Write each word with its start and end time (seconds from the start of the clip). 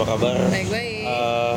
Apa 0.00 0.16
kabar? 0.16 0.32
Baik-baik. 0.48 1.04
Eh, 1.04 1.54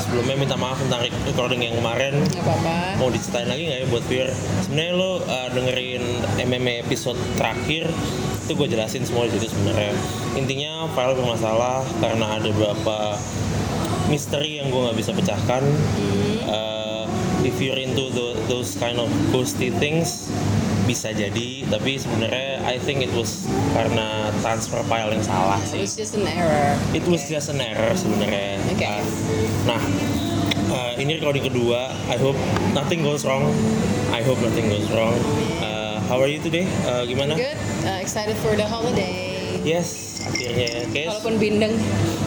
sebelumnya 0.00 0.40
minta 0.40 0.56
maaf 0.56 0.80
tentang 0.80 1.04
recording 1.28 1.60
yang 1.60 1.76
kemarin. 1.76 2.16
Gak 2.32 2.40
apa-apa. 2.40 2.96
Mau 2.96 3.12
diceritain 3.12 3.44
lagi 3.44 3.68
nggak 3.68 3.78
ya 3.78 3.86
buat 3.92 4.04
Fir? 4.08 4.28
Sebenarnya 4.64 4.92
lo 4.96 5.20
eh, 5.20 5.48
dengerin 5.52 6.04
MMA 6.48 6.88
episode 6.88 7.20
terakhir 7.36 7.92
itu 8.40 8.52
gue 8.56 8.68
jelasin 8.72 9.04
semua 9.04 9.28
di 9.28 9.36
situ 9.36 9.52
sebenarnya. 9.52 9.92
Intinya 10.32 10.88
file 10.96 11.12
bermasalah 11.12 11.84
karena 12.00 12.40
ada 12.40 12.48
beberapa 12.48 13.20
misteri 14.08 14.56
yang 14.56 14.72
gue 14.72 14.80
nggak 14.80 14.96
bisa 14.96 15.12
pecahkan. 15.12 15.60
Eh, 16.40 17.04
if 17.44 17.60
you're 17.60 17.76
into 17.76 18.08
tho- 18.16 18.32
those 18.48 18.80
kind 18.80 18.96
of 18.96 19.12
ghosty 19.28 19.68
things 19.76 20.32
bisa 20.86 21.10
jadi 21.10 21.66
tapi 21.66 21.98
sebenarnya 21.98 22.62
I 22.62 22.78
think 22.78 23.02
it 23.02 23.10
was 23.10 23.42
karena 23.72 24.06
transfer 24.38 24.80
file 24.82 25.10
yang 25.10 25.20
salah 25.20 25.58
It 25.60 25.68
sih 25.68 25.82
was 25.82 25.94
just 25.94 26.14
an 26.14 26.24
error. 26.24 26.78
it 26.92 27.04
was 27.04 27.22
just 27.24 27.48
an 27.48 27.58
error 27.58 27.90
sebenarnya. 27.92 28.62
Oke. 28.68 28.86
Uh, 28.86 29.02
Nah, 29.66 29.82
uh, 30.70 30.92
ini 30.94 31.18
recording 31.18 31.42
kedua. 31.42 31.90
I 32.06 32.14
hope 32.16 32.38
nothing 32.70 33.02
goes 33.02 33.26
wrong. 33.26 33.50
I 34.08 34.22
hope 34.22 34.38
nothing 34.38 34.70
goes 34.70 34.86
wrong. 34.88 35.18
Uh, 35.58 35.98
how 36.06 36.16
are 36.16 36.30
you 36.30 36.38
today? 36.38 36.70
Uh, 36.84 37.02
gimana? 37.02 37.34
Good. 37.34 37.58
Uh, 37.82 37.98
excited 37.98 38.38
for 38.38 38.54
the 38.54 38.62
holiday. 38.62 39.58
Yes, 39.60 40.22
akhirnya. 40.22 40.86
Guys, 40.88 41.10
Walaupun 41.10 41.34
bindeng, 41.36 41.74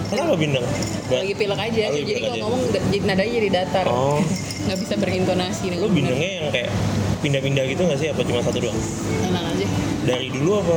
kenapa 0.06 0.36
bindeng? 0.36 0.68
Ba- 1.08 1.24
lagi 1.24 1.32
pilek 1.34 1.60
aja. 1.62 1.84
Lagi 1.88 1.96
jadi 1.96 2.12
pilek 2.12 2.20
kalau 2.20 2.36
aja. 2.36 2.44
ngomong 2.44 2.62
jadi 2.68 2.98
nadanya 3.08 3.34
jadi 3.34 3.50
datar. 3.56 3.86
Oh, 3.88 4.20
Nggak 4.68 4.78
bisa 4.84 4.94
berintonasi 5.00 5.66
benar. 5.72 5.88
bindengnya 5.90 6.32
yang 6.36 6.48
kayak 6.52 6.72
pindah-pindah 7.20 7.64
gitu 7.68 7.82
nggak 7.86 8.00
sih? 8.00 8.08
Apa 8.12 8.22
cuma 8.24 8.40
satu 8.42 8.60
doang? 8.60 8.80
Tenang 9.24 9.46
aja. 9.46 9.66
Dari 10.08 10.28
dulu 10.32 10.52
apa? 10.60 10.74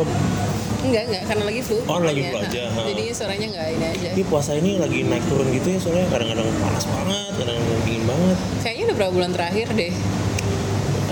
Enggak, 0.82 1.02
enggak. 1.08 1.22
Karena 1.30 1.42
lagi 1.46 1.60
flu. 1.62 1.78
Oh, 1.86 1.98
lagi 2.02 2.22
flu 2.26 2.38
aja, 2.42 2.62
Ha. 2.66 2.74
ha. 2.74 2.82
Jadinya 2.90 3.14
suaranya 3.14 3.46
nggak 3.54 3.66
ini 3.70 3.86
aja. 3.86 4.08
Ini 4.18 4.22
puasa 4.26 4.50
ini 4.58 4.70
lagi 4.82 4.98
naik 5.06 5.24
turun 5.30 5.46
gitu 5.54 5.68
ya 5.70 5.78
soalnya 5.78 6.06
kadang-kadang 6.10 6.48
panas 6.58 6.84
banget, 6.90 7.32
kadang-kadang 7.38 7.80
dingin 7.86 8.04
banget. 8.10 8.36
Kayaknya 8.66 8.84
udah 8.84 8.96
berapa 8.98 9.12
bulan 9.14 9.30
terakhir 9.30 9.66
deh. 9.78 9.92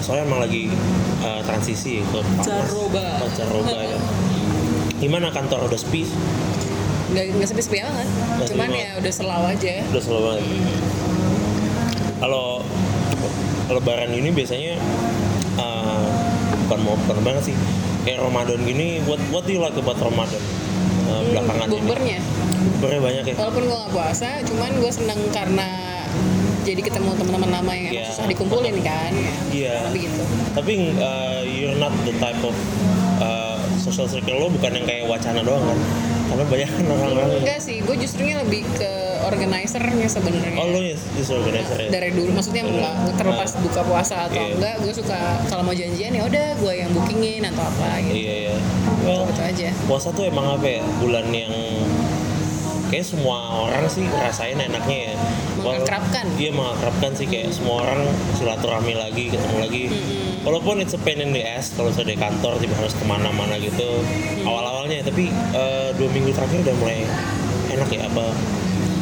Soalnya 0.01 0.25
emang 0.27 0.41
lagi 0.43 0.63
uh, 1.23 1.41
transisi 1.47 2.03
ke 2.03 2.19
panas. 2.19 2.47
Caroba. 2.51 3.07
Oh, 3.23 3.31
caroba 3.31 3.77
ya. 3.79 3.99
Gimana 5.03 5.31
kantor 5.31 5.71
udah 5.71 5.79
sepi? 5.79 6.03
Nggak, 7.11 7.25
nggak 7.39 7.49
sepi-sepi 7.49 7.79
banget. 7.79 8.09
Nggak 8.11 8.49
Cuman 8.51 8.69
sepi 8.69 8.83
ya 8.83 8.91
udah 8.99 9.13
selau 9.15 9.43
aja. 9.47 9.75
Udah 9.95 10.03
selalu 10.03 10.23
banget. 10.27 10.45
Kalau 12.21 12.47
lebaran 13.71 14.11
ini 14.11 14.29
biasanya 14.35 14.75
bukan 16.71 16.87
mau 16.87 16.95
banget 17.27 17.51
sih. 17.51 17.57
Kayak 18.07 18.31
Ramadan 18.31 18.63
gini, 18.63 19.03
what 19.11 19.19
what 19.35 19.43
do 19.43 19.51
you 19.51 19.59
like 19.59 19.75
about 19.75 19.99
Ramadan? 19.99 20.39
Uh, 21.11 21.27
belakangan 21.35 21.67
ini. 21.67 21.73
Bumpernya. 21.83 22.19
Bumpernya 22.79 23.01
banyak 23.03 23.25
ya. 23.27 23.35
Walaupun 23.35 23.63
gue 23.67 23.75
nggak 23.75 23.93
puasa, 23.93 24.29
cuman 24.47 24.71
gue 24.79 24.93
seneng 24.95 25.21
karena 25.35 25.69
jadi 26.63 26.81
ketemu 26.87 27.11
teman-teman 27.19 27.51
lama 27.51 27.73
yang 27.75 27.91
Iya. 27.91 28.07
susah 28.15 28.27
dikumpulin 28.31 28.77
kan. 28.87 29.11
Iya. 29.51 29.91
Tapi 29.91 29.99
gitu. 30.07 30.23
Tapi 30.55 30.73
uh, 31.03 31.43
you're 31.43 31.75
not 31.83 31.91
the 32.07 32.15
type 32.23 32.39
of 32.47 32.55
uh, 33.19 33.59
social 33.83 34.07
circle 34.07 34.39
lo 34.39 34.47
bukan 34.55 34.71
yang 34.79 34.87
kayak 34.87 35.11
wacana 35.11 35.43
doang 35.43 35.67
kan? 35.67 35.79
Karena 36.31 36.45
banyak 36.47 36.71
orang-orang 36.95 37.43
Enggak 37.43 37.59
sih, 37.59 37.77
gue 37.81 37.97
justrunya 37.97 38.39
lebih 38.39 38.63
ke 38.73 38.91
organizer-nya 39.21 40.07
sebenarnya. 40.07 40.57
Oh 40.57 40.71
ya 40.73 40.95
justru 41.13 41.35
organizer 41.37 41.77
ya? 41.77 41.89
Dari 41.91 42.11
dulu, 42.11 42.31
maksudnya 42.33 42.63
enggak 42.65 42.95
terlepas 43.15 43.51
buka 43.59 43.81
puasa 43.83 44.27
atau 44.27 44.39
Iya. 44.39 44.55
enggak, 44.55 44.75
gue 44.81 44.93
suka 44.95 45.19
kalau 45.47 45.63
mau 45.63 45.75
janjian 45.75 46.11
ya 46.11 46.23
udah 46.25 46.47
gue 46.57 46.73
yang 46.73 46.91
bookingin 46.91 47.43
atau 47.45 47.63
apa 47.63 47.99
gitu. 48.01 48.15
Iya 48.17 48.35
iya. 48.47 48.55
Well, 49.01 49.27
Gitu 49.27 49.43
aja. 49.43 49.69
puasa 49.85 50.09
tuh 50.11 50.25
emang 50.25 50.47
apa 50.51 50.67
ya? 50.67 50.83
Bulan 50.99 51.27
yang 51.29 51.53
kayak 52.89 53.07
semua 53.07 53.37
orang 53.65 53.87
sih 53.87 54.03
ngerasain 54.03 54.57
enaknya 54.57 54.99
ya. 55.09 55.15
Mengakrabkan. 55.57 56.27
Iya 56.35 56.51
mengakrabkan 56.51 57.11
sih 57.13 57.27
kayak 57.27 57.51
semua 57.51 57.85
orang 57.85 58.03
silaturahmi 58.35 58.95
lagi, 58.95 59.31
ketemu 59.31 59.57
lagi. 59.59 59.83
Walaupun 60.41 60.81
it's 60.81 60.93
a 60.93 60.99
pain 60.99 61.19
in 61.19 61.31
the 61.31 61.43
ass 61.43 61.69
kalau 61.71 61.93
sudah 61.93 62.07
di 62.07 62.17
kantor 62.17 62.57
tiba 62.57 62.73
harus 62.75 62.93
ke 62.93 63.05
mana-mana 63.05 63.57
gitu. 63.57 64.01
Awal-awalnya 64.41 65.05
tapi 65.05 65.29
eh, 65.53 65.89
dua 65.95 66.09
minggu 66.09 66.33
terakhir 66.33 66.65
udah 66.65 66.77
mulai 66.77 67.05
enak 67.71 67.89
ya 67.89 68.07
apa? 68.07 68.25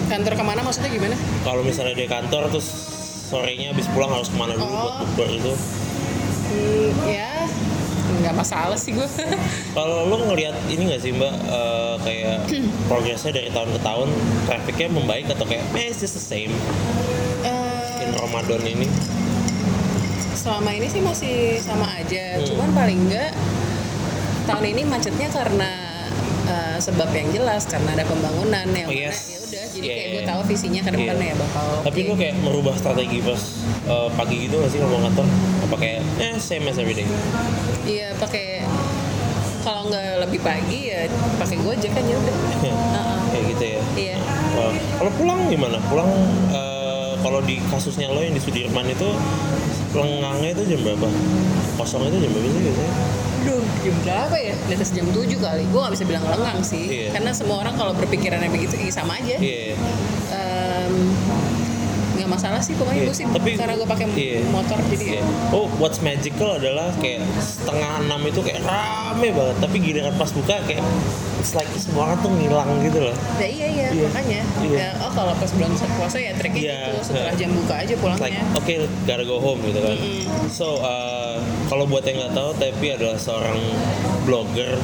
Kantor 0.09 0.33
ke 0.35 0.43
mana 0.43 0.61
maksudnya 0.61 0.91
gimana? 0.91 1.15
Kalau 1.41 1.63
misalnya 1.63 1.95
di 1.95 2.07
kantor 2.07 2.51
terus 2.51 2.67
sorenya 3.25 3.71
habis 3.71 3.87
pulang 3.89 4.11
harus 4.11 4.27
ke 4.27 4.37
mana 4.37 4.53
dulu 4.53 4.67
buat 4.67 4.83
Oh. 4.89 4.99
bukber 5.05 5.29
itu. 5.31 5.53
Hmm, 6.49 6.91
ya 7.07 7.31
nggak 8.19 8.35
masalah 8.35 8.75
sih 8.75 8.91
gue. 8.93 9.05
Kalau 9.79 10.09
lo 10.09 10.17
ngelihat 10.27 10.57
ini 10.67 10.91
nggak 10.91 11.01
sih 11.01 11.13
mbak 11.13 11.29
eh, 11.45 11.95
kayak 12.03 12.39
progresnya 12.91 13.31
dari 13.31 13.47
tahun 13.49 13.71
ke 13.71 13.81
tahun 13.81 14.09
trafficnya 14.45 14.89
membaik 14.91 15.29
atau 15.29 15.45
kayak 15.45 15.63
eh 15.73 15.87
it's 15.87 16.01
just 16.01 16.17
the 16.17 16.25
same 16.25 16.51
Eh, 17.41 18.03
in 18.03 18.11
Ramadan 18.17 18.59
ini? 18.67 18.89
Selama 20.49 20.71
ini 20.73 20.89
sih 20.89 21.03
masih 21.03 21.37
sama 21.61 21.93
aja 21.95 22.25
Hmm. 22.35 22.47
cuman 22.47 22.69
paling 22.73 22.99
enggak 23.05 23.37
tahun 24.45 24.65
ini 24.67 24.83
macetnya 24.83 25.29
karena 25.29 25.71
uh, 26.47 26.79
sebab 26.79 27.13
yang 27.13 27.29
jelas 27.31 27.69
karena 27.69 27.93
ada 27.93 28.05
pembangunan 28.05 28.65
yang 28.67 28.89
Oh, 28.89 28.97
yes. 28.97 29.29
ya 29.29 29.39
udah 29.39 29.65
jadi 29.69 29.85
Iya, 29.85 29.93
kayak 29.93 30.09
gue 30.09 30.23
tahu 30.25 30.41
visinya 30.49 30.81
ke 30.81 30.91
depannya 30.91 31.13
Iya. 31.23 31.29
ya 31.29 31.37
bakal 31.37 31.67
Tapi 31.85 31.99
lo 32.03 32.15
kayak 32.17 32.35
merubah 32.41 32.75
strategi 32.75 33.19
pas 33.21 33.41
eh, 33.85 34.09
pagi 34.11 34.37
gitu 34.43 34.55
nggak 34.57 34.71
sih 34.71 34.79
kalau 34.79 35.01
kantor? 35.03 35.27
Apa 35.63 35.77
kayak 35.77 36.01
eh 36.19 36.37
same 36.39 36.65
as 36.67 36.77
every 36.77 36.95
day? 36.95 37.05
iya 37.85 38.09
pakai 38.15 38.65
kalau 39.61 39.85
nggak 39.87 40.25
lebih 40.25 40.41
pagi 40.41 40.81
ya 40.89 41.05
pakai 41.37 41.57
gojek 41.59 41.93
kan 41.93 42.01
ya 42.03 42.17
udah 42.17 42.35
Heeh. 42.65 43.17
kayak 43.29 43.45
gitu 43.53 43.65
ya. 43.67 43.81
iya 43.99 44.17
Wah, 44.55 44.73
kalau 44.97 45.13
pulang 45.15 45.41
gimana? 45.47 45.77
Pulang 45.85 46.09
eh, 46.51 47.13
kalau 47.19 47.41
di 47.43 47.61
kasusnya 47.63 48.09
lo 48.09 48.21
yang 48.21 48.33
di 48.33 48.41
Sudirman 48.41 48.89
itu 48.89 49.09
lengangnya 49.95 50.51
itu 50.53 50.63
jam 50.75 50.81
berapa? 50.85 51.09
Kosong 51.81 52.03
itu 52.11 52.17
jam 52.27 52.31
berapa 52.35 52.49
sih 52.49 52.63
biasanya? 52.69 52.93
Duh, 53.47 53.65
jam 53.87 53.97
berapa 54.05 54.37
ya? 54.37 54.55
Di 54.69 54.73
atas 54.77 54.91
jam 54.93 55.07
7 55.09 55.15
kali. 55.41 55.63
Gue 55.71 55.81
gak 55.81 55.95
bisa 55.95 56.05
bilang 56.05 56.25
lengang 56.29 56.61
sih. 56.61 56.85
Iya. 56.85 57.09
Karena 57.17 57.31
semua 57.33 57.57
orang 57.65 57.75
kalau 57.79 57.93
berpikirannya 57.97 58.51
begitu, 58.53 58.77
sama 58.93 59.17
aja. 59.17 59.37
Iya. 59.39 59.79
Em, 60.29 60.95
nggak 62.29 62.37
masalah 62.37 62.61
sih 62.61 62.77
pokoknya 62.77 63.01
Iya, 63.01 63.09
gue 63.09 63.17
sih 63.17 63.25
tapi- 63.25 63.57
karena 63.57 63.75
gue 63.75 63.89
pakai 63.89 64.07
iya. 64.13 64.41
motor 64.47 64.77
jadi 64.87 65.01
ya 65.01 65.13
Iya. 65.17 65.23
Oh, 65.51 65.65
what's 65.77 65.99
magical 65.99 66.51
adalah 66.53 66.93
kayak 66.95 67.25
setengah 67.35 68.05
enam 68.05 68.21
itu 68.23 68.41
kayak 68.41 68.61
rame 68.61 69.29
banget, 69.33 69.57
tapi 69.59 69.77
giliran 69.81 70.13
pas 70.15 70.29
buka 70.29 70.61
kayak 70.63 70.85
it's 71.39 71.57
like 71.57 71.71
semua 71.73 72.05
orang 72.07 72.19
tuh 72.21 72.31
ngilang 72.31 72.69
gitu 72.83 72.99
loh. 73.01 73.17
Ya, 73.39 73.49
iya 73.49 73.67
iya 73.67 73.87
Iya. 73.89 74.05
makanya 74.07 74.41
Iya. 74.61 74.77
ya, 74.77 74.89
oh 75.01 75.11
kalau 75.11 75.33
pas 75.33 75.49
bulan 75.49 75.71
puasa 75.73 76.19
ya 76.19 76.33
treknya 76.35 76.61
Iya. 76.61 76.77
gitu 76.85 76.99
setelah 77.03 77.33
jam 77.33 77.51
buka 77.57 77.75
aja 77.79 77.95
pulangnya 77.97 78.23
like 78.23 78.39
okay, 78.55 78.77
gotta 79.03 79.25
go 79.25 79.41
home 79.41 79.65
gitu 79.65 79.81
kan. 79.81 79.97
So, 80.49 80.77
uh, 80.79 81.41
kalau 81.67 81.89
buat 81.89 82.05
yang 82.05 82.21
nggak 82.21 82.35
tahu, 82.35 82.51
Tepi 82.55 82.89
adalah 82.93 83.17
seorang 83.17 83.57
blogger. 84.23 84.77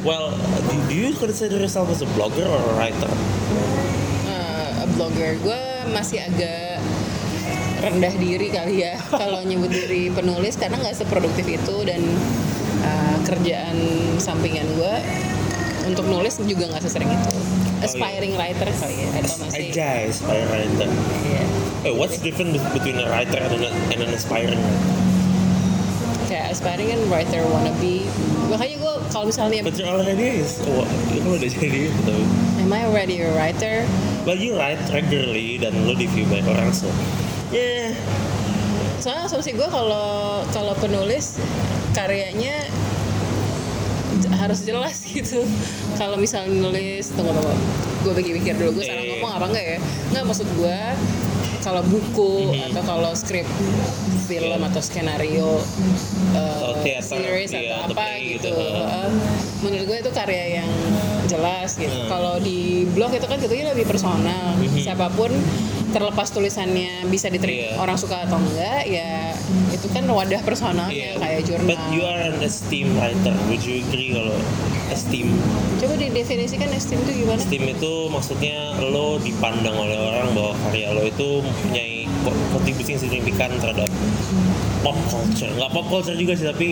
Well, 0.00 0.30
do, 0.62 0.76
do 0.84 0.94
you 0.94 1.10
consider 1.12 1.58
yourself 1.58 1.90
as 1.90 1.98
a 1.98 2.08
blogger 2.08 2.44
or 2.44 2.60
a 2.60 2.74
writer? 2.76 3.10
Eh, 4.24 4.68
a 4.78 4.86
blogger 4.88 5.34
gue 5.36 5.62
masih 5.88 6.22
agak 6.22 6.71
rendah 7.82 8.14
diri 8.14 8.48
kali 8.48 8.74
ya 8.80 8.94
kalau 9.20 9.42
nyebut 9.42 9.68
diri 9.68 10.08
penulis 10.08 10.54
karena 10.54 10.78
nggak 10.78 10.94
seproduktif 10.94 11.44
itu 11.44 11.76
dan 11.82 11.98
eh, 12.80 13.16
kerjaan 13.26 13.76
sampingan 14.16 14.66
gue 14.78 14.94
untuk 15.82 16.06
nulis 16.06 16.38
juga 16.40 16.70
nggak 16.70 16.82
sesering 16.82 17.10
itu 17.10 17.32
aspiring 17.82 18.38
writer 18.38 18.70
kali 18.70 18.94
ya 18.94 19.08
atau 19.18 19.34
masih 19.42 19.66
Aja, 19.74 19.90
aspiring 20.06 20.46
writer. 20.78 20.88
Iya. 21.26 21.44
Eh, 21.82 21.94
what's 21.98 22.22
different 22.22 22.54
between 22.70 22.94
a 22.96 23.10
writer 23.10 23.42
and, 23.42 23.58
a- 23.58 23.74
and 23.90 24.00
an 24.00 24.14
aspiring? 24.14 24.62
kayak 26.22 26.48
aspiring 26.48 26.88
kan 26.88 27.00
writer 27.10 27.42
wannabe 27.44 28.06
makanya 28.48 28.76
gue 28.78 28.94
kalau 29.10 29.26
misalnya 29.28 29.60
But 29.60 29.76
you're 29.76 29.90
already 29.90 30.40
is, 30.40 30.56
oh, 30.64 30.86
lu 31.12 31.36
udah 31.36 31.50
jadi 31.50 31.90
itu 31.90 32.00
tapi. 32.00 32.24
am 32.62 32.72
I 32.72 32.86
already 32.86 33.20
a 33.20 33.28
writer 33.34 33.84
Well, 34.22 34.38
you 34.38 34.54
write 34.54 34.78
regularly 34.88 35.58
dan 35.58 35.74
lu 35.82 35.92
di 35.92 36.06
view 36.06 36.24
banyak 36.24 36.46
orang 36.46 36.70
so. 36.70 36.86
Yeah. 37.52 37.92
soalnya 38.96 39.28
asumsi 39.28 39.52
gue 39.52 39.68
kalau 39.68 40.40
kalau 40.50 40.72
penulis 40.78 41.36
karyanya 41.92 42.64
harus 44.38 44.62
jelas 44.62 45.02
gitu 45.12 45.44
kalau 45.94 46.16
misalnya 46.16 46.48
nulis 46.50 47.12
tunggu 47.12 47.30
tunggu 47.30 47.54
gue 48.02 48.12
pikir-pikir 48.18 48.54
dulu 48.56 48.80
gue 48.80 48.84
salah 48.84 49.02
Eh. 49.02 49.08
ngomong 49.14 49.32
apa 49.32 49.46
enggak 49.48 49.64
ya 49.66 49.78
nggak 50.10 50.24
maksud 50.24 50.48
gue 50.54 50.80
kalau 51.62 51.82
buku 51.84 52.32
Mhm. 52.50 52.72
atau 52.72 52.82
kalau 52.82 53.10
skrip 53.14 53.46
film 54.26 54.58
Iya. 54.58 54.66
atau 54.66 54.80
skenario 54.82 55.50
uh, 56.34 56.74
teater, 56.82 57.02
series 57.04 57.50
iya, 57.52 57.86
atau 57.86 57.94
apa 57.94 58.06
gitu, 58.18 58.50
gitu. 58.50 58.80
Uh, 58.82 59.10
menurut 59.60 59.84
gue 59.86 59.98
itu 60.00 60.10
karya 60.10 60.62
yang 60.62 60.70
jelas 61.26 61.74
gitu 61.74 61.94
kalau 62.08 62.38
di 62.38 62.82
blog 62.90 63.12
itu 63.12 63.26
kan 63.26 63.38
tentunya 63.38 63.70
lebih 63.70 63.86
personal 63.86 64.58
Mhm. 64.58 64.78
siapa 64.78 65.06
pun 65.12 65.30
terlepas 65.92 66.28
tulisannya 66.28 67.04
bisa 67.06 67.28
diterima 67.28 67.52
Iya. 67.68 67.76
orang 67.78 67.94
suka 67.94 68.24
atau 68.24 68.36
enggak 68.36 68.82
ya 68.84 69.36
itu 69.68 69.86
kan 69.86 70.04
wadah 70.04 70.40
personalnya 70.40 70.88
Yeah. 70.90 71.16
kayak 71.16 71.40
jurnal 71.44 71.68
But 71.68 71.82
you 71.90 72.02
are 72.02 72.20
an 72.22 72.40
esteemed 72.40 72.96
writer. 72.96 73.36
Would 73.46 73.60
you 73.60 73.80
agree 73.82 74.10
kalau 74.10 74.36
esteem 74.88 75.28
Coba 75.76 75.94
didefinisikan 75.94 76.68
esteem 76.70 77.00
itu 77.00 77.12
gimana? 77.18 77.38
esteem 77.38 77.64
itu 77.66 77.92
maksudnya 78.08 78.56
lo 78.78 79.16
dipandang 79.18 79.72
oleh 79.74 79.96
orang 79.96 80.28
bahwa 80.32 80.52
karya 80.62 80.88
lo 80.90 81.02
itu 81.02 81.28
mempunyai 81.40 81.94
ko- 82.20 82.40
kontribusi 82.50 82.88
yang 82.90 83.02
signifikan 83.02 83.50
terhadap 83.56 83.88
pop 84.80 84.96
culture 85.06 85.48
nggak 85.50 85.70
pop 85.70 85.86
culture 85.86 86.14
juga 86.14 86.32
sih 86.32 86.44
tapi 86.44 86.68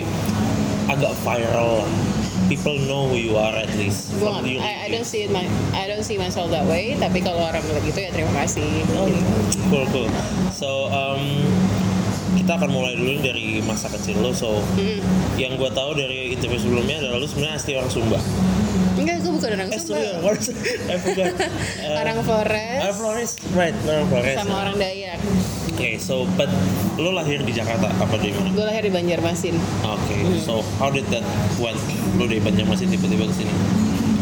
agak 0.86 1.12
viral 1.18 1.80
lah 1.80 1.90
people 2.50 2.74
know 2.84 3.06
who 3.06 3.14
you 3.14 3.38
are 3.38 3.54
at 3.54 3.70
least 3.78 4.10
I, 4.58 4.84
I 4.84 4.88
don't 4.90 5.06
see 5.06 5.22
it 5.22 5.30
my, 5.30 5.46
I 5.70 5.86
don't 5.86 6.02
see 6.02 6.18
myself 6.18 6.50
that 6.50 6.66
way. 6.66 6.98
Tapi 6.98 7.22
kalau 7.22 7.46
orang 7.46 7.62
bilang 7.62 7.86
gitu 7.86 8.02
ya 8.02 8.10
terima 8.10 8.34
kasih. 8.42 8.82
Oh, 8.98 9.06
Gitu. 9.06 9.22
cool 9.70 9.86
cool 9.94 10.08
so 10.50 10.90
um, 10.90 11.22
kita 12.50 12.66
akan 12.66 12.74
mulai 12.74 12.98
dulu 12.98 13.14
dari 13.22 13.62
masa 13.62 13.86
kecil 13.86 14.18
lo 14.18 14.34
so 14.34 14.58
Mm. 14.74 14.98
yang 15.38 15.54
gue 15.54 15.70
tahu 15.70 15.94
dari 15.94 16.34
interview 16.34 16.58
sebelumnya 16.58 16.98
adalah 16.98 17.22
lo 17.22 17.26
sebenarnya 17.30 17.62
asli 17.62 17.78
orang 17.78 17.92
Sumba 17.94 18.18
Enggak, 18.98 19.22
gue 19.22 19.30
bukan 19.30 19.50
orang 19.54 19.68
eh 19.70 19.78
Sumba. 19.78 20.34
sorry? 20.34 20.66
I 20.90 20.96
forgot 20.98 21.30
Uh, 21.78 21.94
Orang 22.02 22.18
Flores 22.26 22.82
ah, 22.82 22.90
Flores 22.90 23.30
right 23.54 23.76
orang 23.86 24.06
Flores 24.10 24.34
sama 24.34 24.54
orang 24.66 24.76
Dayak. 24.82 25.22
Oke, 25.70 25.90
so 25.96 26.26
but 26.34 26.50
lo 26.98 27.14
lahir 27.14 27.38
di 27.38 27.54
Jakarta 27.54 27.86
apa 27.86 28.18
di 28.18 28.34
mana? 28.34 28.50
Gue 28.50 28.66
lahir 28.66 28.82
di 28.82 28.90
Banjarmasin. 28.90 29.54
Oke, 29.86 30.18
so 30.42 30.66
how 30.82 30.90
did 30.90 31.06
that 31.08 31.22
went? 31.56 31.78
Lo 32.18 32.26
dari 32.26 32.42
Banjarmasin 32.42 32.90
tiba-tiba 32.90 33.30
ke 33.30 33.46
sini? 33.46 33.54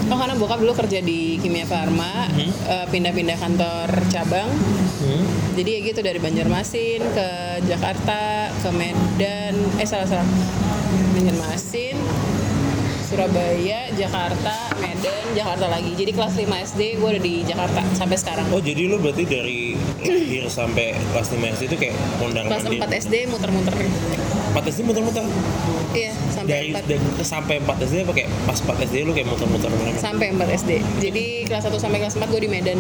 Oh 0.08 0.16
karena 0.16 0.34
bokap 0.34 0.58
dulu 0.58 0.72
kerja 0.74 0.98
di 1.00 1.36
Kimia 1.36 1.64
Farma, 1.64 2.28
Hmm. 2.28 2.48
eh, 2.66 2.86
pindah-pindah 2.88 3.36
kantor 3.36 3.88
cabang. 4.08 4.48
Jadi 5.52 5.70
ya 5.70 5.80
gitu 5.82 6.00
dari 6.00 6.16
Banjarmasin 6.16 7.00
ke 7.02 7.28
Jakarta, 7.64 8.48
ke 8.54 8.68
Medan, 8.70 9.52
eh 9.76 9.84
salah 9.84 10.06
salah. 10.06 10.28
Banjarmasin, 11.12 11.96
Surabaya, 13.04 13.88
Jakarta, 13.92 14.70
Medan, 14.78 15.24
Jakarta 15.32 15.66
lagi. 15.66 15.92
Jadi 15.92 16.10
kelas 16.10 16.34
5 16.34 16.44
SD 16.62 16.80
gue 16.96 17.08
udah 17.10 17.22
di 17.22 17.34
Jakarta 17.42 17.80
sampai 17.92 18.16
sekarang. 18.16 18.46
Oh, 18.48 18.60
jadi 18.60 18.86
lo 18.86 18.96
berarti 18.96 19.24
dari 19.24 19.74
lahir 20.04 20.44
sampai 20.46 20.92
kelas 21.06 21.28
5 21.28 21.52
SD 21.52 21.62
itu 21.66 21.76
kayak 21.78 21.96
kondangan 22.16 22.48
Kelas 22.54 22.64
4 22.64 23.02
SD 23.02 23.14
muter-muter. 23.26 23.74
4 24.58 24.66
SD 24.68 24.80
muter-muter. 24.82 25.22
Iya, 25.94 26.12
sampai 26.28 26.50
Dari, 26.50 26.68
4 26.74 26.82
dari 26.84 27.00
sampai 27.22 27.54
4 27.62 27.86
SD 27.86 27.94
apa 28.02 28.12
kayak 28.12 28.30
pas 28.42 28.58
4 28.58 28.86
SD 28.90 28.96
lo 29.06 29.12
kayak 29.14 29.28
muter-muter 29.30 29.70
mana 29.70 29.94
sampai 29.94 30.26
4 30.34 30.58
SD. 30.58 30.70
Jadi 30.98 31.24
kelas 31.46 31.62
1 31.64 31.78
sampai 31.78 31.98
kelas 32.02 32.14
4 32.18 32.26
gue 32.26 32.40
di 32.42 32.50
Medan. 32.50 32.78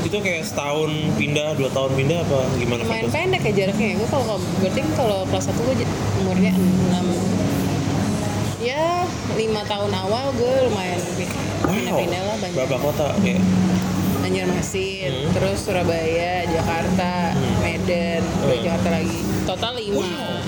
Itu 0.00 0.22
kayak 0.22 0.46
setahun 0.46 0.90
pindah, 1.18 1.58
dua 1.58 1.68
tahun 1.74 1.90
pindah 1.92 2.22
apa 2.22 2.38
gimana? 2.54 2.80
Lumayan 2.86 3.04
Fokus? 3.04 3.14
pendek 3.18 3.42
ya 3.42 3.52
jaraknya. 3.52 3.98
Gue 3.98 4.08
kalau 4.08 4.38
berarti 4.62 4.80
kalau 4.94 5.18
kelas 5.26 5.44
1 5.50 5.58
gue 5.58 5.74
umurnya 6.22 6.52
6 6.54 7.38
ya 8.58 9.06
lima 9.34 9.62
tahun 9.64 9.94
awal 9.94 10.34
gue 10.34 10.54
lumayan 10.66 10.98
pindah-pindah 11.62 12.22
lah 12.26 12.36
banyak 12.38 12.56
Berapa 12.58 12.76
kota? 12.78 13.06
Kayak 13.22 13.42
Banjarmasin, 14.18 15.12
Hmm. 15.14 15.30
terus 15.30 15.62
Surabaya, 15.62 16.42
Jakarta, 16.44 17.32
Hmm. 17.32 17.54
Medan, 17.62 18.20
Hmm. 18.20 18.60
Jakarta 18.60 18.88
lagi. 18.92 19.18
Total 19.46 19.72
lima. 19.78 20.02
Wow. 20.04 20.42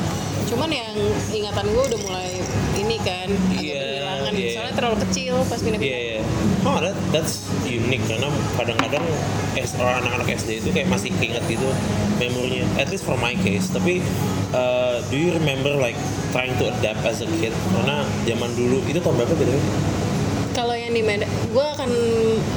Cuman 0.51 0.67
yang 0.69 0.95
ingatan 1.31 1.65
gue 1.65 1.83
udah 1.87 2.01
mulai 2.03 2.31
ini 2.75 2.97
kan 2.99 3.29
agak 3.31 3.63
Iya, 3.63 3.79
berhilangan. 3.79 4.33
iya. 4.35 4.51
Soalnya 4.53 4.75
terlalu 4.75 4.97
kecil 5.07 5.35
pas 5.47 5.57
Iya, 5.57 5.65
pindah-pindah. 5.65 6.01
iya. 6.03 6.21
Oh, 6.61 6.77
that, 6.77 6.97
that's 7.09 7.35
unique 7.65 8.03
karena 8.05 8.29
kadang-kadang 8.53 9.05
orang 9.79 9.97
anak-anak 10.05 10.29
SD 10.37 10.61
itu 10.61 10.69
kayak 10.71 10.89
masih 10.91 11.15
keinget 11.17 11.41
gitu 11.47 11.71
memorinya. 12.19 12.67
At 12.77 12.91
least 12.91 13.07
for 13.07 13.17
my 13.17 13.33
case. 13.39 13.71
Tapi 13.71 14.03
uh, 14.51 15.01
do 15.09 15.17
you 15.17 15.31
remember 15.33 15.73
like 15.73 15.97
trying 16.31 16.53
to 16.59 16.69
adapt 16.69 17.01
as 17.07 17.23
a 17.23 17.29
kid? 17.39 17.55
Karena 17.73 18.03
zaman 18.27 18.51
dulu 18.53 18.83
itu 18.85 18.99
tahun 18.99 19.15
berapa 19.17 19.35
gitu? 19.39 19.55
Yang 20.91 20.99
di 20.99 21.07
Medan, 21.07 21.23
gue 21.55 21.67
akan 21.71 21.91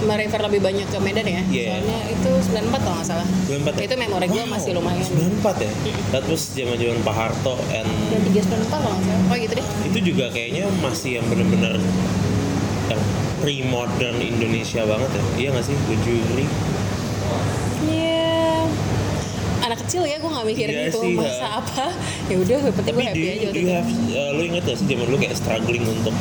merefer 0.04 0.42
lebih 0.42 0.58
banyak 0.60 0.90
ke 0.90 0.98
Medan 0.98 1.22
ya. 1.22 1.42
Iya. 1.46 1.66
Soalnya 1.70 2.00
itu 2.10 2.30
94 2.50 2.82
kalau 2.82 2.96
nggak 2.98 3.06
salah. 3.06 3.28
94 3.46 3.78
ya? 3.78 3.84
Itu 3.86 3.96
memori 3.96 4.26
gue 4.26 4.42
Wow, 4.42 4.50
masih 4.50 4.72
lumayan. 4.74 5.06
94 5.06 5.62
ya? 5.62 5.72
That 6.10 6.26
was 6.26 6.42
zaman-zaman 6.50 6.98
Pak 7.00 7.14
Harto 7.14 7.54
and 7.70 7.86
Dan 8.10 8.22
394 8.26 8.74
kalau 8.74 8.90
nggak 8.90 9.06
salah. 9.06 9.30
Oh 9.30 9.38
gitu 9.38 9.54
deh. 9.54 9.66
itu 9.86 10.00
juga 10.04 10.26
kayaknya 10.28 10.66
masih 10.82 11.22
yang 11.22 11.26
bener-bener 11.30 11.78
yang 12.90 13.02
pre-modern 13.38 14.18
Indonesia 14.18 14.82
banget 14.82 15.10
ya. 15.12 15.24
Iya 15.38 15.48
nggak 15.54 15.66
sih? 15.70 15.76
You 15.94 16.16
agree? 16.20 16.50
Iya. 17.86 18.34
Anak 19.62 19.78
kecil 19.80 20.02
ya, 20.04 20.18
gue 20.18 20.26
nggak 20.28 20.48
mikirin 20.50 20.74
Iya 20.74 20.90
itu 20.90 21.00
sih, 21.00 21.14
masa 21.14 21.30
ya. 21.38 21.48
apa. 21.56 21.86
Ya 22.26 22.36
udah, 22.36 22.56
penting 22.74 22.94
gue 22.96 23.06
happy 23.06 23.22
you, 23.22 23.30
aja 23.30 23.38
do 23.38 23.46
waktu 23.46 23.60
you 23.60 23.64
itu. 23.64 23.78
have, 23.78 23.90
uh, 24.12 24.30
lu 24.34 24.42
inget 24.44 24.64
gak 24.66 24.76
sih 24.76 24.88
zaman 24.88 25.06
dulu 25.06 25.18
kayak 25.20 25.36
struggling 25.38 25.86
untuk 25.86 26.16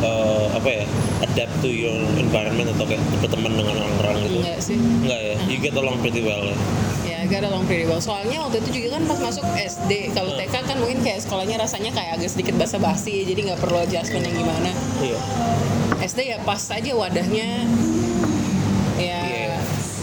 uh, 0.00 0.46
apa 0.50 0.68
ya 0.70 0.84
adapt 1.22 1.54
to 1.60 1.68
your 1.68 1.92
environment 2.16 2.72
atau 2.72 2.84
kayak 2.84 3.02
berteman 3.20 3.52
dengan 3.52 3.74
orang-orang 3.78 4.14
gitu? 4.22 4.38
Enggak 4.40 4.58
sih. 4.58 4.76
Enggak 4.76 5.20
ya? 5.20 5.34
You 5.46 5.58
get 5.58 5.74
along 5.74 6.00
pretty 6.00 6.20
well 6.20 6.42
ya? 6.42 6.56
Ya, 7.04 7.18
gak 7.28 7.44
ada 7.44 7.52
long 7.52 7.64
pretty 7.64 7.84
well. 7.84 8.00
Soalnya 8.00 8.40
waktu 8.40 8.64
itu 8.64 8.70
juga 8.74 8.96
kan 8.96 9.04
pas 9.04 9.20
masuk 9.20 9.44
SD, 9.54 10.12
kalau 10.12 10.32
Hmm. 10.32 10.40
TK 10.40 10.54
kan 10.64 10.76
mungkin 10.76 10.98
kayak 11.00 11.20
sekolahnya 11.20 11.56
rasanya 11.56 11.90
kayak 11.92 12.16
agak 12.16 12.28
sedikit 12.28 12.56
basa-basi, 12.56 13.24
jadi 13.24 13.40
nggak 13.44 13.60
perlu 13.60 13.76
adjustment 13.78 14.24
yang 14.24 14.36
gimana. 14.40 14.72
Iya. 14.98 15.18
SD 16.00 16.20
ya 16.26 16.38
pas 16.40 16.60
aja 16.60 16.90
wadahnya 16.92 17.64
ya 18.94 19.20
Iya. 19.20 19.56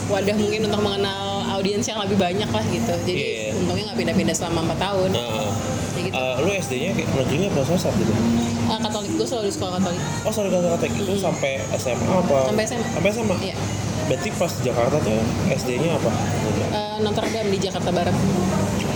wadah 0.09 0.35
mungkin 0.35 0.65
untuk 0.65 0.81
mengenal 0.81 1.23
audiens 1.51 1.85
yang 1.85 2.01
lebih 2.01 2.17
banyak 2.17 2.49
lah 2.49 2.65
gitu 2.67 2.93
jadi 3.05 3.21
Iya. 3.21 3.55
untungnya 3.55 3.83
nggak 3.87 3.99
pindah-pindah 4.01 4.35
selama 4.35 4.59
4 4.67 4.79
tahun 4.81 5.09
Uh, 5.13 5.47
gitu 6.07 6.15
uh, 6.17 6.35
lu 6.41 6.51
SD-nya 6.53 6.91
kayak 6.97 7.09
negeri 7.13 7.47
apa 7.49 7.61
swasta 7.65 7.89
gitu? 7.97 8.13
Ah, 8.71 8.79
Katolik 8.79 9.11
gue 9.19 9.27
selalu 9.27 9.45
di 9.51 9.53
sekolah 9.53 9.71
Katolik 9.77 10.01
Oh 10.23 10.31
kata 10.31 10.67
kata 10.79 10.85
itu 10.87 11.13
sampai 11.19 11.51
SMA 11.75 12.07
apa? 12.07 12.37
Sampai 12.47 12.63
SMA. 12.63 12.87
Sampai 12.95 13.09
SMA. 13.11 13.35
iya 13.43 13.55
Berarti 14.09 14.29
pas 14.35 14.51
Jakarta 14.59 14.97
tuh 14.99 15.19
SD-nya 15.51 15.89
apa? 15.95 16.11
Eh, 16.71 16.95
Notre 17.03 17.27
Dame 17.31 17.49
di 17.53 17.59
Jakarta 17.61 17.89
Barat 17.93 18.15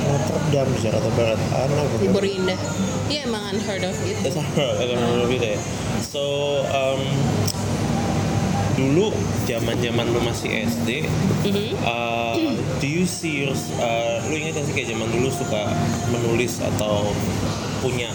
Notre 0.06 0.40
Dame 0.52 0.74
Jakarta 0.80 1.10
Barat. 1.16 1.40
Anak 1.56 1.88
di 2.00 2.08
Puri 2.12 2.30
Indah 2.40 2.60
iya 3.06 3.22
emang 3.30 3.44
unheard 3.54 3.86
of 3.86 3.96
gitu 4.02 4.34
alright, 4.58 4.82
agak 4.82 4.98
berbeda 4.98 5.48
ya. 5.54 5.60
So, 6.02 6.22
um, 6.74 7.02
dulu 8.76 9.12
zaman 9.44 9.76
zaman 9.80 10.06
lu 10.08 10.20
masih 10.20 10.64
SD, 10.64 11.08
Mhm. 11.44 11.80
uh, 11.82 12.36
do 12.78 12.88
you 12.88 13.04
see 13.04 13.42
your, 13.42 13.56
uh, 13.78 14.20
lu 14.26 14.36
ingat 14.36 14.60
gak 14.60 14.66
sih 14.66 14.74
kayak 14.74 14.90
zaman 14.92 15.08
dulu 15.10 15.28
suka 15.30 15.72
menulis 16.10 16.60
atau 16.60 17.08
punya 17.80 18.12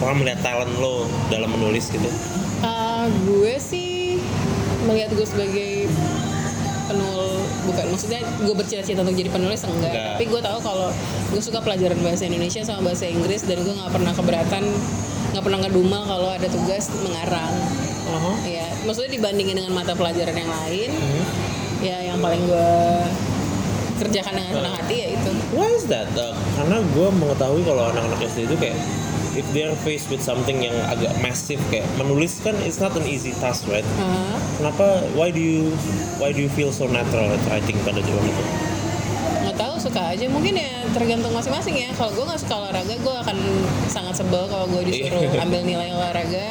orang 0.00 0.16
melihat 0.18 0.40
talent 0.42 0.72
lo 0.76 1.04
dalam 1.28 1.50
menulis 1.50 1.88
gitu? 1.88 2.08
Eh, 2.60 3.04
gue 3.22 3.54
sih 3.56 4.16
melihat 4.82 5.12
gue 5.12 5.24
sebagai 5.24 5.88
penul 6.86 7.38
bukan 7.62 7.84
maksudnya 7.88 8.18
gue 8.36 8.50
bercita-cita 8.50 9.00
untuk 9.00 9.14
jadi 9.14 9.30
penulis 9.30 9.62
enggak 9.62 9.78
Enggak. 9.86 10.06
tapi 10.10 10.24
gue 10.26 10.40
tahu 10.42 10.58
kalau 10.58 10.88
gue 11.30 11.38
suka 11.38 11.62
pelajaran 11.62 12.00
bahasa 12.00 12.26
Indonesia 12.26 12.64
sama 12.64 12.80
bahasa 12.82 13.06
Inggris 13.06 13.44
dan 13.44 13.62
gue 13.62 13.70
nggak 13.70 13.92
pernah 13.92 14.10
keberatan 14.10 14.64
nggak 15.30 15.44
pernah 15.44 15.58
ngedumel 15.62 16.02
kalau 16.02 16.28
ada 16.28 16.48
tugas 16.50 16.90
mengarang 16.98 17.54
Uh-huh. 18.10 18.36
ya 18.42 18.66
maksudnya 18.82 19.10
dibandingin 19.14 19.54
dengan 19.56 19.72
mata 19.72 19.94
pelajaran 19.94 20.34
yang 20.34 20.50
lain 20.50 20.90
Hmm. 20.90 21.22
ya 21.80 21.96
yang 22.04 22.18
paling 22.18 22.42
gue 22.42 22.70
kerjakan 23.98 24.32
dengan 24.32 24.52
senang 24.54 24.74
hati 24.74 24.94
ya 24.96 25.08
itu 25.12 25.30
Why 25.52 25.68
is 25.70 25.84
that? 25.86 26.08
Uh, 26.14 26.32
karena 26.56 26.80
gue 26.80 27.08
mengetahui 27.12 27.62
kalau 27.62 27.82
anak-anak 27.88 28.18
SD 28.24 28.48
itu 28.48 28.56
kayak 28.56 28.78
if 29.32 29.46
they 29.52 29.62
are 29.62 29.76
faced 29.80 30.08
with 30.08 30.18
something 30.18 30.58
yang 30.58 30.74
agak 30.88 31.12
massive 31.20 31.60
kayak 31.68 31.86
menulis 31.94 32.40
kan 32.40 32.56
it's 32.64 32.78
not 32.78 32.90
an 32.94 33.04
easy 33.04 33.30
task 33.38 33.68
right? 33.68 33.86
Ah, 33.96 34.34
Kenapa? 34.56 35.04
Why 35.12 35.30
do 35.30 35.38
you 35.38 35.70
why 36.16 36.32
do 36.32 36.40
you 36.40 36.50
feel 36.50 36.70
so 36.70 36.84
natural 36.84 37.28
at 37.28 37.42
writing 37.46 37.78
pada 37.80 38.00
zaman 38.00 38.24
itu? 38.24 38.44
Suka 39.80 40.00
aja. 40.06 40.26
Mungkin 40.26 40.54
ya 40.54 40.86
tergantung 40.90 41.32
masing-masing 41.32 41.74
ya. 41.74 41.90
Kalau 41.92 42.12
gue 42.12 42.22
nggak 42.22 42.38
suka 42.38 42.54
olahraga 42.58 42.94
gue 42.94 43.14
akan 43.18 43.36
sangat 43.86 44.14
sebel 44.16 44.44
kalau 44.46 44.68
gue 44.68 44.82
disuruh 44.84 45.24
Iya. 45.24 45.42
ambil 45.42 45.60
nilai 45.62 45.88
olahraga. 45.90 46.46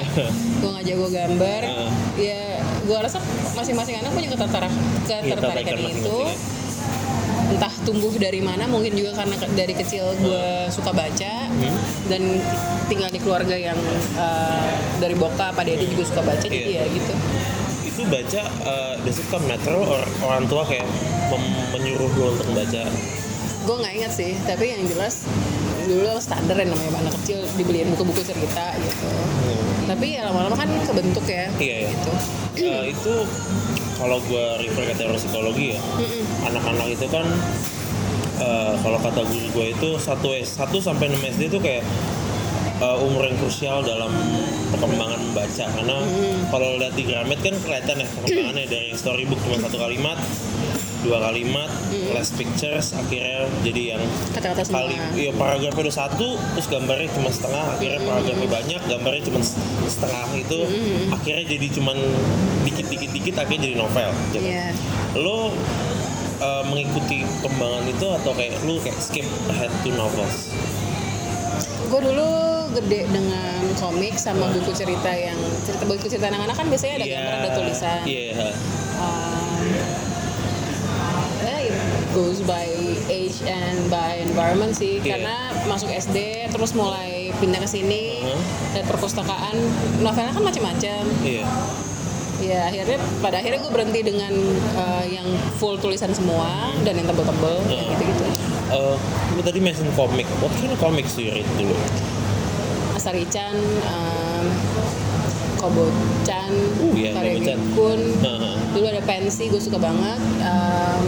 Gue 0.59 0.69
nggak 0.69 0.86
jago 0.86 1.07
gambar. 1.09 1.62
Ah. 1.63 1.91
ya 2.15 2.41
gue 2.59 2.98
rasa 2.98 3.21
masing-masing 3.53 3.95
anak 3.95 4.12
punya 4.12 4.27
ketertarik 4.27 4.67
Iya, 4.67 5.17
ketertarikan 5.29 5.77
ketertarikan 5.77 5.77
itu. 5.95 6.17
entah 7.50 7.74
tumbuh 7.81 8.13
dari 8.13 8.39
mana 8.39 8.65
mungkin 8.65 8.93
juga 8.93 9.15
karena 9.15 9.33
dari 9.50 9.74
kecil 9.74 10.05
gue 10.15 10.45
suka 10.69 10.91
baca. 10.91 11.33
Hmm. 11.50 11.75
dan 12.07 12.21
tinggal 12.86 13.07
di 13.07 13.17
keluarga 13.17 13.53
yang 13.53 13.77
eh, 14.15 14.69
dari 14.98 15.13
bokap 15.13 15.53
pada 15.53 15.65
dia 15.67 15.83
juga 15.83 16.03
suka 16.03 16.21
baca 16.24 16.41
jadi 16.41 16.55
Iya. 16.55 16.81
ya 16.81 16.93
gitu 16.93 17.13
Itu 18.00 18.08
baca 18.08 18.41
uh, 18.63 18.96
does 19.03 19.20
it 19.20 19.27
come 19.27 19.44
natural 19.44 19.84
or 19.84 20.00
orang 20.24 20.48
tua 20.48 20.63
kayak 20.63 20.88
menyuruh 21.75 22.08
lo 22.15 22.32
untuk 22.32 22.48
baca? 22.56 22.88
gue 23.60 23.75
nggak 23.75 23.94
ingat 24.01 24.13
sih 24.15 24.32
tapi 24.48 24.72
yang 24.72 24.82
jelas 24.88 25.27
dulu 25.84 26.15
standar 26.18 26.56
ya 26.56 26.63
namanya 26.63 27.06
anak 27.06 27.13
kecil 27.22 27.44
dibeliin 27.53 27.91
buku-buku 27.91 28.24
cerita 28.24 28.72
gitu 28.79 29.06
tapi 29.84 30.15
ya 30.15 30.32
lama-lama 30.32 30.56
kan 30.56 30.70
kebentuk 30.88 31.27
ya 31.27 31.51
Iya 31.60 31.75
ya. 31.86 31.89
gitu 31.91 32.13
Uh, 32.60 32.84
itu 32.88 33.13
kalau 33.96 34.20
gue 34.27 34.46
refer 34.60 34.84
ke 34.91 34.96
teori 35.00 35.15
psikologi 35.15 35.68
ya, 35.75 35.79
anak-anak 36.44 36.91
itu 36.91 37.08
kan 37.08 37.24
uh, 38.41 38.75
kalau 38.84 39.00
kata 39.00 39.24
guru 39.24 39.48
gue 39.56 39.65
itu 39.75 39.89
satu 39.96 40.36
S 40.36 40.60
1 40.60 40.68
sampai 40.84 41.08
6 41.08 41.39
SD 41.39 41.41
itu 41.48 41.60
kayak 41.63 41.88
uh, 42.79 42.98
umur 43.05 43.27
yang 43.27 43.38
krusial 43.39 43.83
dalam 43.83 44.12
perkembangan 44.71 45.19
membaca. 45.19 45.65
Karena 45.69 45.98
kalau 46.50 46.79
lihat 46.79 46.93
di 46.95 47.03
Gramet 47.07 47.39
kan 47.43 47.55
kelihatan 47.62 47.95
ya 48.03 48.07
perkembangannya. 48.19 48.65
Dari 48.69 48.89
storybook 48.95 49.39
cuma 49.45 49.57
satu 49.63 49.77
kalimat 49.79 50.17
dua 51.00 51.31
kalimat 51.31 51.71
less 52.12 52.36
pictures 52.36 52.91
akhirnya 52.91 53.48
jadi 53.63 53.95
yang 53.95 54.03
Kata-kata 54.36 54.67
semua. 54.67 54.83
kali 54.83 54.95
iya 55.15 55.31
paragrafnya 55.31 55.88
udah 55.88 55.95
satu 55.95 56.36
terus 56.36 56.67
gambarnya 56.67 57.07
cuma 57.15 57.31
setengah 57.31 57.65
akhirnya 57.71 58.00
paragrafnya 58.03 58.48
banyak 58.51 58.81
gambarnya 58.83 59.24
cuma 59.31 59.39
setengah 59.88 60.27
itu 60.36 60.59
akhirnya 61.15 61.45
jadi 61.55 61.67
cuman 61.79 61.98
dikit 62.67 62.86
dikit 62.91 63.36
akhirnya 63.39 63.62
jadi 63.71 63.75
novel 63.79 64.09
gitu. 64.36 64.43
Iya. 64.43 64.65
lo 65.15 65.55
uh, 66.43 66.63
mengikuti 66.67 67.24
perkembangan 67.39 67.83
itu 67.88 68.07
atau 68.19 68.31
kayak 68.36 68.53
lu 68.67 68.75
kayak 68.83 69.00
skip 69.00 69.27
ahead 69.48 69.71
to 69.88 69.95
novels 69.95 70.51
Gue 71.89 72.01
dulu 72.03 72.29
gede 72.72 73.01
dengan 73.05 73.50
komik 73.75 74.13
sama 74.15 74.46
buku 74.48 74.69
cerita 74.72 75.10
yang 75.10 75.36
cerita 75.60 75.84
buku 75.84 76.05
cerita 76.05 76.29
anak-anak 76.29 76.55
kan 76.55 76.67
biasanya 76.67 76.93
ada 76.96 77.08
gambar 77.08 77.34
ada 77.36 77.50
tulisan. 77.51 78.01
iya 78.05 78.34
Um, 79.00 79.63
eh, 81.41 81.72
it 81.72 81.75
goes 82.12 82.43
by 82.43 82.67
age 83.08 83.39
and 83.41 83.88
by 83.88 84.19
environment 84.19 84.75
sih 84.75 85.00
Iya. 85.00 85.15
karena 85.15 85.36
masuk 85.65 85.88
SD 85.88 86.17
terus 86.50 86.72
mulai 86.74 87.31
pindah 87.34 87.58
ke 87.58 87.69
sini 87.69 88.19
Uh-huh. 88.22 88.39
dan 88.74 88.84
perpustakaan 88.86 89.55
novelnya 90.00 90.36
kan 90.36 90.43
macam-macam 90.43 91.01
iya 91.22 91.48
ya 92.39 92.60
akhirnya 92.67 93.00
pada 93.19 93.39
akhirnya 93.39 93.60
gue 93.62 93.72
berhenti 93.74 94.00
dengan 94.01 94.31
uh, 94.75 95.05
yang 95.05 95.27
full 95.55 95.75
tulisan 95.75 96.12
semua 96.12 96.51
dan 96.84 96.96
yang 96.96 97.08
tebel-tebel 97.08 97.55
kayak 97.65 97.79
Uh. 97.79 97.91
gitu-gitu 97.96 98.24
Uh, 98.69 98.95
lu 99.33 99.41
tadi 99.41 99.57
mention 99.57 99.89
komik 99.97 100.29
what 100.39 100.53
kind 100.61 100.69
of 100.69 100.77
comics 100.77 101.17
do 101.17 101.25
you 101.25 101.33
read 101.33 101.47
dulu? 101.57 101.73
Asari-chan 102.93 103.57
um, 103.89 104.45
Kobo-chan 105.57 106.51
Uh, 106.79 106.93
iya, 106.95 107.11
Karege 107.11 107.57
Kobo-chan. 107.75 108.01
Uh-huh. 108.23 108.55
dulu 108.71 108.85
ada 108.88 109.01
pensi 109.03 109.49
gue 109.49 109.61
suka 109.61 109.81
banget. 109.81 110.19
Um, 110.45 111.03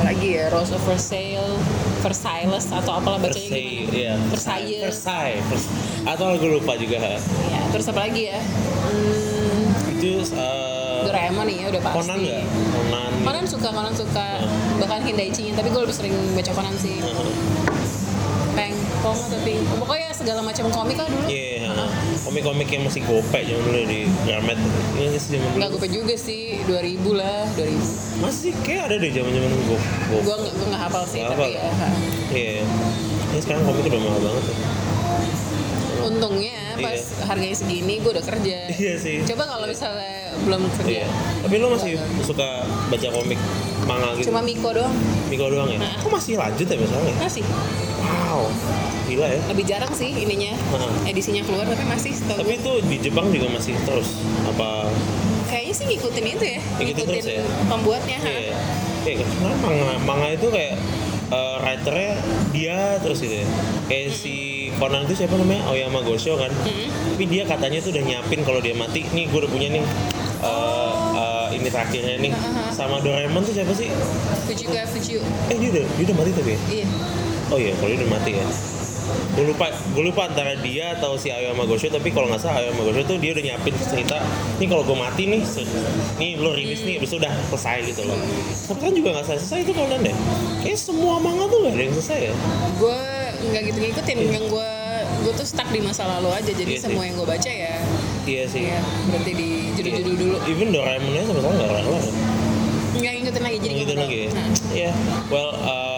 apalagi 0.00 0.28
ya? 0.40 0.48
Rose 0.48 0.72
of 0.72 0.80
Versailles 0.84 1.60
Versailles 2.00 2.64
atau 2.72 2.92
apalah 2.96 3.20
bacanya 3.20 3.52
Versailles 3.52 3.76
gimana 3.84 3.96
iya. 3.96 4.14
Versailles. 4.32 4.80
Versailles 4.88 5.42
Vers- 5.52 5.72
atau 6.00 6.26
gue 6.40 6.50
lupa 6.56 6.72
juga 6.80 6.96
ya 6.96 7.20
terus 7.70 7.86
apa 7.92 8.08
lagi 8.08 8.32
ya? 8.32 8.40
Hmm, 8.40 9.60
itu 10.00 10.24
uh, 10.32 10.79
Doraemon 11.10 11.44
nih 11.44 11.56
ya 11.56 11.66
udah 11.68 11.80
pasti 11.82 11.96
Conan 12.00 12.18
nggak 12.20 12.42
Conan 12.70 13.10
Conan 13.20 13.44
suka 13.44 13.68
Conan 13.70 13.94
suka 13.94 14.26
bahkan 14.78 15.00
Hindaichi 15.02 15.50
tapi 15.50 15.68
gue 15.68 15.80
lebih 15.80 15.92
sering 15.92 16.14
baca 16.32 16.52
Conan 16.52 16.74
sih 16.76 16.96
Uh-huh. 17.00 17.26
Pengpong 18.50 19.18
atau 19.20 19.38
Pingpong 19.40 19.78
pokoknya 19.78 20.10
segala 20.12 20.40
macam 20.40 20.66
komik 20.68 20.96
lah 20.96 21.06
dulu 21.06 21.22
Iya, 21.26 21.70
ha. 21.70 21.86
komik-komik 22.20 22.68
yang 22.68 22.82
masih 22.82 23.00
gopek 23.04 23.46
zaman 23.46 23.62
dulu 23.62 23.80
di 23.84 24.00
Gramet. 24.20 24.58
Iya 24.92 25.06
nggak 25.08 25.20
sih 25.20 25.30
zaman 25.30 25.46
dulu? 25.46 25.56
nggak 25.56 25.70
gue 25.72 25.88
juga 25.92 26.14
sih 26.16 26.40
2000 26.66 26.98
lah 27.14 27.46
2000 27.54 28.20
Masih 28.20 28.50
kayak 28.60 28.82
ada 28.84 28.96
deh 28.96 29.10
zaman-zaman 29.10 29.50
gue 29.54 29.78
gue 30.20 30.36
nggak 30.66 30.82
hafal 30.82 31.04
sih 31.04 31.20
Nggak 31.20 31.30
tapi 31.32 31.46
hafal. 31.48 31.56
ya. 31.56 31.70
Iya. 32.32 32.62
Ini 33.30 33.40
sekarang 33.40 33.62
komik 33.64 33.84
udah 33.86 34.00
mahal 34.00 34.20
banget 34.20 34.44
ya. 34.44 34.54
Untungnya 36.02 36.58
pas 36.76 36.96
Iya. 36.96 37.24
harganya 37.26 37.56
segini 37.56 37.94
gue 37.98 38.10
udah 38.10 38.24
kerja 38.24 38.58
Iya 38.72 38.94
sih. 38.96 39.16
coba 39.24 39.44
kalau 39.46 39.66
misalnya 39.66 40.16
belum 40.40 40.62
kerja 40.74 40.90
Iya. 40.96 41.06
Tapi 41.40 41.54
lo 41.56 41.66
masih 41.70 41.92
suka 42.22 42.48
baca 42.86 43.08
komik 43.10 43.38
manga 43.82 44.08
gitu? 44.14 44.28
cuma 44.28 44.40
Miko 44.40 44.70
doang 44.70 44.94
Miko 45.26 45.46
doang 45.46 45.68
ya? 45.68 45.78
Nah. 45.78 45.94
Kok 45.98 46.10
masih 46.10 46.34
lanjut 46.36 46.64
ya 46.64 46.76
misalnya? 46.76 47.14
masih 47.18 47.42
Wow, 48.00 48.46
gila 49.04 49.26
ya. 49.28 49.40
lebih 49.46 49.64
jarang 49.64 49.92
sih 49.92 50.10
ininya 50.10 50.50
Heeh. 50.50 50.92
edisinya 51.06 51.42
keluar 51.42 51.64
tapi 51.64 51.84
masih 51.84 52.12
setahu 52.12 52.38
Tapi 52.38 52.52
itu 52.56 52.72
di 52.84 52.96
Jepang 53.00 53.26
juga 53.28 53.46
masih 53.50 53.74
terus 53.80 54.08
apa? 54.44 54.88
kayaknya 55.46 55.74
sih 55.74 55.84
ngikutin 55.88 56.24
itu 56.28 56.44
ya 56.46 56.60
Ngikutin 56.78 57.06
terus 57.06 57.26
ya? 57.28 57.42
pembuatnya 57.66 58.18
ha. 58.18 58.30
Iya. 58.30 58.54
Iya, 59.00 59.14
karena 59.18 59.56
manga, 59.58 59.94
manga 60.00 60.28
itu 60.28 60.46
kayak 60.46 60.76
uh, 61.30 61.56
writernya 61.62 62.12
dia 62.52 62.78
terus 63.00 63.18
gitu 63.22 63.42
ya. 63.42 63.46
Kayak 63.86 64.10
si 64.14 64.36
Conan 64.76 65.06
itu 65.06 65.14
siapa 65.24 65.34
namanya? 65.38 65.66
Aoyama 65.70 66.02
Gosho 66.02 66.36
kan. 66.36 66.50
Tapi 66.50 67.24
dia 67.26 67.42
katanya 67.46 67.78
tuh 67.82 67.90
udah 67.94 68.04
nyiapin 68.04 68.40
kalau 68.44 68.60
dia 68.62 68.74
mati, 68.76 69.06
nih 69.10 69.26
gue 69.30 69.38
udah 69.40 69.50
punya 69.50 69.68
nih 69.72 69.84
uh, 70.42 70.92
uh, 71.16 71.46
ini 71.52 71.68
terakhirnya 71.68 72.16
nih. 72.20 72.32
Sama 72.74 73.02
Doraemon 73.02 73.44
tuh 73.44 73.54
siapa 73.54 73.72
sih? 73.76 73.88
Fujika 74.48 74.82
Fujiu 74.88 75.20
Eh 75.52 75.56
dia 75.58 75.68
udah 75.70 75.84
dia 75.84 76.04
udah 76.10 76.16
mati 76.16 76.30
tapi 76.34 76.50
ya? 76.56 76.60
iya 76.70 76.86
Oh 77.50 77.58
iya, 77.58 77.74
kalau 77.78 77.90
dia 77.90 77.98
udah 78.02 78.10
mati 78.14 78.30
ya. 78.38 78.46
Gue 79.30 79.44
lupa, 79.46 79.66
gue 79.70 80.04
lupa 80.04 80.22
antara 80.26 80.52
dia 80.56 80.94
atau 80.94 81.14
si 81.14 81.28
Aoyama 81.28 81.64
Gosho 81.64 81.86
tapi 81.86 82.10
kalau 82.10 82.26
nggak 82.26 82.40
salah 82.40 82.60
Aoyama 82.60 82.82
Gosho 82.82 83.02
tuh 83.04 83.16
dia 83.16 83.30
udah 83.30 83.42
nyiapin 83.42 83.74
cerita 83.80 84.18
nih 84.56 84.66
kalau 84.66 84.82
gue 84.82 84.94
mati 84.94 85.24
nih 85.26 85.40
nih 86.16 86.30
lo 86.36 86.50
rilis 86.50 86.80
nih 86.80 86.96
abis 86.96 87.08
itu 87.08 87.16
udah 87.18 87.32
selesai 87.48 87.76
gitu 87.86 88.02
loh. 88.04 88.18
Tapi 88.66 88.80
kan 88.80 88.92
juga 88.92 89.08
nggak 89.14 89.24
selesai 89.26 89.44
selesai 89.44 89.60
itu 89.62 89.72
Conan 89.72 90.00
deh. 90.00 90.16
Kayak 90.60 90.78
semua 90.78 91.14
manga 91.16 91.44
tuh 91.46 91.58
nggak 91.60 91.72
ada 91.72 91.82
yang 91.82 91.94
selesai 91.94 92.18
ya. 92.20 92.32
Gue 92.76 92.98
nggak 93.40 93.62
gitu 93.66 93.78
ngikutin 93.80 94.18
yang 94.28 94.46
gue 94.46 94.70
gue 95.20 95.32
tuh 95.34 95.44
stuck 95.44 95.68
di 95.68 95.80
masa 95.80 96.08
lalu 96.08 96.32
aja 96.32 96.48
jadi 96.48 96.64
Iya 96.66 96.80
sih. 96.80 96.84
semua 96.86 97.02
yang 97.04 97.14
gue 97.14 97.28
baca 97.28 97.50
ya 97.50 97.74
iya 98.24 98.44
sih. 98.46 98.62
Ya 98.68 98.80
berhenti 99.06 99.32
di 99.32 99.48
judul-judul 99.74 100.14
dulu. 100.16 100.36
Even 100.44 100.68
Doraemon 100.70 101.12
aja 101.12 101.24
sama 101.26 101.40
sekali 101.40 101.54
nggak 101.56 101.68
kelar 101.68 101.84
nggak 102.90 103.12
ngikutin 103.16 103.42
lagi 103.42 103.58
jadi 103.58 103.72
nggak 103.74 103.96
lagi 103.96 104.16
ya. 104.16 104.28
Nah, 104.30 104.46
Iya. 104.70 104.92
well 105.28 105.50
uh, 105.56 105.89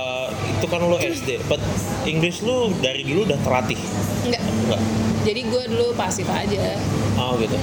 itu 0.63 0.71
kan 0.71 0.79
lo 0.79 0.95
SD 0.95 1.43
but 1.51 1.59
English 2.07 2.39
lu 2.39 2.71
dari 2.79 3.03
dulu 3.03 3.27
udah 3.27 3.35
terlatih? 3.43 3.75
Nggak 4.23 4.39
enggak? 4.39 4.81
Jadi 5.27 5.41
gue 5.43 5.63
dulu 5.67 5.87
pasif 5.99 6.23
aja. 6.31 6.79
Oh 7.19 7.35
gitu. 7.35 7.59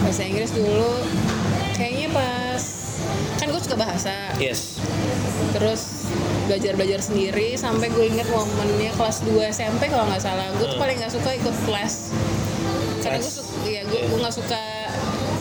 Bahasa 0.00 0.22
Inggris 0.22 0.54
dulu. 0.54 1.02
Kayaknya 1.74 2.14
pas 2.14 2.62
kan 3.34 3.50
gue 3.50 3.58
suka 3.58 3.74
bahasa. 3.74 4.14
Yes. 4.38 4.78
Terus 5.50 6.06
belajar 6.46 6.78
belajar 6.78 7.00
sendiri 7.02 7.58
sampai 7.58 7.90
gue 7.90 8.06
inget 8.06 8.30
momennya 8.30 8.94
kelas 8.94 9.26
2 9.26 9.34
SMP 9.50 9.90
kalau 9.90 10.06
nggak 10.06 10.22
salah. 10.22 10.46
Gue 10.54 10.70
tuh 10.70 10.78
Hmm. 10.78 10.84
paling 10.86 10.96
nggak 10.96 11.10
suka 11.10 11.30
ikut 11.34 11.56
kelas 11.66 12.14
karena 13.02 13.18
gue 13.18 13.32
suka 13.34 13.50
ya 13.66 13.82
gue 13.82 13.98
Iya. 13.98 14.06
gue 14.06 14.18
nggak 14.22 14.32
suka 14.32 14.62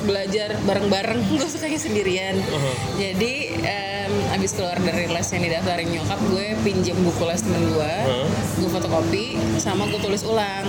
belajar 0.04 0.56
bareng-bareng 0.62 1.20
gue 1.40 1.48
sukanya 1.48 1.80
sendirian 1.80 2.36
Uh-huh. 2.44 2.76
jadi 2.96 3.34
em, 3.64 4.14
abis 4.32 4.54
keluar 4.54 4.78
dari 4.78 5.08
les 5.08 5.28
yang 5.28 5.44
didaftarin 5.44 5.90
nyokap 5.90 6.20
gue 6.28 6.54
pinjem 6.62 6.98
buku 7.00 7.24
les 7.24 7.40
temen 7.40 7.64
gue 7.70 7.94
Uh-huh. 8.04 8.28
gue 8.60 8.70
fotokopi 8.70 9.26
sama 9.58 9.88
gue 9.88 9.98
tulis 9.98 10.22
ulang 10.24 10.68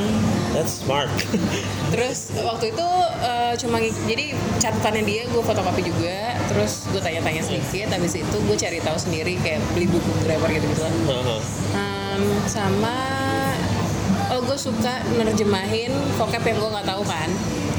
that's 0.51 0.81
smart 0.81 1.11
Terus 1.93 2.27
waktu 2.37 2.71
itu 2.71 2.89
eh, 3.23 3.55
cuma 3.57 3.79
jadi 3.79 4.35
catatannya 4.59 5.03
dia 5.03 5.23
gue 5.25 5.39
fotokopi 5.39 5.87
juga, 5.87 6.35
terus 6.49 6.91
gue 6.91 6.99
tanya-tanya 6.99 7.39
sedikit, 7.41 7.87
habis 7.89 8.19
itu 8.19 8.37
gue 8.41 8.57
cari 8.57 8.79
tahu 8.79 8.99
sendiri 8.99 9.39
kayak 9.39 9.63
beli 9.71 9.87
buku 9.87 10.11
grammar 10.23 10.51
gitu 10.51 10.67
gitu 10.67 10.83
lah. 10.83 10.91
Heeh. 10.91 11.39
sama 12.45 12.99
oh 14.29 14.41
gue 14.43 14.59
suka 14.59 14.95
nerjemahin 15.15 15.91
vocab 16.15 16.43
yang 16.43 16.57
gue 16.57 16.71
nggak 16.73 16.89
tahu 16.89 17.03
kan. 17.05 17.29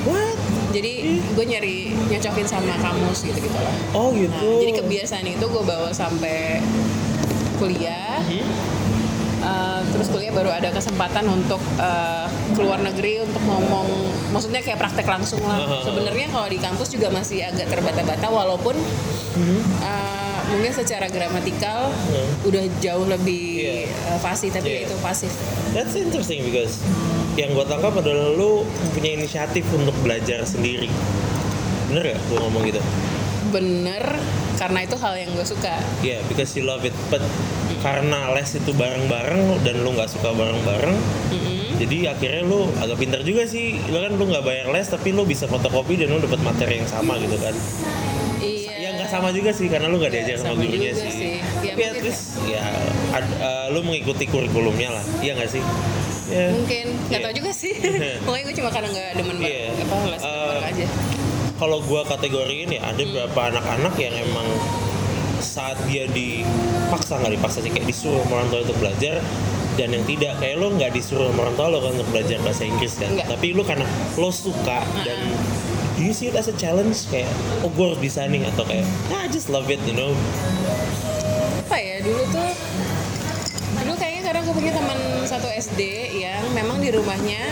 what 0.05 0.38
Jadi 0.75 0.94
gue 1.24 1.46
nyari 1.48 1.96
nyocokin 2.12 2.44
sama 2.44 2.75
kamus 2.84 3.24
gitu 3.24 3.39
gitu 3.39 3.55
lah. 3.55 3.72
oh 3.96 4.12
Nah, 4.12 4.20
gitu 4.27 4.50
jadi 4.60 4.72
kebiasaan 4.84 5.24
itu 5.24 5.46
gue 5.48 5.63
bawa 5.63 5.96
sampai 5.96 6.60
kuliah. 7.55 8.20
Hmm? 8.27 8.85
Uh, 9.46 9.86
terus 9.94 10.10
kuliah 10.10 10.34
baru 10.34 10.50
ada 10.50 10.68
kesempatan 10.70 11.22
untuk 11.28 11.62
uh, 11.78 12.25
keluar 12.52 12.82
negeri 12.82 13.22
untuk 13.22 13.38
ngomong 13.40 13.86
maksudnya 14.30 14.58
kayak 14.60 14.82
praktek 14.82 15.06
langsung 15.06 15.38
lah 15.40 15.86
sebenarnya 15.86 16.28
kalau 16.28 16.50
di 16.50 16.58
kampus 16.58 16.90
juga 16.90 17.08
masih 17.10 17.46
agak 17.46 17.70
terbata-bata 17.70 18.25
walaupun 18.25 18.74
uh, 19.78 20.16
mungkin 20.48 20.72
secara 20.72 21.06
gramatikal 21.08 21.94
Hmm. 22.06 22.30
udah 22.44 22.64
jauh 22.80 23.06
lebih 23.06 23.46
Iya. 23.62 23.86
uh, 24.08 24.20
fasih 24.20 24.50
tapi 24.50 24.66
Iya. 24.68 24.78
ya 24.80 24.88
itu 24.88 24.96
pasif 25.00 25.32
That's 25.72 25.94
interesting 25.94 26.42
because 26.44 26.82
yang 27.36 27.54
gue 27.54 27.66
tangkap 27.66 27.94
adalah 27.94 28.32
lu 28.32 28.66
punya 28.92 29.14
inisiatif 29.14 29.68
untuk 29.70 29.94
belajar 30.00 30.42
sendiri. 30.42 30.88
Bener 31.86 32.02
gak 32.08 32.20
gue 32.25 32.40
ngomong 32.40 32.66
gitu? 32.66 32.82
bener 33.46 34.04
karena 34.56 34.84
itu 34.84 34.98
hal 34.98 35.16
yang 35.16 35.32
gue 35.32 35.46
suka 35.46 35.80
Yeah, 36.02 36.20
because 36.25 36.52
you 36.54 36.64
love 36.64 36.82
it. 36.82 36.92
But 37.08 37.24
karena 37.86 38.34
les 38.34 38.50
itu 38.51 38.72
bareng-bareng 38.72 39.62
dan 39.62 39.75
lu 39.77 39.94
nggak 39.94 40.10
suka 40.10 40.34
bareng-bareng, 40.34 40.98
Mm-mm. 41.30 41.77
jadi 41.77 42.10
akhirnya 42.10 42.42
lu 42.44 42.65
agak 42.75 42.98
pintar 42.98 43.22
juga 43.22 43.46
sih. 43.46 43.77
Lu 43.86 43.98
kan 44.00 44.10
lu 44.12 44.25
nggak 44.25 44.42
bayar 44.42 44.65
les 44.68 44.88
tapi 44.88 45.13
lu 45.13 45.22
bisa 45.22 45.46
fotokopi 45.46 45.94
dan 45.96 46.10
lu 46.10 46.20
dapat 46.20 46.42
materi 46.42 46.82
yang 46.82 46.89
sama 46.89 47.13
gitu 47.18 47.38
kan. 47.38 47.54
iya 48.38 48.74
Ya 48.75 48.89
nggak 48.92 49.08
sama 49.08 49.30
juga 49.30 49.50
sih 49.50 49.70
karena 49.70 49.86
lu 49.86 49.98
nggak 49.98 50.12
diajar 50.12 50.36
sama 50.36 50.51
sama 50.51 50.65
gurunya 50.65 50.92
sih. 50.92 51.12
sih. 51.12 51.34
Ya, 51.62 51.72
Tapi 51.72 51.84
at 51.86 52.00
least 52.01 52.24
ya 52.44 52.63
ad- 53.13 53.38
eh, 53.39 53.68
lu 53.70 53.80
mengikuti 53.82 54.25
kurikulumnya 54.25 54.89
lah. 54.92 55.06
Iya 55.20 55.32
nggak 55.36 55.51
sih? 55.51 55.62
Ya. 56.25 56.50
mungkin 56.50 56.89
nggak 57.06 57.22
Iya. 57.22 57.25
tahu 57.30 57.34
juga 57.38 57.51
sih 57.54 57.74
pokoknya 58.25 58.44
gue 58.44 58.56
cuma 58.58 58.70
karena 58.74 58.89
nggak 58.89 59.10
demen 59.13 59.36
banget 59.38 59.62
Iya. 59.62 59.86
apa 59.86 59.96
les 60.10 60.22
Uh, 60.25 60.58
aja 60.65 60.86
kalau 61.56 61.77
gua 61.80 62.01
kategoriin 62.04 62.68
ya 62.68 62.82
ada 62.84 62.98
beberapa 63.00 63.39
anak-anak 63.48 63.94
yang 63.96 64.15
emang 64.20 64.48
saat 65.55 65.79
dia 65.88 66.03
dipaksa 66.12 67.15
nggak 67.24 67.39
dipaksa 67.39 67.63
sih 67.63 67.71
kayak 67.71 67.88
disuruh 67.88 68.19
orang 68.27 68.51
tua 68.51 68.67
untuk 68.67 68.75
belajar 68.83 69.24
dan 69.79 69.88
yang 69.95 70.03
tidak 70.03 70.35
kayak 70.43 70.59
lo 70.59 70.67
nggak 70.75 70.91
disuruh 70.91 71.31
orang 71.31 71.55
tua 71.55 71.71
lo 71.71 71.79
kan 71.79 71.95
untuk 71.95 72.09
belajar 72.12 72.38
bahasa 72.43 72.67
Inggris 72.67 73.00
kan. 73.00 73.15
Nggak. 73.15 73.27
tapi 73.31 73.55
lo 73.55 73.63
karena 73.63 73.88
lo 74.19 74.29
suka 74.35 74.83
dan 75.07 75.19
do 75.95 76.03
you 76.03 76.12
see 76.12 76.27
it 76.27 76.35
as 76.35 76.51
a 76.51 76.55
challenge? 76.59 77.07
Kayak 77.07 77.31
oh 77.63 77.71
gue 77.71 77.85
harus 77.88 78.00
bisa 78.03 78.27
nih 78.27 78.43
atau 78.51 78.67
kayak 78.67 78.83
nah, 79.07 79.24
I 79.24 79.31
just 79.31 79.47
love 79.47 79.71
it 79.71 79.79
you 79.88 79.95
know 79.95 80.12
punya 84.55 84.71
teman 84.71 84.95
satu 85.21 85.47
SD 85.50 85.81
yang 86.17 86.47
memang 86.51 86.79
di 86.79 86.89
rumahnya 86.89 87.43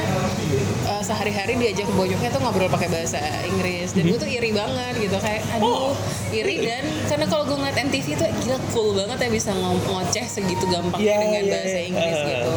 eh, 0.86 1.04
sehari-hari 1.04 1.58
diajak 1.58 1.84
ke 1.84 1.94
bonyoknya 1.94 2.30
tuh 2.30 2.40
ngobrol 2.40 2.68
pakai 2.68 2.88
bahasa 2.88 3.20
Inggris 3.44 3.92
dan 3.92 4.08
gue 4.08 4.16
tuh 4.16 4.26
iri 4.26 4.50
banget 4.50 4.94
gitu 5.02 5.18
kayak 5.18 5.44
aduh 5.52 5.92
Oh. 5.92 5.92
iri 6.32 6.62
dan 6.66 6.82
karena 7.06 7.26
kalau 7.28 7.44
gue 7.44 7.56
ngeliat 7.56 7.78
MTV 7.78 8.08
tuh 8.16 8.28
gila 8.42 8.58
cool 8.72 8.90
banget 8.96 9.18
ya 9.20 9.30
bisa 9.30 9.52
ngoceh 9.54 10.26
segitu 10.26 10.64
gampangnya 10.66 11.04
Iya, 11.06 11.18
dengan 11.20 11.44
iya, 11.44 11.52
bahasa 11.52 11.78
iya. 11.78 11.84
Inggris 11.86 12.16
Ah. 12.16 12.26
gitu 12.26 12.54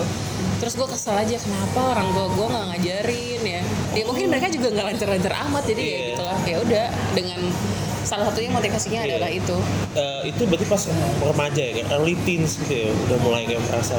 terus 0.57 0.73
gue 0.75 0.87
kesel 0.87 1.15
aja 1.15 1.37
kenapa 1.37 1.81
orang 1.93 2.09
tua 2.11 2.27
gue 2.29 2.47
nggak 2.47 2.65
ngajarin 2.71 3.43
ya 3.45 3.63
ya 3.93 4.03
mungkin 4.03 4.25
mereka 4.27 4.47
juga 4.49 4.69
nggak 4.71 4.87
lancar-lancar 4.91 5.33
amat 5.47 5.63
jadi 5.65 5.83
ya 5.83 5.87
Iya. 5.87 6.07
gitulah 6.11 6.39
ya 6.43 6.57
udah 6.59 6.85
dengan 7.13 7.41
salah 8.03 8.25
satunya 8.27 8.51
motivasinya 8.51 9.01
Iya. 9.01 9.09
adalah 9.13 9.31
itu 9.31 9.57
Eh, 9.93 10.21
itu 10.29 10.43
berarti 10.45 10.67
pas 10.67 10.83
remaja 11.23 11.59
ya 11.59 11.73
kayak 11.75 11.89
early 11.91 12.17
teens 12.23 12.57
gitu 12.59 12.73
ya 12.73 12.91
udah 13.07 13.19
mulai 13.21 13.43
kayak 13.45 13.63
merasa 13.65 13.97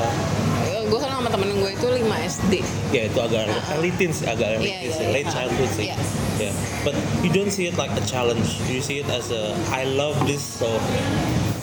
gue 0.88 0.96
kan 0.96 1.12
sama 1.12 1.28
temen 1.28 1.52
gue 1.52 1.72
itu 1.74 1.84
5 1.84 2.32
SD 2.32 2.54
ya 2.90 3.02
itu 3.06 3.20
agak 3.20 3.44
early 3.70 3.92
teens 3.94 4.24
agak 4.24 4.56
early 4.56 4.72
Iya, 4.72 4.80
teens 4.80 4.96
iya, 4.96 5.04
ya, 5.04 5.10
late 5.12 5.22
iya. 5.22 5.34
childhood 5.34 5.72
sih 5.74 5.86
Iya. 5.86 5.98
yeah. 6.40 6.54
but 6.82 6.96
you 7.20 7.30
don't 7.30 7.52
see 7.52 7.68
it 7.68 7.76
like 7.76 7.92
a 7.92 8.04
challenge 8.04 8.58
you 8.66 8.80
see 8.80 8.98
it 8.98 9.10
as 9.10 9.28
a 9.30 9.52
I 9.70 9.84
love 9.86 10.16
this 10.24 10.42
so 10.42 10.70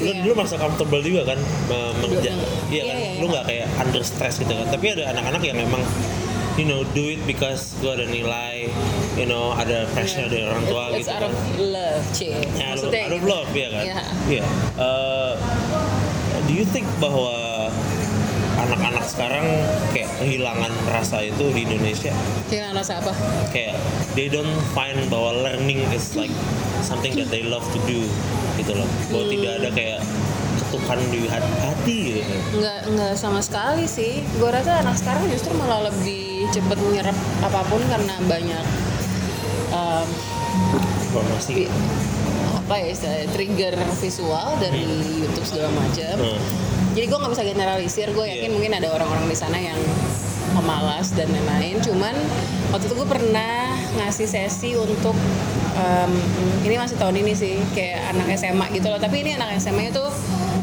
lu 0.04 0.11
Iya. 0.11 0.20
dulu 0.23 0.32
merasa 0.37 0.56
comfortable 0.56 1.00
juga 1.00 1.23
kan 1.25 1.38
me- 1.40 1.94
mengerja 1.99 2.30
iya 2.68 2.82
iya, 2.82 2.82
kan 2.84 2.96
iya, 2.96 3.11
lu 3.16 3.25
iya. 3.25 3.32
nggak 3.32 3.44
kayak 3.46 3.66
under 3.78 4.02
stress 4.02 4.34
gitu 4.37 4.52
kan 4.52 4.66
tapi 4.68 4.87
ada 4.92 5.11
anak-anak 5.11 5.42
yang 5.42 5.58
emang 5.58 5.80
you 6.54 6.62
know 6.62 6.87
do 6.92 7.08
it 7.08 7.18
because 7.25 7.75
gue 7.80 7.90
ada 7.90 8.06
nilai 8.06 8.70
you 9.16 9.25
know 9.25 9.50
ada 9.52 9.88
pressure 9.90 10.28
dari 10.28 10.44
orang 10.44 10.62
tua 10.64 10.92
It's 10.92 11.02
gitu 11.02 11.11
out 11.11 11.23
kan 11.25 11.30
of 11.30 11.42
love, 11.58 12.04
cie. 12.12 12.30
Ya, 12.54 12.66
Maksudnya 12.70 13.02
out 13.02 13.12
of 13.12 13.23
love 13.25 13.50
ya 13.52 13.68
kan? 13.70 13.84
Iya. 13.84 13.99
Iya. 14.30 14.44
Eh, 14.76 15.32
do 16.44 16.52
you 16.52 16.62
think 16.64 16.87
bahwa 16.96 17.32
anak-anak 18.64 19.04
sekarang 19.04 19.44
kayak 19.92 20.09
kehilangan 20.16 20.73
rasa 20.88 21.21
itu 21.21 21.44
di 21.52 21.64
Indonesia? 21.64 22.12
Kehilangan 22.49 22.76
rasa 22.80 22.92
apa? 23.00 23.12
Kayak 23.52 23.76
they 24.16 24.26
don't 24.26 24.50
find 24.73 24.97
bahwa 25.09 25.44
learning 25.44 25.85
is 25.92 26.16
like 26.16 26.33
something 26.80 27.12
that 27.14 27.28
they 27.28 27.44
love 27.44 27.64
to 27.71 27.80
do 27.85 28.00
gitu 28.56 28.73
loh. 28.73 28.88
Bahwa 29.12 29.25
tidak 29.28 29.52
ada 29.61 29.68
kayak 29.71 30.00
ketukan 30.61 30.99
di 31.11 31.21
hat- 31.28 31.54
hati 31.61 31.99
gitu. 32.18 32.35
Nggak, 32.59 32.80
nggak 32.90 33.12
sama 33.14 33.40
sekali 33.40 33.85
sih. 33.85 34.25
Gue 34.40 34.49
rasa 34.49 34.80
anak 34.80 34.97
sekarang 34.97 35.28
justru 35.28 35.52
malah 35.54 35.87
lebih 35.87 36.49
cepet 36.50 36.78
menyerap 36.80 37.16
apa 37.40 37.61
pun 37.68 37.80
karena 37.87 38.14
banyak 38.25 38.64
um, 39.71 40.09
Informasi. 41.04 41.68
apa 42.64 42.75
ya 42.80 42.88
istilahnya, 42.90 43.28
trigger 43.30 43.75
visual 44.00 44.49
dari 44.56 44.88
YouTube 45.21 45.44
segala 45.44 45.68
macam. 45.75 46.16
Hmm. 46.16 46.40
Jadi 46.94 47.04
gue 47.04 47.18
nggak 47.18 47.32
bisa 47.32 47.44
generalisir. 47.44 48.08
Gue 48.10 48.26
yakin 48.28 48.46
Iya. 48.46 48.54
mungkin 48.54 48.72
ada 48.72 48.88
orang-orang 48.88 49.26
di 49.26 49.34
sana 49.34 49.58
yang 49.58 49.76
pemalas 50.52 51.10
dan 51.10 51.26
lain-lain. 51.26 51.78
Cuman 51.80 52.14
waktu 52.70 52.86
itu 52.86 52.94
gue 52.94 53.08
pernah 53.08 53.74
ngasih 53.96 54.24
sesi 54.24 54.70
untuk 54.74 55.14
em, 55.74 56.12
ini 56.62 56.74
masih 56.74 56.94
tahun 56.94 57.18
ini 57.18 57.32
sih 57.32 57.58
kayak 57.72 58.14
anak 58.14 58.34
SMA 58.34 58.66
gitu 58.70 58.86
loh. 58.86 58.96
Tapi 58.96 59.20
ini 59.20 59.34
anak 59.34 59.58
SMA 59.58 59.90
itu 59.90 60.04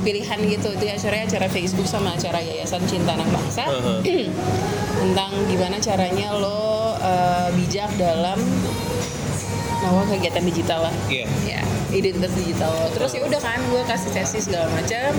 pilihan 0.01 0.39
gitu. 0.41 0.71
Itu 0.71 0.83
acaranya 0.87 1.25
acara 1.27 1.47
Facebook 1.47 1.85
sama 1.85 2.15
acara 2.15 2.39
Yayasan 2.39 2.81
Cinta 2.85 3.13
Anak 3.13 3.27
Bangsa 3.27 3.67
Uh-huh. 3.67 3.99
tentang 5.01 5.31
gimana 5.45 5.75
caranya 5.77 6.31
lo 6.31 6.95
eh, 6.95 7.49
bijak 7.53 7.91
dalam 7.97 8.37
melakukan 9.81 10.07
kegiatan 10.13 10.43
digital 10.45 10.79
lah 10.85 10.95
Iya. 11.09 11.25
ya 11.43 11.61
identitas 11.89 12.31
digital 12.31 12.69
terus 12.93 13.11
ya 13.11 13.25
udah 13.25 13.41
kan 13.41 13.57
gue 13.59 13.81
kasih 13.83 14.13
sesi 14.13 14.39
segala 14.41 14.69
macam 14.69 15.09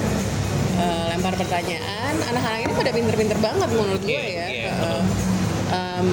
eh, 0.74 1.04
lempar 1.08 1.34
pertanyaan 1.34 2.14
anak-anak 2.24 2.60
ini 2.62 2.72
pada 2.72 2.90
pinter-pinter 2.90 3.38
banget 3.38 3.68
menurut 3.70 4.00
gue 4.00 4.12
Iya, 4.12 4.22
ya 4.22 4.46
iya, 4.48 4.70
Heeh. 4.72 5.02
Em, 5.72 6.08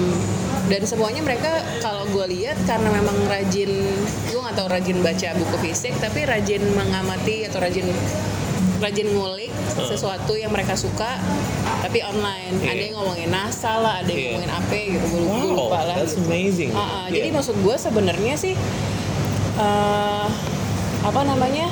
dan 0.66 0.82
semuanya 0.84 1.20
mereka 1.20 1.50
kalau 1.80 2.08
gue 2.08 2.26
lihat 2.30 2.56
karena 2.64 2.88
memang 2.90 3.18
rajin 3.26 3.72
gue 4.26 4.40
nggak 4.40 4.56
tahu 4.56 4.68
rajin 4.70 4.98
baca 5.00 5.30
buku 5.36 5.56
fisik 5.62 5.94
tapi 5.98 6.24
rajin 6.24 6.62
mengamati 6.72 7.44
atau 7.44 7.60
rajin 7.60 7.90
rajin 8.80 9.08
ngulik 9.10 9.52
sesuatu 9.76 10.32
yang 10.34 10.50
mereka 10.50 10.72
suka 10.74 11.20
tapi 11.82 12.00
online 12.02 12.56
Iya. 12.58 12.70
ada 12.70 12.82
yang 12.82 12.96
ngomongin 12.96 13.30
NASA 13.30 13.74
lah 13.76 14.00
ada 14.00 14.08
yang 14.08 14.16
Iya. 14.16 14.28
ngomongin 14.30 14.52
apa 14.54 14.74
gitu 14.78 15.06
gue 15.10 15.20
Wow, 15.20 15.44
lupa 15.50 15.80
lah 15.82 15.96
that's 15.98 16.16
gitu. 16.16 16.24
amazing. 16.26 16.72
Ah, 16.72 16.80
ah, 16.80 17.06
jadi 17.10 17.28
Iya. 17.28 17.36
maksud 17.36 17.56
gue 17.58 17.76
sebenarnya 17.76 18.34
sih 18.36 18.54
eh, 19.58 20.28
apa 21.00 21.22
namanya 21.24 21.68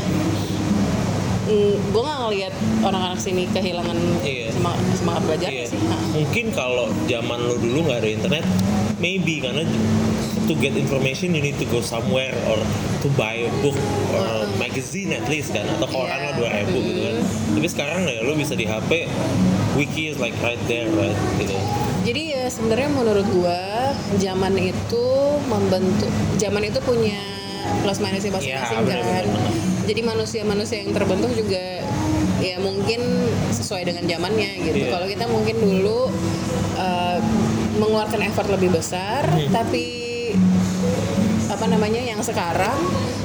gue 1.48 2.02
nggak 2.02 2.20
ngelihat 2.22 2.54
orang-anak 2.84 3.18
sini 3.18 3.48
kehilangan 3.50 3.96
Iya. 4.22 4.52
semangat, 4.52 4.80
semangat 4.94 5.22
belajar 5.24 5.50
Iya. 5.50 5.66
sih 5.66 5.80
Ah. 5.88 6.02
Mungkin 6.12 6.46
kalau 6.52 6.86
zaman 7.06 7.40
lo 7.40 7.56
dulu 7.56 7.88
nggak 7.88 8.00
ada 8.02 8.10
internet, 8.10 8.46
maybe 8.98 9.40
karena 9.40 9.64
to 10.48 10.56
get 10.56 10.72
information 10.74 11.32
you 11.32 11.44
need 11.44 11.56
to 11.56 11.68
go 11.68 11.80
somewhere 11.80 12.32
or 12.48 12.56
to 13.00 13.08
buy 13.14 13.36
a 13.36 13.52
book 13.60 13.76
or 14.12 14.24
a 14.24 14.48
magazine 14.56 15.12
at 15.12 15.28
least 15.28 15.52
kan 15.52 15.68
atau 15.68 15.88
koran 15.88 16.16
lah 16.18 16.34
dua 16.34 16.50
ribu 16.54 16.80
gitu 16.82 17.00
kan. 17.04 17.16
Tapi 17.54 17.68
sekarang 17.68 18.00
ya 18.08 18.24
lo 18.24 18.32
bisa 18.32 18.56
di 18.56 18.64
HP, 18.64 19.12
wiki 19.76 20.08
is 20.08 20.18
like 20.18 20.36
right 20.40 20.60
there 20.66 20.88
right 20.96 21.16
gitu. 21.36 21.52
Jadi 22.04 22.22
ya 22.32 22.48
sebenarnya 22.48 22.88
menurut 22.88 23.28
gua 23.30 23.92
zaman 24.16 24.56
itu 24.56 25.06
membentuk 25.46 26.08
zaman 26.40 26.64
itu 26.64 26.80
punya 26.80 27.20
plus 27.82 27.98
minusnya 27.98 28.32
masing-masing 28.32 28.78
Iya, 28.80 28.86
benar, 28.86 29.02
kan. 29.02 29.26
benar. 29.26 29.52
Jadi 29.88 30.02
manusia-manusia 30.04 30.78
yang 30.84 30.92
terbentuk 30.92 31.32
juga 31.32 31.66
ya 32.38 32.60
mungkin 32.60 33.00
sesuai 33.50 33.88
dengan 33.88 34.04
zamannya 34.06 34.52
gitu. 34.62 34.78
Iya. 34.84 34.92
Kalau 34.92 35.08
kita 35.08 35.26
mungkin 35.26 35.56
dulu 35.58 36.12
uh, 36.76 37.18
mengeluarkan 37.78 38.22
effort 38.26 38.50
lebih 38.50 38.76
besar, 38.76 39.24
Hmm. 39.26 39.50
tapi 39.50 39.86
apa 41.48 41.66
namanya 41.66 42.04
yang 42.04 42.20
sekarang 42.20 42.76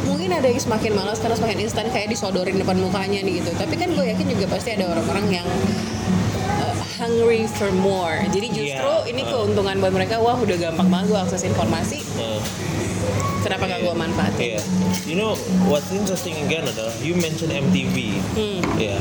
mungkin 0.07 0.31
ada 0.31 0.47
yang 0.47 0.57
semakin 0.57 0.95
malas 0.95 1.19
karena 1.19 1.35
semakin 1.35 1.59
instan 1.61 1.91
kayak 1.91 2.09
disodorin 2.09 2.55
depan 2.55 2.79
mukanya 2.79 3.21
nih 3.21 3.43
gitu. 3.43 3.51
Tapi 3.53 3.75
kan 3.75 3.91
gue 3.93 4.05
yakin 4.09 4.27
juga 4.31 4.47
pasti 4.49 4.73
ada 4.73 4.87
orang-orang 4.89 5.43
yang 5.43 5.49
uh, 6.63 6.75
hungry 6.97 7.45
for 7.51 7.69
more. 7.75 8.23
Jadi 8.31 8.47
justru 8.49 8.87
Iya, 9.03 9.11
ini 9.11 9.23
uh. 9.25 9.29
keuntungan 9.29 9.77
buat 9.77 9.93
mereka. 9.93 10.23
Wah 10.23 10.39
udah 10.39 10.57
gampang 10.57 10.89
banget 10.89 11.07
gue 11.11 11.19
akses 11.21 11.43
informasi. 11.43 11.99
Nah, 12.15 12.39
Kenapa 13.43 13.67
nggak 13.67 13.81
gue 13.83 13.95
manfaatin? 13.95 14.43
Iya. 14.55 14.63
You 15.05 15.17
know 15.19 15.35
what's 15.67 15.91
interesting 15.91 16.39
again 16.47 16.63
adalah 16.63 16.95
you 17.03 17.19
mention 17.19 17.51
MTV. 17.51 18.23
Hmm. 18.39 18.63
Ya. 18.79 18.97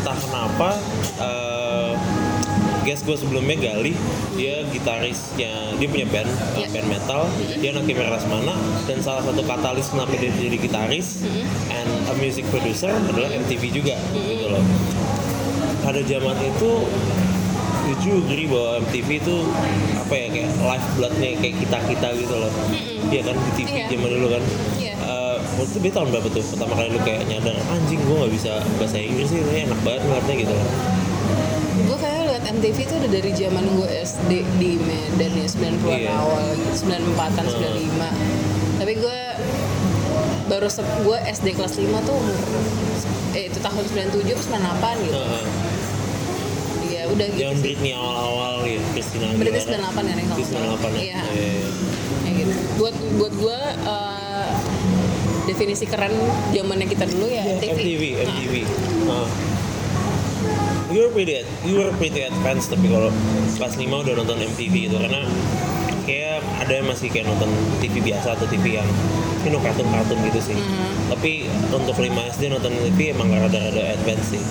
Entah 0.00 0.16
kenapa 0.16 0.68
uh, 1.20 1.92
guest 2.82 3.04
gue 3.04 3.12
sebelumnya 3.12 3.60
Gali, 3.60 3.92
dia 4.32 4.64
gitarisnya, 4.72 5.76
dia 5.76 5.86
punya 5.86 6.08
band, 6.08 6.24
uh, 6.26 6.56
Iya. 6.56 6.68
band 6.72 6.88
metal, 6.88 7.22
dia 7.60 7.68
anak 7.70 7.84
Kimi 7.84 8.00
Rasmana 8.00 8.56
dan 8.88 8.98
salah 9.04 9.22
satu 9.22 9.44
katalis 9.44 9.92
kenapa 9.92 10.16
dia 10.16 10.32
jadi 10.32 10.56
gitaris 10.56 11.20
and 11.68 11.88
a 12.08 12.14
music 12.16 12.48
producer 12.48 12.88
adalah 12.88 13.28
MTV 13.28 13.62
juga 13.70 14.00
gitu 14.16 14.48
loh. 14.48 14.64
Pada 15.84 16.00
zaman 16.00 16.36
itu 16.40 16.70
you 18.00 18.14
agree 18.18 18.44
bahwa 18.44 18.80
MTV 18.80 19.08
itu 19.16 19.36
apa 19.94 20.12
ya 20.12 20.26
kayak 20.28 20.48
lifebloodnya 20.56 21.28
kayak 21.38 21.54
kita 21.58 21.78
kita 21.86 22.08
gitu 22.16 22.34
loh 22.36 22.52
Iya 23.10 23.22
kan 23.24 23.36
di 23.36 23.50
TV 23.56 23.68
Iya. 23.72 23.86
zaman 23.88 24.10
dulu 24.12 24.26
kan 24.30 24.42
Iya. 24.76 24.94
Eh, 24.96 25.36
waktu 25.56 25.76
itu 25.78 25.90
tahun 25.90 26.08
berapa 26.10 26.28
tuh 26.28 26.44
pertama 26.46 26.72
kali 26.74 26.88
lu 26.90 27.00
kayak 27.00 27.20
nyadar 27.26 27.56
anjing 27.68 27.98
gue 27.98 28.16
nggak 28.16 28.32
bisa 28.32 28.52
bahasa 28.76 28.96
Inggris 28.96 29.28
sih 29.28 29.40
ini 29.40 29.64
enak 29.64 29.80
banget 29.80 30.02
ngeliatnya 30.04 30.34
gitu 30.38 30.52
loh 30.52 30.66
Gue 31.80 31.96
kayak 31.98 32.20
liat 32.28 32.44
MTV 32.46 32.76
itu 32.78 32.94
udah 32.94 33.10
dari 33.10 33.30
zaman 33.32 33.64
gue 33.72 33.88
SD 33.90 34.30
di 34.56 34.70
Medan 34.78 35.32
ya 35.32 35.46
90-an 35.48 35.98
Iya. 35.98 36.12
awal 36.14 36.46
gitu, 36.54 36.70
94-an, 36.86 37.44
Hmm. 37.44 37.54
95. 37.56 38.10
Tapi 38.78 38.92
gue 38.96 39.18
baru 40.46 40.66
gue 41.00 41.18
SD 41.28 41.46
kelas 41.52 41.74
5 41.76 41.98
tuh 42.00 42.14
umur 42.14 42.38
eh 43.30 43.46
itu 43.46 43.58
tahun 43.58 43.82
97 43.86 44.26
ke 44.28 44.42
98 44.44 44.96
gitu. 45.00 45.14
Iya, 45.14 45.42
udah 47.10 47.26
gitu 47.28 47.42
yang. 47.42 47.56
Britney 47.58 47.92
awal-awal 47.92 48.64
gitu 48.64 48.84
Christina 48.92 49.26
Berarti 49.32 49.60
Aguilera. 49.60 49.88
98 49.90 50.00
kan 50.00 50.16
ya 50.16 50.24
salah. 50.24 50.78
98 50.78 50.90
ya 50.90 51.00
Iya. 51.00 51.20
Iya, 51.26 51.50
iya. 51.50 52.32
Gitu. 52.32 52.52
Buat 52.76 52.94
buat 53.16 53.32
gue 53.34 53.58
eh, 53.84 54.48
definisi 55.46 55.84
keren 55.84 56.14
zamannya 56.50 56.86
kita 56.86 57.04
dulu 57.06 57.26
ya 57.26 57.42
MTV. 57.44 57.74
MTV 57.74 58.02
Nah, 58.06 58.22
MTV 58.28 58.54
Heeh. 59.02 59.28
You 60.90 61.00
were 61.00 61.12
pretty 61.12 61.34
you 61.62 61.74
were 61.76 61.92
pretty 61.94 62.20
advanced 62.20 62.66
tapi 62.66 62.86
kalau 62.86 63.14
kelas 63.52 63.74
5 63.74 63.86
udah 63.86 64.14
nonton 64.16 64.38
MTV 64.40 64.74
gitu 64.86 64.96
karena 64.98 65.22
kayak 66.02 66.42
ada 66.58 66.72
yang 66.72 66.86
masih 66.86 67.06
kayak 67.08 67.26
nonton 67.26 67.46
TV 67.78 68.02
biasa 68.02 68.34
atau 68.34 68.46
TV 68.46 68.74
yang 68.74 68.88
you 69.40 69.50
know 69.50 69.60
kartun-kartun 69.60 70.18
gitu 70.24 70.40
sih 70.42 70.56
Mhm. 70.56 70.90
tapi 71.08 71.46
untuk 71.70 71.94
5 71.94 72.10
SD 72.28 72.50
nonton 72.50 72.74
TV 72.74 73.10
emang 73.10 73.30
rada-rada 73.30 73.82
advance 73.88 74.26
sih 74.28 74.42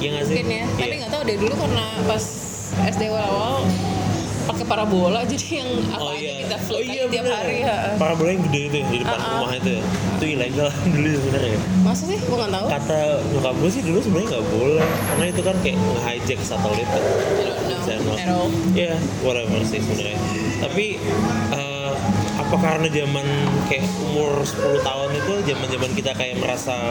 Iya 0.00 0.08
nggak 0.10 0.24
sih? 0.24 0.34
mungkin 0.34 0.48
ya 0.50 0.64
tapi 0.66 0.80
Iya. 0.82 0.96
nggak 0.98 1.10
tahu 1.10 1.22
deh 1.22 1.36
dulu 1.36 1.54
karena 1.56 1.84
pas 2.02 2.24
SD 2.82 3.02
awal-awal 3.06 3.56
pakai 4.42 4.64
parabola 4.66 5.20
jadi 5.30 5.46
yang 5.54 5.70
apa 5.86 6.00
Oh 6.00 6.10
aja 6.10 6.18
iya, 6.18 6.32
kita 6.40 6.56
oh 6.56 6.64
flip 6.66 6.80
iya 6.82 6.92
aja 6.96 7.04
tiap 7.06 7.22
bener. 7.22 7.36
hari 7.36 7.56
ya. 7.60 7.76
Parabola 7.96 8.28
yang 8.30 8.42
gede 8.42 8.60
itu 8.62 8.76
ya, 8.76 8.86
di 8.86 8.98
depan 8.98 9.12
Ah, 9.12 9.20
ah. 9.20 9.32
rumah 9.36 9.52
itu 9.54 9.70
ya. 9.70 9.82
Itu 10.10 10.24
ilegal 10.26 10.68
dulu 10.90 11.08
sebenarnya. 11.14 11.58
masa 11.80 12.02
sih 12.04 12.18
gue 12.18 12.36
nggak 12.36 12.50
tahu 12.50 12.66
Kata 12.70 12.98
nyokap 13.26 13.54
gue 13.56 13.70
sih 13.70 13.82
dulu 13.82 13.98
sebenarnya 14.00 14.28
nggak 14.30 14.46
boleh 14.50 14.88
karena 15.06 15.24
itu 15.26 15.40
kan 15.40 15.56
kayak 15.60 15.76
nge-hijack 15.78 16.40
satelit 16.40 16.88
kan. 16.88 17.02
Channel. 17.80 18.16
all 18.38 18.48
Iya, 18.72 18.94
whatever 19.20 19.58
sih 19.62 19.78
sebenarnya. 19.78 20.18
Tapi 20.60 20.86
eh, 21.50 21.69
apa 22.50 22.66
karena 22.66 22.90
zaman 22.90 23.26
kayak 23.70 23.86
umur 24.10 24.42
10 24.42 24.82
tahun 24.82 25.10
itu 25.14 25.32
zaman-zaman 25.54 25.90
kita 25.94 26.12
kayak 26.18 26.42
merasa 26.42 26.90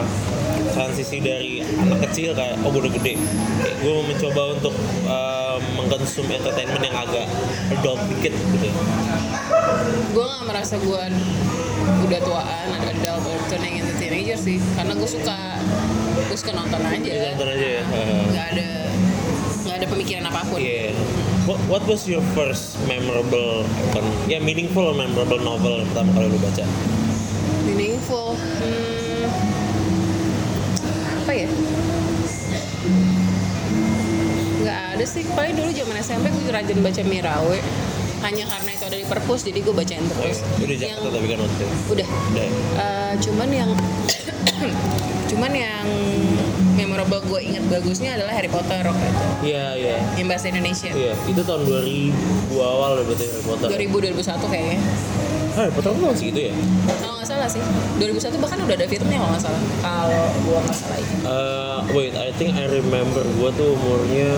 transisi 0.72 1.20
dari 1.20 1.60
anak 1.60 2.08
kecil 2.08 2.32
kayak 2.32 2.56
oh 2.64 2.72
gue 2.72 2.88
udah 2.88 2.92
gede. 2.96 3.20
Kayak 3.60 3.76
gue 3.84 3.92
mau 3.92 4.04
mencoba 4.08 4.42
untuk 4.56 4.74
eh, 5.04 5.58
mengkonsum 5.76 6.26
entertainment 6.32 6.80
yang 6.80 6.96
agak 6.96 7.28
adult 7.76 8.00
dikit 8.08 8.32
gitu. 8.32 8.68
gue 10.16 10.24
nggak 10.24 10.44
merasa 10.48 10.74
gue 10.80 11.02
udah 12.08 12.20
tuaan 12.24 12.66
ada 12.80 12.88
adult 12.96 13.24
or 13.28 13.38
turning 13.52 13.84
into 13.84 13.92
teenager 14.00 14.40
sih 14.40 14.56
karena 14.74 14.96
gue 14.96 15.08
suka 15.08 15.60
gue 16.24 16.36
suka 16.40 16.52
nonton 16.56 16.80
aja 16.80 17.04
Jadi 17.04 17.26
nonton 17.36 17.48
aja 17.52 17.66
ya. 17.68 17.82
Nggak 18.32 18.46
ada 18.56 18.70
nggak 19.64 19.76
ada 19.80 19.86
pemikiran 19.88 20.24
apa 20.28 20.40
pun 20.48 20.58
Iya. 20.60 20.92
What, 21.48 21.58
what 21.66 21.82
was 21.88 22.06
your 22.06 22.22
first 22.36 22.78
memorable, 22.86 23.64
bukan, 23.90 24.04
ya 24.30 24.38
meaningful 24.38 24.86
or 24.86 24.94
memorable 24.94 25.40
novel 25.40 25.82
yang 25.82 25.88
pertama 25.90 26.10
kali 26.14 26.26
lu 26.30 26.38
baca? 26.38 26.64
meaningful 27.64 28.34
hmm, 28.36 29.24
apa 31.24 31.32
ya 31.32 31.48
nggak 34.60 34.80
ada 34.96 35.04
sih 35.06 35.24
paling 35.32 35.54
dulu 35.56 35.70
zaman 35.72 35.96
SMP 36.02 36.28
gue 36.28 36.52
rajin 36.52 36.78
baca 36.82 37.02
Mirawe 37.06 37.58
hanya 38.20 38.44
karena 38.46 38.70
itu 38.70 38.84
ada 38.84 38.96
di 38.96 39.04
perpus 39.04 39.40
jadi 39.42 39.58
gue 39.58 39.72
bacain 39.72 40.04
terus 40.04 40.38
Udah 40.56 40.76
Jakarta 40.76 41.08
tapi 41.10 41.26
kan 41.26 41.38
waktu 41.38 41.64
udah 41.88 42.06
Udah. 42.06 42.08
ya? 42.36 42.50
Eh, 42.76 43.12
cuman 43.18 43.48
yang 43.50 43.70
cuman 45.30 45.50
yang 45.52 45.86
memorable 46.72 47.20
gue 47.22 47.40
inget 47.42 47.64
bagusnya 47.66 48.14
adalah 48.14 48.32
Harry 48.32 48.48
Potter 48.48 48.82
waktu 48.82 49.04
itu 49.04 49.24
Iya, 49.46 49.66
iya. 49.74 49.96
yang 50.14 50.26
bahasa 50.26 50.48
Indonesia 50.48 50.90
Iya, 50.90 51.14
itu 51.24 51.40
tahun 51.40 51.62
2000 51.64 52.12
awal 52.56 52.90
ya 52.94 53.02
berarti 53.04 53.24
Harry 53.26 53.44
Potter. 53.44 53.66
2000 53.68 54.14
2001 54.16 54.52
kayaknya 54.52 54.78
Harry 55.50 55.72
Potter 55.72 55.90
tuh 55.90 56.02
tahun 56.02 56.16
segitu 56.16 56.40
ya? 56.42 56.54
kalau 56.96 57.14
nggak 57.16 57.28
salah 57.28 57.48
sih 57.48 57.62
2001 57.98 58.36
bahkan 58.38 58.58
udah 58.60 58.76
ada 58.76 58.86
filmnya 58.86 59.18
kalau 59.18 59.30
nggak 59.30 59.44
salah 59.44 59.62
kalau 59.80 60.22
gue 60.38 60.58
nggak 60.60 60.76
salah 60.78 60.98
itu 60.98 61.14
Eh, 61.20 61.78
wait, 61.92 62.14
I 62.14 62.30
think 62.32 62.52
I 62.54 62.66
remember 62.66 63.22
gua 63.36 63.50
tuh 63.50 63.72
umurnya 63.72 64.30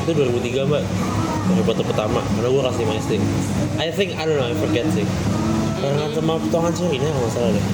itu 0.00 0.10
2003 0.10 0.66
mbak 0.66 0.82
Harry 1.50 1.64
Potter 1.64 1.84
pertama. 1.84 2.20
Karena 2.36 2.48
gua 2.48 2.60
kelas 2.68 2.78
5 2.78 3.02
SD 3.02 3.12
I 3.78 3.88
think 3.90 4.14
I 4.14 4.22
don't 4.26 4.38
know 4.38 4.46
I 4.46 4.56
forget 4.56 4.86
sih. 4.92 5.06
Barengan 5.82 6.10
sama 6.14 6.38
petualangan 6.38 6.72
Serina 6.78 7.08
kalau 7.10 7.26
nggak 7.26 7.32
salah 7.34 7.50
deh. 7.50 7.64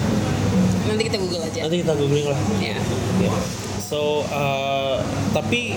Nanti 0.88 1.02
kita 1.12 1.18
google 1.20 1.42
aja. 1.44 1.60
Nanti 1.68 1.76
kita 1.84 1.92
googling 1.92 2.26
lah. 2.32 2.40
Ya 2.56 2.76
Ya. 3.20 3.32
So, 3.82 4.24
uh, 4.28 5.00
tapi 5.32 5.76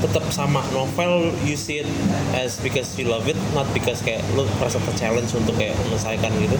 tetap 0.00 0.24
sama. 0.32 0.64
Novel 0.72 1.28
you 1.44 1.56
see 1.56 1.84
it 1.84 1.88
as 2.32 2.56
because 2.60 2.88
you 2.96 3.04
love 3.04 3.28
it, 3.28 3.36
not 3.52 3.68
because 3.76 4.00
kayak 4.00 4.24
lu 4.32 4.48
merasa 4.56 4.80
challenge 4.96 5.28
untuk 5.36 5.52
kayak 5.60 5.76
menyelesaikan 5.84 6.32
gitu. 6.40 6.56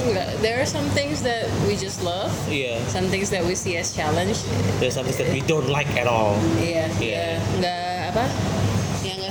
Enggak, 0.00 0.30
there 0.42 0.58
are 0.58 0.66
some 0.66 0.86
things 0.94 1.22
that 1.22 1.46
we 1.66 1.74
just 1.74 2.02
love. 2.02 2.30
Iya. 2.46 2.78
some 2.86 3.10
things 3.10 3.30
that 3.30 3.42
we 3.42 3.54
see 3.54 3.74
as 3.78 3.90
challenge. 3.90 4.42
There's 4.78 4.94
something 4.94 5.14
that 5.18 5.30
we 5.30 5.42
don't 5.42 5.70
like 5.70 5.90
at 5.98 6.06
all. 6.06 6.38
iya. 6.58 6.86
Iya. 6.98 6.98
iya 7.02 7.26
nggak 7.58 8.14
apa 8.14 8.24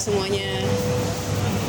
semuanya 0.09 0.49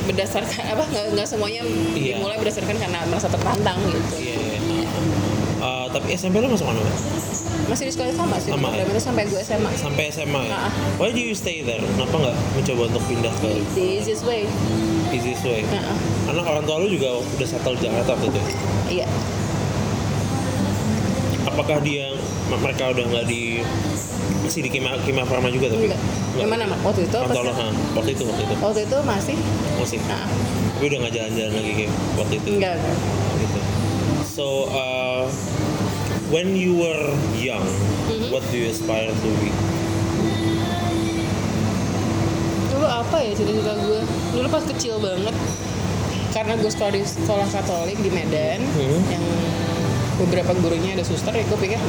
berdasarkan 0.08 0.64
apa 0.74 0.84
nggak 1.12 1.28
semuanya 1.28 1.62
Iya. 1.94 2.16
dimulai 2.16 2.36
berdasarkan 2.40 2.76
karena 2.80 3.04
merasa 3.06 3.28
tertantang 3.28 3.78
gitu 3.84 4.16
Iya. 4.16 4.36
iya. 4.58 4.88
Uh, 5.60 5.86
tapi 5.92 6.16
SMP 6.16 6.40
lu 6.40 6.48
masuk 6.48 6.72
mana? 6.72 6.80
Masih 7.68 7.86
di 7.86 7.92
sekolah 7.92 8.10
sama 8.16 8.34
sih 8.40 8.50
Sama, 8.50 8.72
ya? 8.74 8.82
sampai 8.98 9.28
gue 9.28 9.38
SMA 9.44 9.70
Sampai 9.76 10.08
SMA 10.10 10.42
ya? 10.48 10.56
Ah. 10.66 10.72
Why 10.98 11.12
do 11.12 11.20
you 11.20 11.36
stay 11.36 11.62
there? 11.62 11.84
Kenapa 11.84 12.16
nggak 12.16 12.36
mencoba 12.56 12.82
untuk 12.90 13.02
pindah 13.06 13.30
ke 13.38 13.50
the 13.76 13.84
easiest 14.00 14.24
way 14.24 14.48
easiest 15.12 15.44
way? 15.44 15.62
Heeh. 15.62 15.96
Karena 16.26 16.40
orang 16.42 16.64
tua 16.64 16.80
lu 16.80 16.88
juga 16.88 17.20
udah 17.20 17.46
settle 17.46 17.76
di 17.76 17.86
Jakarta 17.86 18.16
waktu 18.16 18.26
itu. 18.32 18.40
iya 18.90 19.06
Apakah 21.60 21.84
dia 21.84 22.08
mereka 22.48 22.88
udah 22.88 23.04
nggak 23.04 23.26
di 23.28 23.60
masih 24.40 24.64
di 24.64 24.70
Kima, 24.72 24.96
Kima 25.04 25.28
Farma 25.28 25.52
juga 25.52 25.68
tapi? 25.68 25.86
enggak 25.86 26.00
yang 26.32 26.48
mana 26.48 26.64
Mak? 26.64 26.80
waktu 26.80 27.04
itu 27.04 27.12
apa 27.12 27.36
sih? 27.36 27.52
waktu 27.92 28.10
itu 28.16 28.22
waktu 28.24 28.42
itu 28.42 28.54
waktu 28.56 28.80
itu 28.80 28.96
masih 29.04 29.36
masih. 29.76 29.98
nah, 30.08 30.24
Tapi 30.72 30.84
udah 30.88 30.98
nggak 31.04 31.12
jalan-jalan 31.12 31.52
lagi 31.52 31.72
kayak 31.76 31.92
waktu 32.16 32.34
itu. 32.34 32.46
enggak. 32.48 32.76
Gitu. 33.36 33.60
So 34.24 34.46
uh, 34.72 35.28
when 36.30 36.56
you 36.56 36.72
were 36.74 37.04
young, 37.36 37.68
Mm-hmm. 38.08 38.32
what 38.32 38.40
do 38.48 38.56
you 38.56 38.72
aspire 38.72 39.06
to 39.06 39.30
be? 39.38 39.52
dulu 42.70 42.86
apa 42.86 43.16
ya 43.20 43.32
cita-cita 43.34 43.76
gue 43.76 44.00
dulu 44.32 44.46
pas 44.48 44.64
kecil 44.64 44.96
banget 44.96 45.36
karena 46.30 46.56
gue 46.56 46.70
sekolah 46.72 46.90
di 46.90 47.02
sekolah 47.04 47.46
Katolik 47.46 48.00
di 48.00 48.08
Medan 48.08 48.64
Hmm. 48.64 49.00
yang 49.10 49.24
beberapa 50.20 50.52
gurunya 50.60 50.92
ada 50.92 51.04
suster 51.04 51.32
ya 51.32 51.42
gue 51.42 51.58
pikir 51.58 51.80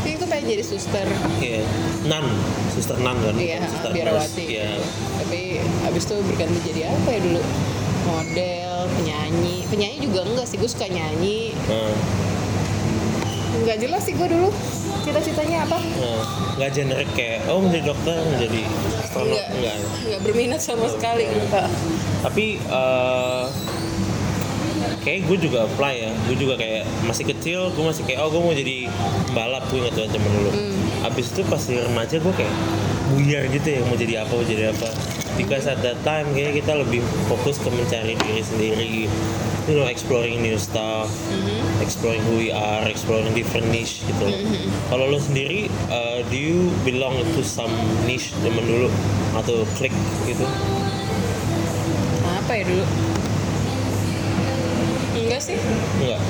ini 0.00 0.16
gue 0.16 0.24
pengen 0.26 0.46
jadi 0.48 0.64
suster. 0.64 1.04
Iya, 1.44 1.60
Nan, 2.08 2.24
suster 2.72 2.96
Nan 2.96 3.20
kan? 3.20 3.36
iya 3.36 3.60
suster 3.68 3.92
biarawati. 3.92 4.44
Iya. 4.48 4.80
tapi 5.20 5.60
abis 5.84 6.02
itu 6.08 6.16
berganti 6.24 6.58
jadi 6.72 6.80
apa 6.88 7.08
ya 7.12 7.20
dulu? 7.20 7.40
Model 8.08 8.76
penyanyi. 8.96 9.68
Penyanyi 9.68 9.98
juga 10.00 10.24
enggak 10.24 10.48
sih 10.48 10.56
gue 10.56 10.70
suka 10.72 10.88
nyanyi. 10.88 11.52
Nah, 11.68 11.92
nggak 13.60 13.76
jelas 13.76 14.02
sih 14.08 14.16
gue 14.16 14.24
dulu. 14.24 14.48
Cita-citanya 15.04 15.68
apa? 15.68 15.78
Nah, 15.78 16.20
nggak 16.56 16.70
generik 16.72 17.10
kayak 17.12 17.44
oh 17.52 17.60
menjadi 17.60 17.84
dokter, 17.92 18.16
menjadi 18.24 18.60
astronot 19.04 19.28
Enggak. 19.36 19.48
enggak. 19.52 19.76
nggak 20.08 20.20
berminat 20.24 20.60
sama 20.64 20.86
sekali 20.88 21.24
enggak. 21.28 21.68
Tapi 22.24 22.56
uh, 22.72 23.44
kayak 25.00 25.26
gue 25.26 25.36
juga 25.40 25.64
apply 25.64 25.94
ya. 25.96 26.10
Gue 26.28 26.36
juga 26.36 26.54
kayak 26.56 26.84
masih 27.04 27.24
kecil, 27.28 27.72
gue 27.72 27.84
masih 27.84 28.02
kayak 28.04 28.20
oh 28.20 28.28
gue 28.28 28.40
mau 28.40 28.54
jadi 28.54 28.76
pembalap 29.28 29.64
gue 29.68 29.78
ingat 29.80 29.94
banget 29.96 30.10
zaman 30.16 30.30
dulu. 30.36 30.50
Hmm. 30.52 31.06
Abis 31.08 31.26
itu 31.32 31.40
pas 31.48 31.62
di 31.62 31.76
remaja 31.76 32.16
gue 32.20 32.34
kayak 32.36 32.54
buyar 33.10 33.42
gitu 33.50 33.68
ya 33.74 33.80
mau 33.88 33.96
jadi 33.98 34.14
apa 34.22 34.32
mau 34.32 34.46
jadi 34.46 34.64
apa. 34.70 34.88
Because 35.34 35.64
at 35.64 35.80
that 35.80 35.96
time 36.04 36.28
kayak 36.30 36.60
kita 36.60 36.76
lebih 36.76 37.00
fokus 37.26 37.56
ke 37.56 37.72
mencari 37.72 38.12
diri 38.12 38.42
sendiri, 38.44 38.92
you 39.64 39.74
know, 39.74 39.88
exploring 39.88 40.44
new 40.44 40.60
stuff, 40.60 41.08
Mhm. 41.32 41.80
exploring 41.80 42.20
who 42.28 42.36
we 42.36 42.52
are, 42.52 42.84
exploring 42.84 43.32
different 43.32 43.64
niche 43.72 44.04
gitu. 44.04 44.20
loh. 44.20 44.36
Kalau 44.92 45.08
lo 45.08 45.16
sendiri, 45.16 45.72
uh, 45.88 46.20
do 46.28 46.36
you 46.36 46.68
belong 46.84 47.16
to 47.32 47.40
some 47.40 47.72
niche 48.04 48.36
zaman 48.44 48.62
dulu 48.62 48.92
atau 49.32 49.64
klik 49.74 49.94
gitu? 50.28 50.44
apa 52.30 52.52
ya 52.56 52.66
dulu 52.66 52.82
sih 55.40 55.56
Enggak. 55.98 56.20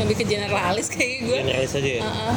lebih 0.00 0.16
ke 0.16 0.24
generalis 0.24 0.88
kayak 0.88 1.22
gue 1.22 1.38
Generalis 1.44 1.72
aja 1.76 1.90
ya. 1.90 2.02
Heeh. 2.02 2.36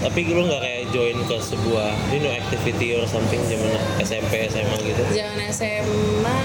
Tapi 0.00 0.20
lu 0.26 0.44
nggak 0.44 0.60
kayak 0.60 0.82
join 0.90 1.16
ke 1.24 1.36
sebuah 1.38 1.88
you 2.10 2.20
know 2.20 2.28
activity 2.28 2.92
or 2.92 3.04
something 3.04 3.40
zaman 3.44 3.72
SMP 4.00 4.48
SMA 4.48 4.76
gitu. 4.82 5.02
Jangan 5.12 5.38
SMA 5.48 6.38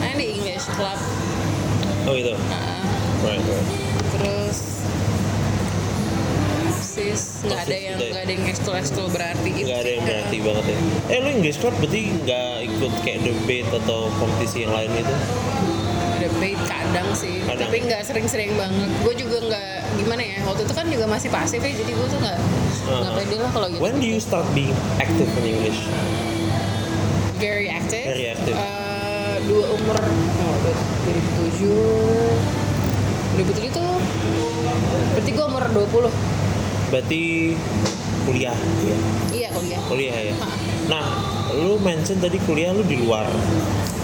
Nah 0.00 0.12
di 0.14 0.26
English 0.34 0.68
Club 0.72 0.98
Oh 2.04 2.12
gitu. 2.12 2.32
Heeh. 2.32 2.80
Right, 3.22 3.40
right. 3.40 3.68
Terus 4.14 4.58
Sis 6.74 7.42
nggak 7.42 7.58
ada 7.58 7.74
Osis 7.74 7.82
yang 7.82 7.96
ya? 7.96 8.08
nggak 8.12 8.22
ada 8.22 8.32
yang 8.32 8.44
ekskul 8.46 8.74
ekskul 8.76 9.06
berarti 9.10 9.48
gitu 9.50 9.66
Nggak 9.66 9.80
ada 9.80 9.90
yang 9.90 10.04
berarti 10.04 10.36
banget 10.38 10.64
ya. 10.64 10.76
Eh 11.08 11.18
lu 11.18 11.28
English 11.32 11.58
club 11.58 11.74
berarti 11.76 12.00
nggak 12.22 12.54
ikut 12.68 12.92
kayak 13.02 13.20
debate 13.20 13.70
atau 13.74 14.00
kompetisi 14.16 14.62
yang 14.62 14.72
lain 14.72 14.90
gitu? 14.94 15.14
Debate 16.24 16.56
kadang 16.64 17.08
sih 17.12 17.44
Kadang. 17.44 17.68
Tapi 17.68 17.76
nggak 17.84 18.00
sering-sering 18.02 18.56
banget 18.56 18.88
Gue 19.00 19.12
juga 19.14 19.36
nggak 19.44 19.76
Gimana 19.94 20.22
ya 20.22 20.40
Waktu 20.42 20.64
itu 20.64 20.72
kan 20.72 20.86
juga 20.86 21.04
masih 21.04 21.28
pasif 21.28 21.60
ya 21.60 21.68
Jadi 21.70 21.92
gue 21.92 22.06
tuh 22.06 22.18
nggak 22.18 22.38
Nggak 22.40 22.62
Uh-huh. 22.84 23.16
pede 23.16 23.36
lah 23.38 23.48
kalau 23.48 23.66
gitu 23.66 23.80
When 23.80 23.96
do 23.96 24.04
you 24.04 24.16
start 24.18 24.44
being 24.50 24.72
active 24.98 25.28
in 25.34 25.44
English? 25.50 25.80
Very 27.36 27.64
active 27.66 28.04
Very 28.06 28.26
active. 28.26 28.52
Eh, 28.52 29.36
Dua 29.44 29.64
umur 29.70 29.96
oh, 29.96 30.56
2007 31.60 31.68
2007 33.36 33.68
tuh 33.70 33.90
Berarti 35.12 35.30
gue 35.30 35.44
umur 35.44 35.64
20 35.66 36.08
Berarti 36.90 37.22
kuliah, 38.24 38.56
ya. 38.80 38.96
Iya 39.30 39.48
kuliah 39.50 39.80
kuliah 39.84 40.16
ya. 40.22 40.34
Nah, 40.86 41.04
lu 41.54 41.76
mention 41.78 42.16
tadi 42.16 42.40
kuliah 42.40 42.70
lu 42.70 42.80
di 42.80 42.96
luar. 42.96 43.28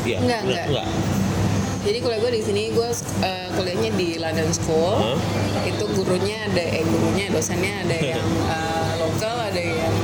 Iya. 0.03 0.19
Enggak, 0.19 0.41
bener- 0.45 0.69
enggak. 0.69 0.87
Jadi 1.81 1.99
kuliah 2.05 2.21
gue 2.21 2.33
di 2.37 2.43
sini 2.45 2.63
gue 2.71 2.89
eh, 3.25 3.49
kuliahnya 3.57 3.91
di 3.97 4.21
London 4.21 4.51
School. 4.53 5.01
Hah? 5.01 5.17
Itu 5.65 5.89
gurunya 5.97 6.45
ada 6.45 6.61
eh 6.61 6.85
gurunya 6.85 7.33
dosennya 7.33 7.89
ada 7.89 7.97
yang 8.17 8.27
eh, 8.49 8.91
lokal, 9.01 9.37
ada 9.49 9.63
yang 9.63 9.95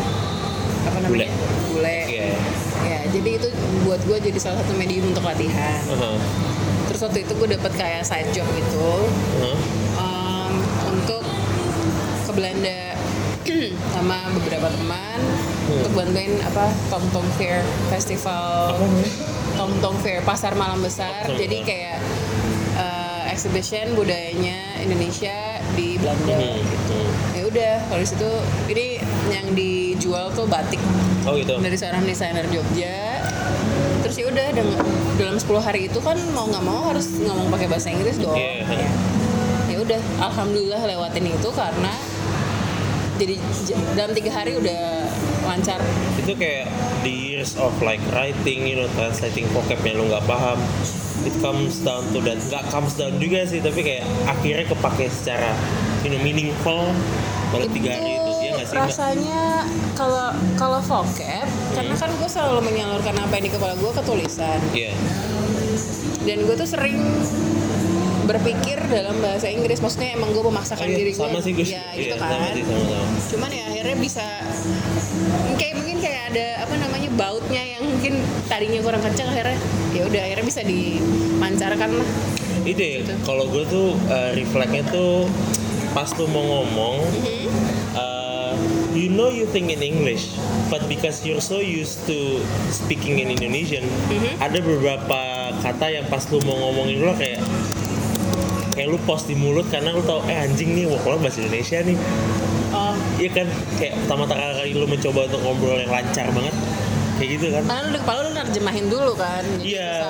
apa 0.87 0.99
namanya? 1.05 1.31
Bule. 1.69 1.99
Iya. 2.09 2.33
Ya, 2.87 3.01
jadi 3.11 3.31
itu 3.43 3.49
buat 3.85 4.01
gue 4.07 4.17
jadi 4.23 4.39
salah 4.39 4.62
satu 4.62 4.73
medium 4.73 5.11
untuk 5.11 5.27
latihan. 5.27 5.83
Aha. 5.91 6.17
Terus 6.87 7.01
waktu 7.03 7.19
itu 7.29 7.33
gue 7.35 7.49
dapet 7.53 7.73
kayak 7.77 8.03
side 8.07 8.31
job 8.33 8.47
gitu 8.57 8.89
Aha. 9.43 9.53
em, 10.01 10.53
untuk 10.87 11.21
ke 12.25 12.33
Belanda 12.33 12.95
sama 13.95 14.33
beberapa 14.33 14.71
teman 14.71 15.19
untuk 15.67 15.93
bantuin 15.93 16.39
apa 16.41 16.71
Tom 16.89 17.03
Tom 17.11 17.27
Fair 17.37 17.61
Festival 17.91 18.71
Apa 18.71 18.81
namanya? 18.81 19.11
Tom 19.57 19.73
Tom 19.81 19.97
Fair 20.05 20.21
pasar 20.23 20.53
malam 20.55 20.79
besar. 20.85 21.27
Jadi 21.27 21.64
kayak 21.64 21.99
eh, 22.77 23.23
exhibition 23.33 23.97
budayanya 23.97 24.81
Indonesia 24.85 25.61
di 25.75 25.97
Belanda. 25.97 26.37
Hmm, 26.37 26.61
gitu. 26.61 26.99
Ya 27.33 27.42
udah 27.49 27.75
kalau 27.88 28.01
di 28.01 28.09
situ 28.09 28.31
ini 28.71 28.87
yang 29.33 29.47
dijual 29.57 30.31
tuh 30.37 30.47
batik. 30.47 30.81
Oh 31.27 31.35
gitu. 31.35 31.59
dari 31.59 31.75
seorang 31.75 32.07
desainer 32.07 32.47
Jogja. 32.55 33.19
Terus 34.07 34.14
ya 34.23 34.27
udah 34.31 34.47
dalam 35.19 35.37
10 35.42 35.42
hari 35.59 35.90
itu 35.90 35.99
kan 35.99 36.14
mau 36.31 36.47
nggak 36.47 36.62
mau 36.62 36.87
harus 36.87 37.11
ngomong 37.19 37.51
pakai 37.51 37.66
bahasa 37.66 37.90
Inggris 37.90 38.14
dong. 38.23 38.38
Iya. 38.38 38.62
ya 38.71 38.90
ya 39.66 39.83
udah 39.83 40.01
alhamdulillah 40.25 40.81
lewatin 40.88 41.37
itu 41.37 41.51
karena 41.53 41.92
jadi 43.21 43.37
dalam 43.92 44.12
tiga 44.16 44.31
hari 44.33 44.57
udah 44.57 45.05
lancar 45.47 45.81
Itu 46.19 46.33
kayak 46.35 46.67
the 47.03 47.13
years 47.13 47.55
of 47.57 47.71
like 47.81 48.03
writing, 48.11 48.67
you 48.67 48.77
know, 48.77 48.89
translating 48.95 49.47
vocab 49.55 49.79
yang 49.83 49.97
lu 49.97 50.11
nggak 50.11 50.27
paham. 50.27 50.59
It 51.23 51.35
comes 51.39 51.83
down 51.83 52.07
to 52.11 52.19
that. 52.23 52.39
Nggak 52.39 52.65
comes 52.71 52.95
down 52.95 53.19
juga 53.19 53.47
sih, 53.47 53.59
tapi 53.59 53.83
kayak 53.83 54.05
akhirnya 54.27 54.67
kepake 54.67 55.07
secara 55.09 55.55
you 56.03 56.11
know, 56.11 56.21
meaningful 56.21 56.87
dalam 57.51 57.71
tiga 57.71 57.95
hari 57.95 58.15
itu. 58.15 58.31
Iya 58.37 58.51
nggak 58.55 58.67
sih? 58.67 58.77
Rasanya 58.77 59.43
kalau 59.95 60.29
kalau 60.55 60.81
vocab 60.83 61.47
karena 61.73 61.95
kan 61.95 62.11
gue 62.13 62.29
selalu 62.29 62.61
menyalurkan 62.63 63.15
apa 63.17 63.33
yang 63.39 63.45
di 63.47 63.53
kepala 63.53 63.75
gue 63.75 63.91
ke 63.91 64.03
tulisan 64.05 64.61
Iya. 64.71 64.93
dan 66.23 66.39
gue 66.43 66.55
tuh 66.55 66.69
sering 66.69 66.99
berpikir 68.27 68.79
dalam 68.85 69.17
bahasa 69.19 69.47
Inggris 69.47 69.79
maksudnya 69.79 70.12
emang 70.12 70.31
gue 70.31 70.43
memaksakan 70.43 70.83
Oh, 70.83 70.89
iya, 70.89 70.99
diri 70.99 71.12
gue 71.12 71.23
sama 71.23 71.39
sih 71.41 71.53
Gus. 71.53 71.69
ya 71.69 71.83
Iya, 71.89 71.97
gitu 71.97 72.15
sama 72.17 72.35
kan 72.37 72.53
sih, 72.53 72.62
sama-sama. 72.62 73.07
cuman 73.27 73.51
ya 73.51 73.65
akhirnya 73.67 73.97
bisa 73.97 74.25
kayak 75.57 75.75
mungkin 75.77 75.97
kayak 75.99 76.23
ada 76.31 76.47
apa 76.61 76.75
namanya 76.77 77.11
bautnya 77.12 77.62
yang 77.65 77.83
mungkin 77.83 78.12
tadinya 78.45 78.81
kurang 78.81 79.01
kencang 79.01 79.29
akhirnya 79.29 79.59
ya 79.91 80.03
udah 80.05 80.21
akhirnya 80.23 80.45
bisa 80.45 80.61
dimancarkan 80.62 81.91
lah 81.95 82.09
Ide, 82.62 82.89
Gitu. 82.99 83.12
kalau 83.23 83.47
gue 83.47 83.62
tuh 83.65 83.95
uh, 84.07 84.35
refleksnya 84.35 84.83
tuh 84.87 85.31
pas 85.93 86.11
tuh 86.11 86.27
mau 86.27 86.43
ngomong, 86.43 86.99
Mm-hmm. 86.99 87.47
uh, 87.95 88.53
you 88.91 89.07
know 89.07 89.31
you 89.31 89.47
think 89.47 89.71
in 89.71 89.79
English, 89.79 90.35
but 90.67 90.83
because 90.85 91.23
you're 91.23 91.41
so 91.41 91.57
used 91.57 92.03
to 92.05 92.43
speaking 92.69 93.17
in 93.17 93.31
Indonesian, 93.31 93.87
Mm-hmm. 94.11 94.43
ada 94.43 94.59
beberapa 94.59 95.21
kata 95.57 95.87
yang 95.89 96.05
pas 96.07 96.27
lu 96.27 96.43
mau 96.43 96.59
ngomongin 96.61 97.01
lu 97.01 97.15
kayak 97.15 97.39
kayak 98.77 98.93
lu 98.93 99.01
pos 99.09 99.25
di 99.25 99.33
mulut 99.33 99.65
karena 99.73 99.97
lu 99.97 100.05
tau 100.05 100.21
eh 100.29 100.37
anjing 100.37 100.77
nih 100.77 100.85
mau 100.85 101.01
keluar 101.01 101.19
bahasa 101.25 101.41
Indonesia 101.41 101.81
nih. 101.81 101.97
Oh. 102.77 102.93
Iya 103.17 103.31
kan? 103.33 103.49
Kayak 103.81 103.95
pertama-tama 104.05 104.53
kali 104.61 104.71
lu 104.77 104.85
mencoba 104.85 105.21
untuk 105.33 105.41
ngobrol 105.41 105.81
yang 105.81 105.89
lancar 105.89 106.29
banget. 106.29 106.55
Kayak 107.17 107.31
gitu 107.41 107.47
kan? 107.49 107.62
Karena 107.65 107.81
lu 107.81 107.91
di 107.97 108.01
kepala 108.05 108.19
lu 108.21 108.31
nerjemahin 108.37 108.87
dulu 108.93 109.12
kan 109.17 109.45
iya 109.65 110.05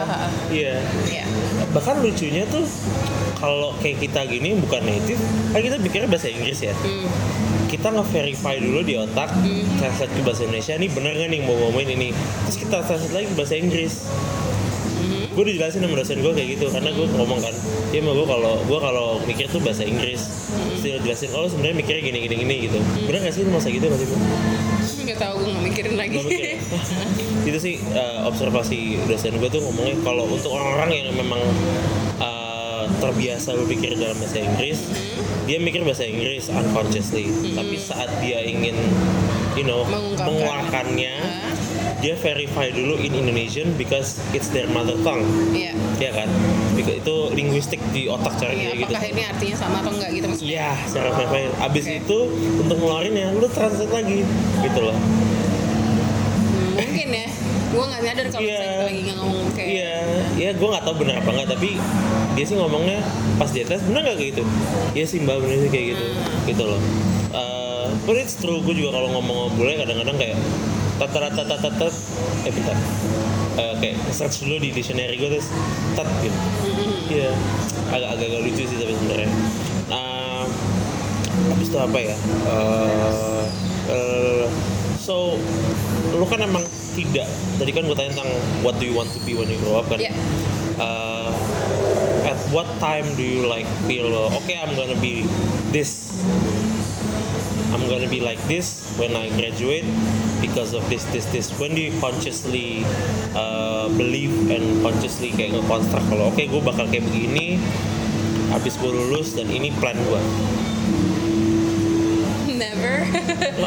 iya. 0.51 0.75
Iya. 1.07 1.25
Bahkan 1.71 2.03
lucunya 2.03 2.43
tuh 2.51 2.67
kalau 3.39 3.71
kayak 3.79 4.03
kita 4.03 4.27
gini 4.27 4.59
bukan 4.59 4.83
native 4.83 5.23
kan 5.55 5.61
kita 5.63 5.79
pikirnya 5.79 6.11
bahasa 6.11 6.29
Inggris 6.35 6.59
ya. 6.67 6.75
Hmm. 6.83 7.07
kita 7.67 7.91
nge-verify 7.91 8.63
dulu 8.63 8.79
di 8.87 8.95
otak 8.95 9.27
translate 9.83 10.15
ke 10.15 10.23
bahasa 10.23 10.47
Indonesia 10.47 10.75
nih 10.79 10.87
bener 10.87 11.13
nggak 11.19 11.31
nih 11.35 11.41
mau 11.43 11.55
ngomongin 11.67 11.99
ini. 11.99 12.09
Terus 12.47 12.59
kita 12.63 12.83
translate 12.87 13.15
lagi 13.15 13.27
ke 13.31 13.35
bahasa 13.35 13.55
Inggris 13.59 13.95
gue 15.37 15.45
dijelasin 15.53 15.85
sama 15.85 15.95
dosen 16.01 16.19
gue 16.25 16.33
kayak 16.33 16.49
gitu 16.57 16.67
karena 16.73 16.91
gue 16.97 17.07
ngomong 17.13 17.41
kan 17.45 17.53
ya 17.93 18.01
mau 18.01 18.17
gue 18.17 18.25
kalau 18.25 18.55
gue 18.65 18.79
kalau 18.81 19.07
mikir 19.29 19.47
tuh 19.53 19.61
bahasa 19.61 19.85
Inggris 19.85 20.49
terus 20.49 20.81
dia 20.81 20.97
jelasin 20.97 21.29
oh 21.37 21.45
sebenarnya 21.45 21.77
mikirnya 21.77 22.03
gini 22.09 22.19
gini 22.25 22.37
gini 22.41 22.55
gitu 22.73 22.79
bener 23.05 23.21
gak 23.21 23.35
sih 23.37 23.45
lu 23.45 23.53
masa 23.53 23.69
gitu 23.69 23.85
nggak 23.85 24.01
sih 24.01 24.09
Bu? 24.09 24.17
nggak 25.07 25.19
tahu 25.21 25.35
gue 25.39 25.51
nggak 25.53 25.65
mikirin 25.69 25.95
lagi 25.95 26.17
mikir 26.19 26.41
ya? 26.41 26.57
itu 27.53 27.59
sih 27.61 27.75
uh, 27.93 28.25
observasi 28.25 29.05
dosen 29.05 29.37
gue 29.37 29.51
tuh 29.53 29.61
ngomongnya 29.61 29.97
kalau 30.01 30.25
untuk 30.25 30.51
orang-orang 30.57 30.91
yang 31.05 31.09
memang 31.13 31.43
uh, 32.17 32.89
terbiasa 32.99 33.53
berpikir 33.61 33.93
dalam 33.93 34.17
bahasa 34.17 34.41
Inggris 34.41 34.89
dia 35.45 35.61
mikir 35.61 35.85
bahasa 35.85 36.09
Inggris 36.09 36.49
unconsciously 36.49 37.29
tapi 37.53 37.77
saat 37.77 38.09
dia 38.19 38.41
ingin 38.41 38.75
you 39.53 39.69
know 39.69 39.85
Mengungkapkan. 39.85 40.27
mengeluarkannya 40.27 41.15
Hah? 41.21 41.56
Dia 41.97 42.15
verify 42.15 42.69
dulu 42.69 43.01
in 43.01 43.13
Indonesian 43.13 43.73
because 43.75 44.21
it's 44.31 44.53
their 44.53 44.69
mother 44.69 44.97
tongue 45.01 45.25
iya 45.53 45.73
ya 45.97 46.13
kan 46.13 46.29
Because 46.77 47.01
itu 47.01 47.17
linguistik 47.33 47.81
di 47.89 48.05
otak 48.05 48.37
cara 48.37 48.53
Iya, 48.53 48.77
dia 48.77 48.85
gitu 48.85 48.93
apakah 48.93 49.05
ini 49.09 49.23
artinya 49.25 49.57
sama 49.57 49.77
atau 49.81 49.97
enggak 49.97 50.11
gitu 50.13 50.27
maksudnya 50.29 50.53
Iya, 50.53 50.69
secara 50.85 51.09
verify. 51.17 51.43
Abis 51.65 51.85
Oke. 51.89 51.97
itu 52.05 52.19
untuk 52.61 52.77
ngeluarinnya, 52.77 53.29
lu 53.33 53.49
translate 53.49 53.89
lagi, 53.89 54.21
gitu 54.61 54.81
loh. 54.85 54.93
Hmm, 54.93 56.77
mungkin 56.77 57.09
ya 57.09 57.29
gue 57.67 57.81
nggak 57.81 58.03
nyadar 58.05 58.27
kalau 58.29 58.45
Iya. 58.45 58.53
misalnya 58.61 58.85
lagi 58.85 59.03
ngomong 59.09 59.47
kayak 59.57 59.69
Iya, 59.73 59.97
iya 60.37 60.51
gue 60.53 60.69
nggak 60.69 60.85
tahu 60.85 60.95
benar 61.01 61.15
apa 61.17 61.31
nggak, 61.33 61.49
tapi 61.49 61.71
dia 62.37 62.45
sih 62.45 62.57
ngomongnya 62.57 63.01
pas 63.37 63.49
dia 63.49 63.65
tes 63.65 63.81
benar 63.81 64.01
nggak 64.05 64.17
kayak 64.21 64.31
gitu? 64.37 64.43
Iya 64.93 65.05
sih 65.09 65.19
mbak 65.25 65.37
benar 65.41 65.57
sih 65.59 65.71
kayak 65.73 65.87
gitu, 65.97 66.05
gitu 66.45 66.63
loh. 66.69 66.81
Eh, 67.33 67.87
but 68.05 68.17
it's 68.17 68.37
true, 68.37 68.61
gue 68.61 68.75
juga 68.77 68.91
kalau 68.93 69.09
ngomong 69.17 69.57
boleh 69.57 69.81
kadang-kadang 69.81 70.17
kayak 70.21 70.37
tat 70.97 71.11
tat 71.13 71.33
tat 71.33 71.47
tat 71.49 71.75
tat 71.77 71.95
eh 72.47 72.53
bentar. 72.53 72.77
Eh, 73.57 73.75
kayak 73.81 73.97
search 74.13 74.45
dulu 74.45 74.61
di 74.61 74.69
dictionary 74.73 75.17
gue 75.17 75.29
terus 75.33 75.49
tat 75.97 76.09
gitu. 76.21 76.39
Iya, 77.09 77.33
agak-agak 77.89 78.41
lucu 78.45 78.63
sih 78.69 78.77
tapi 78.77 78.93
sebenarnya. 78.93 79.31
Nah, 79.89 80.45
habis 81.53 81.69
itu 81.73 81.79
apa 81.81 81.99
ya? 82.01 82.17
Eh, 82.49 83.45
eh, 83.93 84.45
so 85.01 85.41
lu 86.17 86.25
kan 86.27 86.41
emang 86.43 86.65
tidak 86.97 87.29
tadi 87.61 87.71
kan 87.77 87.85
gue 87.85 87.97
tanya 87.97 88.11
tentang 88.17 88.31
what 88.65 88.75
do 88.81 88.89
you 88.89 88.97
want 88.97 89.07
to 89.13 89.21
be 89.29 89.37
when 89.37 89.47
you 89.47 89.61
grow 89.61 89.79
up 89.79 89.87
kan 89.87 90.01
Iya. 90.01 90.13
Eh, 90.77 91.31
at 92.27 92.41
what 92.51 92.67
time 92.83 93.07
do 93.15 93.23
you 93.23 93.47
like 93.47 93.69
feel 93.87 94.11
uh, 94.11 94.39
okay 94.43 94.59
I'm 94.59 94.75
gonna 94.75 94.99
be 94.99 95.23
this 95.71 96.11
I'm 97.71 97.83
gonna 97.87 98.07
be 98.07 98.21
like 98.21 98.39
this 98.47 98.87
when 98.97 99.13
I 99.13 99.29
graduate 99.33 99.85
because 100.41 100.73
of 100.73 100.87
this 100.87 101.03
this 101.11 101.27
this. 101.29 101.51
When 101.57 101.75
do 101.75 101.83
you 101.83 101.93
consciously 101.99 102.87
uh, 103.33 103.89
believe 103.93 104.33
and 104.49 104.81
consciously 104.81 105.31
kayak 105.31 105.55
nge-construct 105.55 106.07
kalau 106.07 106.31
oke 106.31 106.39
gue 106.39 106.63
bakal 106.63 106.87
kayak 106.87 107.05
begini 107.05 107.59
habis 108.49 108.77
gue 108.77 108.89
lulus 108.89 109.35
dan 109.35 109.49
ini 109.49 109.75
plan 109.77 109.99
gue 109.99 110.21
never. 112.57 113.05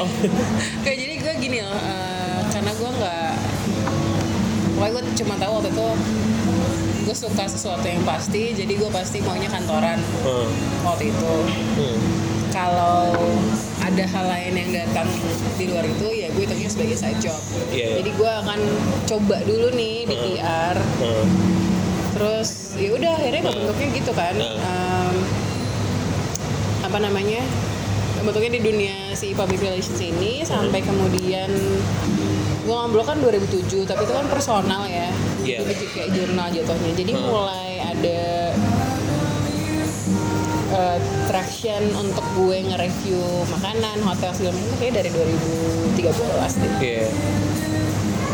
Kayak 0.83 0.97
jadi 0.97 1.13
gue 1.19 1.33
gini 1.39 1.59
loh 1.61 1.77
eh, 1.77 2.39
karena 2.49 2.71
gue 2.73 2.89
nggak 2.89 3.31
pokoknya 4.73 4.91
gue 4.95 5.03
cuma 5.15 5.33
tahu 5.35 5.51
waktu 5.59 5.69
itu 5.69 5.87
gue 7.03 7.15
suka 7.15 7.43
sesuatu 7.45 7.85
yang 7.85 8.01
pasti 8.01 8.53
jadi 8.55 8.69
gue 8.71 8.89
pasti 8.89 9.19
maunya 9.19 9.45
kantoran 9.45 9.99
Hmm. 10.23 10.49
waktu 10.81 11.11
itu. 11.11 11.33
Hmm. 11.75 11.97
kalau 12.49 13.13
ada 13.89 14.05
hal 14.07 14.25
lain 14.27 14.53
yang 14.55 14.71
datang 14.75 15.07
di 15.55 15.65
luar 15.65 15.81
itu 15.83 16.07
ya 16.07 16.27
gue 16.29 16.43
hitungnya 16.43 16.69
sebagai 16.69 16.95
side 16.95 17.19
job 17.19 17.41
Iya, 17.67 17.73
iya. 17.73 17.87
jadi 17.99 18.11
gue 18.11 18.31
akan 18.39 18.59
coba 19.05 19.37
dulu 19.43 19.67
nih 19.71 19.95
di. 20.03 20.15
PR 20.35 20.77
Hmm. 20.77 21.25
terus 22.11 22.49
ya 22.75 22.89
udah 22.91 23.11
akhirnya 23.15 23.41
Hmm. 23.41 23.53
bentuknya 23.55 23.87
gitu 23.95 24.11
kan 24.13 24.35
Hmm. 24.35 24.57
Em, 24.59 25.15
apa 26.81 26.97
namanya 26.97 27.41
bentuknya 28.19 28.51
di 28.51 28.61
dunia 28.61 28.95
si 29.13 29.31
public 29.31 29.59
relations 29.59 29.97
ini 29.97 30.43
sampai 30.43 30.79
kemudian 30.79 31.49
gue 32.61 32.75
ngambil 32.75 33.01
kan 33.03 33.17
2007 33.17 33.83
tapi 33.83 34.03
itu 34.03 34.13
kan 34.13 34.27
personal 34.27 34.83
ya 34.85 35.09
Iya. 35.39 35.63
jadi 35.63 35.85
kayak 35.89 36.09
jurnal 36.11 36.47
jatuhnya 36.47 36.91
jadi 36.93 37.11
mulai 37.15 37.71
ada 37.81 38.21
eh, 40.69 40.97
traction 41.25 41.81
untuk 41.95 42.25
gue 42.35 42.57
nge-review 42.63 43.21
makanan 43.49 43.97
hotel 43.99 44.31
segala 44.31 44.53
macam 44.53 44.75
kayak 44.77 44.93
dari 44.95 45.09
2013 45.09 45.99
deh 46.55 46.71
Iya. 46.79 47.05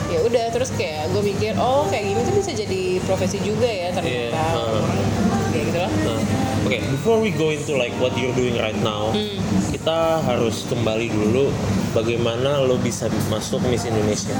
ya 0.05 0.19
udah 0.21 0.45
terus 0.49 0.69
kayak 0.71 1.11
gue 1.11 1.23
mikir 1.25 1.53
oh 1.55 1.87
kayak 1.87 2.05
gini 2.07 2.21
tuh 2.21 2.35
bisa 2.35 2.51
jadi 2.51 2.81
profesi 3.03 3.37
juga 3.39 3.65
ya 3.65 3.89
ternyata 3.91 4.37
Iya, 4.37 4.55
uh. 4.55 4.79
orang 4.79 5.09
kayak 5.49 5.63
gitu 5.65 5.79
lah 5.79 5.91
Nah, 6.03 6.19
Oke, 6.65 6.81
before 6.89 7.21
we 7.21 7.29
go 7.29 7.53
into 7.53 7.77
like 7.77 7.93
what 7.95 8.09
you're 8.17 8.33
doing 8.33 8.57
right 8.57 8.73
now, 8.81 9.13
Hmm. 9.13 9.37
kita 9.69 10.17
harus 10.19 10.65
kembali 10.65 11.13
dulu 11.13 11.53
bagaimana 11.93 12.57
lo 12.59 12.73
bisa 12.75 13.05
masuk 13.29 13.61
Miss 13.69 13.85
Indonesia. 13.85 14.33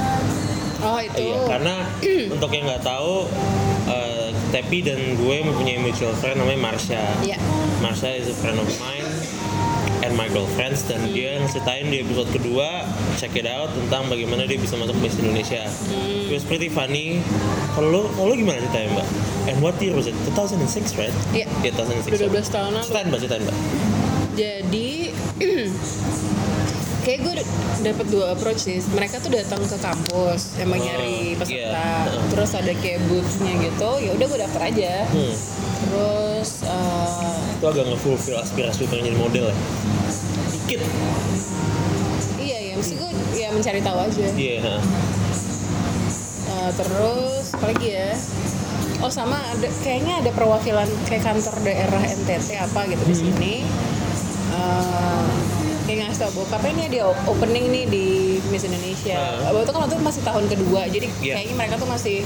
Oh 0.82 0.98
itu. 0.98 1.22
Iya, 1.22 1.38
karena 1.46 1.86
untuk 2.34 2.50
yang 2.50 2.66
nggak 2.66 2.82
tahu, 2.82 3.30
uh, 3.30 3.65
Tepi 4.54 4.78
dan 4.82 4.98
gue 5.18 5.36
mempunyai 5.42 5.78
mutual 5.82 6.14
friend 6.18 6.38
namanya 6.38 6.72
Marsha. 6.72 7.02
Iya. 7.22 7.38
Marsha 7.82 8.14
is 8.14 8.30
a 8.30 8.36
friend 8.36 8.58
of 8.62 8.68
mine 8.78 9.06
and 10.06 10.14
my 10.14 10.30
girlfriends 10.30 10.86
dan 10.86 11.02
dia 11.10 11.34
ngeceritain 11.42 11.90
di 11.90 11.98
episode 11.98 12.30
kedua 12.30 12.86
check 13.18 13.34
it 13.34 13.48
out 13.48 13.74
tentang 13.74 14.06
bagaimana 14.06 14.46
dia 14.46 14.54
bisa 14.54 14.78
masuk 14.78 14.94
Miss 15.02 15.18
Indonesia. 15.18 15.66
It 16.26 16.30
was 16.30 16.46
pretty 16.46 16.70
funny. 16.70 17.18
Kalau 17.74 18.06
kalau 18.14 18.34
gimana 18.38 18.62
ceritanya 18.62 19.02
mbak? 19.02 19.06
And 19.46 19.56
what 19.62 19.74
year 19.82 19.94
was 19.94 20.06
it? 20.06 20.14
2006 20.30 20.94
right? 20.98 21.14
Iya. 21.34 21.46
Yeah, 21.66 21.74
2006. 21.74 22.14
Udah 22.14 22.28
12 22.30 22.54
tahun 22.54 22.70
lalu. 22.78 22.84
Ceritain 22.86 23.06
mbak, 23.10 23.18
ceritain 23.22 23.42
mbak. 23.42 23.56
Jadi 24.36 24.88
kayak 27.06 27.22
gue 27.22 27.34
dapat 27.84 28.06
dua 28.08 28.34
approach 28.34 28.66
sih. 28.66 28.82
Mereka 28.90 29.20
tuh 29.20 29.30
datang 29.30 29.62
ke 29.62 29.78
kampus 29.78 30.58
emang 30.58 30.76
Oh, 30.76 30.84
nyari 30.84 31.38
peserta. 31.38 31.70
iya. 32.02 32.18
Terus 32.26 32.50
ada 32.52 32.72
kayak 32.74 32.98
booth-nya 33.06 33.52
gitu. 33.62 33.90
Ya 33.96 34.10
udah 34.12 34.26
gue 34.26 34.40
daftar 34.40 34.62
aja. 34.64 34.92
Hmm. 35.06 35.34
Terus 35.78 36.48
eh, 36.64 37.38
Itu 37.54 37.64
agak 37.64 37.84
nge-fulfill 37.86 38.36
aspirasi 38.36 38.84
pengen 38.84 39.06
jadi 39.06 39.18
model 39.18 39.44
ya. 39.46 39.56
Dikit. 40.50 40.80
iya 42.36 42.58
ya 42.60 42.74
mesti 42.74 42.94
gue 42.96 43.10
ya 43.34 43.48
mencari 43.48 43.80
tahu 43.80 43.98
aja. 44.00 44.26
Iya. 44.28 44.56
ha. 44.60 44.76
Eh, 46.48 46.70
terus 46.74 47.44
apa 47.52 47.64
lagi 47.68 47.88
ya? 47.88 48.10
Oh 48.98 49.12
sama 49.12 49.38
ada 49.38 49.68
kayaknya 49.78 50.18
ada 50.18 50.30
perwakilan 50.32 50.88
kayak 51.04 51.22
kantor 51.22 51.54
daerah 51.62 52.02
NTT 52.02 52.48
apa 52.56 52.80
gitu 52.88 53.02
di 53.04 53.14
Hmm. 53.14 53.22
sini. 53.22 53.54
Eh, 54.48 55.26
kayak 55.86 55.98
ngasih 56.10 56.20
tau 56.26 56.32
bokapnya 56.34 56.70
ini 56.74 56.82
ada 56.90 57.14
opening 57.30 57.64
nih 57.70 57.84
di 57.86 58.06
Miss 58.50 58.66
Indonesia. 58.66 59.16
Ah. 59.16 59.54
Waktu 59.54 59.64
itu 59.64 59.72
kan 59.72 59.80
waktu 59.86 59.94
itu 59.94 60.04
masih 60.04 60.22
tahun 60.26 60.44
kedua, 60.50 60.80
jadi 60.90 61.06
Iya. 61.22 61.34
kayaknya 61.38 61.54
mereka 61.54 61.74
tuh 61.78 61.88
masih 61.88 62.16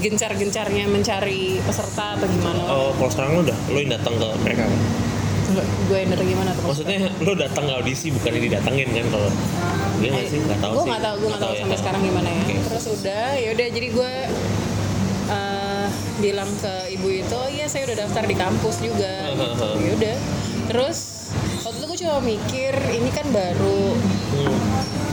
gencar-gencarnya 0.00 0.84
mencari 0.90 1.60
peserta 1.62 2.16
atau 2.18 2.26
gimana. 2.26 2.62
Oh, 2.66 2.90
kalau 2.96 3.10
sekarang 3.12 3.30
lo 3.36 3.40
udah, 3.46 3.58
lo 3.70 3.78
yang 3.78 3.92
datang 3.94 4.14
ke 4.16 4.28
mereka 4.42 4.62
kan? 4.66 4.80
Gue 5.90 5.98
yang 5.98 6.10
dari 6.14 6.24
gimana 6.30 6.50
tuh? 6.54 6.62
Maksudnya 6.70 6.98
lo 7.26 7.32
datang 7.34 7.64
ke 7.66 7.72
audisi 7.74 8.06
bukan 8.14 8.30
yang 8.38 8.44
didatengin 8.50 8.88
kan 8.94 9.06
kalau 9.10 9.30
dia 10.00 10.10
nggak 10.16 10.26
sih 10.32 10.38
nggak 10.40 10.60
tahu 10.64 10.72
gue 10.72 10.84
nggak 10.88 11.02
tahu 11.04 11.14
gue 11.20 11.28
nggak 11.28 11.42
tahu 11.44 11.52
ya. 11.52 11.60
sampai 11.60 11.78
sekarang 11.82 12.02
gimana 12.08 12.28
ya 12.32 12.40
Oke. 12.40 12.54
terus 12.64 12.84
udah 12.88 13.26
ya 13.36 13.48
udah 13.52 13.66
jadi 13.68 13.88
gue 13.92 14.12
eh, 15.28 15.86
bilang 16.24 16.50
ke 16.56 16.74
ibu 16.96 17.08
itu 17.12 17.34
oh 17.36 17.48
iya 17.52 17.66
saya 17.68 17.82
udah 17.90 17.96
daftar 18.08 18.24
di 18.24 18.36
kampus 18.38 18.76
juga 18.80 19.12
gitu. 19.36 19.66
ya 19.76 19.90
udah 20.00 20.16
terus 20.72 21.19
cuma 22.00 22.16
mikir 22.18 22.72
ini 22.90 23.10
kan 23.10 23.28
baru 23.28 23.92
Hmm. 24.30 24.56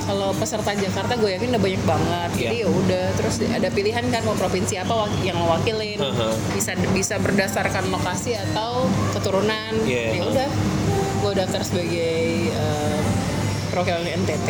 kalau 0.03 0.29
peserta 0.31 0.71
Jakarta 0.71 1.13
gue 1.15 1.29
yakin 1.29 1.51
udah 1.51 1.59
banyak 1.59 1.83
banget 1.83 2.29
jadi 2.37 2.55
Iya. 2.55 2.63
ya 2.63 2.67
udah 2.69 3.05
terus 3.13 3.35
ada 3.41 3.67
pilihan 3.67 4.05
kan 4.07 4.23
mau 4.23 4.33
provinsi 4.33 4.77
apa 4.77 4.93
yang 5.19 5.35
mewakilin 5.35 5.99
Aha. 5.99 6.31
bisa 6.53 6.71
bisa 6.89 7.17
berdasarkan 7.17 7.89
lokasi 7.89 8.39
atau 8.39 8.87
keturunan 9.11 9.73
Iya. 9.83 10.15
ya 10.15 10.23
udah 10.23 10.49
gue 11.19 11.33
daftar 11.35 11.61
sebagai 11.61 12.15
eh, 12.49 12.99
perwakilan 13.67 14.07
NTT 14.15 14.49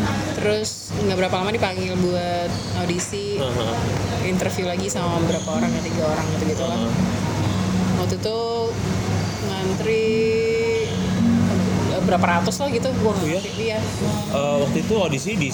Nah, 0.00 0.16
terus 0.32 0.88
nggak 0.96 1.20
berapa 1.20 1.34
lama 1.36 1.52
dipanggil 1.52 1.92
buat 2.00 2.48
audisi 2.78 3.36
aha. 3.36 3.76
interview 4.24 4.64
lagi 4.64 4.88
sama 4.88 5.20
beberapa 5.20 5.52
orang 5.52 5.68
ya 5.70 5.82
tiga 5.84 6.02
orang 6.06 6.24
gitu 6.32 6.44
gitu 6.48 6.64
lah 6.64 6.80
Aha. 6.80 6.88
waktu 8.00 8.16
itu 8.16 8.38
ngantri 9.42 10.08
berapa 12.10 12.26
ratus 12.36 12.56
lah 12.56 12.68
gitu 12.68 12.88
gue 12.90 13.06
Oh, 13.06 13.14
iya? 13.22 13.38
ngerti 13.38 13.50
iya 13.56 13.78
Eh, 14.30 14.56
waktu 14.58 14.78
itu 14.80 14.94
audisi 14.96 15.30
di 15.34 15.48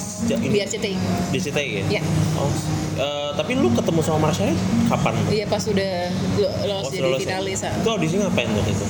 di 0.47 0.59
RCTI 0.59 0.97
di 1.29 1.39
CTI 1.39 1.71
ya? 1.71 1.85
Iya. 1.91 2.03
Oh, 2.35 2.49
eh, 2.97 3.31
tapi 3.33 3.53
lu 3.55 3.69
ketemu 3.71 4.01
sama 4.01 4.19
Marsha 4.23 4.49
kapan? 4.87 5.15
iya 5.29 5.45
pas 5.45 5.61
udah 5.63 5.93
lo- 6.35 6.55
lolos 6.67 6.85
Oh, 6.85 6.91
jadi 6.91 7.05
lolos 7.05 7.19
ya? 7.19 7.27
finalis 7.29 7.61
ah. 7.63 7.73
Itu 7.75 7.89
audisi 7.91 8.15
ngapain 8.17 8.49
waktu 8.51 8.73
itu? 8.73 8.87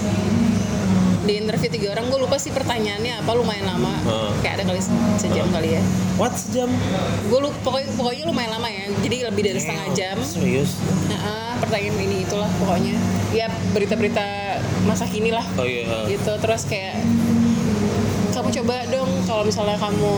di 1.27 1.35
interview 1.37 1.67
tiga 1.69 1.91
orang 1.91 2.07
gue 2.07 2.21
lupa 2.21 2.39
sih 2.39 2.55
pertanyaannya 2.55 3.19
apa 3.19 3.35
lumayan 3.35 3.67
lama 3.67 3.99
Ah. 4.01 4.31
kayak 4.39 4.63
ada 4.63 4.65
kali 4.65 4.79
se- 4.79 4.95
sejam 5.19 5.51
kali 5.51 5.75
ya 5.75 5.83
What 6.15 6.39
sejam? 6.39 6.71
gue 7.27 7.41
lupa 7.41 7.59
pokoknya, 7.65 7.91
pokoknya 7.93 8.25
lumayan 8.25 8.51
lama 8.53 8.69
ya 8.69 8.87
jadi 8.97 9.27
lebih 9.27 9.43
dari 9.45 9.59
setengah 9.59 9.91
jam 9.93 10.17
Serius? 10.23 10.79
Nah, 11.05 11.19
ah, 11.19 11.53
pertanyaan 11.59 11.99
ini 11.99 12.23
itulah 12.23 12.47
pokoknya 12.57 12.95
ya 13.33 13.51
berita-berita 13.69 14.23
masa 14.87 15.03
kini 15.05 15.29
lah 15.29 15.43
Oh 15.57 15.67
iya. 15.67 16.07
gitu 16.07 16.31
terus 16.39 16.63
kayak 16.63 16.95
kamu 18.47 18.63
coba 18.63 18.79
dong 18.87 19.11
kalau 19.27 19.43
misalnya 19.43 19.75
kamu 19.75 20.15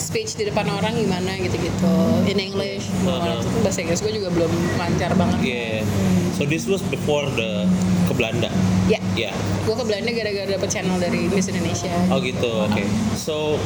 speech 0.00 0.40
di 0.40 0.48
depan 0.48 0.64
orang 0.72 0.96
gimana 0.96 1.36
gitu-gitu 1.36 1.92
in 2.24 2.40
English 2.40 2.88
Uh-huh. 3.02 3.44
Itu 3.44 3.60
bahasa 3.60 3.82
Inggris 3.82 4.00
gue 4.00 4.14
juga 4.14 4.32
belum 4.32 4.48
lancar 4.80 5.12
banget 5.18 5.36
Yeah. 5.44 5.84
So 6.32 6.48
this 6.48 6.64
was 6.64 6.80
before 6.88 7.28
the 7.28 7.68
ke 8.08 8.12
Belanda. 8.16 8.48
ya 8.88 8.96
Ya. 9.12 9.36
gue 9.68 9.74
ke 9.74 9.84
Belanda 9.84 10.08
gara-gara 10.08 10.48
dapet 10.48 10.68
channel 10.70 10.96
dari 10.96 11.28
Miss 11.28 11.44
Indonesia 11.44 11.92
Oh 12.08 12.24
gitu. 12.24 12.64
Oke. 12.64 12.88
So 13.12 13.60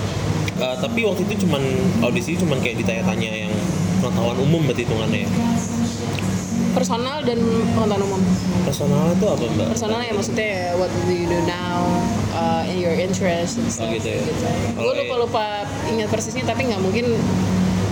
eh, 0.57 0.77
tapi 0.83 1.07
waktu 1.07 1.23
itu 1.31 1.47
cuman 1.47 1.63
audisi 2.03 2.35
cuman 2.35 2.59
kayak 2.59 2.83
ditanya-tanya 2.83 3.47
yang 3.47 3.53
pengetahuan 4.03 4.35
umum 4.43 4.67
berarti 4.67 4.83
hitungannya 4.83 5.21
ya. 5.23 5.31
Personal 6.77 7.25
dan 7.25 7.41
pengetahuan 7.73 8.05
umum 8.05 8.21
Personal 8.63 9.09
itu 9.11 9.25
apa 9.25 9.45
mbak? 9.49 9.67
personal 9.71 9.99
ya 9.99 10.13
maksudnya 10.13 10.45
ya, 10.47 10.69
what 10.77 10.93
do 11.01 11.15
you 11.15 11.25
do 11.25 11.39
now 11.43 11.81
uh, 12.33 12.63
in 12.63 12.77
your 12.77 12.93
interest 12.93 13.57
and 13.57 13.67
stuff 13.67 13.89
Oh, 13.89 13.95
gitu 13.95 14.09
ya. 14.11 14.21
gue 14.21 14.35
Kalau 14.77 14.93
lupa 14.93 15.17
lupa 15.19 15.45
ingat 15.89 16.09
persisnya 16.09 16.45
tapi 16.45 16.69
nggak 16.69 16.79
mungkin 16.79 17.17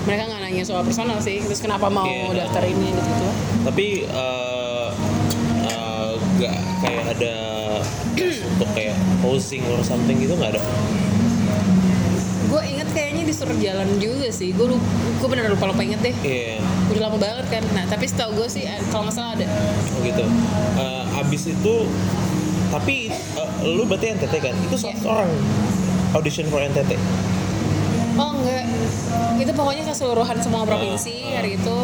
mereka 0.04 0.28
nggak 0.28 0.40
nanya 0.42 0.62
soal 0.62 0.84
personal 0.84 1.16
sih 1.18 1.40
terus 1.40 1.58
kenapa 1.58 1.88
mau 1.88 2.04
Iya. 2.28 2.44
daftar 2.44 2.62
ini 2.62 2.92
gitu 2.92 3.00
gitu 3.00 3.28
Tapi 3.64 3.86
eh, 4.04 4.88
nggak 6.34 6.56
kayak 6.80 7.04
ada 7.14 7.34
untuk 8.50 8.68
kayak 8.72 8.92
posing 9.20 9.62
or 9.66 9.80
something 9.80 10.18
gitu 10.18 10.34
nggak 10.34 10.52
ada? 10.52 10.62
Gue 12.54 12.62
inget 12.64 12.88
kayaknya 12.88 13.22
disuruh 13.24 13.58
jalan 13.58 13.88
juga 13.98 14.30
sih 14.30 14.50
gue 14.50 14.66
lupa 14.68 14.86
gue 15.16 15.28
bener 15.28 15.50
lupa 15.50 15.66
lupa 15.66 15.82
inget 15.82 16.00
deh 16.00 16.14
Iya. 16.22 16.62
udah 16.86 17.00
lama 17.02 17.18
banget 17.18 17.46
kan 17.50 17.62
nah 17.72 17.82
tapi 17.84 18.06
setahu 18.06 18.30
gue 18.36 18.46
sih 18.48 18.62
eh, 18.62 18.78
kalau 18.88 19.04
nggak 19.04 19.16
salah 19.16 19.34
ada 19.34 19.46
Oh 19.90 20.00
gitu. 20.00 20.22
Eh, 20.76 21.04
abis 21.16 21.42
itu 21.48 21.74
tapi 22.70 23.10
eh, 23.10 23.48
lu 23.66 23.82
berarti 23.84 24.06
NTT 24.12 24.34
kan? 24.40 24.54
Itu 24.62 24.76
Iya. 24.76 24.94
100 24.96 25.06
orang 25.08 25.30
audition 26.12 26.46
for 26.46 26.60
NTT. 26.60 26.94
oh 28.14 28.30
enggak 28.32 28.62
itu 29.36 29.50
pokoknya 29.52 29.82
keseluruhan 29.84 30.38
semua 30.38 30.62
provinsi 30.62 31.14
Ah, 31.16 31.26
ah. 31.26 31.32
hari 31.36 31.50
itu 31.56 31.76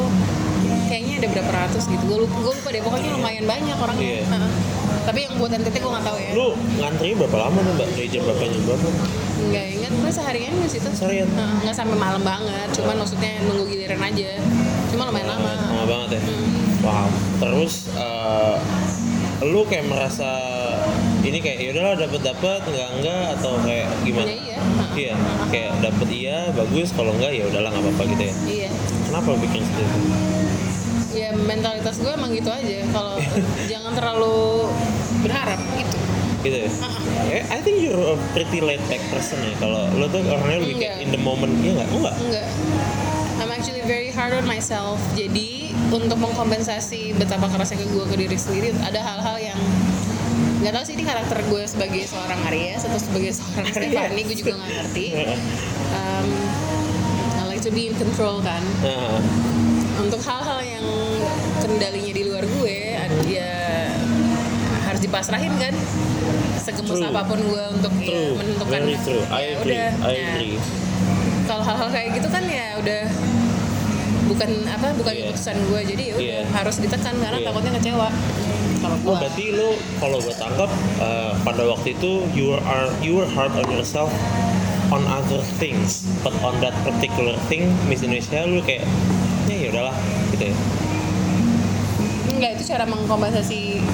kayaknya 0.86 1.14
ada 1.18 1.28
berapa 1.32 1.50
ratus 1.52 1.82
gitu 1.84 2.02
gue 2.04 2.18
lupa, 2.20 2.36
gue 2.40 2.52
lupa 2.54 2.68
deh 2.68 2.78
pokoknya 2.80 3.10
lumayan 3.12 3.44
banyak 3.44 3.74
orangnya 3.76 4.06
Iya. 4.06 4.22
Heeh. 4.24 4.50
Tapi 5.00 5.18
yang 5.22 5.34
buat 5.36 5.50
NTT 5.50 5.76
gue 5.76 5.90
nggak 5.90 6.06
tahu 6.06 6.18
ya 6.18 6.30
Lu 6.32 6.48
ngantri 6.76 7.10
berapa 7.14 7.36
lama 7.40 7.58
tuh 7.58 7.72
mbak? 7.74 7.88
Dari 7.92 8.08
jam 8.08 8.22
berapa 8.22 8.42
jam 8.42 8.62
berapa? 8.64 8.88
nggak 9.40 9.66
ingat 9.72 9.92
gue 9.94 10.10
seharian 10.10 10.52
di 10.54 10.68
situ 10.68 10.88
Seharian? 10.90 11.26
Heeh, 11.26 11.54
nggak 11.62 11.72
sampai 11.74 11.96
malam 11.96 12.20
banget 12.20 12.68
cuman 12.72 12.94
maksudnya 12.98 13.32
nunggu 13.42 13.64
giliran 13.66 13.98
aja 13.98 14.30
cuma 14.88 15.02
lumayan 15.04 15.28
lama 15.28 15.50
Lama 15.50 15.84
banget 15.86 16.08
ya. 16.16 16.22
Hmm. 16.22 16.58
Wow. 16.80 17.08
Terus 17.38 17.74
eh, 17.92 18.56
lu 19.42 19.64
kayak 19.64 19.86
merasa 19.86 20.28
ini 21.20 21.38
kayak 21.38 21.58
ya 21.58 21.68
udahlah 21.72 21.94
dapat 21.94 22.20
dapat 22.22 22.60
enggak 22.66 22.88
enggak 22.94 23.24
atau 23.36 23.52
kayak 23.60 23.88
gimana? 24.02 24.28
Ya, 24.28 24.36
iya. 24.36 24.58
Iya. 24.90 25.14
Kayak 25.48 25.72
dapat 25.80 26.08
iya 26.10 26.38
bagus 26.50 26.88
kalau 26.90 27.12
enggak 27.14 27.32
ya 27.32 27.44
udahlah 27.46 27.68
nggak 27.68 27.84
apa-apa 27.86 28.02
gitu 28.10 28.22
ya. 28.22 28.34
iya 28.46 28.68
Kenapa 29.04 29.26
lu 29.28 29.38
bikin 29.40 29.60
seperti 29.62 29.84
itu? 29.86 30.00
Ya 31.10 31.30
mentalitas 31.34 31.96
gue 31.98 32.12
emang 32.12 32.30
gitu 32.34 32.50
aja. 32.50 32.78
Kalau 32.90 33.14
jangan 33.70 33.92
terlalu 33.94 34.70
berharap 35.22 35.60
gitu. 35.76 35.96
Gitu 36.40 36.56
ya. 36.66 36.70
Eh, 37.30 37.44
I 37.52 37.58
think 37.60 37.84
you're 37.84 38.16
a 38.16 38.16
pretty 38.32 38.64
laid 38.64 38.80
back 38.88 39.02
person 39.12 39.38
ya. 39.44 39.54
Kalau 39.60 39.86
lu 39.94 40.06
tuh 40.08 40.24
orangnya 40.24 40.58
lebih 40.64 40.76
kayak 40.80 40.96
in 41.04 41.10
the 41.12 41.20
moment, 41.20 41.52
iya 41.60 41.82
nggak? 41.82 41.88
Enggak. 41.92 42.14
enggak. 42.16 42.46
I'm 43.40 43.48
actually 43.52 43.84
very 43.88 44.12
hard 44.12 44.36
on 44.36 44.44
myself. 44.44 45.00
Jadi 45.16 45.72
untuk 45.92 46.20
mengkompensasi 46.20 47.16
betapa 47.16 47.48
kerasnya 47.48 47.80
ke 47.82 47.86
gue 47.88 48.04
ke 48.04 48.16
diri 48.16 48.36
sendiri 48.36 48.68
ada 48.84 49.00
hal-hal 49.00 49.36
yang 49.40 49.60
nggak 50.60 50.76
tahu 50.76 50.84
sih 50.84 50.94
ini 50.94 51.04
karakter 51.08 51.40
gue 51.48 51.62
sebagai 51.64 52.04
seorang 52.04 52.36
Aries 52.52 52.84
atau 52.84 53.00
sebagai 53.00 53.32
seorang 53.32 53.72
Stephanie 53.72 54.24
gue 54.28 54.36
juga 54.36 54.52
nggak 54.60 54.70
ngerti. 54.76 55.06
Um, 55.90 56.30
I 57.34 57.50
like 57.50 57.66
to 57.66 57.74
be 57.74 57.90
in 57.90 57.98
control 57.98 58.38
kan? 58.46 58.62
Nah, 58.78 59.18
untuk 60.00 60.20
hal-hal 60.22 60.60
yang 60.62 60.86
kendalinya 61.60 62.12
di 62.12 62.22
luar 62.24 62.44
gue 62.44 62.76
ya 63.28 63.52
harus 64.88 65.00
dipasrahin 65.00 65.54
kan 65.54 65.74
segemes 66.58 66.98
True. 66.98 67.08
apa 67.08 67.22
pun 67.24 67.38
gue 67.38 67.64
untuk 67.72 67.92
ya 67.94 68.08
true, 68.10 68.32
menentukan 68.36 68.70
very 68.74 68.96
true. 69.00 69.22
I 69.28 69.40
ya 69.40 69.52
agree, 69.54 69.70
udah 69.70 69.88
I 70.02 70.14
Nah, 70.18 70.28
agree. 70.34 70.56
kalau 71.46 71.62
hal-hal 71.62 71.88
kayak 71.90 72.08
gitu 72.18 72.28
kan 72.28 72.44
ya 72.44 72.66
udah 72.76 73.02
bukan 74.26 74.50
apa 74.64 74.86
bukan 74.94 75.12
Iya. 75.12 75.22
keputusan 75.26 75.56
gue 75.66 75.80
jadi 75.86 76.02
ya 76.02 76.14
udah 76.14 76.26
Iya. 76.38 76.42
harus 76.54 76.76
ditekan 76.78 77.14
karena 77.18 77.38
Iya. 77.38 77.46
takutnya 77.46 77.72
kecewa 77.78 78.08
kalau 78.80 78.96
Oh 78.96 79.02
gue 79.04 79.14
berarti 79.20 79.44
lu 79.52 79.68
kalau 79.98 80.18
gue 80.18 80.34
tangkap 80.34 80.70
eh, 80.98 81.32
pada 81.38 81.62
waktu 81.66 81.88
itu 81.92 82.10
you 82.32 82.46
are 82.56 82.88
you 82.98 83.12
were 83.14 83.28
hard 83.28 83.52
on 83.52 83.66
yourself 83.68 84.08
on 84.90 85.02
other 85.06 85.38
things 85.58 86.02
but 86.22 86.34
on 86.42 86.58
that 86.58 86.74
particular 86.82 87.34
thing 87.46 87.70
Miss 87.86 88.02
Indonesia 88.02 88.42
lu 88.42 88.58
kayak 88.60 88.82
ya 89.50 89.56
ya 89.58 89.68
udahlah 89.74 89.96
gitu 90.30 90.44
ya 90.50 90.56
Enggak, 92.30 92.50
itu 92.56 92.72
cara 92.72 92.88
mengkompensasi 92.88 93.84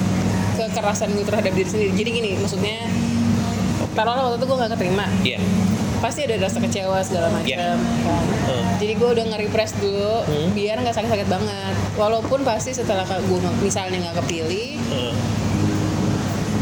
kekerasan 0.55 1.11
gue 1.11 1.25
terhadap 1.27 1.51
diri 1.51 1.67
sendiri. 1.67 1.91
Jadi 1.99 2.09
gini, 2.15 2.31
maksudnya 2.39 2.87
taruhlah 3.91 4.31
waktu 4.31 4.39
itu 4.39 4.45
gue 4.47 4.57
gak 4.57 4.71
keterima, 4.77 5.05
iya 5.25 5.39
pasti 5.97 6.29
ada 6.29 6.37
rasa 6.37 6.61
kecewa 6.61 7.01
segala 7.01 7.33
macam. 7.33 7.49
Iya. 7.49 7.73
kan. 7.73 7.77
Hmm. 8.45 8.63
Jadi 8.77 8.93
gue 8.95 9.09
udah 9.17 9.25
nge-repress 9.33 9.71
dulu, 9.81 10.13
Hmm. 10.29 10.49
biar 10.53 10.77
nggak 10.77 10.93
sakit-sakit 10.93 11.25
banget. 11.25 11.73
Walaupun 11.97 12.45
pasti 12.45 12.69
setelah 12.69 13.01
gue 13.03 13.39
misalnya 13.59 13.97
nggak 13.97 14.21
kepilih, 14.23 14.77
Heeh. 14.77 15.13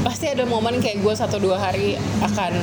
pasti 0.07 0.31
ada 0.31 0.47
momen 0.47 0.79
kayak 0.79 1.03
gue 1.03 1.13
satu 1.13 1.35
dua 1.37 1.59
hari 1.59 1.99
akan 2.23 2.53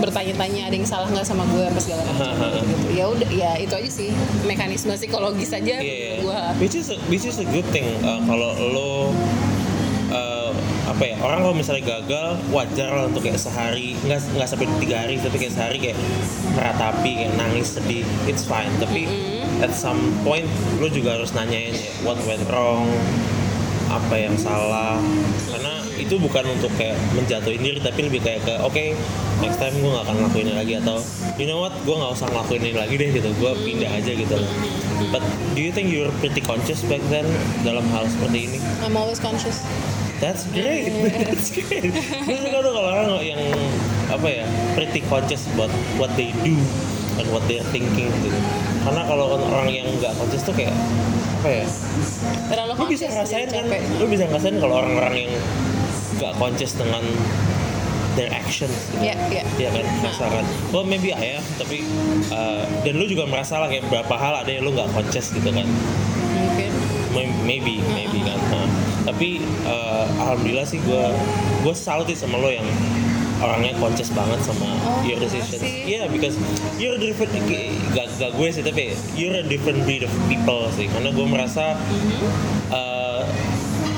bertanya-tanya 0.00 0.66
ada 0.66 0.74
yang 0.74 0.88
salah 0.88 1.06
nggak 1.06 1.22
sama 1.22 1.44
gue 1.46 1.62
apa 1.62 1.78
segala 1.78 2.02
macam. 2.04 2.32
Gitu. 2.64 2.86
Ya 2.96 3.04
udah, 3.06 3.28
ya 3.30 3.50
itu 3.56 3.74
aja 3.76 3.90
sih 3.90 4.08
mekanisme 4.42 4.92
psikologis 4.92 5.52
aja 5.52 5.76
Iya, 5.78 6.20
gue. 6.20 6.38
which 6.58 6.74
is 6.74 6.88
a, 6.88 6.96
which 7.06 7.22
is 7.22 7.36
a 7.38 7.46
good 7.46 7.66
thing 7.70 7.86
uh, 8.02 8.18
kalau 8.24 8.50
lo 8.56 8.92
uh, 10.10 10.50
apa 10.86 11.02
ya 11.04 11.16
orang 11.22 11.40
kalau 11.40 11.54
misalnya 11.54 12.00
gagal 12.00 12.40
wajar 12.50 12.90
lah 12.90 13.04
untuk 13.06 13.22
kayak 13.22 13.38
sehari 13.38 13.94
nggak 14.02 14.18
nggak 14.34 14.48
sampai 14.48 14.66
tiga 14.82 15.06
hari 15.06 15.14
tapi 15.22 15.36
kayak 15.38 15.54
sehari 15.54 15.78
kayak 15.78 15.96
meratapi 16.52 17.10
kayak 17.14 17.32
nangis 17.38 17.78
sedih 17.78 18.02
it's 18.26 18.42
fine. 18.42 18.70
Tapi 18.82 19.06
at 19.60 19.70
some 19.70 20.00
point 20.24 20.48
lo 20.80 20.88
juga 20.88 21.14
harus 21.14 21.30
nanyain 21.30 21.72
ya 21.72 21.92
what 22.02 22.18
went 22.26 22.42
wrong 22.50 22.88
apa 23.90 24.14
yang 24.16 24.34
salah. 24.34 24.98
Karena 25.50 25.79
itu 25.98 26.14
bukan 26.20 26.44
untuk 26.46 26.70
kayak 26.76 26.94
menjatuhin 27.16 27.58
diri 27.58 27.78
tapi 27.80 28.06
lebih 28.06 28.20
kayak 28.22 28.44
ke 28.46 28.54
oke 28.60 28.84
next 29.40 29.58
time 29.58 29.74
gue 29.74 29.90
gak 29.90 30.04
akan 30.06 30.16
lakuin 30.28 30.46
ini 30.50 30.54
lagi 30.54 30.74
atau 30.78 30.96
you 31.40 31.48
know 31.48 31.58
what? 31.58 31.72
Gue 31.82 31.96
nggak 31.96 32.12
usah 32.12 32.28
ngelakuin 32.30 32.62
ini 32.62 32.76
lagi 32.76 32.94
deh 33.00 33.08
gitu. 33.10 33.28
Gue 33.40 33.52
pindah 33.64 33.90
aja 33.90 34.12
gitu 34.12 34.34
loh. 34.36 34.50
But 35.10 35.24
do 35.56 35.60
you 35.64 35.72
think 35.72 35.88
you're 35.90 36.12
pretty 36.20 36.44
conscious 36.44 36.84
back 36.86 37.00
then 37.08 37.24
dalam 37.64 37.82
hal 37.90 38.04
seperti 38.06 38.52
ini? 38.52 38.58
I'm 38.84 38.94
always 38.94 39.18
conscious. 39.18 39.64
that's 40.20 40.44
great. 40.52 40.92
That's 41.32 41.48
great. 41.48 41.96
Gue 42.28 42.36
suka 42.44 42.58
tuh 42.60 42.72
kalau 42.76 42.90
orang 42.92 43.24
yang 43.24 43.40
apa 44.12 44.28
ya 44.28 44.44
pretty 44.76 45.00
conscious 45.08 45.48
about 45.56 45.72
what 45.96 46.12
they 46.12 46.36
do 46.44 46.60
and 47.16 47.24
what 47.32 47.40
they're 47.48 47.64
thinking 47.72 48.12
gitu. 48.20 48.28
Karena 48.84 49.08
kalau 49.08 49.40
orang 49.40 49.72
yang 49.72 49.88
nggak 49.96 50.12
conscious 50.20 50.44
tuh 50.44 50.52
kayak 50.52 50.76
apa 51.40 51.64
ya 51.64 51.66
Terlalu 52.52 52.72
lu 52.76 52.84
bisa 52.92 53.08
ngerasain 53.08 53.48
jadi 53.48 53.64
kan? 53.64 53.80
lu 53.96 54.04
bisa 54.12 54.28
ngerasain 54.28 54.60
kalau 54.60 54.84
orang-orang 54.84 55.14
yang 55.24 55.32
gak 56.20 56.36
conscious 56.36 56.76
dengan 56.76 57.00
their 58.12 58.28
actions 58.30 58.74
gitu. 58.90 59.06
Iya, 59.06 59.14
iya. 59.30 59.42
Iya 59.56 59.68
kan, 59.72 59.84
merasakan. 60.02 60.44
Well 60.70 60.84
maybe 60.84 61.10
I 61.10 61.40
am, 61.40 61.44
tapi 61.56 61.86
uh, 62.28 62.66
dan 62.82 62.98
lu 62.98 63.06
juga 63.06 63.24
merasa 63.24 63.56
lah 63.56 63.66
kayak 63.66 63.88
berapa 63.88 64.14
hal 64.14 64.44
ada 64.44 64.50
yang 64.50 64.66
lu 64.66 64.74
gak 64.74 64.90
conscious 64.92 65.32
gitu 65.32 65.48
kan. 65.48 65.64
Mungkin. 66.36 66.70
May- 67.10 67.38
Maybe, 67.40 67.82
maybe 67.90 68.22
kan. 68.22 68.38
Nah, 68.52 68.68
tapi 69.02 69.42
uh, 69.66 70.06
alhamdulillah 70.22 70.62
sih 70.62 70.78
gue 70.78 71.04
gue 71.66 71.74
salut 71.74 72.06
sih 72.06 72.14
sama 72.14 72.38
lo 72.38 72.46
yang 72.46 72.62
orangnya 73.42 73.74
conscious 73.80 74.12
banget 74.14 74.38
sama 74.44 74.70
Oh, 74.86 75.02
your 75.02 75.18
decisions. 75.18 75.58
Iya, 75.64 76.06
because 76.06 76.38
you're 76.78 77.00
different 77.00 77.32
gak, 77.90 78.06
gak 78.20 78.32
gue 78.38 78.48
sih 78.54 78.62
tapi 78.62 78.94
you're 79.18 79.34
a 79.34 79.42
different 79.42 79.82
breed 79.82 80.06
of 80.06 80.12
people 80.30 80.68
sih. 80.76 80.86
Karena 80.86 81.10
gue 81.10 81.26
merasa 81.26 81.74
uh, 82.70 83.26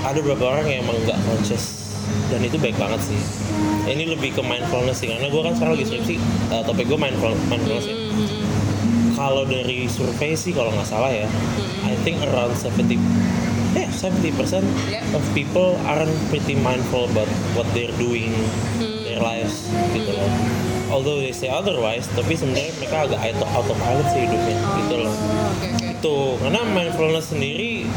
ada 0.07 0.19
beberapa 0.23 0.49
orang 0.49 0.71
yang 0.71 0.81
emang 0.89 0.97
gak 1.05 1.21
conscious 1.29 1.82
dan 2.33 2.41
itu 2.41 2.57
baik 2.57 2.81
banget 2.81 3.01
sih. 3.05 3.21
Ini 3.85 4.09
lebih 4.09 4.33
ke 4.33 4.41
mindfulness 4.41 5.05
sih 5.05 5.13
karena 5.13 5.29
gue 5.29 5.43
kan 5.45 5.53
sekarang 5.53 5.77
lagi 5.77 5.87
skripsi 5.93 6.17
uh, 6.49 6.65
topik 6.65 6.89
gue 6.89 6.97
mindful, 6.97 7.37
mindfulness 7.53 7.85
ya. 7.85 7.97
Kalau 9.13 9.45
dari 9.45 9.85
survei 9.93 10.33
sih 10.33 10.57
kalau 10.57 10.73
nggak 10.73 10.89
salah 10.89 11.13
ya, 11.13 11.29
I 11.85 11.93
think 12.01 12.25
around 12.25 12.57
70 12.57 12.97
yeah, 13.77 13.89
70% 13.93 14.65
Yeah. 14.89 15.05
of 15.13 15.23
people 15.37 15.77
aren't 15.85 16.13
pretty 16.33 16.57
mindful 16.57 17.05
about 17.13 17.29
what 17.53 17.69
they're 17.77 17.93
doing 18.01 18.33
their 18.81 19.21
lives 19.21 19.69
gitu 19.93 20.17
loh. 20.17 20.33
Although 20.93 21.25
they 21.25 21.33
say 21.33 21.49
otherwise, 21.49 22.05
tapi 22.13 22.37
sebenarnya 22.37 22.73
mereka 22.77 23.09
agak 23.09 23.21
auto 23.21 23.45
autopilot 23.49 24.07
sih 24.13 24.29
hidupnya 24.29 24.57
gitu 24.85 24.95
loh. 25.05 25.13
Oh. 25.13 25.53
Itu 25.81 26.17
karena 26.41 26.61
mindfulness 26.69 27.33
sendiri 27.33 27.89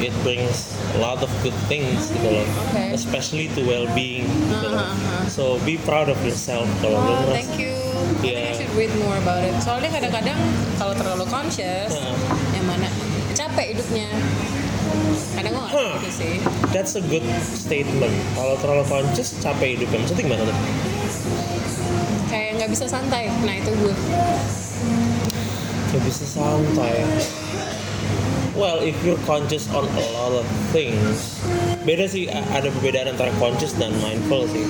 it 0.00 0.14
brings 0.22 0.72
a 0.94 0.98
lot 0.98 1.20
of 1.20 1.30
good 1.42 1.56
things 1.66 2.10
gitu 2.10 2.28
loh. 2.30 2.46
Okay. 2.70 2.90
Especially 2.92 3.46
to 3.52 3.62
well-being 3.62 4.26
gitu 4.48 4.68
loh. 4.68 4.82
Uh-huh. 4.82 5.22
So 5.26 5.42
be 5.62 5.78
proud 5.78 6.08
of 6.08 6.18
yourself 6.22 6.66
kalau 6.80 6.98
Oh, 6.98 7.04
merasa 7.04 7.34
thank 7.34 7.54
you. 7.56 7.74
I 7.74 8.06
think 8.20 8.24
I 8.24 8.42
Yeah. 8.44 8.56
should 8.56 8.74
read 8.74 8.92
more 8.98 9.16
about 9.16 9.42
it. 9.42 9.54
Soalnya 9.60 9.90
kadang-kadang 9.90 10.38
kalau 10.76 10.94
terlalu 10.94 11.24
conscious, 11.26 11.92
Heeh. 11.92 12.16
yang 12.52 12.64
mana 12.64 12.88
capek 13.32 13.76
hidupnya. 13.76 14.08
Kadang 15.34 15.50
gue 15.52 15.62
nggak 15.62 15.74
Huh. 15.74 15.92
gitu 15.98 16.10
sih. 16.12 16.34
That's 16.70 16.94
a 16.94 17.02
good 17.02 17.24
statement. 17.42 18.14
Kalau 18.34 18.54
terlalu 18.58 18.84
conscious, 18.86 19.34
capek 19.38 19.76
hidupnya. 19.76 19.98
Maksudnya 20.00 20.24
gimana 20.24 20.42
tuh? 20.44 20.56
Kayak 22.28 22.50
nggak 22.58 22.70
bisa 22.70 22.84
santai. 22.86 23.30
Nah 23.42 23.54
itu 23.54 23.70
gue. 23.74 23.94
Gak 25.90 26.02
bisa 26.02 26.24
santai. 26.26 27.06
Well, 28.54 28.78
if 28.78 28.94
you're 29.02 29.18
conscious 29.26 29.66
on 29.74 29.82
a 29.82 30.04
lot 30.14 30.30
of 30.30 30.46
things, 30.70 31.42
beda 31.82 32.06
sih. 32.06 32.30
Ada 32.30 32.70
perbedaan 32.70 33.18
antara 33.18 33.34
conscious 33.42 33.74
dan 33.74 33.90
mindful 33.98 34.46
sih. 34.46 34.62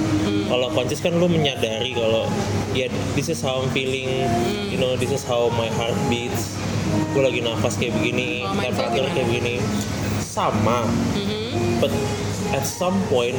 Kalau 0.48 0.72
conscious 0.72 1.04
kan 1.04 1.20
lu 1.20 1.28
menyadari 1.28 1.92
kalau 1.92 2.24
ya 2.72 2.88
this 3.12 3.28
is 3.28 3.44
how 3.44 3.60
I'm 3.60 3.68
feeling, 3.76 4.24
you 4.72 4.80
know, 4.80 4.96
this 4.96 5.12
is 5.12 5.20
how 5.20 5.52
my 5.60 5.68
heart 5.76 5.92
beats. 6.08 6.56
Gue 7.12 7.28
lagi 7.28 7.44
nafas 7.44 7.76
kayak 7.76 7.92
begini, 8.00 8.48
temperature 8.56 9.04
gimana? 9.04 9.16
kayak 9.20 9.28
begini. 9.28 9.54
Sama, 10.24 10.88
but 11.76 11.92
at 12.56 12.64
some 12.64 12.96
point 13.12 13.36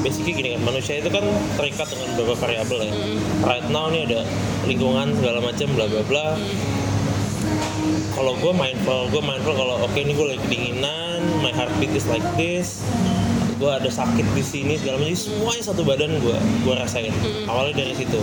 basically 0.00 0.32
gini 0.32 0.56
kan 0.56 0.62
manusia 0.64 1.02
itu 1.02 1.10
kan 1.10 1.26
terikat 1.58 1.90
dengan 1.90 2.08
beberapa 2.14 2.38
variabel 2.38 2.78
ya 2.86 2.92
right 3.44 3.66
now 3.68 3.90
nih 3.90 4.06
ada 4.06 4.20
lingkungan 4.64 5.10
segala 5.18 5.42
macam 5.42 5.68
bla 5.74 5.86
bla 5.90 6.02
bla 6.06 6.26
kalau 8.14 8.32
gue 8.38 8.52
mindful 8.54 9.08
gue 9.10 9.22
mindful 9.22 9.54
kalau 9.54 9.82
oke 9.84 9.98
ini 9.98 10.12
gue 10.14 10.26
lagi 10.34 10.40
kedinginan 10.46 11.20
my 11.40 11.52
heartbeat 11.54 11.92
is 11.94 12.06
like 12.08 12.24
this 12.38 12.82
gue 13.58 13.66
ada 13.66 13.90
sakit 13.90 14.26
di 14.38 14.44
sini 14.46 14.78
segala 14.78 15.02
macam. 15.02 15.18
Semuanya 15.18 15.62
satu 15.66 15.82
badan 15.82 16.22
gue 16.22 16.38
gue 16.62 16.74
rasain. 16.78 17.10
Awalnya 17.50 17.82
dari 17.82 17.94
situ. 17.98 18.18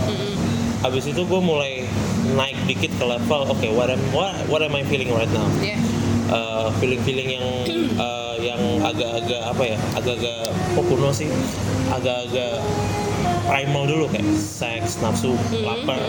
Habis 0.79 1.11
itu 1.11 1.27
gue 1.27 1.41
mulai 1.43 1.83
naik 2.39 2.55
dikit 2.65 2.95
ke 2.95 3.03
level 3.05 3.51
oke 3.51 3.67
what 3.75 3.91
am 3.91 3.99
what, 4.15 4.33
what 4.47 4.61
am 4.63 4.73
I 4.73 4.87
feeling 4.87 5.11
right 5.11 5.29
now? 5.35 5.45
Ya. 5.59 5.75
uh, 6.31 6.71
feeling-feeling 6.81 7.37
yang 7.37 7.45
uh, 7.99 8.33
yang 8.39 8.57
agak-agak 8.81 9.41
apa 9.45 9.63
ya 9.75 9.77
agak-agak 9.93 10.49
kok 10.49 10.85
kuno 10.87 11.09
sih? 11.11 11.29
Agak-agak 11.91 12.63
primal 13.45 13.85
dulu 13.85 14.05
kayak 14.09 14.25
seks 14.35 14.97
nafsu 14.99 15.37
lapar 15.63 16.01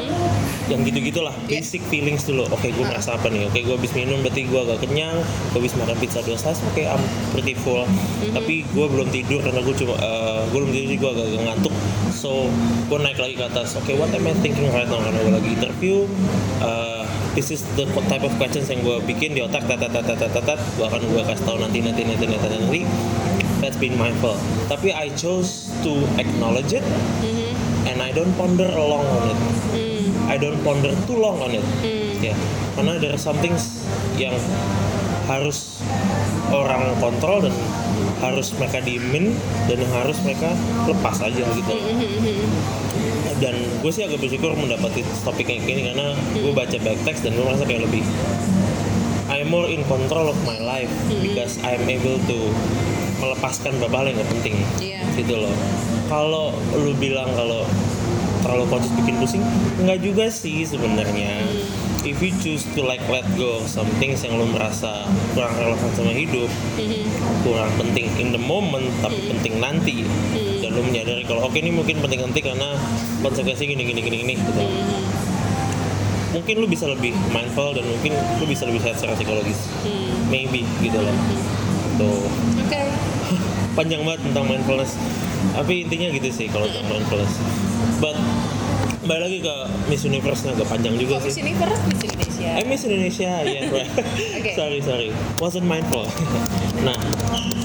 yang 0.66 0.82
gitu-gitulah 0.82 1.32
Yeah. 1.47 1.62
basic 1.62 1.84
feelings 1.93 2.26
dulu. 2.26 2.49
Oke 2.51 2.74
gue 2.74 2.82
merasa 2.82 3.14
apa 3.14 3.28
nih? 3.30 3.47
Oke 3.47 3.62
gue 3.62 3.74
habis 3.76 3.93
minum 3.95 4.18
berarti 4.24 4.49
gue 4.49 4.61
agak 4.61 4.82
kenyang 4.82 5.14
gue 5.53 5.59
habis 5.62 5.76
makan 5.78 5.95
pizza 6.01 6.24
dua 6.24 6.34
slice 6.34 6.64
oke 6.64 6.82
I'm 6.82 7.03
pretty 7.30 7.55
full. 7.55 7.87
Tapi 8.34 8.66
gue 8.66 8.87
belum 8.89 9.09
tidur 9.12 9.45
karena 9.45 9.61
gue 9.62 9.74
cuma 9.76 9.95
uh, 10.01 10.43
gue 10.51 10.59
belum 10.59 10.72
tidur 10.74 10.91
gue 10.97 11.11
agak-agak 11.12 11.43
ngantuk. 11.47 11.74
So 12.11 12.51
gue 12.89 12.99
naik 12.99 13.20
lagi 13.20 13.34
ke 13.39 13.45
atas. 13.47 13.78
Oke 13.78 13.95
what 13.95 14.11
am 14.11 14.26
I 14.26 14.34
thinking 14.43 14.72
right 14.74 14.89
now? 14.89 14.99
Karena 14.99 15.18
gue 15.22 15.34
lagi 15.39 15.51
interview 15.55 16.09
uh, 16.64 17.07
this 17.37 17.53
is 17.53 17.62
the 17.76 17.84
type 18.09 18.24
of 18.24 18.32
questions 18.41 18.66
yang 18.72 18.80
gue 18.80 18.97
bikin 19.05 19.37
di 19.37 19.45
otak 19.45 19.68
tat 19.68 19.76
tat 19.76 19.93
tat 19.93 20.03
tat 20.09 20.18
tat, 20.18 20.43
tat 20.43 20.61
gue 20.80 20.87
akan 20.89 21.01
gue 21.05 21.22
kasih 21.22 21.45
tahu 21.45 21.57
nanti 21.61 21.78
nanti 21.84 22.03
nanti 22.03 22.24
nanti 22.26 22.49
nanti 22.49 22.80
that's 23.62 23.78
being 23.80 23.96
mindful 23.96 24.36
tapi 24.66 24.92
I 24.92 25.12
chose 25.14 25.70
to 25.86 26.04
acknowledge 26.20 26.76
it 26.76 26.84
and 27.86 28.02
I 28.02 28.11
don't 28.11 28.34
ponder 28.34 28.66
along 28.66 29.07
on 29.07 29.30
it. 29.30 29.40
I 30.26 30.36
don't 30.36 30.59
ponder 30.66 30.90
too 31.07 31.16
long 31.16 31.38
on 31.38 31.54
it. 31.54 31.64
Ya 32.18 32.34
karena 32.74 32.98
there 32.98 33.14
are 33.14 33.22
some 33.22 33.38
things 33.38 33.86
yang 34.18 34.34
harus 35.30 35.80
orang 36.50 36.98
kontrol 36.98 37.46
dan 37.46 37.54
harus 38.20 38.52
mereka 38.59 38.82
diemin 38.82 39.32
dan 39.70 39.80
harus 39.94 40.18
mereka 40.26 40.52
lepas 40.90 41.22
aja 41.22 41.40
gitu. 41.40 41.72
Dan 43.36 43.54
gue 43.80 43.92
sih 43.92 44.02
agak 44.02 44.18
bersyukur 44.18 44.57
mendapati 44.57 45.07
topik 45.22 45.46
kayak 45.46 45.62
gini 45.68 45.92
karena 45.92 46.16
gue 46.34 46.52
baca 46.52 46.76
back 46.82 46.98
text 47.07 47.22
dan 47.22 47.32
gue 47.36 47.44
merasa 47.44 47.64
kayak 47.64 47.86
lebih 47.86 48.02
I'm 49.26 49.50
more 49.52 49.68
in 49.68 49.82
control 49.90 50.30
of 50.32 50.38
my 50.46 50.57
life 50.62 50.90
because 51.11 51.59
I'm 51.61 51.84
able 51.90 52.16
to 52.30 52.38
melepaskan 53.20 53.76
beberapa 53.80 54.04
hal 54.04 54.06
yang 54.12 54.18
gak 54.22 54.30
penting. 54.40 54.54
Iya. 54.80 55.00
gitu 55.16 55.34
loh. 55.40 55.54
Kalau 56.06 56.52
lu 56.76 56.92
bilang 57.00 57.26
kalau 57.34 57.64
terlalu 58.44 58.64
conscious 58.70 58.94
bikin 58.94 59.18
pusing 59.18 59.42
nggak 59.82 59.98
juga 60.04 60.30
sih 60.30 60.62
sebenarnya. 60.62 61.42
If 62.06 62.22
you 62.22 62.30
choose 62.38 62.62
to 62.78 62.86
like 62.86 63.02
let 63.10 63.26
go 63.34 63.58
of 63.58 63.66
some 63.66 63.90
things 63.98 64.22
yang 64.22 64.38
lu 64.38 64.46
merasa 64.46 65.10
kurang 65.34 65.50
relevan 65.58 65.90
sama 65.98 66.14
hidup 66.14 66.46
kurang 67.42 67.66
penting 67.74 68.06
in 68.22 68.30
the 68.30 68.38
moment 68.38 68.86
tapi 69.02 69.26
penting 69.26 69.58
nanti 69.58 70.06
dan 70.62 70.70
lu 70.78 70.86
menyadari 70.86 71.26
kalau 71.26 71.50
oke 71.50 71.58
ini 71.58 71.74
mungkin 71.74 71.98
penting-penting 71.98 72.54
karena 72.54 72.78
konsekuensi 73.26 73.66
gini 73.66 73.82
gini 73.90 74.00
gini 74.06 74.16
gini 74.22 74.34
gitu. 74.38 74.54
Hmm. 74.54 75.02
mungkin 76.30 76.54
lu 76.62 76.70
bisa 76.70 76.86
lebih 76.86 77.10
mindful 77.34 77.74
dan 77.74 77.82
mungkin 77.90 78.14
lu 78.38 78.46
bisa 78.46 78.70
lebih 78.70 78.86
sehat 78.86 79.02
secara 79.02 79.18
psikologis. 79.18 79.58
Hmm. 79.82 80.30
maybe 80.30 80.62
gitu 80.86 81.02
loh 81.02 81.16
tuh 81.97 82.28
Oke. 82.61 82.80
panjang 83.78 84.01
banget 84.05 84.20
tentang 84.24 84.44
mindfulness 84.47 84.97
tapi 85.53 85.84
intinya 85.84 86.09
gitu 86.12 86.28
sih 86.30 86.47
kalau 86.49 86.64
tentang 86.66 86.86
mindfulness 86.90 87.32
but 88.01 88.16
balik 89.07 89.30
lagi 89.30 89.38
ke 89.38 89.55
Miss 89.86 90.03
Universe 90.03 90.42
nya 90.42 90.51
agak 90.53 90.66
panjang 90.66 90.99
juga 90.99 91.22
Kok 91.22 91.30
sih 91.30 91.38
sini 91.38 91.55
first 91.55 91.78
Miss 91.86 92.03
Indonesia. 92.03 92.51
Eh 92.59 92.64
Miss 92.66 92.82
Indonesia 92.82 93.30
ya 93.47 93.61
right. 93.70 93.90
Oke. 94.34 94.51
sorry 94.59 94.78
sorry 94.82 95.09
wasn't 95.38 95.62
mindful 95.62 96.03
nah 96.86 96.97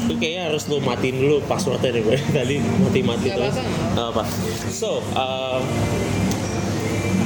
itu 0.05 0.13
kayaknya 0.21 0.53
harus 0.53 0.69
lu 0.69 0.77
matiin 0.79 1.17
dulu 1.17 1.41
passwordnya 1.49 1.89
deh 1.97 2.03
gue 2.03 2.17
tadi 2.29 2.61
mati-mati 2.61 3.27
terus. 3.32 3.57
Gak 3.97 4.07
apa 4.13 4.23
so 4.69 5.01
uh, 5.17 5.57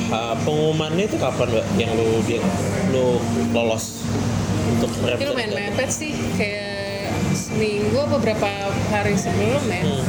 uh, 0.10 0.36
pengumumannya 0.48 1.06
itu 1.06 1.18
kapan 1.20 1.48
mbak 1.52 1.66
yang 1.76 1.92
lu 1.98 2.24
dia 2.24 2.40
lu 2.96 3.20
lolos 3.52 4.00
untuk 4.76 4.90
Tapi 4.96 5.24
lumayan 5.28 5.52
representatif? 5.52 5.76
mepet 5.76 5.90
sih, 5.92 6.14
kayak 6.36 6.75
seminggu 7.36 7.98
apa 8.00 8.18
berapa 8.18 8.50
hari 8.90 9.14
sebelum 9.20 9.62
ya? 9.68 9.84
Hmm. 9.84 10.04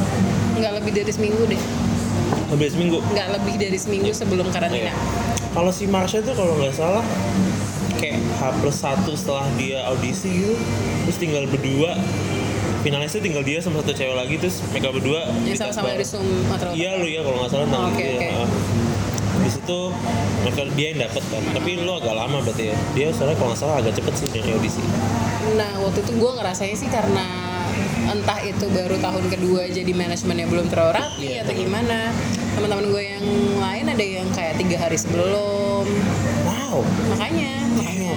Nggak 0.57 0.73
lebih 0.81 0.91
dari 0.95 1.11
seminggu 1.11 1.43
deh. 1.45 1.61
Habis 2.47 2.71
seminggu 2.75 2.97
Nggak 3.11 3.27
lebih 3.39 3.55
dari 3.59 3.77
seminggu 3.77 4.11
sebelum 4.15 4.47
karantina. 4.49 4.89
Iya. 4.89 4.95
Kalau 5.51 5.71
si 5.75 5.85
Marsha 5.85 6.23
itu 6.23 6.31
kalau 6.33 6.55
nggak 6.57 6.73
salah 6.75 7.03
kayak 7.97 8.21
H 8.37 8.41
plus 8.61 8.77
satu 8.77 9.11
setelah 9.17 9.49
dia 9.57 9.81
audisi 9.89 10.29
gitu, 10.29 10.53
terus 11.09 11.17
tinggal 11.17 11.43
berdua. 11.49 11.97
Finalis 12.85 13.17
itu 13.17 13.25
tinggal 13.25 13.43
dia 13.43 13.57
sama 13.59 13.81
satu 13.81 13.91
cewek 13.97 14.15
lagi 14.15 14.35
terus 14.37 14.61
mereka 14.69 14.93
berdua. 14.93 15.27
Dites 15.43 15.59
sama-sama 15.59 15.91
dari 15.91 16.05
atau 16.05 16.71
Iya 16.77 16.89
lu 17.01 17.07
ya 17.09 17.21
kalau 17.25 17.37
nggak 17.41 17.51
salah 17.51 17.65
tentang 17.67 17.83
Oh, 17.83 17.91
gitu 17.97 18.21
ya. 18.21 18.45
Di 19.37 19.49
situ 19.49 19.79
mereka 20.45 20.61
dia 20.77 20.87
yang 20.93 20.99
dapet 21.09 21.23
kan. 21.27 21.43
Tapi 21.57 21.69
lu 21.81 21.91
agak 21.91 22.15
lama 22.15 22.37
berarti 22.45 22.63
ya. 22.71 22.77
Dia 22.93 23.07
soalnya 23.11 23.35
kalau 23.35 23.49
nggak 23.51 23.59
salah 23.59 23.75
agak 23.81 23.93
cepet 23.97 24.13
sih 24.13 24.27
dari 24.29 24.49
audisi. 24.53 24.81
Nah 25.55 25.79
waktu 25.79 25.99
itu 26.01 26.11
gue 26.13 26.31
ngerasanya 26.33 26.75
sih 26.75 26.89
karena 26.89 27.25
entah 28.07 28.39
itu 28.39 28.65
baru 28.67 28.95
tahun 28.97 29.27
kedua 29.27 29.67
jadi 29.67 29.91
manajemennya 29.91 30.47
belum 30.47 30.67
terlalu 30.67 30.91
rapi 30.95 31.27
Iya. 31.27 31.43
atau 31.43 31.53
gimana 31.53 32.15
teman-teman 32.55 32.87
gue 32.87 33.03
yang 33.05 33.25
lain 33.59 33.85
ada 33.85 33.99
yang 34.01 34.27
kayak 34.31 34.55
tiga 34.55 34.79
hari 34.79 34.95
sebelum 34.95 35.83
Wow. 36.43 36.87
makanya 37.11 37.67
makanya 37.69 38.15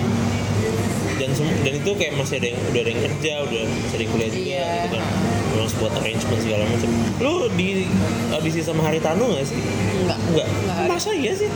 Dan 1.18 1.30
dan 1.36 1.72
itu 1.76 1.90
kayak 1.92 2.16
masih 2.16 2.38
ada 2.38 2.48
yang 2.48 2.60
udah 2.64 2.80
ada 2.80 2.90
yang 2.90 3.02
kerja, 3.04 3.32
udah 3.44 3.60
masih 3.60 3.92
ada 3.92 4.00
yang 4.00 4.12
kuliah 4.14 4.30
juga 4.30 4.40
Iya. 4.40 4.64
gitu 4.64 4.96
kan. 4.96 5.02
Memang 5.50 5.70
buat 5.76 5.92
arrangement 5.92 6.40
segala 6.40 6.62
macam. 6.64 6.90
Lu 7.18 7.32
di 7.52 7.68
audisi 8.30 8.60
sama 8.62 8.80
Haritano 8.80 9.24
nggak 9.28 9.44
sih? 9.44 9.58
enggak 10.00 10.18
Enggak. 10.22 10.46
Nggak 10.48 10.76
ada. 10.78 10.88
Masa 10.88 11.10
iya 11.12 11.32
sih? 11.34 11.50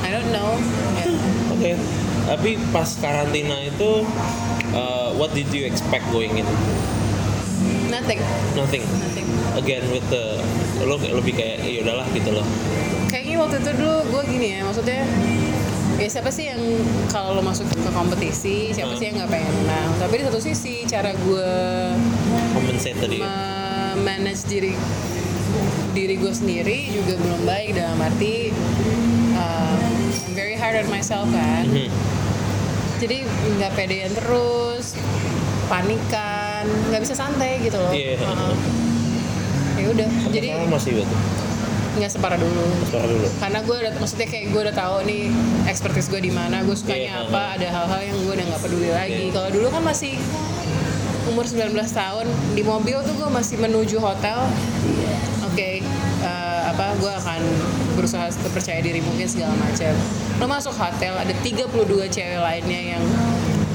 I 0.00 0.08
don't 0.08 0.30
know 0.30 0.56
Ya. 0.96 1.04
Oke. 1.52 1.70
Tapi 2.24 2.50
pas 2.70 2.88
karantina 2.96 3.58
itu 3.60 3.90
uh, 4.72 5.10
what 5.14 5.30
did 5.30 5.48
you 5.48 5.64
expect 5.64 6.04
going 6.10 6.34
in? 6.34 6.46
nothing 7.88 8.20
Nothing. 8.54 8.82
nothing 8.96 9.26
Again 9.52 9.82
with 9.90 10.06
the 10.08 10.38
lo 10.80 10.94
lebih 10.96 11.34
kayak 11.34 11.58
ya 11.60 11.82
udahlah 11.82 12.06
gitu 12.10 12.30
loh. 12.32 12.46
kayaknya 13.06 13.36
waktu 13.36 13.56
itu 13.58 13.70
dulu 13.74 13.94
gue 14.08 14.22
gini 14.30 14.48
ya 14.52 14.60
maksudnya 14.62 15.02
ya 15.96 16.08
siapa 16.08 16.30
sih 16.30 16.48
yang 16.48 16.62
kalau 17.10 17.34
lo 17.34 17.42
masuk 17.42 17.66
ke 17.68 17.90
kompetisi 17.90 18.70
siapa 18.70 18.88
Hmm. 18.88 18.96
sih 18.96 19.06
yang 19.06 19.16
nggak 19.18 19.28
pengen 19.28 19.52
menang 19.58 19.90
tapi 19.98 20.14
di 20.16 20.24
satu 20.24 20.40
sisi 20.40 20.86
cara 20.86 21.12
gue 21.12 21.50
Compensate 22.50 22.96
tadi. 22.96 23.18
manage 23.98 24.46
diri 24.46 24.72
diri 25.90 26.14
gue 26.14 26.32
sendiri 26.32 26.88
juga 26.88 27.18
belum 27.18 27.42
baik 27.42 27.74
dalam 27.74 27.98
arti 27.98 28.54
uh, 29.34 29.76
I'm 29.76 30.32
very 30.32 30.54
hard 30.54 30.78
on 30.78 30.88
myself 30.88 31.26
kan 31.28 31.66
Mhm. 31.66 31.90
Jadi 33.00 33.24
nggak 33.56 33.72
pedean 33.74 34.12
terus 34.12 34.92
panikan 35.66 36.64
nggak 36.90 37.00
bisa 37.00 37.14
santai 37.14 37.60
gitu 37.60 37.76
loh 37.76 37.90
Iya. 37.90 38.18
Uh-uh. 38.18 38.54
ya 39.74 39.86
udah 39.88 40.08
jadi 40.28 40.48
masih 40.66 41.00
gitu. 41.00 41.14
nggak 41.90 42.10
separah 42.10 42.36
dulu 42.36 42.64
Suara 42.86 43.02
dulu. 43.04 43.26
karena 43.34 43.58
gue 43.60 43.76
udah 43.78 43.92
maksudnya 43.96 44.26
kayak 44.26 44.44
gue 44.50 44.60
udah 44.62 44.76
tahu 44.76 44.96
nih 45.02 45.22
expertise 45.64 46.06
gue 46.06 46.20
di 46.20 46.30
mana 46.30 46.60
gue 46.60 46.74
sukanya 46.74 47.00
Iya, 47.18 47.26
apa 47.26 47.42
ada 47.56 47.68
hal-hal 47.68 48.00
yang 48.04 48.18
gue 48.20 48.32
udah 48.32 48.46
nggak 48.46 48.62
peduli 48.62 48.90
lagi 48.90 49.22
Iya. 49.24 49.32
kalau 49.32 49.48
dulu 49.50 49.66
kan 49.70 49.82
masih 49.82 50.14
umur 51.26 51.44
19 51.44 51.70
tahun 51.74 52.26
di 52.52 52.62
mobil 52.62 52.96
tuh 53.00 53.14
gue 53.16 53.28
masih 53.28 53.56
menuju 53.56 53.96
hotel 53.98 54.38
oke 55.42 55.56
eh, 55.56 55.78
apa 56.80 56.96
gue 56.96 57.12
akan 57.12 57.40
berusaha 57.92 58.32
percaya 58.56 58.80
diri 58.80 59.04
mungkin 59.04 59.28
segala 59.28 59.52
macam. 59.60 59.92
Lo 60.40 60.48
masuk 60.48 60.72
hotel 60.72 61.12
ada 61.12 61.28
32 61.44 61.68
cewek 62.08 62.40
lainnya 62.40 62.96
yang 62.96 63.04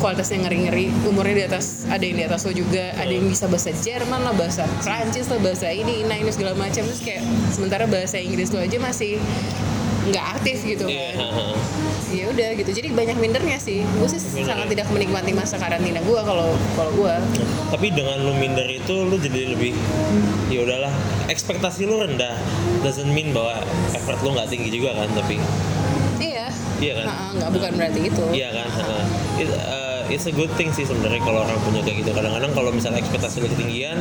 kualitasnya 0.01 0.41
ngeri-ngeri. 0.41 0.89
Umurnya 1.05 1.35
di 1.37 1.45
atas 1.45 1.85
ada 1.85 2.01
yang 2.01 2.17
di 2.17 2.25
atas 2.25 2.49
lo 2.49 2.51
juga 2.57 2.97
ada 2.97 3.13
yang 3.13 3.29
bisa 3.29 3.45
bahasa 3.45 3.69
Jerman 3.77 4.25
lah 4.25 4.33
bahasa 4.33 4.65
Prancis 4.81 5.29
lah 5.29 5.37
bahasa 5.37 5.69
ini 5.69 6.01
ini 6.01 6.25
ini 6.25 6.33
segala 6.33 6.57
macam. 6.57 6.81
Terus 6.81 7.05
kayak 7.05 7.21
sementara 7.53 7.85
bahasa 7.85 8.17
Inggris 8.17 8.49
lo 8.49 8.57
aja 8.57 8.81
masih 8.81 9.21
nggak 10.05 10.25
aktif 10.35 10.57
gitu 10.63 10.85
Iya. 10.85 11.09
kan 11.11 11.15
heeh. 11.19 11.53
ya 12.13 12.25
udah 12.29 12.49
gitu 12.55 12.71
jadi 12.71 12.87
banyak 12.91 13.17
mindernya 13.17 13.57
sih 13.57 13.81
gue 13.81 14.07
sih 14.07 14.21
Minder. 14.31 14.53
sangat 14.53 14.67
tidak 14.69 14.87
menikmati 14.87 15.31
masa 15.31 15.57
karantina 15.57 15.99
gue 15.99 16.19
kalau 16.21 16.47
kalau 16.73 16.91
gue 16.93 17.15
Tapi 17.65 17.87
dengan 17.91 18.21
lu 18.21 18.31
minder 18.33 18.63
itu 18.65 18.95
lu 19.03 19.17
jadi 19.17 19.51
lebih 19.51 19.73
ya 20.47 20.61
udahlah 20.61 20.93
ekspektasi 21.27 21.83
lu 21.83 21.97
rendah 21.97 22.37
doesn't 22.81 23.09
mean 23.09 23.29
bahwa 23.29 23.59
effort 23.91 24.21
lu 24.21 24.31
nggak 24.31 24.47
tinggi 24.47 24.69
juga 24.71 24.93
kan 24.95 25.09
tapi 25.11 25.41
iya 26.17 26.47
Iya 26.75 26.93
kan? 26.99 27.05
Nggak 27.35 27.49
bukan 27.51 27.71
berarti 27.73 27.99
itu 28.03 28.23
iya 28.31 28.49
kan 28.51 28.67
heeh. 28.69 29.03
It, 29.37 29.49
uh, 29.49 29.94
it's 30.07 30.25
a 30.25 30.31
good 30.31 30.51
thing 30.53 30.69
sih 30.69 30.83
sebenarnya 30.83 31.19
kalau 31.19 31.41
orang 31.41 31.57
punya 31.61 31.81
kayak 31.81 32.01
gitu 32.01 32.11
kadang-kadang 32.11 32.51
kalau 32.51 32.69
misalnya 32.69 32.99
ekspektasi 32.99 33.39
lu 33.39 33.49
ketinggian 33.49 33.97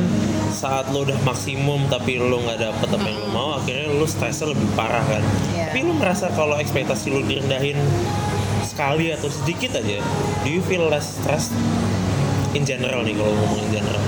saat 0.49 0.89
lu 0.89 1.01
udah 1.01 1.17
maksimum 1.21 1.85
tapi 1.85 2.15
lu 2.15 2.39
nggak 2.39 2.59
dapet 2.61 2.87
apa 2.89 3.05
yang 3.05 3.19
lu 3.19 3.29
mau 3.29 3.49
akhirnya 3.55 3.87
lu 3.89 4.05
stresnya 4.05 4.49
lebih 4.49 4.67
parah 4.73 5.03
kan 5.03 5.23
Iya. 5.51 5.69
tapi 5.69 5.79
lu 5.81 5.93
merasa 5.93 6.29
kalau 6.31 6.55
ekspektasi 6.55 7.09
lu 7.09 7.21
direndahin 7.21 7.77
sekali 8.61 9.09
atau 9.09 9.27
sedikit 9.27 9.75
aja 9.75 9.99
do 10.41 10.49
you 10.49 10.61
feel 10.61 10.85
less 10.85 11.15
stressed 11.15 11.53
in 12.51 12.63
general 12.63 13.01
nih 13.01 13.13
kalau 13.13 13.31
ngomongin 13.33 13.69
general 13.73 14.03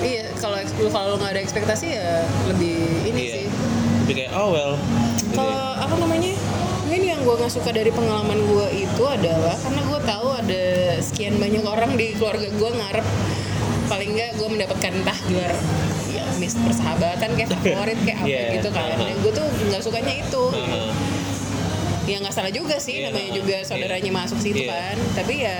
iya 0.00 0.30
kalau 0.36 0.58
kalau 0.86 1.14
nggak 1.16 1.32
ada 1.32 1.40
ekspektasi 1.40 1.86
ya 1.92 2.22
lebih 2.46 2.76
ini 3.04 3.20
Iya. 3.20 3.32
sih 3.34 3.46
Lebih 4.02 4.14
kayak 4.16 4.32
oh 4.34 4.48
well 4.50 4.72
gitu 5.18 5.34
kalau 5.34 5.50
ya. 5.50 5.82
apa 5.82 5.94
namanya 5.96 6.32
gue 7.26 7.34
nggak 7.42 7.50
suka 7.58 7.74
dari 7.74 7.90
pengalaman 7.90 8.38
gue 8.38 8.86
itu 8.86 9.02
adalah 9.02 9.58
karena 9.58 9.82
gue 9.82 10.00
tahu 10.06 10.28
ada 10.30 10.64
sekian 11.02 11.34
banyak 11.42 11.66
orang 11.66 11.98
di 11.98 12.14
keluarga 12.14 12.46
gue 12.46 12.70
ngarep 12.70 13.06
paling 13.90 14.10
nggak 14.14 14.30
gue 14.38 14.48
mendapatkan 14.54 14.90
entah 14.94 15.18
gelar 15.26 15.50
ya 16.14 16.22
miss 16.38 16.54
persahabatan 16.54 17.34
kayak 17.34 17.50
favorit 17.66 17.98
kayak 18.06 18.18
apa 18.22 18.30
Iya, 18.30 18.42
gitu 18.62 18.68
kan 18.70 18.94
uh-huh. 18.94 19.10
gue 19.26 19.32
tuh 19.34 19.46
nggak 19.66 19.82
sukanya 19.82 20.14
itu 20.22 20.42
Heeh. 20.54 20.90
ya 22.06 22.16
nggak 22.22 22.30
salah 22.34 22.52
juga 22.54 22.78
sih 22.78 22.94
Iya, 23.02 23.10
namanya 23.10 23.26
uh-huh. 23.26 23.38
juga 23.42 23.56
saudaranya 23.66 24.10
Iya. 24.14 24.18
masuk 24.22 24.38
situ 24.38 24.62
Iya. 24.62 24.70
kan 24.70 24.96
tapi 25.18 25.34
ya 25.42 25.58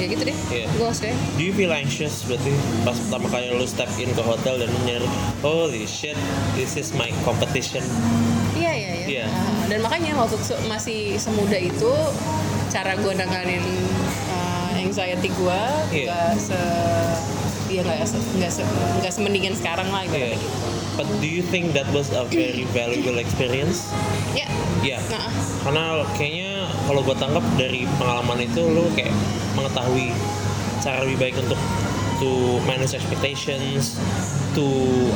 ya 0.00 0.06
gitu 0.08 0.22
deh 0.24 0.36
Iya. 0.48 0.66
gue 0.72 0.84
maksudnya 0.88 1.14
Do 1.36 1.42
you 1.44 1.52
feel 1.52 1.72
anxious 1.76 2.24
berarti 2.24 2.56
pas 2.88 2.96
pertama 2.96 3.28
kali 3.28 3.52
lu 3.52 3.68
step 3.68 3.92
in 4.00 4.08
ke 4.16 4.22
hotel 4.24 4.64
dan 4.64 4.72
lu 4.72 4.80
nyari 4.88 5.08
holy 5.44 5.84
shit 5.84 6.16
this 6.56 6.80
is 6.80 6.96
my 6.96 7.12
competition 7.28 7.84
Iya 8.92 9.06
iya 9.08 9.08
iya. 9.08 9.26
Ah, 9.26 9.64
dan 9.66 9.78
makanya 9.80 10.12
waktu 10.14 10.36
masih 10.68 11.16
semuda 11.16 11.56
itu 11.56 11.92
cara 12.68 12.92
gue 12.94 13.12
nanganin 13.12 13.64
uh, 14.28 14.72
anxiety 14.76 15.32
gue 15.32 15.60
Iya. 15.90 16.06
nggak 16.08 16.32
se 16.36 16.60
ya 17.72 17.80
nggak 17.80 18.04
se 18.04 18.16
nggak 18.36 18.52
se 18.52 18.62
nggak 19.00 19.12
semendingan 19.12 19.54
sekarang 19.56 19.88
lah 19.88 20.04
gitu. 20.04 20.36
Yeah. 20.36 20.36
But 20.92 21.08
do 21.18 21.26
you 21.26 21.40
think 21.40 21.72
that 21.72 21.88
was 21.88 22.12
a 22.12 22.28
very 22.28 22.68
valuable 22.70 23.16
experience? 23.16 23.88
Ya. 24.36 24.44
Iya. 24.84 25.00
Nah, 25.08 25.24
Karena 25.64 25.84
kayaknya 26.12 26.68
kalau 26.84 27.00
gue 27.00 27.16
tangkap 27.16 27.44
dari 27.56 27.88
pengalaman 27.96 28.44
itu 28.44 28.60
lu 28.60 28.92
kayak 28.92 29.14
mengetahui 29.56 30.12
cara 30.84 31.00
lebih 31.00 31.16
baik 31.16 31.36
untuk 31.40 31.56
to 32.22 32.30
manage 32.62 32.94
expectations, 32.94 33.98
to 34.52 34.62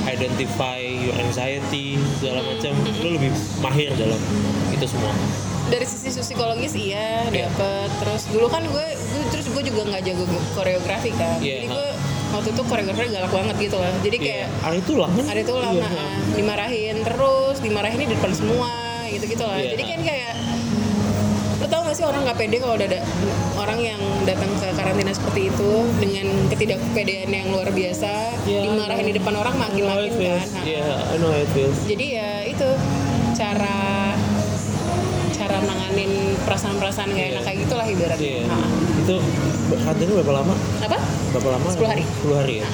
identify 0.04 0.74
your 0.76 1.14
anxiety 1.16 1.94
segala 2.18 2.42
macam. 2.44 2.74
Lu 2.98 3.14
lebih 3.14 3.30
mahir 3.56 3.94
dalam 3.94 4.18
itu 4.68 4.84
semua. 4.84 5.14
dari 5.66 5.82
sisi 5.82 6.14
psikologis 6.14 6.78
iya 6.78 7.26
Iya. 7.26 7.50
dapet 7.50 7.90
terus 7.98 8.30
dulu 8.30 8.46
kan 8.46 8.62
gue, 8.62 8.86
gue- 8.86 9.26
terus 9.34 9.50
gue 9.50 9.66
juga 9.66 9.82
nggak 9.84 10.02
jago 10.06 10.22
koreografi 10.54 11.10
kan 11.10 11.42
Iya, 11.42 11.58
jadi 11.58 11.66
gue 11.66 11.86
waktu 12.30 12.48
itu 12.54 12.62
koreografi 12.62 13.10
galak 13.10 13.32
banget 13.34 13.56
gitu 13.60 13.76
lah 13.76 13.90
jadi 13.98 14.14
kayak 14.16 14.46
Iya. 14.46 14.62
Hari 14.62 14.78
itu 14.78 14.92
lah 14.94 15.10
kan? 15.10 15.24
ada 15.26 15.40
itu 15.42 15.50
Iya. 15.52 15.64
lama 15.66 15.90
dimarahin 16.32 16.96
terus 17.02 17.56
dimarahin 17.58 17.98
di 17.98 18.08
depan 18.08 18.30
semua 18.30 18.70
gitu 19.10 19.24
gitu 19.26 19.42
lah 19.42 19.58
Iya. 19.58 19.74
jadi 19.74 19.82
kan 19.84 20.00
kayak 20.06 20.32
Lo 21.66 21.74
tau 21.74 21.82
gak 21.82 21.98
sih 21.98 22.06
orang 22.06 22.22
nggak 22.22 22.38
pede 22.38 22.62
kalau 22.62 22.78
ada 22.78 23.02
orang 23.58 23.82
yang 23.82 23.98
datang 24.22 24.46
ke 24.54 24.70
karantina 24.78 25.10
seperti 25.10 25.50
itu 25.50 25.70
dengan 25.98 26.46
ketidakpedean 26.46 27.26
yang 27.26 27.50
luar 27.50 27.74
biasa, 27.74 28.38
Yeah, 28.46 28.70
dimarahin 28.70 29.10
di 29.10 29.14
depan 29.18 29.34
orang 29.34 29.58
makin-makin 29.58 30.14
kan. 30.14 30.46
Yeah, 30.62 31.10
I 31.10 31.18
know 31.18 31.34
it 31.34 31.50
feels. 31.50 31.74
Jadi 31.82 32.06
ya 32.14 32.46
itu 32.46 32.70
cara 33.34 34.14
cara 35.34 35.58
nanganin 35.66 36.38
perasaan-perasaan 36.46 37.10
gak 37.10 37.18
Iya. 37.18 37.34
enak 37.34 37.42
kayak 37.42 37.58
gitulah 37.66 37.86
ibaratnya. 37.90 38.22
Iya. 38.22 38.42
Ha. 38.46 38.58
Itu 39.02 39.16
karantina 39.82 40.10
berapa 40.22 40.32
lama? 40.38 40.54
Apa? 40.86 40.98
Berapa 41.34 41.48
lama? 41.50 41.66
10 41.74 41.90
hari. 41.90 42.04
10 42.06 42.38
hari 42.46 42.54
ya. 42.62 42.66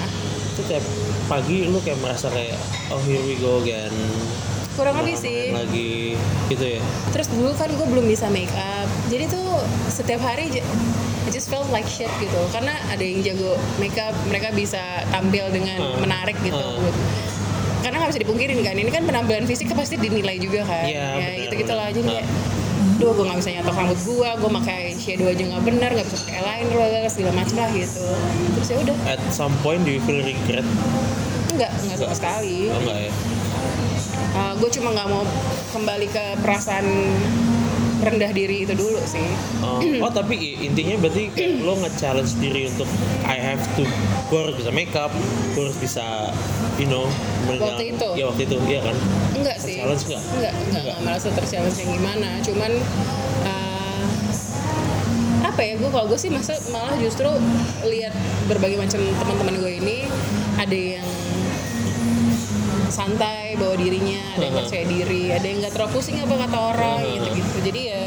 Itu 0.52 0.68
tiap 0.68 0.84
pagi 1.32 1.64
lu 1.64 1.80
kayak 1.80 1.96
merasa 2.04 2.28
kayak 2.28 2.60
oh 2.92 3.00
here 3.08 3.24
we 3.24 3.40
go 3.40 3.56
again. 3.64 3.88
Kurang 4.72 4.94
lebih 4.98 5.16
sih. 5.16 5.52
Lagi 5.52 6.16
gitu 6.48 6.64
ya. 6.64 6.80
Terus 7.12 7.28
dulu 7.28 7.52
kan 7.52 7.68
gue 7.68 7.86
belum 7.86 8.06
bisa 8.06 8.26
make 8.28 8.52
up, 8.52 8.88
jadi 9.08 9.28
tuh 9.28 9.60
setiap 9.88 10.20
hari 10.20 10.48
I 11.22 11.30
just 11.30 11.46
felt 11.46 11.70
like 11.70 11.86
shit 11.86 12.10
gitu. 12.18 12.40
Karena 12.50 12.74
ada 12.88 13.00
yang 13.00 13.22
jago 13.22 13.54
make 13.78 13.94
up, 13.96 14.16
mereka 14.26 14.50
bisa 14.50 14.80
tampil 15.08 15.46
dengan 15.48 15.78
Hmm. 15.78 16.00
menarik 16.00 16.34
gitu. 16.40 16.58
Hmm. 16.58 16.90
Karena 17.78 17.98
nggak 17.98 18.10
bisa 18.14 18.22
dipungkirin 18.22 18.58
kan, 18.62 18.74
ini 18.74 18.90
kan 18.90 19.02
penampilan 19.02 19.44
fisik 19.44 19.66
kan 19.66 19.76
pasti 19.76 19.98
dinilai 19.98 20.38
juga 20.38 20.62
kan. 20.62 20.86
Iya, 20.86 21.02
ya 21.02 21.10
benar, 21.18 21.40
gitu 21.42 21.54
gitu 21.58 21.72
lah 21.74 21.86
benar. 21.90 21.98
jadi 21.98 22.08
kayak, 22.08 22.26
duh 22.98 23.10
gue 23.10 23.24
nggak 23.26 23.38
bisa 23.38 23.50
nyatok 23.52 23.74
rambut 23.74 23.98
gue, 23.98 24.28
gue 24.38 24.50
pakai 24.62 24.80
shadow 24.94 25.26
aja 25.26 25.42
nggak 25.42 25.62
benar, 25.62 25.90
nggak 25.90 26.06
bisa 26.06 26.16
pakai 26.22 26.40
liner 26.42 26.76
lah 26.78 27.10
segala 27.10 27.32
macam 27.34 27.56
lah 27.58 27.70
gitu. 27.70 28.04
Terus 28.54 28.68
ya 28.70 28.76
udah, 28.82 28.96
At 29.04 29.20
some 29.30 29.54
point 29.60 29.82
do 29.82 29.90
you 29.90 30.02
feel 30.02 30.18
regret? 30.18 30.66
enggak 31.52 31.70
enggak 31.84 31.96
sama 32.00 32.14
sekali. 32.16 32.70
Oh 32.70 32.78
enggak 32.80 32.98
ya. 32.98 33.12
Gue 34.32 34.70
cuma 34.80 34.88
nggak 34.96 35.08
mau 35.12 35.22
kembali 35.72 36.06
ke 36.08 36.24
perasaan 36.40 36.86
rendah 38.02 38.34
diri 38.34 38.66
itu 38.66 38.74
dulu 38.74 38.98
sih. 39.06 39.22
Oh, 39.62 39.78
oh 39.78 40.10
tapi 40.10 40.58
intinya 40.58 40.98
berarti 40.98 41.30
lo 41.62 41.78
nge-challenge 41.86 42.34
diri 42.42 42.66
untuk 42.66 42.90
I 43.22 43.38
have 43.38 43.62
to 43.78 43.86
gue 44.26 44.38
harus 44.42 44.58
bisa 44.58 44.70
make 44.74 44.90
up, 44.98 45.14
gue 45.54 45.62
harus 45.62 45.78
bisa 45.78 46.34
you 46.82 46.90
know 46.90 47.06
Waktu 47.46 47.94
itu? 47.94 48.08
Ya 48.18 48.24
waktu 48.26 48.42
itu, 48.50 48.56
iya 48.66 48.80
kan? 48.82 48.96
Enggak 49.38 49.56
sih. 49.62 49.78
Challenge 49.78 50.02
nggak? 50.02 50.22
Enggak, 50.22 50.34
enggak, 50.34 50.52
Nggak. 50.52 50.82
enggak 50.82 50.98
merasa 51.06 51.28
terchallenge 51.30 51.78
yang 51.78 51.90
gimana. 51.94 52.28
Cuman 52.42 52.72
eh, 53.46 54.04
apa 55.46 55.60
ya 55.62 55.74
gue 55.78 55.90
kalau 55.92 56.06
gue 56.10 56.18
sih 56.18 56.30
masa 56.32 56.58
malah 56.74 56.96
justru 56.98 57.28
lihat 57.86 58.14
berbagai 58.50 58.78
macam 58.82 58.98
teman-teman 58.98 59.54
gue 59.62 59.72
ini 59.78 59.96
ada 60.58 60.74
yang 60.98 61.06
santai 62.92 63.56
bawa 63.56 63.74
dirinya, 63.74 64.36
ada 64.36 64.44
yang 64.44 64.56
percaya 64.60 64.84
diri, 64.84 65.32
ada 65.32 65.46
yang 65.48 65.58
nggak 65.64 65.72
terlalu 65.72 65.92
pusing 65.96 66.20
apa 66.20 66.34
kata 66.46 66.58
orang 66.60 67.00
Uh-huh. 67.02 67.14
gitu-gitu. 67.16 67.56
Jadi 67.72 67.80
ya 67.88 68.02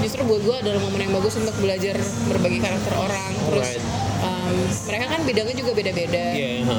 justru 0.00 0.20
buat 0.24 0.40
gue 0.40 0.56
adalah 0.64 0.80
momen 0.80 1.00
yang 1.00 1.12
bagus 1.12 1.36
untuk 1.36 1.52
belajar 1.60 1.96
berbagai 2.28 2.60
karakter 2.60 2.92
orang. 2.96 3.32
Terus 3.52 3.70
em, 4.24 4.56
mereka 4.88 5.04
kan 5.12 5.20
bidangnya 5.28 5.56
juga 5.56 5.72
beda-beda. 5.76 6.24
Iya, 6.32 6.64
ha. 6.68 6.76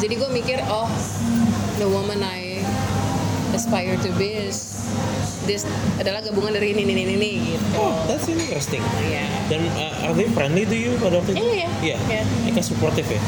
Jadi 0.00 0.14
gue 0.20 0.30
mikir, 0.32 0.58
oh, 0.68 0.88
the 1.80 1.88
woman 1.88 2.20
I 2.20 2.60
aspire 3.56 3.96
to 4.02 4.10
be 4.20 4.36
is 4.36 4.76
this 5.48 5.64
adalah 5.96 6.20
gabungan 6.20 6.52
dari 6.52 6.76
ini, 6.76 6.84
ini, 6.84 6.92
ini, 7.04 7.14
ini 7.16 7.30
gitu. 7.56 7.66
Oh, 7.80 8.04
that's 8.04 8.28
interesting. 8.28 8.84
Iya. 9.00 9.24
Dan 9.48 9.68
uh, 9.72 10.04
are 10.04 10.14
they 10.16 10.28
friendly 10.32 10.68
to 10.68 10.76
you 10.76 10.92
pada 11.00 11.20
waktu 11.20 11.32
itu? 11.32 11.40
Iya, 11.40 11.52
iya. 11.54 11.68
Iya. 11.80 11.96
Iya. 12.08 12.22
Mereka 12.48 12.60
supportive 12.60 13.08
ya? 13.08 13.20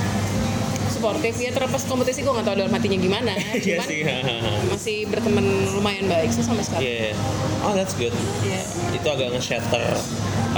Suportif 1.07 1.38
ya 1.38 1.54
terlepas 1.54 1.86
kompetisi 1.86 2.26
gue 2.26 2.34
nggak 2.34 2.46
tahu 2.50 2.57
dalam 2.66 2.72
hatinya 2.74 2.98
gimana. 2.98 3.30
Iya 3.62 3.78
Cuman 3.78 3.86
ha. 4.26 4.59
masih 4.74 5.07
berteman 5.07 5.46
lumayan 5.78 6.11
baik 6.11 6.34
sih 6.34 6.42
sampai 6.42 6.66
sekarang. 6.66 6.82
Iya. 6.82 7.14
Oh, 7.62 7.78
that's 7.78 7.94
good. 7.94 8.11
Iya. 8.42 8.66
Itu 8.90 9.07
agak 9.07 9.38
nge-shatter 9.38 9.86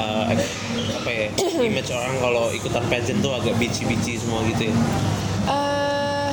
uh, 0.00 0.24
apa 1.04 1.10
ya 1.12 1.28
image 1.68 1.92
orang 1.92 2.16
kalau 2.16 2.48
ikutan 2.48 2.80
pageant 2.88 3.20
tuh 3.20 3.36
agak 3.36 3.60
bici-bici 3.60 4.16
semua 4.16 4.40
gitu 4.48 4.72
ya. 4.72 4.74
Eh, 5.52 6.30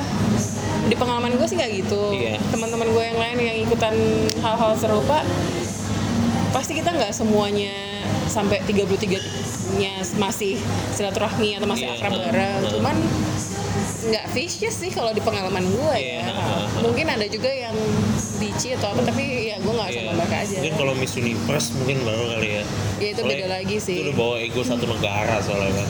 di 0.88 0.96
pengalaman 0.96 1.36
gue 1.36 1.44
sih 1.44 1.60
nggak 1.60 1.72
gitu. 1.84 2.16
Iya. 2.16 2.40
Teman-teman 2.48 2.88
gue 2.88 3.04
yang 3.04 3.20
lain 3.20 3.36
yang 3.36 3.58
ikutan 3.68 3.92
hal-hal 4.40 4.72
serupa, 4.80 5.20
pasti 6.56 6.72
kita 6.72 6.88
nggak 6.88 7.12
semuanya 7.12 8.00
sampai 8.32 8.64
33 8.64 9.76
nya 9.76 10.00
masih 10.16 10.56
silaturahmi 10.96 11.60
atau 11.60 11.68
masih 11.68 11.84
Iya, 11.84 12.00
akrab 12.00 12.12
bareng. 12.16 12.60
Cuman 12.72 12.96
nggak 14.06 14.24
vicious 14.30 14.76
sih 14.76 14.88
kalau 14.88 15.10
di 15.10 15.18
pengalaman 15.18 15.64
gue 15.64 15.94
Iya, 15.94 16.20
ya. 16.20 16.30
ha. 16.30 16.70
Mungkin 16.78 17.06
ada 17.06 17.26
juga 17.26 17.48
yang 17.48 17.74
bici 18.36 18.72
atau 18.72 18.90
apa, 18.90 19.02
tapi 19.02 19.22
ya 19.48 19.56
gue 19.56 19.72
nggak 19.72 19.90
Iya. 19.90 20.00
sama 20.00 20.12
mereka 20.14 20.36
aja. 20.38 20.56
Mungkin 20.56 20.74
kalau 20.76 20.92
Miss 20.94 21.12
Universe 21.14 21.66
mungkin 21.74 21.96
baru 22.02 22.24
kali 22.30 22.48
ya. 22.48 22.62
Ya 22.96 23.08
itu 23.10 23.22
beda 23.22 23.46
lagi 23.50 23.76
sih. 23.76 23.96
Itu 23.98 24.02
udah 24.06 24.16
bawa 24.16 24.34
ego 24.38 24.60
satu 24.62 24.84
negara 24.86 25.36
soalnya 25.40 25.72
kan. 25.76 25.88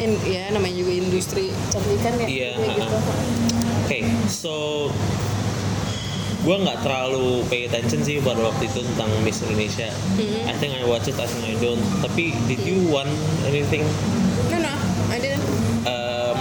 In- 0.00 0.22
ya 0.24 0.48
namanya 0.48 0.76
juga 0.76 0.92
industri 0.94 1.44
cantikan 1.68 2.12
ya. 2.16 2.26
Iya, 2.26 2.50
ha, 2.52 2.62
gitu. 2.62 2.96
Oke, 3.82 3.98
so 4.26 4.54
gue 6.40 6.56
nggak 6.56 6.80
terlalu 6.80 7.44
pay 7.46 7.68
attention 7.68 8.00
sih 8.00 8.16
pada 8.18 8.40
waktu 8.40 8.64
itu 8.64 8.80
tentang 8.86 9.12
Miss 9.20 9.42
Indonesia. 9.42 9.92
Mhm. 10.16 10.48
I 10.48 10.54
think 10.56 10.72
I 10.72 10.84
watch 10.84 11.04
it, 11.04 11.16
I 11.16 11.26
think 11.26 11.44
I 11.44 11.56
don't. 11.56 11.82
Tapi 12.00 12.32
did 12.46 12.62
you 12.62 12.80
want 12.86 13.12
anything 13.44 13.84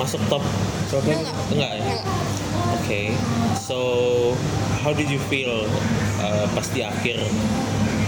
masuk 0.09 0.25
top? 0.25 0.41
berapa? 0.89 1.05
Enggak. 1.21 1.35
Enggak 1.53 1.71
ya. 1.77 1.83
Enggak. 1.85 2.05
Oke, 2.81 3.01
so 3.61 3.77
how 4.81 4.89
did 4.89 5.05
you 5.05 5.21
feel 5.29 5.69
uh, 6.17 6.49
pas 6.57 6.65
di 6.73 6.81
akhir 6.81 7.21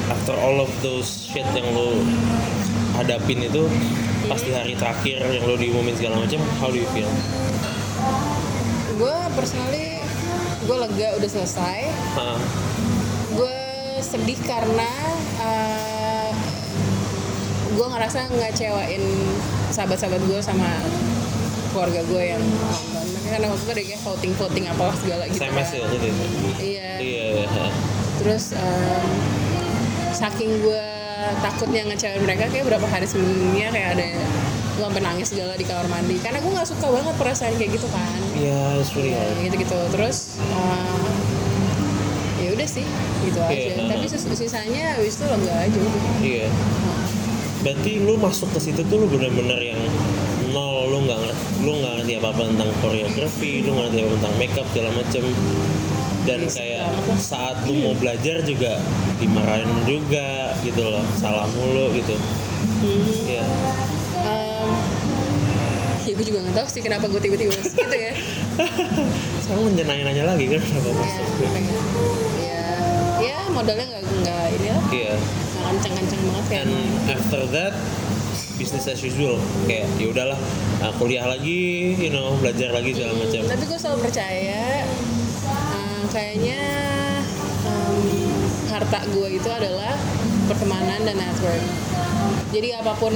after 0.09 0.33
all 0.33 0.57
of 0.65 0.71
those 0.81 1.29
shit 1.29 1.45
yang 1.53 1.69
lo 1.77 2.01
hadapin 2.97 3.45
itu 3.45 3.69
pas 4.25 4.41
di 4.41 4.49
hari 4.49 4.73
terakhir 4.73 5.21
yang 5.29 5.45
lo 5.45 5.53
diumumin 5.53 5.93
segala 5.93 6.25
macam, 6.25 6.41
how 6.57 6.73
do 6.73 6.81
you 6.81 6.89
feel? 6.89 7.05
gue 8.97 9.17
personally 9.37 10.01
gue 10.65 10.77
lega 10.77 11.17
udah 11.21 11.29
selesai 11.29 11.89
Hah? 12.17 12.37
gue 13.33 13.57
sedih 14.01 14.37
karena 14.45 14.89
uh, 15.41 16.29
gue 17.77 17.87
ngerasa 17.93 18.29
ngecewain 18.29 19.05
sahabat-sahabat 19.69 20.21
gue 20.25 20.39
sama 20.41 20.69
keluarga 21.71 22.01
gue 22.01 22.23
yang 22.27 22.43
nonton 22.91 23.05
kan 23.23 23.39
waktu 23.41 23.57
itu 23.57 23.71
ada 23.71 23.83
kayak 23.85 24.01
voting 24.01 24.33
voting 24.35 24.65
apalah 24.67 24.95
segala 24.95 25.23
gitu 25.25 25.39
SMS 25.39 25.55
kan. 25.65 25.73
ya 25.73 25.87
gitu. 25.87 26.05
ya? 26.05 26.13
iya 26.59 26.89
Iya, 26.99 27.25
terus 28.17 28.53
um, 28.53 29.09
saking 30.11 30.51
gue 30.59 30.83
takutnya 31.39 31.81
ngecewain 31.83 32.21
mereka 32.21 32.45
kayak 32.47 32.65
berapa 32.67 32.85
hari 32.85 33.05
sebelumnya 33.05 33.67
kayak 33.69 33.89
ada 33.95 34.05
gue 34.71 34.83
sampai 34.83 35.01
nangis 35.01 35.27
segala 35.27 35.53
di 35.53 35.63
kamar 35.63 35.87
mandi 35.87 36.15
karena 36.17 36.37
gue 36.37 36.51
nggak 36.51 36.67
suka 36.67 36.87
banget 36.87 37.15
perasaan 37.15 37.53
kayak 37.55 37.71
gitu 37.71 37.87
kan 37.87 38.19
Iya, 38.33 38.59
it's 38.77 38.91
really 38.91 39.11
ya 39.11 39.23
gitu 39.39 39.55
gitu 39.59 39.77
terus 39.89 40.17
uh, 40.43 41.09
ya 42.37 42.49
udah 42.51 42.67
sih 42.67 42.85
gitu 43.21 43.39
Iya, 43.39 43.47
aja 43.47 43.71
ha. 43.75 43.89
tapi 43.89 44.05
sis- 44.07 44.29
sisanya 44.35 44.97
habis 44.97 45.15
itu 45.15 45.25
enggak 45.25 45.57
aja 45.61 45.77
udah 45.79 46.01
Iya. 46.19 46.47
Berarti 47.61 47.91
lu 47.99 48.17
masuk 48.17 48.49
ke 48.49 48.59
situ 48.59 48.81
tuh 48.81 48.97
lu 48.97 49.07
bener-bener 49.07 49.61
yang 49.63 49.77
nol, 50.49 50.89
lu 50.89 51.05
nggak 51.05 51.19
ngerti, 51.21 51.50
lu 51.61 51.71
nggak 51.77 51.93
ngerti 51.95 52.13
apa 52.17 52.27
apa 52.29 52.41
tentang 52.43 52.69
koreografi, 52.79 53.51
lu 53.61 53.69
nggak 53.71 53.85
ngerti 53.87 53.99
apa 53.99 54.11
tentang 54.15 54.35
makeup 54.35 54.67
segala 54.69 54.89
macem. 54.93 55.23
Dan 56.21 56.39
Iya, 56.39 56.53
kayak 56.53 56.85
saat 57.17 57.57
lu 57.65 57.73
mau 57.77 57.93
belajar 57.93 58.41
juga 58.41 58.77
dimarahin 59.17 59.69
juga 59.83 60.53
gitu 60.61 60.81
loh, 60.83 61.01
salah 61.15 61.49
mulu 61.49 61.89
gitu. 61.93 62.13
Iya. 63.25 63.41
um, 64.21 64.69
ya 66.01 66.13
gue 66.13 66.25
juga 66.25 66.39
nggak 66.41 66.55
tahu 66.55 66.67
sih 66.67 66.81
kenapa 66.81 67.05
gue 67.05 67.17
tiba-tiba 67.19 67.53
masuk 67.53 67.73
gitu 67.75 67.93
ya 67.95 68.13
Sekarang 69.41 69.63
nanya-nanya 69.71 70.23
lagi 70.27 70.45
kan 70.45 70.61
kenapa 70.61 70.87
ya 70.87 70.93
masuk? 70.93 71.25
ya 72.37 72.65
ya 73.17 73.37
modalnya 73.49 73.85
nggak 73.87 74.03
nggak 74.03 74.45
ini 74.51 74.67
lah 74.69 74.83
Iya. 74.91 75.13
nggak 75.15 75.65
kenceng-kenceng 75.71 76.21
banget 76.21 76.45
And 76.51 76.71
after 77.07 77.41
that 77.49 77.73
business 78.61 78.85
as 78.85 79.01
usual. 79.01 79.41
Kayak 79.65 79.89
ya 79.97 80.07
udahlah 80.13 80.39
nah, 80.77 80.93
kuliah 81.01 81.25
lagi 81.25 81.97
you 81.97 82.13
know 82.13 82.37
belajar 82.37 82.69
lagi 82.69 82.93
segala 82.93 83.17
macam. 83.17 83.41
Tapi 83.49 83.63
gue 83.65 83.79
selalu 83.81 83.99
percaya 84.05 84.85
uh, 85.49 86.01
kayaknya 86.13 86.61
um, 87.65 88.05
harta 88.69 88.99
gue 89.09 89.27
itu 89.41 89.49
adalah 89.49 89.97
pertemanan 90.45 91.01
dan 91.01 91.17
network. 91.17 91.65
Jadi 92.51 92.75
apa 92.75 92.93
pun 92.99 93.15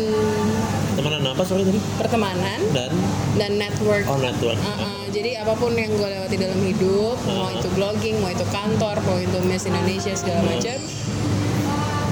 temenan 0.95 1.21
apa 1.27 1.43
sorry 1.43 1.67
tadi? 1.67 1.77
Pertemanan 1.99 2.59
dan? 2.73 2.89
dan 3.35 3.51
network. 3.59 4.07
Oh 4.07 4.17
network. 4.17 4.55
Uh-uh, 4.57 5.11
jadi 5.11 5.43
apa 5.43 5.53
pun 5.59 5.75
yang 5.75 5.91
gue 5.91 6.07
lewati 6.07 6.35
dalam 6.39 6.57
hidup, 6.63 7.19
mau 7.27 7.51
Uh-huh. 7.51 7.59
itu 7.59 7.67
blogging, 7.75 8.15
mau 8.23 8.31
itu 8.31 8.47
kantor, 8.47 8.95
mau 9.03 9.19
itu 9.19 9.37
Miss 9.43 9.67
Indonesia 9.67 10.15
segala 10.15 10.39
Uh-huh. 10.39 10.55
macam, 10.55 10.77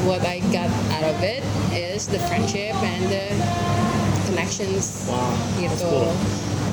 what 0.03 0.21
I 0.21 0.39
got 0.49 0.67
out 0.91 1.05
of 1.05 1.19
it 1.19 1.43
is 1.71 2.05
the 2.05 2.19
friendship 2.21 2.75
and 2.77 3.07
the 3.07 3.25
connections 4.25 5.05
wow 5.05 5.31
gitu. 5.55 5.85
cool. 5.85 6.11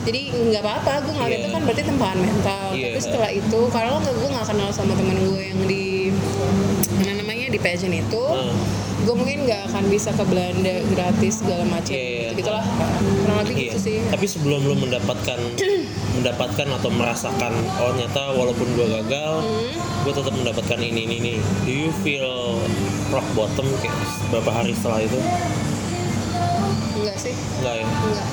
jadi 0.03 0.21
nggak 0.33 0.63
apa-apa 0.63 0.93
gue 1.05 1.13
ngeliat 1.13 1.31
Iya. 1.31 1.41
itu 1.41 1.49
kan 1.51 1.63
berarti 1.63 1.83
tempahan 1.85 2.19
mental 2.19 2.65
Iya. 2.73 2.87
tapi 2.89 3.01
setelah 3.01 3.31
itu 3.31 3.61
kalau 3.69 3.93
nggak 3.99 4.15
gue 4.15 4.29
nggak 4.31 4.47
kenal 4.47 4.69
sama 4.71 4.93
temen 4.95 5.17
gue 5.21 5.43
yang 5.45 5.61
di 5.65 5.85
mana 6.97 7.13
namanya 7.17 7.47
di 7.49 7.59
pageant 7.59 7.95
itu 7.95 8.23
Hmm. 8.25 8.55
gue 9.01 9.15
mungkin 9.15 9.45
nggak 9.45 9.61
akan 9.67 9.85
bisa 9.89 10.11
ke 10.11 10.25
Belanda 10.25 10.75
gratis 10.89 11.41
segala 11.41 11.65
macam 11.65 11.93
Iya, 11.93 12.01
iya. 12.01 12.29
gitu 12.31 12.41
gitulah 12.41 12.65
kurang 13.21 13.37
lebih 13.41 13.55
Iya. 13.55 13.65
gitu 13.67 13.79
sih 13.79 13.99
Tapi 14.09 14.25
sebelum 14.25 14.61
lu 14.63 14.75
mendapatkan 14.75 15.39
mendapatkan 16.17 16.67
atau 16.71 16.91
merasakan 16.91 17.53
oh 17.77 17.93
ternyata 17.93 18.33
walaupun 18.33 18.67
gua 18.75 18.89
gagal, 18.99 19.33
Hmm. 19.41 19.77
gue 20.01 20.13
tetap 20.13 20.33
mendapatkan 20.33 20.79
ini 20.81 21.01
ini 21.05 21.15
ini. 21.19 21.35
Do 21.63 21.71
you 21.71 21.91
feel 22.01 22.57
rock 23.11 23.27
bottom 23.35 23.67
kayak 23.79 23.95
beberapa 24.27 24.51
hari 24.53 24.73
setelah 24.73 25.01
itu? 25.01 25.19
enggak 26.97 27.17
sih 27.17 27.35
Enggak 27.59 27.75
ya? 27.77 27.87
enggak 27.87 28.29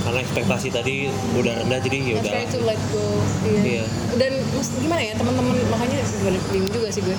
Karena 0.00 0.18
ekspektasi 0.20 0.68
tadi 0.70 0.94
udah 1.34 1.60
rendah 1.60 1.78
jadi 1.78 1.96
ya 2.00 2.14
udah. 2.18 2.32
to 2.48 2.58
let 2.62 2.80
go 2.88 3.04
iya. 3.44 3.60
Iya. 3.60 3.84
dan 4.16 4.32
gimana 4.76 5.00
ya 5.00 5.12
teman-teman 5.14 5.54
makanya 5.68 5.98
sebenarnya 6.02 6.40
bingung 6.48 6.72
juga 6.72 6.88
sih 6.88 7.02
gue 7.02 7.16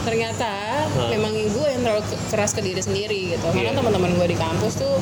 ternyata 0.00 0.50
Hah. 0.86 1.10
memang 1.10 1.32
gue 1.32 1.66
yang 1.66 1.82
terlalu 1.82 2.04
ke- 2.06 2.20
keras 2.28 2.52
ke 2.52 2.60
diri 2.60 2.80
sendiri 2.80 3.20
gitu 3.30 3.46
karena 3.46 3.70
Iya. 3.70 3.78
teman-teman 3.78 4.10
gue 4.12 4.26
di 4.26 4.36
kampus 4.36 4.72
tuh 4.76 4.96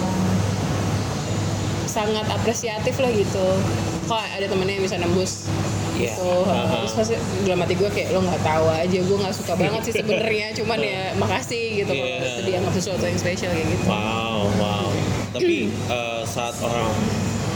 sangat 1.86 2.26
apresiatif 2.28 2.94
lah 2.96 3.10
gitu 3.10 3.46
kok 4.04 4.18
ada 4.18 4.46
temennya 4.46 4.74
yang 4.74 4.84
bisa 4.84 4.96
nembus 4.96 5.46
Iya. 5.98 6.14
gitu 6.14 6.30
Aha. 6.46 6.78
terus 6.78 6.94
pasti 6.94 7.14
dalam 7.42 7.58
hati 7.60 7.74
gue 7.74 7.90
kayak 7.90 8.08
lo 8.10 8.22
nggak 8.22 8.40
tahu 8.40 8.64
aja 8.70 8.98
gue 9.02 9.16
nggak 9.18 9.34
suka 9.34 9.52
banget 9.52 9.80
sih 9.82 9.94
sebenarnya 9.94 10.46
cuman 10.54 10.78
ya 10.78 11.02
makasih 11.14 11.64
gitu 11.76 11.90
kalau 11.90 12.06
Iya. 12.08 12.30
itu 12.30 12.42
dianggap 12.46 12.72
sesuatu 12.72 13.02
yang 13.02 13.18
spesial 13.18 13.50
kayak 13.50 13.68
gitu 13.68 13.84
Wow, 13.84 14.46
wow. 14.54 14.86
Tapi 15.28 15.54
eh, 15.68 16.22
saat 16.24 16.54
orang 16.58 16.88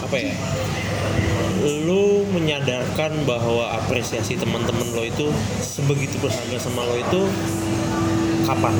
apa 0.02 0.16
ya? 0.18 0.34
Lu 1.86 2.26
menyadarkan 2.28 3.22
bahwa 3.22 3.70
apresiasi 3.72 4.34
teman-teman 4.34 4.90
lo 4.90 5.02
itu 5.02 5.30
sebegitu 5.56 6.18
berharga 6.18 6.58
sama 6.58 6.82
lo 6.82 6.98
itu 6.98 7.20
kapan? 8.42 8.74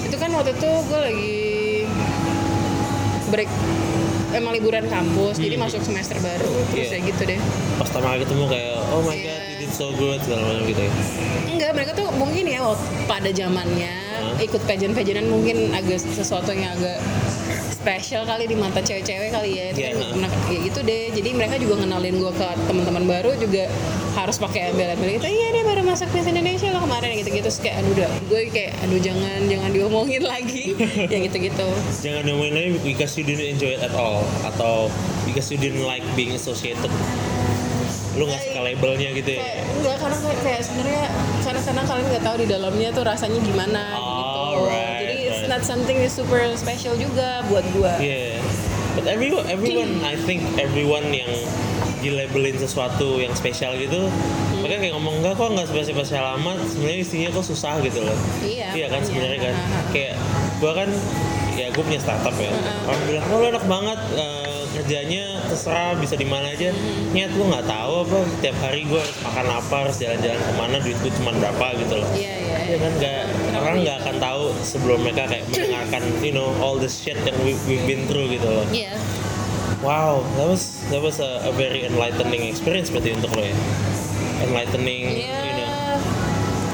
itu 0.00 0.16
kan 0.16 0.30
waktu 0.32 0.50
itu 0.52 0.70
gue 0.86 1.00
lagi 1.02 1.36
break 3.28 3.50
emang 4.30 4.52
liburan 4.52 4.84
kampus 4.84 5.36
jadi 5.36 5.54
Hmm. 5.54 5.64
masuk 5.64 5.80
semester 5.80 6.16
baru 6.18 6.52
terus 6.68 6.88
Iya. 6.88 6.96
ya 6.96 7.06
gitu 7.06 7.22
deh 7.24 7.40
Pas 7.74 7.86
pertama 7.86 8.06
kali 8.10 8.20
ketemu 8.22 8.44
kayak 8.46 8.74
oh 8.88 9.00
my 9.00 9.12
Iya. 9.12 9.24
god, 9.24 9.42
you 9.42 9.56
did 9.58 9.72
so 9.72 9.86
good 9.92 10.18
segala 10.20 10.42
macam 10.44 10.64
gitu 10.64 10.80
ya. 10.80 10.92
enggak 11.48 11.70
mereka 11.72 11.92
tuh 11.92 12.06
mungkin 12.12 12.44
ya 12.44 12.60
pada 13.04 13.30
zamannya 13.30 13.94
ikut 14.38 14.62
pageant-pageantan 14.64 15.26
mungkin 15.26 15.56
agak 15.72 15.98
sesuatu 15.98 16.50
yang 16.50 16.70
agak 16.72 16.98
spesial 17.78 18.26
kali 18.26 18.50
di 18.50 18.56
mata 18.58 18.82
cewek-cewek 18.82 19.30
kali 19.30 19.50
ya. 19.54 19.64
Itu 19.70 19.78
Iya, 19.78 19.90
kan 19.94 20.02
pernah 20.10 20.30
ya 20.50 20.58
gitu 20.66 20.80
deh. 20.82 21.04
Jadi 21.14 21.30
mereka 21.30 21.54
juga 21.56 21.74
ngenalin 21.78 22.16
gue 22.18 22.32
ke 22.34 22.48
teman-teman 22.66 23.04
baru 23.06 23.30
juga 23.38 23.70
harus 24.18 24.34
pakai 24.34 24.74
embel-embel 24.74 25.14
gitu 25.14 25.30
iya 25.30 25.54
dia 25.54 25.62
baru 25.62 25.86
masuk 25.86 26.10
Miss 26.10 26.26
Indonesia 26.26 26.74
loh 26.74 26.82
kemarin 26.82 27.14
gitu-gitu. 27.22 27.46
Terus 27.46 27.58
kayak 27.62 27.76
aduh 27.80 27.92
udah. 27.94 28.10
Gue 28.26 28.40
kayak 28.50 28.72
aduh 28.82 28.98
jangan 28.98 29.38
jangan 29.46 29.70
diomongin 29.70 30.22
lagi. 30.26 30.74
Ya 31.12 31.18
gitu-gitu. 31.22 31.68
Jangan 32.02 32.22
ngomongin 32.26 32.54
lagi 32.58 32.68
because 32.82 33.14
you 33.14 33.22
didn't 33.22 33.46
enjoy 33.46 33.78
it 33.78 33.82
at 33.86 33.94
all. 33.94 34.26
Atau 34.42 34.90
because 35.22 35.46
you 35.48 35.56
didn't 35.56 35.86
like 35.86 36.02
being 36.18 36.34
associated. 36.34 36.90
Lu 38.18 38.26
nggak 38.26 38.50
suka 38.50 38.60
labelnya 38.66 39.14
gitu 39.14 39.30
ya? 39.30 39.40
kayak 39.40 39.62
enggak 39.78 39.96
karena 40.02 40.16
kayak, 40.18 40.38
kayak 40.42 40.60
sebenarnya 40.66 41.04
karena 41.46 41.60
karena 41.62 41.82
kalian 41.86 42.06
nggak 42.10 42.24
tahu 42.26 42.36
di 42.42 42.46
dalamnya 42.50 42.88
tuh 42.90 43.04
rasanya 43.06 43.38
gimana. 43.38 43.82
Gitu 43.94 44.17
not 45.58 45.66
something 45.66 45.98
is 45.98 46.14
super 46.14 46.38
special 46.54 46.94
juga 46.94 47.42
buat 47.50 47.66
gua 47.74 47.98
Yeah. 47.98 48.38
But 48.94 49.06
everyone, 49.10 49.46
everyone, 49.46 50.02
I 50.02 50.18
think 50.18 50.42
everyone 50.58 51.14
yang 51.14 51.30
dilabelin 51.98 52.58
sesuatu 52.58 53.18
yang 53.18 53.30
spesial 53.34 53.74
gitu, 53.78 54.06
Hmm. 54.10 54.62
mereka 54.62 54.82
kayak 54.82 54.94
ngomong 54.98 55.22
enggak 55.22 55.34
kok 55.38 55.50
nggak 55.54 55.66
spesial 55.70 55.94
spesial 55.98 56.26
amat, 56.38 56.58
sebenarnya 56.66 56.98
isinya 57.02 57.28
kok 57.30 57.46
susah 57.46 57.78
gitu 57.82 58.02
loh. 58.02 58.18
Iya, 58.42 58.74
Iya 58.74 58.86
kan 58.90 59.02
sebenarnya 59.06 59.38
kan, 59.50 59.54
kayak 59.94 60.14
gua 60.58 60.72
kan, 60.82 60.88
ya 61.54 61.70
gue 61.70 61.82
punya 61.82 61.98
startup 62.02 62.34
ya. 62.38 62.50
Orang 62.86 63.02
bilang, 63.06 63.24
oh 63.30 63.38
lu 63.38 63.46
enak 63.50 63.64
banget 63.66 63.98
eh, 64.14 64.57
kerjanya 64.78 65.24
terserah 65.44 65.92
bisa 65.94 66.14
di 66.14 66.22
mana 66.22 66.48
aja. 66.48 66.70
Nyet 67.10 67.30
gue 67.30 67.42
nggak 67.44 67.66
tahu 67.66 67.94
apa 68.04 68.18
tiap 68.38 68.56
hari 68.58 68.82
gue 68.82 68.96
harus 68.96 69.18
makan 69.20 69.46
apa, 69.50 69.74
harus 69.82 69.96
jalan-jalan 69.96 70.38
ke 70.38 70.52
mana, 70.54 70.76
duit 70.78 70.98
gue 70.98 71.12
cuma 71.14 71.30
berapa 71.32 71.66
gitu 71.76 71.94
loh. 71.98 72.08
iya 72.14 72.34
iya 72.36 72.56
Iya 72.68 72.76
kan 72.78 72.92
nggak 72.94 73.20
orang 73.58 73.76
nggak 73.80 73.96
akan 73.98 74.16
tahu 74.18 74.42
sebelum 74.60 74.98
mereka 75.00 75.24
kayak 75.24 75.44
mendengarkan 75.46 76.02
you 76.20 76.30
know 76.30 76.52
all 76.60 76.76
the 76.76 76.86
shit 76.86 77.16
yang 77.20 77.34
we, 77.40 77.56
we've 77.64 77.82
been 77.84 78.04
through 78.06 78.28
gitu 78.28 78.44
loh. 78.44 78.66
iya 78.70 78.92
Wow, 79.78 80.26
that 80.34 80.44
was 80.44 80.74
that 80.90 80.98
was 80.98 81.16
a, 81.18 81.38
a 81.44 81.52
very 81.52 81.82
enlightening 81.82 82.42
experience 82.44 82.90
berarti 82.90 83.14
untuk 83.14 83.30
lo 83.32 83.42
ya. 83.42 83.54
Enlightening, 84.40 85.04
Iya, 85.16 85.38
you 85.40 85.54
know. 85.54 85.70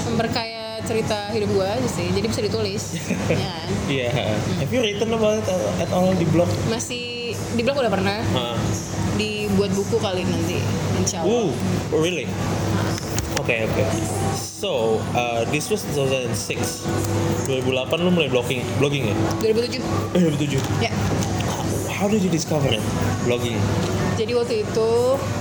memperkaya 0.08 0.80
cerita 0.82 1.28
hidup 1.30 1.52
gua 1.52 1.76
aja 1.76 1.84
sih 1.86 2.08
jadi 2.10 2.24
bisa 2.24 2.40
ditulis 2.40 2.82
ya 3.30 3.36
kan? 3.36 3.68
Iya. 3.86 4.08
Have 4.56 4.72
you 4.72 4.80
written 4.80 5.10
about 5.10 5.36
it 5.36 5.48
at 5.78 5.90
all 5.92 6.10
di 6.10 6.24
blog? 6.26 6.48
masih 6.66 7.13
di 7.54 7.62
blog 7.62 7.78
udah 7.80 7.92
pernah 7.92 8.18
Uh, 8.34 8.58
dibuat 9.14 9.70
buku 9.72 9.96
kali 9.98 10.26
nanti 10.26 10.58
insya 10.98 11.22
Allah 11.22 11.46
Ooh, 11.46 11.50
really? 11.94 12.26
Oke 13.34 13.66
oke. 13.66 13.82
So, 14.38 15.02
uh, 15.12 15.42
this 15.50 15.66
was 15.66 15.82
2006. 15.92 16.86
2008 17.50 17.66
lu 17.98 18.10
mulai 18.14 18.30
blogging, 18.30 18.62
blogging 18.78 19.10
ya? 19.10 19.14
2007 19.42 19.82
Eh 20.14 20.22
2007. 20.22 20.62
ya 20.80 20.92
How 21.90 22.06
did 22.06 22.22
you 22.22 22.30
discover 22.30 22.70
it? 22.70 22.82
Blogging. 23.22 23.58
Jadi 24.14 24.32
waktu 24.34 24.62
itu 24.62 24.90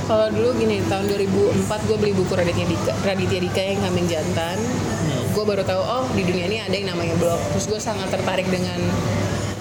kalau 0.05 0.27
dulu 0.33 0.49
gini 0.57 0.81
tahun 0.85 1.05
2004 1.05 1.69
gue 1.85 1.97
beli 1.97 2.13
buku 2.13 2.33
Raditya 2.33 2.65
Dika, 2.65 2.93
Raditya 3.01 3.39
Dika 3.41 3.61
yang 3.61 3.79
kambing 3.81 4.07
jantan. 4.09 4.57
Gue 5.33 5.45
baru 5.45 5.61
tahu 5.61 5.81
oh 5.81 6.05
di 6.13 6.25
dunia 6.25 6.45
ini 6.45 6.57
ada 6.61 6.73
yang 6.73 6.93
namanya 6.93 7.13
blog. 7.17 7.37
Terus 7.53 7.65
gue 7.69 7.79
sangat 7.79 8.09
tertarik 8.09 8.49
dengan 8.49 8.77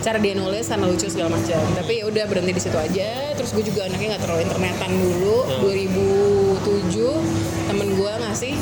cara 0.03 0.19
dia 0.19 0.35
nulis 0.35 0.67
karena 0.67 0.85
lucu 0.85 1.07
segala 1.07 1.31
macam. 1.31 1.59
Tapi 1.73 1.93
ya 1.99 2.05
udah 2.05 2.25
berhenti 2.27 2.53
di 2.53 2.61
situ 2.61 2.75
aja. 2.75 3.33
Terus 3.33 3.51
gue 3.51 3.65
juga 3.65 3.87
anaknya 3.87 4.07
nggak 4.13 4.23
terlalu 4.23 4.41
internetan 4.45 4.91
dulu. 4.93 5.37
Hmm. 5.47 5.61
2007 5.63 7.67
temen 7.67 7.87
gue 7.95 8.11
ngasih 8.21 8.55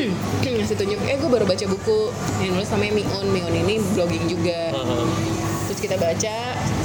ngasih 0.58 0.76
tunjuk 0.76 0.98
eh 1.04 1.16
gue 1.16 1.30
baru 1.30 1.44
baca 1.44 1.64
buku 1.64 1.98
yang 2.40 2.50
nulis 2.52 2.68
namanya 2.68 2.92
Mion. 2.94 3.26
Mion 3.30 3.52
ini 3.56 3.74
blogging 3.94 4.24
juga 4.26 4.60
Uh-huh. 4.68 5.04
terus 5.66 5.78
kita 5.80 5.96
baca 5.96 6.36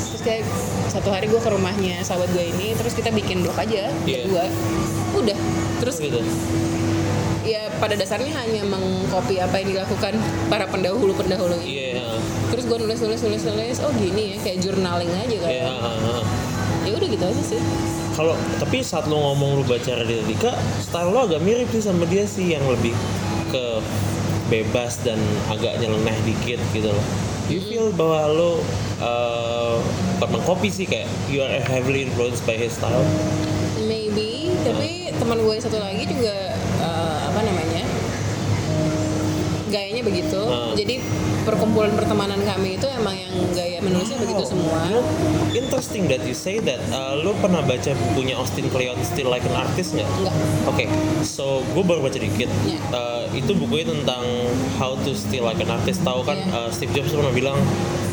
terus 0.07 0.21
kayak 0.21 0.43
satu 0.87 1.07
hari 1.07 1.27
gue 1.27 1.37
ke 1.37 1.47
rumahnya 1.47 1.99
sahabat 2.01 2.27
gue 2.31 2.43
ini 2.47 2.73
terus 2.73 2.91
kita 2.93 3.09
bikin 3.09 3.41
blog 3.41 3.55
aja 3.55 3.87
Iya. 4.03 4.23
berdua 4.23 4.43
udah 5.15 5.37
terus 5.79 5.95
gitu. 5.99 6.19
Ya 7.43 7.67
pada 7.77 7.93
dasarnya 7.99 8.31
hanya 8.39 8.63
mengcopy 8.63 9.39
apa 9.43 9.59
yang 9.59 9.75
dilakukan 9.75 10.15
para 10.47 10.65
pendahulu 10.67 11.11
pendahulu 11.11 11.59
ini 11.59 11.91
Iya. 11.91 12.15
terus 12.49 12.63
gue 12.65 12.77
nulis 12.79 12.99
nulis 13.03 13.19
nulis 13.19 13.43
nulis 13.43 13.77
oh 13.83 13.91
gini 13.99 14.35
ya 14.35 14.37
kayak 14.39 14.57
journaling 14.63 15.11
aja 15.11 15.37
kan 15.43 15.51
uh-huh. 15.51 16.23
ya 16.87 16.91
udah 16.95 17.07
gitu 17.11 17.25
aja 17.27 17.43
sih 17.43 17.61
Kalau 18.13 18.37
tapi 18.61 18.85
saat 18.85 19.09
lo 19.09 19.17
ngomong 19.17 19.57
lu 19.57 19.63
baca 19.65 19.89
Raditya 19.89 20.21
Dika, 20.29 20.53
style 20.77 21.09
lo 21.09 21.25
agak 21.25 21.41
mirip 21.41 21.65
sih 21.73 21.81
sama 21.81 22.05
dia 22.05 22.29
sih 22.29 22.53
yang 22.53 22.61
lebih 22.69 22.93
ke 23.49 23.81
bebas 24.53 25.01
dan 25.01 25.17
agak 25.49 25.81
nyeleneh 25.81 26.13
dikit 26.21 26.61
gitu 26.77 26.93
loh. 26.93 27.05
You 27.49 27.65
feel 27.65 27.89
bahwa 27.89 28.29
lo 28.29 28.51
uh, 29.01 29.81
bukan 30.21 30.29
mengcopy 30.29 30.69
sih 30.69 30.85
kayak 30.85 31.09
you 31.25 31.41
are 31.41 31.57
heavily 31.65 32.05
influenced 32.05 32.45
by 32.45 32.53
his 32.53 32.77
style. 32.77 33.01
maybe 33.83 34.53
tapi 34.61 35.09
teman 35.17 35.41
gue 35.41 35.55
satu 35.57 35.81
lagi 35.81 36.05
juga 36.05 36.53
begitu 40.03 40.39
Hmm. 40.43 40.75
jadi 40.75 40.99
perkumpulan 41.43 41.91
pertemanan 41.91 42.39
kami 42.39 42.75
itu 42.75 42.87
emang 42.89 43.15
yang 43.15 43.31
gaya 43.51 43.79
menulisnya 43.79 44.15
begitu 44.15 44.43
semua 44.45 44.79
interesting 45.53 46.05
that 46.05 46.23
you 46.23 46.33
say 46.33 46.57
that. 46.59 46.79
Uh, 46.89 47.19
lo 47.19 47.33
pernah 47.37 47.61
baca 47.61 47.91
bukunya 48.11 48.33
Austin 48.33 48.67
Kleon 48.67 48.97
Still 49.01 49.27
Like 49.27 49.43
an 49.43 49.55
Artist 49.55 49.93
nggak? 49.93 50.07
enggak 50.07 50.35
Oke, 50.65 50.85
so 51.21 51.61
gue 51.71 51.83
baru 51.83 52.01
baca 52.01 52.15
dikit. 52.15 52.49
Iya. 52.63 52.79
Uh, 52.89 53.23
itu 53.31 53.51
bukunya 53.53 53.85
tentang 53.87 54.23
how 54.75 54.95
to 54.97 55.13
still 55.13 55.43
like 55.43 55.59
an 55.59 55.69
artist. 55.69 56.01
Tahu 56.01 56.23
kan 56.23 56.37
Iya. 56.39 56.49
uh, 56.49 56.69
Steve 56.69 56.91
Jobs 56.91 57.11
pernah 57.11 57.29
bilang 57.29 57.59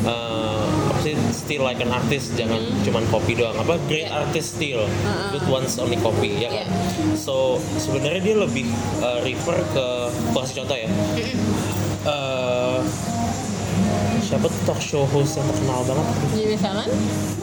uh, 0.02 0.60
apa 0.86 1.00
sih 1.00 1.14
still 1.30 1.62
like 1.62 1.78
an 1.78 1.90
artist, 1.90 2.34
jangan 2.34 2.60
Hmm. 2.60 2.80
cuman 2.82 3.04
copy 3.08 3.32
doang. 3.34 3.54
Apa 3.54 3.80
great 3.86 4.06
Iya. 4.06 4.20
artist 4.20 4.56
still, 4.56 4.84
good 5.30 5.46
ones 5.46 5.76
only 5.76 5.96
copy, 5.96 6.36
ya 6.36 6.50
kan? 6.50 6.66
Iya. 6.66 7.16
So 7.16 7.56
sebenarnya 7.76 8.20
dia 8.22 8.36
lebih 8.36 8.66
uh, 8.98 9.20
refer 9.20 9.56
ke, 9.70 9.86
kasih 10.34 10.54
contoh 10.58 10.76
ya. 10.76 10.88
Uh, 12.00 12.80
siapa 14.24 14.48
tuh 14.48 14.60
talk 14.64 14.80
show 14.80 15.04
host 15.10 15.36
yang 15.36 15.46
terkenal 15.52 15.84
banget? 15.84 16.06
Jimmy 16.32 16.56
Fallon 16.56 16.88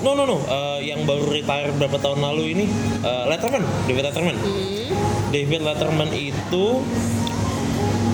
No 0.01 0.17
no 0.17 0.23
no, 0.25 0.37
Uh, 0.45 0.79
yang 0.81 1.05
baru 1.05 1.29
retire 1.29 1.69
beberapa 1.73 1.97
tahun 2.01 2.21
lalu 2.21 2.53
ini 2.53 2.65
uh, 3.01 3.25
Letterman, 3.29 3.65
David 3.89 4.03
Letterman. 4.09 4.37
Hmm. 4.37 4.93
David 5.33 5.61
Letterman 5.65 6.09
itu 6.13 6.65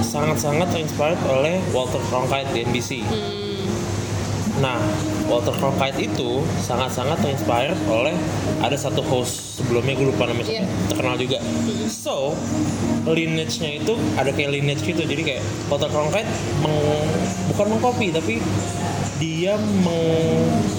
sangat-sangat 0.03 0.67
terinspired 0.71 1.19
oleh 1.27 1.59
Walter 1.71 1.99
Cronkite 2.07 2.51
di 2.55 2.59
NBC. 2.67 2.91
Hmm. 3.03 3.52
Nah, 4.63 4.79
Walter 5.27 5.51
Cronkite 5.51 5.99
itu 5.99 6.39
sangat-sangat 6.57 7.19
terinspire 7.19 7.75
oleh 7.85 8.15
ada 8.57 8.71
satu 8.73 9.03
host 9.03 9.59
sebelumnya 9.59 9.91
gue 9.91 10.07
lupa 10.07 10.23
namanya 10.23 10.47
Iya. 10.49 10.63
terkenal 10.87 11.19
juga. 11.19 11.43
So 11.85 12.31
lineage-nya 13.03 13.83
itu 13.83 13.91
ada 14.15 14.31
kayak 14.31 14.55
lineage 14.55 14.79
gitu. 14.81 15.03
Jadi 15.03 15.19
kayak 15.21 15.43
Walter 15.67 15.91
Cronkite 15.91 16.31
meng- 16.57 17.11
bukan 17.51 17.65
mengcopy 17.69 18.07
tapi 18.09 18.39
dia 19.19 19.59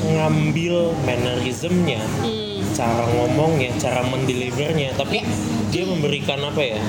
mengambil 0.02 0.74
mannerismnya, 1.04 2.00
Hmm. 2.18 2.64
cara 2.72 3.04
ngomongnya, 3.06 3.68
cara 3.76 4.00
mendelivernya, 4.02 4.92
tapi 4.94 5.20
Iya. 5.20 5.28
dia 5.70 5.84
memberikan 5.84 6.40
apa 6.42 6.62
ya? 6.62 6.80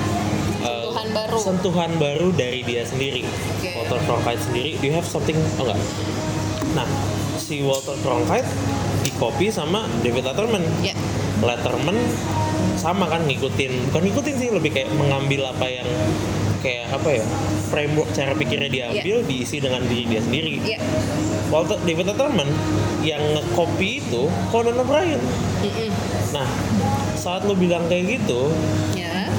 eh, 0.58 0.82
Sentuhan 0.82 1.08
baru. 1.12 1.38
sentuhan 1.38 1.92
baru 1.94 2.28
dari 2.32 2.60
dia 2.60 2.82
sendiri. 2.82 3.22
Oke. 3.22 3.70
Walter 3.76 4.00
Cronkite 4.02 4.42
sendiri, 4.42 4.70
do 4.76 4.84
you 4.86 4.94
have 4.94 5.06
something? 5.06 5.36
Oh 5.56 5.62
enggak. 5.62 5.78
Nah, 6.76 6.84
si 7.40 7.64
Walter 7.64 7.96
Cronkite 8.04 8.48
di 9.00 9.10
copy 9.16 9.48
sama 9.48 9.88
David 10.04 10.28
Letterman. 10.28 10.64
Ya. 10.84 10.92
Letterman 11.40 11.96
sama 12.76 13.08
kan 13.08 13.24
ngikutin, 13.24 13.88
bukan 13.90 14.02
ngikutin 14.08 14.34
sih 14.36 14.48
lebih 14.52 14.70
kayak 14.76 14.92
mengambil 14.96 15.48
apa 15.52 15.66
yang 15.68 15.88
kayak 16.60 16.88
apa 16.92 17.22
ya 17.22 17.24
framework 17.68 18.08
cara 18.16 18.32
pikirnya 18.34 18.68
diambil 18.72 19.22
diisi 19.24 19.60
dengan 19.60 19.84
diri 19.88 20.04
dia 20.04 20.20
sendiri. 20.20 20.60
Ya. 20.64 20.80
Walter 21.48 21.80
David 21.88 22.12
Letterman 22.12 22.48
yang 23.00 23.22
nge-copy 23.36 24.04
itu 24.04 24.28
Conan 24.52 24.76
O'Brien. 24.82 25.20
Mm-mm. 25.62 25.90
Nah, 26.34 26.46
saat 27.16 27.46
lu 27.48 27.56
bilang 27.56 27.86
kayak 27.88 28.20
gitu, 28.20 28.52
Ya. 28.98 29.30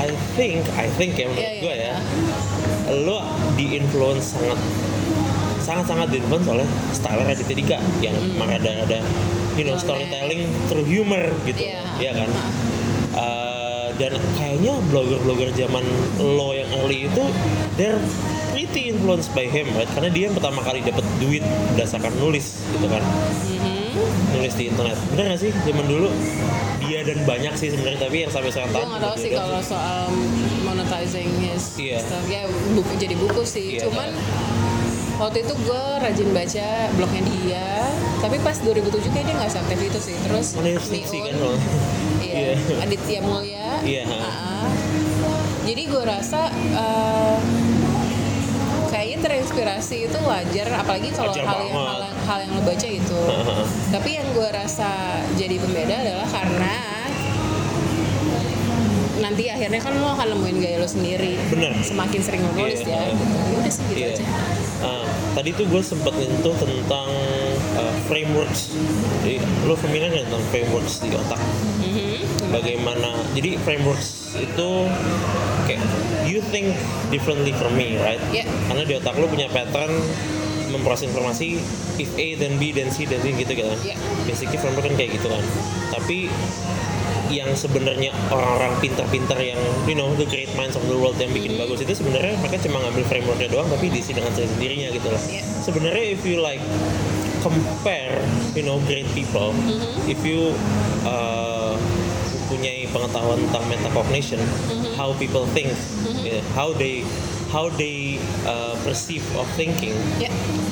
I 0.00 0.08
think, 0.32 0.64
I 0.80 0.88
think 0.96 1.20
ya 1.20 1.28
menurut 1.28 1.44
iya. 1.44 1.60
gue 1.60 1.74
ya, 1.76 1.94
lo 3.04 3.20
di 3.52 3.76
influence 3.76 4.32
sangat 4.32 4.56
sangat 5.70 5.86
sangat 5.86 6.06
di 6.10 6.18
influence 6.18 6.48
oleh 6.50 6.66
style 6.90 7.22
Raditya 7.22 7.54
Dika 7.54 7.78
yang 8.02 8.14
Hmm. 8.18 8.42
ada 8.42 8.72
ada 8.82 8.98
you 9.54 9.62
know 9.62 9.78
storytelling 9.78 10.42
through 10.66 10.82
humor 10.84 11.22
gitu, 11.44 11.62
Iya. 11.62 11.82
ya 12.00 12.12
kan? 12.12 12.26
Ha. 12.26 12.42
Uh, 13.10 13.86
dan 13.96 14.14
kayaknya 14.34 14.74
blogger-blogger 14.88 15.50
zaman 15.52 15.82
lo 16.18 16.50
yang 16.50 16.66
early 16.78 17.06
itu 17.06 17.24
they're 17.74 17.98
pretty 18.48 18.88
influenced 18.88 19.30
by 19.30 19.44
him, 19.44 19.66
right? 19.74 19.90
Karena 19.90 20.08
dia 20.08 20.26
yang 20.26 20.34
pertama 20.34 20.58
kali 20.60 20.80
dapat 20.80 21.02
duit 21.18 21.42
berdasarkan 21.70 22.10
nulis 22.16 22.66
gitu 22.70 22.86
kan 22.86 23.02
Mhm. 23.02 23.94
nulis 24.32 24.54
di 24.54 24.64
internet 24.66 24.96
bener 25.10 25.24
gak 25.28 25.40
sih 25.40 25.50
zaman 25.60 25.84
dulu 25.84 26.08
dia 26.80 27.02
dan 27.02 27.18
banyak 27.22 27.52
sih 27.52 27.68
sebenarnya 27.68 28.00
tapi 28.00 28.16
yang 28.22 28.32
sampai 28.32 28.48
sekarang 28.48 28.70
Gue 28.72 28.86
nggak 28.86 29.02
tahu 29.02 29.16
sih 29.18 29.30
kalau 29.30 29.60
soal 29.60 30.02
monetizing 30.62 31.30
his 31.38 31.62
Iya. 31.76 31.98
stuff 32.00 32.24
ya 32.24 32.46
buku 32.72 32.92
jadi 32.96 33.14
buku 33.14 33.42
sih. 33.44 33.76
Iya. 33.76 33.86
Cuman 33.86 34.08
waktu 35.20 35.44
itu 35.44 35.54
gue 35.68 35.84
rajin 36.00 36.28
baca 36.32 36.68
blognya 36.96 37.22
dia. 37.28 37.68
Tapi 38.24 38.36
pas 38.40 38.56
2007 38.56 39.12
kayaknya 39.12 39.24
dia 39.28 39.34
nggak 39.36 39.52
seaktif 39.52 39.78
itu 39.84 39.98
sih. 40.00 40.16
Terus 40.24 40.46
Miun, 40.56 40.76
kan 40.80 41.34
lo 41.36 41.52
Iya. 42.20 42.56
Iya. 42.56 42.76
Aditya 42.84 43.20
Mulya. 43.20 43.68
Iya, 43.84 44.02
ha. 44.08 44.16
Ah. 44.16 44.68
Jadi 45.68 45.82
gue 45.86 46.02
rasa 46.02 46.48
eh, 46.56 47.36
kayaknya 48.90 49.18
terinspirasi 49.22 49.96
itu 50.10 50.18
wajar, 50.24 50.68
apalagi 50.74 51.08
kalau 51.14 51.32
hal 51.32 51.60
yang 51.62 51.76
hal, 51.76 52.00
hal 52.26 52.38
yang 52.42 52.52
lo 52.56 52.62
baca 52.64 52.88
itu. 52.88 53.20
Tapi 53.92 54.10
yang 54.18 54.28
gue 54.32 54.48
rasa 54.50 55.20
jadi 55.36 55.56
pembeda 55.60 55.94
adalah 56.00 56.28
karena 56.28 56.74
nanti 59.20 59.46
akhirnya 59.52 59.80
kan 59.84 59.94
lo 60.00 60.08
akan 60.16 60.26
nemuin 60.34 60.56
gaya 60.58 60.76
lo 60.80 60.88
sendiri. 60.88 61.36
Bener. 61.52 61.76
Semakin 61.84 62.20
sering 62.24 62.40
lo 62.42 62.50
nulis 62.56 62.82
Iya, 62.82 62.98
ya. 62.98 63.00
Gitu. 63.14 63.36
Udah 63.60 63.72
sih 63.72 63.84
gitu 63.92 64.00
Iya. 64.00 64.08
aja. 64.16 64.26
Ah, 64.80 65.04
tadi 65.36 65.52
tuh 65.52 65.68
gue 65.68 65.82
sempet 65.84 66.16
nyentuh 66.16 66.56
tentang 66.56 67.10
uh, 67.76 67.94
frameworks. 68.08 68.72
Jadi 69.20 69.36
lo 69.68 69.76
familiar 69.76 70.08
nggak 70.08 70.26
tentang 70.32 70.44
frameworks 70.48 71.04
di 71.04 71.12
otak? 71.12 71.40
Mhm. 71.84 72.16
Bagaimana? 72.48 73.12
Jadi 73.36 73.60
frameworks 73.60 74.32
itu 74.40 74.70
kayak 75.68 75.84
you 76.24 76.40
think 76.48 76.72
differently 77.12 77.52
from 77.52 77.76
me, 77.76 78.00
right? 78.00 78.22
Iya. 78.32 78.48
Karena 78.72 78.82
di 78.88 78.94
otak 78.96 79.14
lo 79.20 79.28
punya 79.28 79.52
pattern 79.52 79.92
memproses 80.70 81.10
informasi 81.10 81.58
if 81.98 82.08
A 82.16 82.38
then 82.38 82.56
B 82.56 82.72
then 82.72 82.88
C 82.88 83.04
then 83.04 83.20
D 83.20 83.36
gitu 83.36 83.52
kan. 83.60 83.76
Iya. 83.84 84.00
Basically 84.24 84.56
framework 84.56 84.88
kan 84.88 84.96
kayak 84.96 85.20
gitu 85.20 85.28
kan. 85.28 85.44
Tapi 85.92 86.32
yang 87.30 87.54
sebenarnya 87.54 88.10
orang-orang 88.28 88.74
pintar-pintar 88.78 89.38
yang 89.38 89.56
you 89.86 89.94
know 89.94 90.10
the 90.18 90.26
great 90.26 90.50
minds 90.54 90.74
of 90.74 90.82
the 90.84 90.94
world 90.94 91.14
yang 91.16 91.30
bikin 91.30 91.50
Mm-hmm. 91.50 91.66
bagus 91.66 91.82
itu 91.82 91.94
sebenarnya 91.96 92.34
mereka 92.38 92.58
cuma 92.62 92.78
ngambil 92.82 93.04
frameworknya 93.06 93.48
doang 93.48 93.66
tapi 93.66 93.86
diisi 93.88 94.10
dengan 94.10 94.30
sendirinya 94.30 94.90
gitu 94.90 95.08
loh. 95.08 95.22
Iya. 95.22 95.42
Sebenarnya 95.62 96.04
if 96.10 96.20
you 96.22 96.38
like 96.38 96.62
compare 97.40 98.18
you 98.52 98.62
know 98.62 98.78
great 98.84 99.06
people, 99.14 99.50
Mm-hmm. 99.54 100.06
if 100.06 100.20
you 100.22 100.52
uh, 101.02 101.74
mempunyai 102.46 102.86
pengetahuan 102.90 103.38
tentang 103.48 103.64
metacognition, 103.66 104.40
Mm-hmm. 104.42 104.94
how 104.94 105.14
people 105.16 105.46
think, 105.50 105.70
yeah, 106.20 106.42
how 106.52 106.70
they 106.72 107.06
how 107.50 107.66
they 107.74 108.18
uh, 108.46 108.74
perceive 108.82 109.22
of 109.34 109.46
thinking, 109.54 109.94
Ya. 110.18 110.30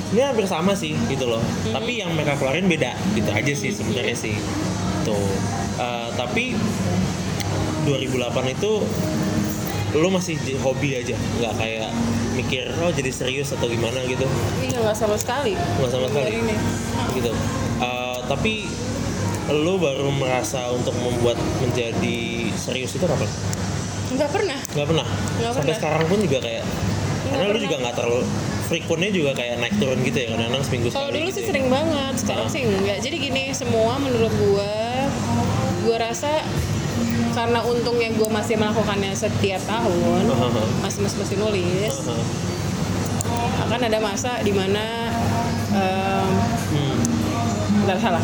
ini 0.08 0.22
hampir 0.22 0.46
sama 0.46 0.72
sih 0.72 0.94
gitu 1.06 1.26
loh 1.26 1.42
tapi 1.68 2.00
yang 2.00 2.14
mereka 2.14 2.38
keluarin 2.38 2.64
beda 2.64 2.94
gitu 3.12 3.28
aja 3.28 3.52
sih 3.52 3.68
sebenarnya 3.68 4.16
sih 4.16 4.34
tuh 5.08 5.24
Uh, 5.78 6.10
tapi 6.12 6.58
2008 7.84 8.18
itu 8.50 8.72
lu 9.94 10.08
masih 10.10 10.34
hobi 10.58 10.98
aja 10.98 11.14
nggak 11.38 11.54
kayak 11.54 11.88
mikir 12.34 12.66
oh 12.78 12.90
jadi 12.90 13.08
serius 13.08 13.50
atau 13.50 13.64
gimana 13.66 14.04
gitu 14.04 14.26
Iya 14.60 14.82
nggak 14.82 14.96
sama 14.96 15.14
sekali. 15.14 15.54
nggak 15.54 15.88
sama 15.88 16.06
sekali 16.08 16.32
ini. 16.36 16.56
gitu 17.14 17.32
Uh, 17.78 18.18
tapi 18.26 18.66
lu 19.48 19.78
baru 19.78 20.10
merasa 20.10 20.66
untuk 20.68 20.98
membuat 20.98 21.38
menjadi 21.58 22.18
serius 22.52 22.90
itu 22.92 23.06
kapan? 23.06 23.30
Nggak 24.10 24.28
pernah. 24.28 24.58
Nggak 24.68 24.86
pernah. 24.88 25.06
Nggak 25.06 25.52
Sampai 25.52 25.62
pernah. 25.64 25.78
sekarang 25.78 26.04
pun 26.04 26.18
juga 26.18 26.38
kayak 26.42 26.64
karena 27.24 27.38
lu 27.38 27.48
pernah. 27.48 27.62
juga 27.62 27.76
nggak 27.78 27.94
terlalu 27.94 28.20
frequentnya 28.66 29.10
juga 29.10 29.30
kayak 29.32 29.54
naik 29.58 29.74
turun 29.78 29.98
gitu 30.02 30.18
ya 30.18 30.26
kadang-kadang 30.28 30.60
seminggu 30.62 30.86
Kalau 30.90 31.08
dulu 31.08 31.22
gitu 31.22 31.32
sih 31.32 31.40
ya. 31.40 31.48
sering 31.48 31.66
banget, 31.70 32.14
sekarang 32.18 32.44
Ah. 32.44 32.52
sih 32.52 32.62
enggak. 32.66 32.98
Jadi 32.98 33.16
gini, 33.18 33.44
semua 33.54 33.92
menurut 33.96 34.32
gua, 34.34 34.67
gua 35.98 36.14
rasa 36.14 36.30
karena 37.34 37.58
untungnya 37.66 38.14
gua 38.14 38.30
masih 38.30 38.54
melakukannya 38.54 39.10
setiap 39.10 39.58
tahun, 39.66 40.30
Aha. 40.30 40.62
masih 40.78 41.02
masih 41.02 41.18
masih 41.18 41.36
nulis, 41.42 41.90
Aha. 42.06 42.14
akan 43.66 43.80
ada 43.82 43.98
masa 43.98 44.38
di 44.38 44.54
mana 44.54 45.10
em, 45.74 46.30
Hmm. 46.70 46.94
nggak 47.82 47.98
salah. 47.98 48.22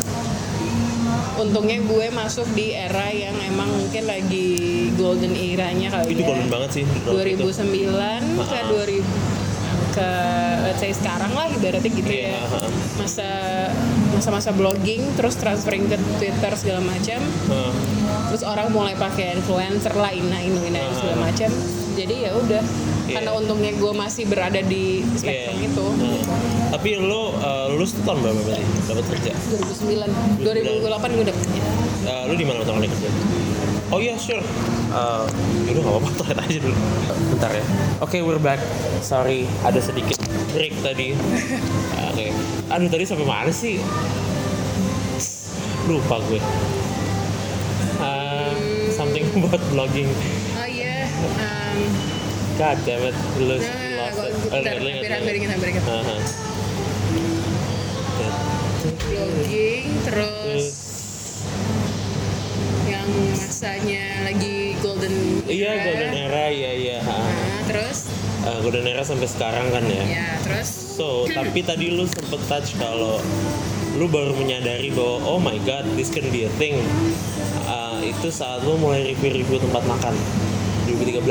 Untungnya 1.35 1.83
gue 1.83 2.07
masuk 2.15 2.47
di 2.55 2.71
era 2.71 3.11
yang 3.11 3.35
emang 3.43 3.67
mungkin 3.67 4.07
lagi 4.07 4.55
golden 4.95 5.35
era-nya 5.35 5.91
kali 5.91 6.15
itu 6.15 6.23
ya. 6.23 6.27
golden 6.31 6.47
banget 6.47 6.69
sih 6.71 6.83
waktu 7.03 7.35
itu. 7.35 7.43
2009 7.43 8.23
ke 8.39 8.55
Ah. 8.55 8.67
2000 8.71 9.03
ke 9.95 10.09
let's 10.67 10.83
say 10.83 10.91
sekarang 10.91 11.31
lah 11.31 11.47
ibaratnya 11.47 11.87
gitu 11.87 12.03
Iya, 12.11 12.35
ya 12.35 12.43
ah. 12.51 12.67
masa 12.99 13.29
masa-masa 14.11 14.51
blogging 14.51 15.03
terus 15.15 15.39
transferring 15.39 15.87
ke 15.87 15.95
Twitter 16.19 16.51
segala 16.59 16.83
macam. 16.83 17.19
Heeh. 17.23 17.73
terus 18.31 18.43
orang 18.43 18.67
mulai 18.75 18.95
pakai 18.99 19.39
influencer 19.39 19.95
lah 19.95 20.11
ina 20.11 20.39
inu 20.43 20.59
ina 20.67 20.79
inu, 20.83 20.93
segala 20.99 21.31
macam. 21.31 21.49
Jadi 21.95 22.15
ya 22.27 22.31
udah 22.35 22.63
Iya. 23.05 23.21
karena 23.21 23.31
untungnya 23.37 23.71
gue 23.77 23.93
masih 23.93 24.25
berada 24.25 24.57
di 24.65 25.05
spektrum 25.13 25.61
Iya. 25.61 25.69
itu. 25.69 25.85
Nah, 25.93 26.21
tapi 26.73 26.89
lo 26.97 27.37
uh, 27.37 27.69
lulus 27.69 27.93
tuh 27.93 28.01
tahun 28.01 28.17
berapa 28.25 28.39
berarti? 28.41 28.65
Dapat 28.89 29.05
kerja? 29.13 29.31
2009 30.41 30.41
2008 30.41 31.15
gue 31.15 31.23
udah 31.29 31.37
Uh, 32.05 32.29
lu 32.29 32.37
di 32.37 32.45
mana 32.45 32.61
kali 32.61 32.85
kerja 32.85 33.09
oh 33.95 33.99
iya 34.03 34.19
sure. 34.19 34.43
Uh, 34.91 35.23
yaudah 35.63 35.79
nggak 35.79 35.93
apa-apa 35.95 36.09
toilet 36.19 36.39
aja 36.43 36.57
dulu. 36.59 36.75
Bentar 37.31 37.51
ya. 37.55 37.63
Oke 38.03 38.19
we're 38.19 38.43
back. 38.43 38.59
Sorry 38.99 39.47
ada 39.63 39.79
sedikit 39.79 40.19
break 40.51 40.75
tadi. 40.83 41.15
Oke. 42.11 42.35
Aduh 42.75 42.91
tadi 42.91 43.07
sampai 43.07 43.23
mana 43.23 43.51
sih? 43.55 43.79
Lupa 45.87 46.19
gue. 46.27 46.43
Uh, 48.03 48.51
something 48.91 49.23
about 49.39 49.63
blogging. 49.71 50.11
Oh 50.59 50.67
iya 50.67 51.07
um, 51.39 51.79
God 52.59 52.75
damn 52.83 52.99
it 53.07 53.15
lu 53.39 53.55
nah, 53.55 53.63
lost 54.03 54.19
it. 54.27 54.33
Oh, 54.51 54.59
hampir 54.59 54.75
hampir 55.07 55.35
ingat. 55.39 55.51
hampir 55.55 55.69
ingat. 55.71 55.87
blogging 59.07 59.87
terus 60.03 60.84
masanya 63.55 64.27
lagi 64.27 64.75
golden 64.83 65.15
iya 65.47 65.79
era. 65.79 65.83
golden 65.87 66.11
era 66.11 66.43
iya 66.51 66.71
iya. 66.75 66.97
Nah, 66.99 67.63
terus 67.71 68.11
Uh, 68.43 68.59
golden 68.61 68.83
era 68.83 68.99
sampai 69.01 69.25
sekarang 69.25 69.71
kan 69.71 69.81
ya 69.87 70.03
ya 70.03 70.27
terus 70.43 70.67
So, 70.91 71.23
tapi 71.25 71.63
tadi 71.63 71.87
lu 71.89 72.03
sempet 72.03 72.37
touch 72.45 72.75
kalau 72.75 73.17
lu 73.95 74.05
baru 74.05 74.35
menyadari 74.35 74.91
bahwa 74.91 75.23
oh 75.25 75.39
my 75.39 75.55
god, 75.63 75.87
this 75.95 76.07
can 76.07 76.27
be 76.29 76.43
a 76.43 76.51
thing. 76.55 76.75
Uh, 77.63 78.03
itu 78.03 78.27
saat 78.27 78.59
lu 78.61 78.75
mulai 78.75 79.07
review-review 79.07 79.57
tempat 79.57 79.87
makan 79.87 80.13
2013. 80.85 81.25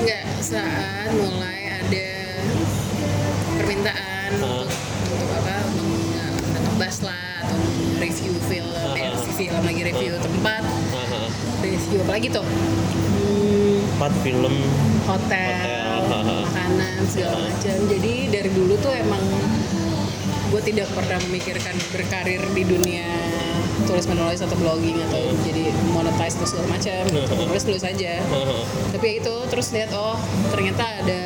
nggak 0.00 0.26
saat 0.38 1.10
mulai 1.12 1.82
ada 1.82 2.08
permintaan 3.58 4.30
Ah. 4.38 4.64
untuk 4.64 4.70
untuk 4.70 5.28
apa 5.34 5.56
review 8.00 8.32
film 8.44 8.74
eh 8.96 9.06
Aha. 9.06 9.28
film 9.30 9.60
lagi 9.62 9.82
review 9.84 10.12
tempat 10.18 10.62
Aha. 11.62 11.70
review 11.70 11.98
apa 12.00 12.12
lagi 12.12 12.28
tuh 12.28 12.44
Hmm, 13.12 13.78
Empat 13.94 14.12
film. 14.20 14.54
hotel, 15.02 15.68
Hotel, 16.02 16.42
makanan 16.42 17.00
segala 17.06 17.36
macam 17.40 17.76
jadi 17.86 18.12
dari 18.28 18.50
dulu 18.50 18.74
tuh 18.76 18.90
emang 18.90 19.22
gue 20.48 20.62
tidak 20.62 20.90
pernah 20.90 21.16
memikirkan 21.22 21.74
berkarir 21.88 22.42
di 22.50 22.62
dunia 22.62 23.08
tulis 23.82 24.04
menulis 24.04 24.38
atau 24.38 24.54
blogging 24.54 24.94
atau 25.02 25.18
jadi 25.42 25.64
monetize 25.88 26.36
atau 26.36 26.46
segala 26.46 26.68
macam 26.70 27.02
gitu. 27.04 27.34
nulis 27.42 27.64
tulis 27.64 27.82
aja 27.82 28.20
Aha. 28.20 28.56
tapi 28.90 29.06
ya 29.08 29.14
itu 29.18 29.34
terus 29.48 29.70
lihat 29.70 29.90
oh 29.92 30.14
ternyata 30.48 30.82
ada 30.98 31.22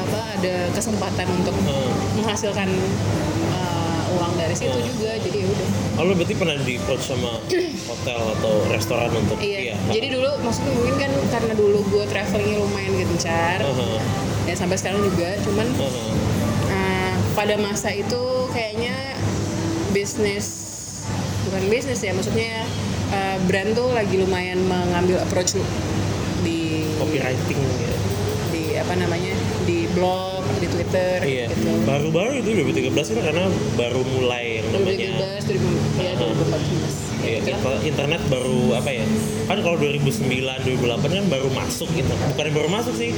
apa 0.00 0.20
ada 0.34 0.54
kesempatan 0.70 1.26
untuk 1.34 1.54
Hmm. 1.58 1.90
menghasilkan 2.16 2.68
uh, 2.68 3.37
uang 4.10 4.32
dari 4.34 4.54
situ 4.54 4.72
Hmm. 4.72 4.86
juga 4.86 5.10
jadi 5.16 5.38
ya 5.38 5.48
udah 5.48 5.68
Oh, 5.98 6.04
lu 6.04 6.12
berarti 6.14 6.34
pernah 6.34 6.54
di 6.56 6.74
approach 6.76 7.04
sama 7.04 7.42
hotel 7.84 8.20
atau 8.38 8.52
restoran 8.68 9.10
untuk 9.12 9.34
iya 9.38 9.58
iya. 9.68 9.76
jadi 9.88 10.14
dulu 10.14 10.30
maksudnya 10.40 10.72
mungkin 10.72 10.94
kan 10.96 11.10
karena 11.28 11.52
dulu 11.52 11.78
gue 11.84 12.04
travelingnya 12.06 12.58
lumayan 12.58 12.92
gencar 12.96 13.58
Aha. 13.60 13.86
ya 14.44 14.54
sampai 14.54 14.76
sekarang 14.76 15.02
juga 15.02 15.34
cuman 15.42 15.66
Aha. 15.74 16.02
uh, 16.68 17.14
pada 17.34 17.54
masa 17.56 17.90
itu 17.90 18.22
kayaknya 18.48 18.94
bisnis 19.90 20.46
bukan 21.44 21.62
bisnis 21.66 21.98
ya 21.98 22.12
maksudnya 22.12 22.62
uh, 23.08 23.36
brand 23.44 23.72
tuh 23.72 23.90
lagi 23.90 24.16
lumayan 24.16 24.60
mengambil 24.62 25.18
approach 25.18 25.56
di 26.38 26.84
Copywriting 26.94 27.58
ya. 27.58 27.92
di 28.48 28.62
apa 28.76 28.94
namanya 28.94 29.34
di 29.64 29.88
blog 29.88 30.37
di 30.54 30.66
twitter 30.66 31.18
Iya. 31.20 31.46
gitu 31.48 31.70
Baru-baru 31.84 32.32
itu 32.38 32.50
2013 32.54 32.90
kan 33.10 33.22
karena 33.24 33.44
baru 33.74 34.00
mulai 34.08 34.46
yang 34.58 34.66
namanya 34.70 34.96
2013 34.96 35.44
2000 35.44 35.60
ya 35.98 36.12
2014 36.14 36.94
Iya, 37.18 37.36
gitu 37.36 37.48
lah. 37.48 37.58
inter- 37.58 37.82
internet 37.84 38.22
baru 38.26 38.58
apa 38.72 38.90
ya? 38.90 39.04
Kan 39.44 39.58
kalau 39.58 39.76
2009, 39.76 40.22
2008 40.62 41.10
kan 41.10 41.24
baru 41.28 41.48
masuk 41.50 41.88
gitu. 41.90 42.08
Bukan 42.30 42.46
baru 42.52 42.68
masuk 42.70 42.94
sih. 42.94 43.10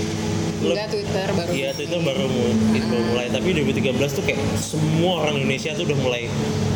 Enggak 0.59 0.89
twitter 0.89 1.29
baru 1.31 1.51
Iya, 1.51 1.71
itu 1.75 1.97
baru 1.99 2.27
itu 2.71 2.87
baru 2.87 3.05
mulai. 3.07 3.27
Tapi 3.29 3.49
2013 3.55 4.11
tuh 4.11 4.23
kayak 4.23 4.41
semua 4.57 5.23
orang 5.23 5.37
Indonesia 5.37 5.73
tuh 5.73 5.85
udah 5.85 5.99
mulai 5.99 6.23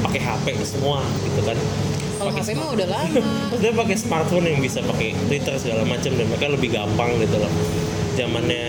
pakai 0.00 0.20
HP 0.20 0.46
semua 0.64 1.00
gitu 1.22 1.40
kan. 1.42 1.56
kalau 2.14 2.30
Pakai 2.30 2.42
HP 2.44 2.50
mah 2.54 2.68
udah 2.70 2.86
lama 2.86 3.20
dia 3.60 3.72
pakai 3.74 3.96
smartphone 3.98 4.46
yang 4.46 4.58
bisa 4.58 4.78
pakai 4.80 5.18
Twitter 5.26 5.54
segala 5.58 5.82
macam 5.82 6.10
dan 6.10 6.24
mereka 6.24 6.46
lebih 6.46 6.70
gampang 6.70 7.10
gitu 7.18 7.36
loh. 7.36 7.52
Zamannya 8.12 8.64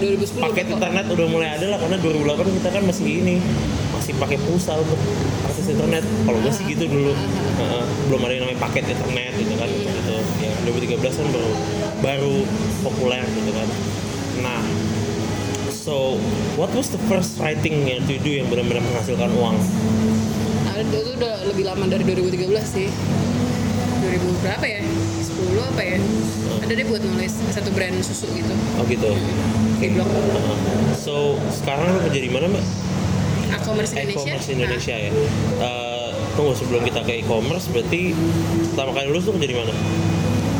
Dari 0.00 0.16
2010 0.16 0.40
paket 0.42 0.64
kok. 0.64 0.74
internet 0.74 1.06
udah 1.06 1.26
mulai 1.28 1.48
ada 1.54 1.66
lah 1.68 1.78
karena 1.78 1.96
2008 2.00 2.56
kita 2.56 2.68
kan 2.70 2.82
masih 2.82 3.04
ini 3.06 3.36
masih 3.92 4.12
pakai 4.16 4.38
pulsa 4.40 4.72
untuk 4.74 4.96
akses 5.44 5.66
internet. 5.68 6.04
Kalau 6.24 6.38
gue 6.40 6.52
sih 6.52 6.64
gitu 6.66 6.84
dulu. 6.86 7.12
Belum 8.08 8.20
ada 8.22 8.32
yang 8.32 8.42
namanya 8.44 8.60
paket 8.62 8.84
internet 8.88 9.32
gitu 9.36 9.54
kan 9.54 9.68
Iya. 9.68 9.92
gitu. 9.92 10.16
Ya 10.40 10.52
2013 10.64 11.14
kan 11.14 11.26
baru 11.28 11.50
baru 12.00 12.34
populer 12.80 13.24
gitu 13.28 13.50
kan. 13.52 13.68
Nah, 14.40 14.60
so 15.70 16.16
what 16.56 16.72
was 16.72 16.88
the 16.88 17.00
first 17.06 17.36
writing 17.36 17.84
yang 17.84 18.00
to 18.02 18.16
do 18.18 18.32
yang 18.32 18.48
benar-benar 18.48 18.80
menghasilkan 18.82 19.30
uang? 19.32 19.56
ada 20.70 20.96
itu 20.96 21.12
udah 21.12 21.34
lebih 21.44 21.64
lama 21.66 21.84
dari 21.84 22.04
2013 22.04 22.40
sih 22.64 22.88
2000 24.00 24.16
berapa 24.40 24.64
ya 24.64 24.80
10 24.80 25.60
apa 25.66 25.82
ya 25.82 25.98
ada 26.58 26.72
deh 26.72 26.86
buat 26.86 27.02
nulis 27.04 27.32
satu 27.50 27.68
brand 27.70 28.00
susu 28.00 28.24
gitu 28.30 28.54
Oh 28.74 28.84
gitu. 28.86 29.12
Blog 29.88 30.08
Heeh. 30.08 30.58
So 30.94 31.14
sekarang 31.50 31.88
lo 31.88 32.00
kerja 32.02 32.20
di 32.20 32.28
mana 32.28 32.46
mbak? 32.48 32.64
e-commerce 33.50 33.92
Indonesia 33.92 34.20
E-commerce 34.30 34.48
Indonesia 34.48 34.94
ya. 34.96 35.10
Eh, 35.58 36.08
tunggu 36.32 36.54
sebelum 36.54 36.82
kita 36.82 37.00
ke 37.02 37.18
e-commerce 37.18 37.66
berarti 37.66 38.14
pertama 38.70 38.90
kali 38.92 39.06
lulus 39.06 39.24
tuh 39.24 39.34
kerja 39.34 39.48
di 39.48 39.56
mana? 39.56 39.72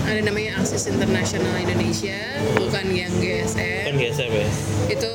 Nah, 0.00 0.10
ada 0.10 0.22
namanya 0.24 0.58
Akses 0.58 0.84
International 0.84 1.54
Indonesia 1.56 2.18
bukan 2.52 2.84
yang 2.90 3.12
Kan 3.12 3.22
GSM 3.22 3.94
GSM 3.94 4.30
ya. 4.32 4.48
itu 4.90 5.12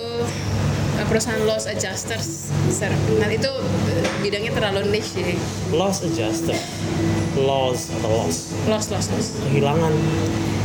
uh, 0.96 1.06
perusahaan 1.06 1.44
loss 1.44 1.68
adjusters 1.68 2.48
nah 3.16 3.28
itu 3.28 3.48
uh, 3.48 3.64
bidangnya 4.20 4.52
terlalu 4.52 4.88
niche 4.90 5.20
ya 5.20 5.36
Loss 5.70 6.00
adjuster. 6.02 6.56
Loss 7.36 7.92
atau 7.92 8.08
loss. 8.10 8.56
loss 8.66 8.86
loss 8.88 9.08
loss 9.12 9.28
Kehilangan. 9.44 9.92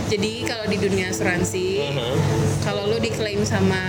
jadi 0.06 0.32
kalau 0.46 0.66
di 0.66 0.78
dunia 0.78 1.10
asuransi 1.10 1.82
Aha. 1.82 2.08
Kalau 2.60 2.86
lo 2.86 2.96
diklaim 2.96 3.40
sama 3.42 3.80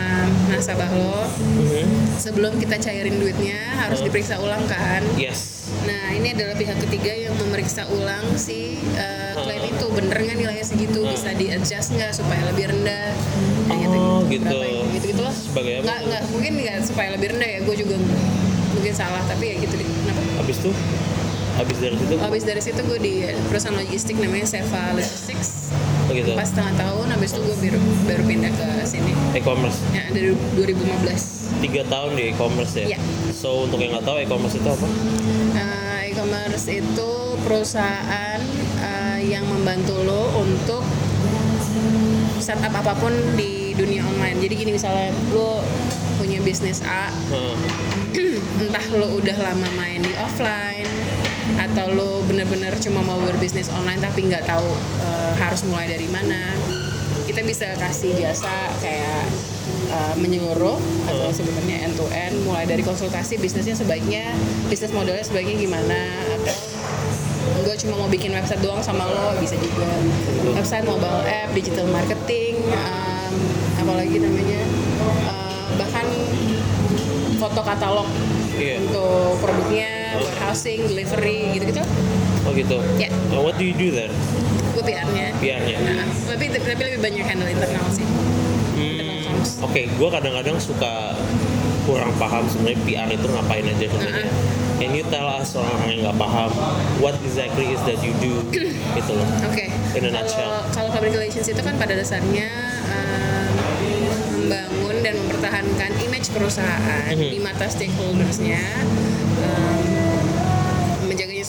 nasabah 0.48 0.90
lo 0.90 1.28
Mhm. 1.58 2.18
sebelum 2.18 2.56
kita 2.56 2.76
cairin 2.78 3.16
duitnya 3.16 3.58
harus 3.78 4.00
Hmm. 4.00 4.08
diperiksa 4.08 4.38
ulang 4.38 4.64
kan 4.66 5.04
Yes. 5.14 5.68
nah 5.84 6.12
ini 6.12 6.32
adalah 6.32 6.56
pihak 6.56 6.78
ketiga 6.82 7.12
yang 7.12 7.36
memeriksa 7.36 7.88
ulang 7.88 8.36
si 8.36 8.80
uh, 8.94 9.34
klaim 9.38 9.64
itu 9.66 9.86
bener 9.90 10.18
nggak 10.18 10.38
nilainya 10.38 10.66
segitu 10.66 11.02
Hmm. 11.02 11.12
bisa 11.12 11.30
di 11.34 11.48
adjust 11.50 11.92
nggak 11.92 12.12
supaya 12.12 12.42
lebih 12.46 12.70
rendah 12.70 13.12
Oh, 13.92 14.24
gitu. 14.28 14.60
gitu 14.92 15.06
gitu 15.08 15.22
lah 15.22 15.34
Sebagai 15.34 15.74
apa? 15.78 15.84
nggak 15.84 16.00
nggak 16.06 16.24
mungkin 16.30 16.52
nggak 16.58 16.78
supaya 16.82 17.10
lebih 17.12 17.28
rendah 17.32 17.50
ya 17.50 17.60
gue 17.62 17.76
juga 17.78 17.96
mungkin 18.72 18.94
salah 18.94 19.24
tapi 19.26 19.46
ya 19.46 19.56
gitu 19.60 19.74
deh 19.74 19.86
kenapa 19.86 20.22
Habis 20.38 20.58
tuh 20.60 20.74
habis 21.62 21.78
dari 21.78 21.95
situ 21.95 22.14
habis 22.18 22.43
dari 22.43 22.62
situ 22.62 22.80
gue 22.82 22.99
di 22.99 23.14
perusahaan 23.45 23.78
logistik 23.78 24.18
namanya 24.18 24.49
Seva 24.49 24.97
Logistics 24.97 25.70
oh, 26.09 26.14
gitu. 26.18 26.34
pas 26.34 26.49
setengah 26.49 26.74
tahun 26.74 27.07
habis 27.14 27.30
itu 27.38 27.41
gue 27.45 27.57
baru 27.62 27.80
baru 28.09 28.24
pindah 28.26 28.51
ke 28.57 28.68
sini 28.89 29.14
E-commerce. 29.38 29.78
ya 29.93 30.09
dari 30.09 30.34
2015 30.57 31.41
Tiga 31.62 31.86
tahun 31.86 32.18
di 32.18 32.34
e-commerce 32.34 32.74
ya. 32.74 32.95
Iya. 32.95 32.99
So 33.36 33.70
untuk 33.70 33.78
yang 33.78 33.93
nggak 33.93 34.07
tahu 34.07 34.18
e-commerce 34.24 34.57
itu 34.57 34.66
apa? 34.66 34.88
Uh, 35.53 35.99
e-commerce 36.09 36.66
itu 36.74 37.12
perusahaan 37.45 38.39
uh, 38.82 39.20
yang 39.22 39.45
membantu 39.45 39.93
lo 40.01 40.41
untuk 40.41 40.82
startup 42.41 42.74
apa 42.74 42.97
pun 42.97 43.14
di 43.38 43.78
dunia 43.78 44.01
online. 44.09 44.41
Jadi 44.41 44.53
gini 44.57 44.72
misalnya 44.74 45.14
lo 45.38 45.62
punya 46.18 46.41
bisnis 46.41 46.82
A, 46.82 47.14
Heeh. 47.30 47.55
entah 48.66 48.86
lo 48.97 49.22
udah 49.22 49.38
lama 49.38 49.70
main 49.78 50.01
di 50.01 50.14
offline 50.18 50.89
atau 51.60 51.91
lo 51.91 52.24
bener-bener 52.28 52.72
cuma 52.80 53.04
mau 53.04 53.20
berbisnis 53.20 53.68
online 53.72 53.99
tapi 53.99 54.28
nggak 54.28 54.47
tahu 54.47 54.68
uh, 55.04 55.34
harus 55.39 55.64
mulai 55.68 55.88
dari 55.91 56.08
mana. 56.08 56.56
Kita 57.28 57.41
bisa 57.47 57.76
kasih 57.80 58.12
jasa 58.20 58.72
kayak 58.84 59.24
uh, 59.91 60.16
menyeluruh 60.20 60.80
atau 61.08 61.30
sebenarnya 61.32 61.88
end 61.88 61.95
to 61.95 62.06
end 62.12 62.36
mulai 62.43 62.68
dari 62.68 62.84
konsultasi 62.84 63.39
bisnisnya 63.39 63.76
sebaiknya 63.76 64.36
bisnis 64.68 64.91
modelnya 64.91 65.24
sebaiknya 65.24 65.56
gimana 65.60 65.99
atau 66.41 66.58
gue 67.62 67.76
cuma 67.88 68.04
mau 68.04 68.10
bikin 68.12 68.36
website 68.36 68.62
doang 68.62 68.84
sama 68.84 69.08
lo 69.08 69.34
bisa 69.39 69.56
juga 69.58 69.88
website 70.54 70.86
mobile 70.86 71.24
app 71.26 71.49
digital 71.56 71.88
marketing 71.89 72.60
um, 72.76 73.34
apalagi 73.80 74.20
namanya 74.20 74.62
uh, 75.30 75.68
bahkan 75.80 76.06
foto 77.39 77.62
katalog 77.64 78.08
Iya. 78.62 78.78
untuk 78.84 79.41
produknya 79.41 79.89
warehousing 80.18 80.80
delivery 80.86 81.55
gitu 81.55 81.66
gitu 81.70 81.84
Oh 82.41 82.51
gitu. 82.51 82.82
Ya. 82.97 83.07
And 83.30 83.39
what 83.39 83.55
do 83.55 83.64
you 83.64 83.72
do 83.72 83.89
there? 83.89 84.09
gue 84.72 84.82
PR-nya 84.82 85.36
PR-nya. 85.38 85.78
nah, 85.78 86.07
tapi 86.28 86.47
tapi 86.49 86.82
lebih 86.82 86.99
banyak 86.99 87.22
handle 87.22 87.45
internal 87.45 87.86
sih 87.89 88.07
Hmm, 88.72 89.30
Oke, 89.62 89.86
gue 89.86 90.09
kadang-kadang 90.09 90.57
suka 90.57 91.14
kurang 91.84 92.09
paham 92.16 92.47
sebenarnya 92.47 92.80
PR 92.82 93.07
itu 93.09 93.28
ngapain 93.28 93.62
aja 93.64 93.86
sebenarnya. 93.86 94.32
Can 94.76 94.91
you 94.91 95.05
tell 95.05 95.28
us 95.28 95.53
orang-orang 95.53 95.88
yang 95.91 96.01
nggak 96.03 96.18
paham 96.18 96.49
what 96.97 97.14
exactly 97.22 97.70
is 97.70 97.82
that 97.84 97.99
you 97.99 98.14
do 98.18 98.41
gitu 98.97 99.12
loh. 99.12 99.28
Oke. 99.45 99.70
In 99.93 100.01
a 100.01 100.09
Kalau 100.09 100.14
nutshell. 100.16 100.51
kalau 100.72 100.89
public 100.89 101.14
relations 101.14 101.45
itu 101.45 101.59
kan 101.59 101.76
pada 101.76 101.93
dasarnya 101.93 102.49
um, 102.88 103.49
membangun 104.39 104.95
dan 104.99 105.14
mempertahankan 105.16 105.91
image 106.01 106.32
perusahaan 106.32 107.12
Mhm. 107.12 107.30
di 107.30 107.39
mata 107.39 107.66
stakeholdersnya, 107.68 108.62
um, 109.38 109.81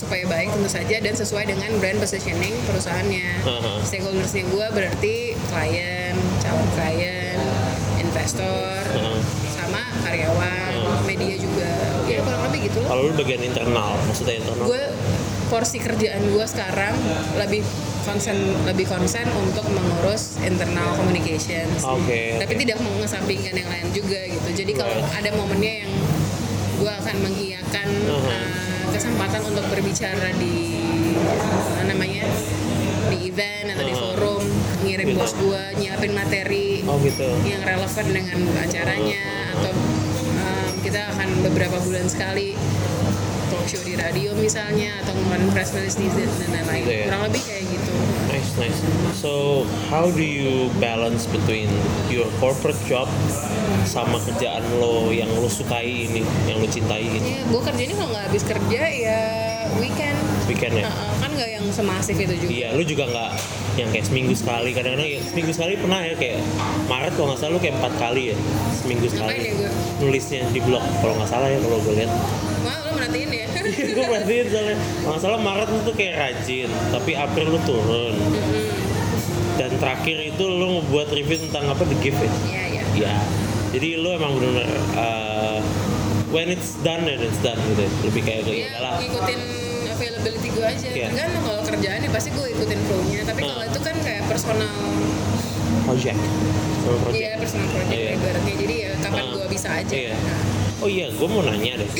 supaya 0.03 0.27
baik 0.27 0.51
tentu 0.51 0.69
saja 0.69 0.97
dan 0.99 1.15
sesuai 1.15 1.45
dengan 1.47 1.71
brand 1.79 1.97
positioning 1.97 2.53
perusahaannya. 2.65 3.29
Aha. 3.41 3.73
Stakeholdersnya 3.81 4.45
gue 4.45 4.67
berarti 4.69 5.15
klien, 5.47 6.13
calon 6.39 6.67
klien, 6.75 7.39
investor, 7.97 8.83
Heeh. 8.85 9.19
sama 9.49 9.83
karyawan, 10.03 10.73
media 11.05 11.37
juga. 11.37 11.71
Ya 12.05 12.19
kurang 12.21 12.43
lebih 12.45 12.67
gitu 12.67 12.79
loh 12.79 12.89
Kalau 12.89 13.03
lu 13.05 13.13
bagian 13.15 13.43
internal, 13.43 13.95
maksudnya 14.03 14.37
internal. 14.37 14.65
gue 14.67 14.83
porsi 15.47 15.79
kerjaan 15.79 16.23
gue 16.27 16.47
sekarang 16.47 16.95
lebih 17.37 17.61
konsen 18.03 18.35
lebih 18.65 18.85
konsen 18.85 19.29
untuk 19.33 19.63
mengurus 19.69 20.35
internal 20.41 20.91
communications 20.93 21.85
Oke, 21.85 22.35
tapi 22.35 22.53
oke. 22.53 22.61
tidak 22.61 22.81
mengesampingkan 22.81 23.55
yang 23.55 23.69
lain 23.69 23.87
juga 23.93 24.17
gitu 24.27 24.49
jadi 24.51 24.73
kalau 24.75 24.97
Right. 24.99 25.19
ada 25.21 25.31
momennya 25.37 25.73
yang 25.85 25.93
gue 26.75 26.89
akan 26.91 27.17
mengiyakan 27.21 27.87
Uh-huh. 28.03 28.27
uh, 28.27 28.49
kesempatan 28.93 29.41
untuk 29.43 29.65
berbicara 29.67 30.29
di 30.37 30.79
apa 31.73 31.83
namanya 31.89 32.25
di 33.09 33.29
event 33.29 33.67
atau 33.73 33.85
di 33.85 33.91
Uh-huh. 33.93 34.17
forum 34.17 34.45
ngirim 34.83 35.15
bos 35.15 35.33
gue 35.33 35.63
nyiapin 35.79 36.13
materi 36.13 36.81
Oh 36.85 36.99
gitu. 37.01 37.25
yang 37.45 37.63
relevan 37.63 38.07
dengan 38.09 38.39
acaranya 38.59 39.25
atau 39.55 39.73
um, 40.33 40.71
kita 40.81 41.01
akan 41.13 41.29
beberapa 41.45 41.77
bulan 41.81 42.09
sekali 42.09 42.57
talk 43.49 43.65
show 43.65 43.83
di 43.83 43.95
radio 43.95 44.33
misalnya 44.35 44.97
atau 45.01 45.13
ngeluarin 45.13 45.49
press 45.53 45.71
release 45.73 45.97
di 45.97 46.09
dan 46.09 46.51
lain-lain 46.51 46.83
Gitu 46.83 47.05
kurang 47.07 47.23
lebih 47.29 47.43
Nice, 48.53 48.85
nice. 48.85 49.17
So, 49.17 49.65
how 49.89 50.11
do 50.11 50.21
you 50.21 50.69
balance 50.77 51.25
between 51.25 51.73
your 52.13 52.29
corporate 52.37 52.77
job 52.85 53.09
sama 53.89 54.21
kerjaan 54.23 54.61
lo 54.77 55.09
yang 55.09 55.33
lo 55.33 55.49
sukai 55.49 56.05
ini, 56.05 56.21
yang 56.45 56.61
lo 56.61 56.69
cintai 56.69 57.01
ini? 57.03 57.19
ya 57.33 57.43
gue 57.43 57.61
kerjanya 57.63 57.95
kalau 57.97 58.11
nggak 58.13 58.25
habis 58.29 58.43
kerja 58.45 58.83
ya 58.85 59.21
weekend 59.81 60.19
Weekend 60.45 60.73
ya? 60.77 60.85
Heeh, 60.85 61.11
kan 61.17 61.31
nggak 61.33 61.51
yang 61.51 61.65
semasif 61.73 62.15
itu 62.15 62.35
juga 62.37 62.51
Iya, 62.53 62.69
lu 62.77 62.83
juga 62.85 63.05
nggak 63.09 63.31
yang 63.81 63.89
kayak 63.89 64.07
seminggu 64.07 64.35
sekali. 64.37 64.71
Kadang-kadang 64.77 65.09
ya, 65.09 65.21
seminggu 65.25 65.53
sekali 65.57 65.73
pernah 65.81 66.01
ya 66.05 66.15
kayak 66.15 66.39
Maret 66.87 67.13
kalau 67.17 67.27
nggak 67.33 67.41
salah 67.41 67.53
lu 67.57 67.61
kayak 67.61 67.77
empat 67.81 67.93
kali 67.97 68.23
ya 68.31 68.37
seminggu 68.77 69.07
sekali 69.09 69.33
Ngapain 69.33 69.49
ya 69.49 69.53
gue? 69.57 69.71
nulisnya 69.99 70.43
di 70.53 70.61
blog 70.61 70.85
kalau 71.01 71.15
nggak 71.17 71.31
salah 71.31 71.49
ya 71.49 71.57
kalau 71.57 71.79
gue 71.81 71.95
lihat. 72.05 72.13
Merhatiin 73.13 73.31
ya 73.31 73.47
gue 73.93 74.05
perhatiin 74.05 74.47
soalnya 74.49 74.75
kalau 74.75 75.11
nggak 75.11 75.21
salah 75.21 75.41
Maret 75.41 75.69
lu 75.69 75.81
tuh 75.83 75.95
kayak 75.95 76.15
rajin, 76.19 76.71
tapi 76.89 77.11
April 77.15 77.47
lu 77.49 77.61
turun. 77.63 78.15
Dan 79.53 79.71
terakhir 79.77 80.17
itu 80.27 80.45
lu 80.47 80.81
ngebuat 80.81 81.09
review 81.11 81.39
tentang 81.43 81.69
apa 81.69 81.85
The 81.85 81.97
Gift 81.99 82.19
ya? 82.19 82.31
iya 82.43 82.63
iya 82.67 82.83
Ya, 82.95 83.15
jadi 83.71 83.97
lu 83.97 84.09
emang 84.11 84.33
benar-benar 84.35 84.69
uh, 84.95 85.61
when 86.29 86.49
it's 86.49 86.77
done 86.79 87.05
then 87.05 87.17
it's 87.19 87.37
done 87.39 87.57
gitu. 87.67 87.83
ya. 87.83 87.91
Lebih 88.03 88.21
kayak 88.23 88.41
gitu 88.43 88.53
ya 88.55 88.69
udahlah. 88.71 88.97
ngikutin 88.99 89.41
availability 89.91 90.49
gue 90.51 90.65
aja 90.67 90.89
Iya. 90.91 91.07
tergantung 91.11 91.43
kalau 91.43 91.63
kerjaan 91.63 91.99
ya 91.99 92.11
pasti 92.11 92.31
gue 92.31 92.47
ikutin 92.51 92.79
flow-nya 92.83 93.21
tapi 93.23 93.41
Nah. 93.41 93.49
kalau 93.51 93.65
itu 93.67 93.81
kan 93.83 93.95
kayak 93.99 94.23
personal 94.27 94.73
Project. 95.83 96.21
Iya 97.11 97.31
personal 97.37 97.67
project 97.69 97.93
Iya. 97.95 98.11
ibaratnya 98.15 98.55
jadi 98.57 98.75
ya 98.79 98.91
kapan 98.99 99.21
Ah, 99.21 99.33
gue 99.35 99.47
bisa 99.49 99.69
aja 99.71 99.95
iya. 99.95 100.15
Nah, 100.15 100.41
Oh 100.83 100.91
iya, 100.91 101.15
gue 101.15 101.29
mau 101.31 101.47
nanya 101.47 101.79
deh. 101.79 101.91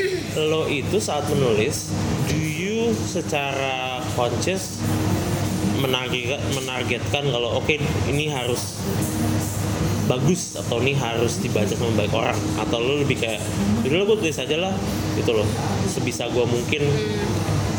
Lo 0.51 0.67
itu 0.67 0.99
saat 0.99 1.23
menulis, 1.31 1.95
do 2.27 2.35
you 2.35 2.91
secara 3.07 4.03
conscious 4.19 4.83
menarget, 5.79 6.43
menargetkan 6.59 7.31
kalau 7.31 7.63
oke 7.63 7.79
ini 8.11 8.27
harus 8.27 8.83
bagus 10.11 10.59
atau 10.59 10.83
ini 10.83 10.99
harus 10.99 11.39
dibaca 11.39 11.71
sama 11.71 11.95
banyak 11.95 12.11
orang? 12.11 12.39
Atau 12.59 12.83
lo 12.83 13.07
lebih 13.07 13.23
kayak 13.23 13.39
dulu 13.87 14.19
gue 14.19 14.27
tulis 14.27 14.43
aja 14.43 14.57
lah 14.59 14.75
gitu 15.15 15.31
loh. 15.31 15.47
Sebisa 15.87 16.27
gue 16.35 16.43
mungkin 16.43 16.83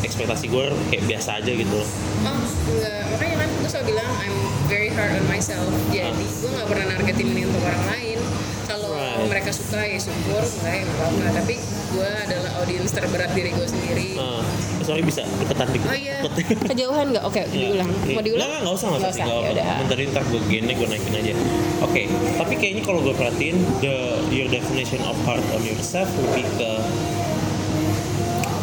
ekspektasi 0.07 0.47
gue 0.47 0.71
kayak 0.87 1.03
biasa 1.03 1.43
aja 1.43 1.51
gitu. 1.51 1.83
Loh 1.83 1.83
oh 2.31 2.47
enggak 2.79 3.03
makanya 3.11 3.35
kan 3.43 3.49
gue 3.51 3.69
selalu 3.75 3.85
bilang 3.91 4.11
I'm 4.23 4.35
very 4.71 4.87
hard 4.95 5.19
on 5.19 5.27
myself. 5.27 5.67
Jadi 5.91 6.23
gue 6.31 6.47
nggak 6.47 6.67
pernah 6.71 6.85
nargetin 6.95 7.27
ini 7.27 7.43
untuk 7.43 7.59
orang 7.59 7.83
lain 7.91 8.02
kalau 8.65 8.91
Right. 8.93 9.29
mereka 9.29 9.49
suka 9.49 9.79
ya 9.79 9.97
syukur 9.97 10.41
ya 10.61 10.81
nggak 10.81 11.07
apa 11.07 11.27
tapi 11.35 11.55
gue 11.89 12.09
adalah 12.19 12.51
audiens 12.57 12.89
terberat 12.89 13.29
diri 13.31 13.49
gue 13.51 13.65
sendiri 13.65 14.07
Ah, 14.15 14.41
sorry 14.81 15.01
bisa 15.01 15.21
deketan 15.37 15.67
dikit 15.69 15.85
oh 15.85 15.95
iya 15.95 16.17
kejauhan 16.69 17.05
nggak 17.09 17.23
oke 17.23 17.41
diulang 17.47 17.89
Iya. 18.01 18.13
mau 18.13 18.21
diulang 18.21 18.47
Nggak, 18.47 18.61
nggak 18.63 18.75
usah, 18.75 18.87
nggak 18.89 19.01
usah. 19.03 19.25
Apa-apa. 19.25 19.73
Bentar, 19.79 19.97
ntar 20.09 20.23
gue 20.25 20.41
gini, 20.45 20.71
gue 20.71 20.87
naikin 20.87 21.13
aja. 21.15 21.33
Oke, 21.81 22.01
tapi 22.33 22.53
kayaknya 22.55 22.83
kalau 22.83 22.99
gue 23.01 23.13
perhatiin, 23.13 23.53
the 23.79 23.95
your 24.29 24.47
definition 24.47 24.99
of 25.03 25.15
hard 25.23 25.43
on 25.51 25.61
yourself 25.61 26.07
lebih 26.21 26.47
ke 26.53 26.71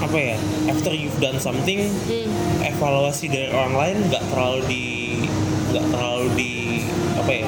apa 0.01 0.17
ya? 0.17 0.37
After 0.67 0.91
you've 0.91 1.17
done 1.19 1.37
something, 1.39 1.87
Hmm. 2.05 2.29
evaluasi 2.63 3.29
dari 3.29 3.49
orang 3.49 3.75
lain 3.75 3.97
nggak 4.09 4.25
terlalu 4.27 4.61
di 4.67 4.85
nggak 5.71 5.85
terlalu 5.89 6.27
di 6.35 6.53
apa 7.15 7.33
ya? 7.35 7.47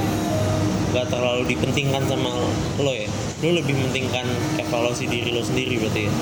Nggak 0.92 1.08
terlalu 1.08 1.42
dipentingkan 1.56 2.04
sama 2.04 2.30
lo 2.78 2.92
ya. 2.92 3.08
Lo 3.40 3.56
lebih 3.56 3.74
mentingkan 3.74 4.28
evaluasi 4.60 5.08
diri 5.08 5.32
lo 5.32 5.40
sendiri 5.40 5.80
berarti 5.80 6.06
ya. 6.06 6.12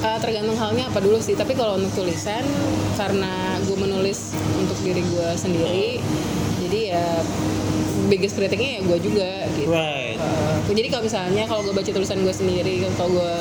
Uh, 0.00 0.16
tergantung 0.16 0.56
halnya 0.56 0.88
apa 0.88 0.98
dulu 1.04 1.20
sih 1.20 1.36
tapi 1.36 1.52
kalau 1.52 1.76
untuk 1.76 1.92
tulisan 1.92 2.40
karena 2.96 3.60
gue 3.68 3.76
menulis 3.76 4.32
untuk 4.56 4.80
diri 4.80 5.04
gue 5.04 5.28
sendiri 5.36 6.00
jadi 6.64 6.80
ya 6.96 7.06
biggest 8.08 8.40
kritiknya 8.40 8.80
ya 8.80 8.82
gue 8.88 8.98
juga 9.04 9.30
gitu 9.60 9.68
Right. 9.68 10.16
Uh, 10.16 10.72
jadi 10.72 10.88
kalau 10.88 11.04
misalnya 11.04 11.44
kalau 11.44 11.60
gue 11.68 11.74
baca 11.76 11.90
tulisan 11.92 12.16
gue 12.24 12.32
sendiri 12.32 12.88
kalau 12.96 13.12
gue 13.20 13.36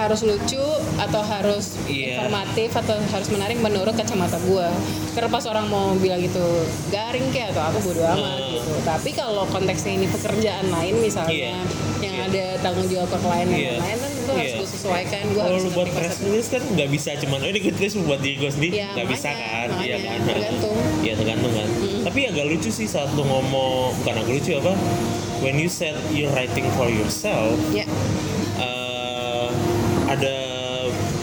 harus 0.00 0.20
lucu 0.22 0.64
atau 0.96 1.22
harus 1.22 1.76
Iya. 1.84 2.16
informatif 2.18 2.70
atau 2.74 2.96
harus 2.96 3.28
menarik 3.28 3.58
menurut 3.58 3.92
kacamata 3.92 4.40
gue 4.40 4.68
karena 5.10 5.28
pas 5.28 5.44
orang 5.44 5.66
mau 5.66 5.92
bilang 5.94 6.18
itu 6.18 6.44
garing 6.88 7.28
kayak 7.30 7.52
atau 7.52 7.68
aku 7.68 7.78
bodo 7.84 8.02
amat 8.06 8.38
Hmm. 8.38 8.52
gitu 8.54 8.72
tapi 8.82 9.10
kalau 9.12 9.44
konteksnya 9.46 9.92
ini 9.94 10.06
pekerjaan 10.06 10.66
lain 10.66 10.94
misalnya 10.98 11.32
Iya. 11.32 11.54
yang 12.00 12.14
Iya. 12.16 12.26
ada 12.26 12.44
tanggung 12.60 12.86
jawab 12.86 13.08
ke 13.08 13.18
klien 13.18 13.46
dan 13.46 13.58
Iya. 13.58 13.72
lain-lain 13.76 13.98
kan 14.00 14.12
gue 14.20 14.34
harus 14.34 14.46
Iya. 14.46 14.56
gue 14.56 14.68
sesuaikan 14.70 15.24
gue 15.28 15.42
harus 15.42 15.62
lu 15.62 15.70
buat 15.70 15.88
press 15.90 16.16
release 16.20 16.48
kan 16.48 16.62
nggak 16.64 16.88
bisa 16.90 17.10
cuman 17.18 17.38
oh 17.38 17.48
ini 17.48 17.58
gue 17.60 17.72
tulis 17.74 17.92
buat 18.00 18.20
diri 18.20 18.36
gue 18.38 18.50
sendiri 18.50 18.72
Iya, 18.74 18.88
nggak 18.94 19.08
bisa 19.10 19.28
makanya, 19.28 19.48
kan 19.50 19.68
iya 19.80 19.96
kan 19.98 20.18
Tergantung. 20.22 20.76
Iya 21.00 21.12
tergantung 21.14 21.52
kan 21.52 21.68
tapi 22.00 22.20
agak 22.24 22.44
lucu 22.46 22.70
sih 22.70 22.86
saat 22.86 23.10
lu 23.12 23.22
ngomong 23.22 23.92
bukan 23.98 24.14
agak 24.16 24.32
lucu 24.32 24.50
apa 24.54 24.72
when 25.38 25.54
you 25.54 25.68
said 25.68 25.92
you're 26.10 26.30
writing 26.30 26.64
for 26.74 26.86
yourself 26.86 27.56
ya 27.70 27.82
eh, 27.82 27.88
ada 30.10 30.36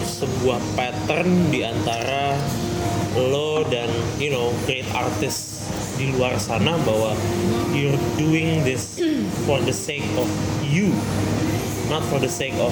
sebuah 0.08 0.64
pattern 0.80 1.52
di 1.52 1.62
antara 1.68 2.32
lo 3.20 3.68
dan 3.68 3.92
you 4.16 4.32
know 4.32 4.56
great 4.64 4.88
artist 4.96 5.68
di 6.00 6.08
luar 6.16 6.38
sana 6.40 6.80
bahwa 6.88 7.12
you're 7.76 8.00
doing 8.16 8.64
this 8.64 8.96
for 9.44 9.60
the 9.68 9.74
sake 9.76 10.06
of 10.16 10.30
you 10.64 10.94
not 11.92 12.00
for 12.08 12.20
the 12.20 12.30
sake 12.30 12.56
of 12.60 12.72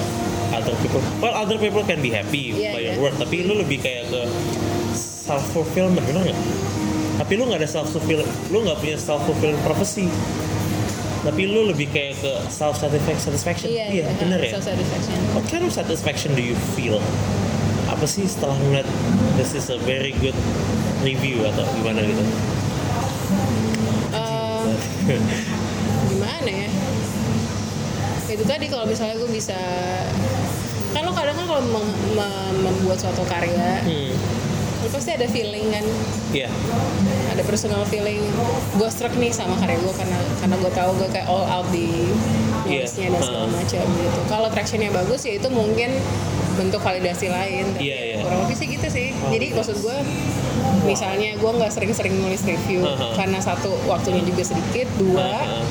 other 0.54 0.72
people. 0.80 1.02
Well 1.20 1.34
other 1.34 1.58
people 1.58 1.82
can 1.84 2.00
be 2.00 2.12
happy 2.14 2.54
Iya, 2.54 2.70
by 2.72 2.80
iya. 2.80 2.88
your 2.94 3.10
work 3.10 3.14
tapi 3.20 3.44
lu 3.44 3.58
lebih 3.60 3.82
kayak 3.82 4.08
ke 4.08 4.22
self 4.96 5.42
fulfillment 5.52 6.06
bener 6.06 6.32
nggak? 6.32 6.40
Tapi 7.20 7.32
lu 7.36 7.48
nggak 7.50 7.60
ada 7.60 7.68
self 7.68 7.92
fulfill 7.92 8.22
lu 8.48 8.58
nggak 8.64 8.78
punya 8.80 8.96
self 8.96 9.20
fulfilling 9.26 9.58
prophecy 9.66 10.06
tapi 11.26 11.42
lu 11.44 11.66
lebih 11.66 11.90
kayak 11.90 12.14
ke 12.16 12.32
self 12.46 12.78
satisfaction. 12.78 13.66
Iya 13.66 14.06
bener 14.16 14.38
ya? 14.38 14.54
self 14.54 14.64
satisfaction 14.64 15.18
What 15.34 15.44
kind 15.44 15.62
of 15.62 15.72
satisfaction 15.72 16.30
do 16.32 16.40
you 16.40 16.54
feel? 16.72 17.02
Apa 17.86 18.06
sih 18.06 18.24
setelah 18.24 18.54
ngeliat 18.56 18.86
this 19.34 19.50
is 19.50 19.66
a 19.66 19.78
very 19.82 20.14
good 20.16 20.34
review 21.02 21.42
atau 21.44 21.66
gimana 21.72 22.02
gitu? 22.02 22.22
Eh, 24.12 24.64
gimana 26.08 26.46
ya? 26.48 26.68
Itu 28.26 28.44
tadi 28.44 28.66
kalau 28.66 28.84
misalnya 28.84 29.16
gue 29.16 29.30
bisa 29.30 29.54
kan 30.90 31.02
lo 31.02 31.12
kadang 31.12 31.34
kan 31.34 31.46
kalau 31.46 31.62
meng- 31.62 31.96
mem- 32.12 32.34
membuat 32.62 32.96
suatu 32.96 33.20
karya 33.24 33.82
Hmm, 33.82 34.12
pasti 34.96 35.12
ada 35.12 35.28
feeling 35.28 35.68
kan 35.68 35.84
iya, 36.32 36.48
ada 37.28 37.42
personal 37.42 37.84
feeling 37.84 38.24
gue 38.72 38.88
struck 38.88 39.12
nih 39.14 39.30
sama 39.30 39.54
karya 39.56 39.76
gue 39.76 39.92
karena 39.92 40.16
karena 40.36 40.56
gue 40.56 40.72
tahu 40.72 40.90
gue 40.96 41.08
kayak 41.10 41.26
all 41.26 41.44
out 41.44 41.68
di 41.68 41.92
nulisnya 42.64 43.08
dan 43.08 43.20
segala 43.20 43.44
Uh. 43.44 43.52
macam 43.52 43.84
gitu 43.84 44.20
kalau 44.26 44.48
tractionnya 44.48 44.90
bagus 44.90 45.20
ya 45.22 45.36
itu 45.36 45.48
mungkin 45.48 45.92
bentuk 46.56 46.80
validasi 46.80 47.28
lain 47.28 47.68
tapi 47.70 47.84
Iya, 47.84 47.98
iya. 48.02 48.16
kurang 48.18 48.40
lebih 48.42 48.56
sih 48.56 48.66
gitu 48.66 48.86
sih 48.88 49.08
Oh, 49.14 49.28
jadi 49.28 49.46
maksud 49.52 49.76
gue 49.78 49.96
misalnya 50.82 51.36
gue 51.36 51.50
nggak 51.52 51.68
sering-sering 51.70 52.16
nulis 52.16 52.40
review 52.42 52.80
Uh-huh. 52.80 53.12
karena 53.12 53.36
satu 53.38 53.76
waktunya 53.84 54.24
juga 54.24 54.42
sedikit 54.46 54.88
dua 54.96 55.28
Uh, 55.44 55.64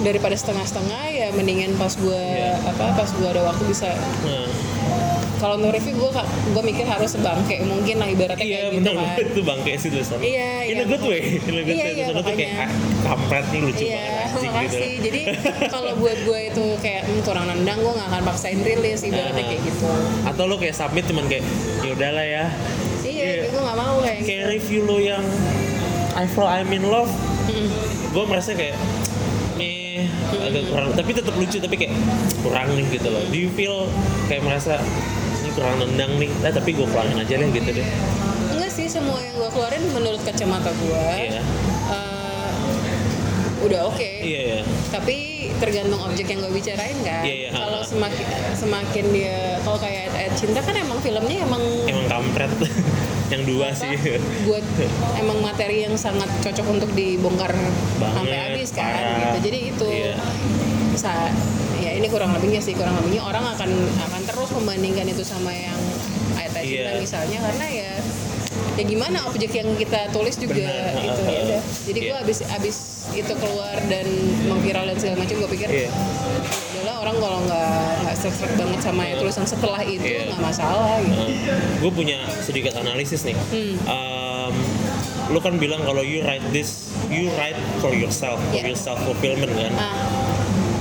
daripada 0.00 0.32
setengah-setengah 0.32 1.02
ya 1.10 1.28
mendingan 1.30 1.76
pas 1.76 1.92
gue 1.92 2.08
Iya. 2.16 2.56
apa 2.64 2.96
pas 2.96 3.10
gue 3.10 3.28
ada 3.28 3.42
waktu 3.42 3.62
bisa 3.66 3.90
uh. 4.24 4.48
Kalau 5.40 5.56
untuk 5.56 5.72
review 5.72 5.96
gue 5.96 6.10
gue 6.52 6.62
mikir 6.62 6.84
harus 6.84 7.10
sebangke 7.10 7.56
mungkin 7.62 7.96
lah 7.96 8.06
ibaratnya 8.06 8.38
Iya 8.38 8.58
kayak 8.60 8.72
bener 8.76 8.92
gitu 8.92 9.00
kan 9.00 9.16
itu 9.32 9.40
bangke 9.42 9.72
sih 9.74 9.88
tulisan. 9.88 10.18
Iya, 10.20 10.50
In 10.62 10.68
iya, 10.70 10.84
a 10.84 10.86
good 10.86 11.02
way, 11.02 11.20
in 11.40 11.54
a 11.56 11.62
good 11.62 11.72
Iya, 11.72 11.84
way. 11.86 11.94
iya, 11.96 12.04
tuh 12.06 12.24
kayak 12.30 12.52
ah, 12.54 12.70
kampret 13.02 13.46
nih 13.48 13.60
lucu 13.62 13.82
Iya, 13.82 13.96
banget 13.96 14.20
anjing 14.20 14.36
gitu. 14.36 14.52
makasih. 14.52 14.92
Jadi 15.06 15.20
kalau 15.74 15.90
buat 15.96 16.18
gue 16.20 16.40
itu 16.46 16.64
kayak 16.78 17.02
hmm, 17.02 17.20
kurang 17.22 17.44
nendang, 17.46 17.78
gue 17.78 17.92
gak 17.94 18.08
akan 18.08 18.22
paksain 18.22 18.60
rilis 18.60 19.00
ibaratnya 19.02 19.32
Uh-huh. 19.32 19.50
kayak 19.50 19.62
gitu. 19.64 19.88
Atau 20.22 20.44
lo 20.44 20.54
kayak 20.54 20.76
submit 20.76 21.04
cuman 21.06 21.24
kayak 21.24 21.44
ya 21.80 21.90
udahlah 21.90 22.26
ya. 22.26 22.44
Iya, 23.00 23.24
Iya. 23.24 23.44
gue 23.48 23.62
gak 23.62 23.78
mau 23.78 23.96
kayak 23.98 24.16
gitu. 24.18 24.28
Kayak 24.28 24.44
review 24.50 24.80
lo 24.84 24.96
yang 24.98 25.24
I 26.12 26.24
feel 26.26 26.44
I'm 26.44 26.68
in 26.68 26.84
love. 26.84 27.08
Gue 28.10 28.24
merasa 28.24 28.52
kayak 28.52 28.76
eh 29.56 30.04
agak 30.30 30.62
kurang 30.66 30.90
tapi 30.94 31.10
tetap 31.10 31.34
lucu 31.34 31.56
tapi 31.56 31.76
kayak 31.76 31.92
kurang 32.40 32.68
nih 32.70 32.86
gitu 32.90 33.08
loh. 33.08 33.22
Do 33.24 33.36
you 33.36 33.50
feel 33.50 33.88
kayak 34.26 34.42
merasa 34.42 34.78
kurang 35.60 35.76
nendang 35.78 36.16
nih? 36.16 36.30
Nah, 36.38 36.50
tapi 36.50 36.72
gue 36.72 36.86
keluarin 36.86 37.14
aja 37.14 37.34
deh 37.34 37.48
gitu 37.50 37.70
deh. 37.70 37.86
Enggak 38.50 38.70
sih, 38.70 38.86
semua 38.86 39.20
yang 39.20 39.36
gue 39.36 39.50
keluarin 39.50 39.84
menurut 39.90 40.20
kacamata 40.20 40.72
gue 40.74 41.04
Iya. 41.28 41.42
eh, 41.86 42.50
udah 43.60 43.80
oke. 43.86 44.10
Iya 44.18 44.40
ya. 44.40 44.60
Tapi 44.88 45.16
tergantung 45.54 46.00
objek 46.00 46.26
yang 46.26 46.40
gue 46.40 46.48
bicarain 46.50 46.96
kan. 46.98 47.22
Iya, 47.22 47.34
iya. 47.36 47.48
Kalau 47.52 47.80
semakin 47.82 48.26
semakin 48.54 49.04
dia 49.10 49.36
kalau 49.60 49.76
kayak 49.76 50.08
Ed 50.14 50.32
Cinta 50.34 50.60
kan 50.60 50.72
emang 50.72 50.96
filmnya 50.98 51.44
emang 51.44 51.60
Emang 51.84 52.06
kampret 52.08 52.48
yang 53.32 53.44
dua 53.44 53.68
apa, 53.68 53.78
sih. 53.78 53.94
buat 54.42 54.64
emang 55.14 55.38
materi 55.38 55.84
yang 55.84 55.94
sangat 55.94 56.26
cocok 56.40 56.66
untuk 56.68 56.90
dibongkar 56.90 57.52
sampai 57.52 58.00
Banget, 58.26 58.48
habis 58.50 58.70
kan 58.72 58.90
parah. 58.90 59.18
gitu. 59.20 59.38
Jadi 59.44 59.58
itu 59.70 59.86
Iya. 59.86 60.14
Sa 61.00 61.32
ya 61.78 61.96
ini 61.96 62.06
kurang 62.06 62.36
lebihnya 62.36 62.60
sih 62.60 62.76
kurang 62.76 62.92
lebihnya 62.94 63.24
orang 63.24 63.40
akan 63.48 63.70
akan 63.98 64.22
terus 64.22 64.50
membandingkan 64.52 65.08
itu 65.08 65.24
sama 65.24 65.48
yang 65.48 65.80
ayat 66.36 66.52
Iya. 66.52 66.60
cinta 66.60 66.92
misalnya 67.00 67.38
karena 67.40 67.66
ya 67.66 67.92
ya 68.76 68.84
gimana 68.84 69.18
objek 69.24 69.50
yang 69.50 69.68
kita 69.74 70.08
tulis 70.10 70.36
juga 70.36 70.60
Benar. 70.60 71.00
itu 71.00 71.22
ya 71.24 71.40
udah 71.42 71.60
jadi 71.86 71.98
gue 72.02 72.12
Iya. 72.12 72.22
abis 72.22 72.38
abis 72.46 72.76
itu 73.10 73.32
keluar 73.34 73.76
dan 73.88 74.06
mengviral 74.44 74.84
dan 74.86 74.96
segala 74.96 75.16
macam 75.18 75.34
gue 75.38 75.50
pikir 75.50 75.68
Iya. 75.70 75.90
adalah 76.74 76.94
orang 77.00 77.16
kalau 77.16 77.38
nggak 77.42 77.72
nggak 78.04 78.16
serak 78.18 78.52
banget 78.54 78.80
sama 78.80 79.02
ya 79.02 79.14
tulisan 79.16 79.44
setelah 79.44 79.80
itu 79.82 80.04
nggak 80.04 80.42
masalah 80.42 81.00
gitu 81.00 81.24
gue 81.80 81.90
punya 81.90 82.18
sedikit 82.40 82.76
analisis 82.76 83.24
nih. 83.24 83.36
Hmm. 83.48 83.74
Um, 83.86 84.54
lu 85.30 85.38
kan 85.38 85.56
bilang 85.56 85.80
kalau 85.80 86.02
you 86.02 86.20
write 86.20 86.42
this, 86.50 86.90
you 87.06 87.30
write 87.38 87.54
for 87.78 87.94
yourself, 87.94 88.36
for 88.50 88.58
Iya. 88.58 88.68
your 88.68 88.78
self 88.78 88.98
fulfillment 89.00 89.48
kan. 89.48 89.72
ah 89.72 89.94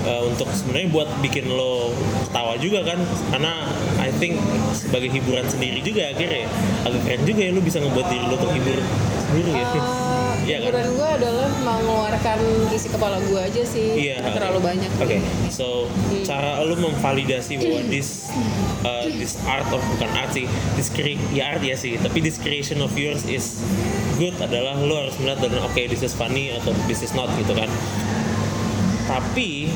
Uh, 0.10 0.26
untuk 0.26 0.50
sebenarnya 0.50 0.90
buat 0.90 1.10
bikin 1.22 1.46
lo 1.46 1.94
ketawa 2.26 2.58
juga 2.58 2.82
kan, 2.82 2.98
karena 3.30 3.62
I 4.02 4.10
think 4.18 4.42
sebagai 4.74 5.14
hiburan 5.14 5.46
sendiri 5.46 5.86
juga 5.86 6.10
akhirnya 6.10 6.50
agak 6.82 7.02
keren 7.06 7.22
juga 7.30 7.42
ya 7.46 7.52
lu 7.54 7.62
bisa 7.62 7.78
ngebuat 7.78 8.08
diri 8.10 8.26
lo 8.26 8.38
terhibur 8.42 8.78
sendiri 9.22 9.52
ya. 9.54 9.66
Eh, 9.70 10.18
Iya 10.50 10.58
kan? 10.58 10.66
hiburan 10.66 10.90
gue 10.98 11.10
adalah 11.14 11.50
mengeluarkan 11.62 12.40
isi 12.74 12.90
kepala 12.90 13.22
gue 13.22 13.38
aja 13.38 13.62
sih 13.62 14.02
Iya. 14.02 14.18
Nggak 14.26 14.34
terlalu 14.34 14.60
banyak 14.66 14.92
Oke, 14.98 15.18
so 15.54 15.86
cara 16.26 16.58
lu 16.66 16.74
memvalidasi 16.74 17.62
bahwa 17.62 17.80
this 17.86 18.34
uh, 18.82 19.06
this 19.14 19.38
art 19.46 19.70
of 19.70 19.84
bukan 19.94 20.10
art 20.18 20.34
sih, 20.34 20.50
this 20.74 20.90
cre- 20.90 21.22
ya 21.30 21.54
art 21.54 21.62
ya 21.62 21.78
sih, 21.78 22.02
tapi 22.02 22.18
this 22.18 22.42
creation 22.42 22.82
of 22.82 22.90
yours 22.98 23.30
is 23.30 23.62
good 24.18 24.34
adalah 24.42 24.74
lu 24.74 24.98
harus 24.98 25.14
melihat 25.22 25.46
dan 25.46 25.62
oke 25.62 25.78
this 25.86 26.02
is 26.02 26.18
funny 26.18 26.50
atau 26.50 26.74
this 26.90 27.06
is 27.06 27.14
not 27.14 27.30
gitu 27.38 27.54
kan. 27.54 27.70
Tapi 29.06 29.70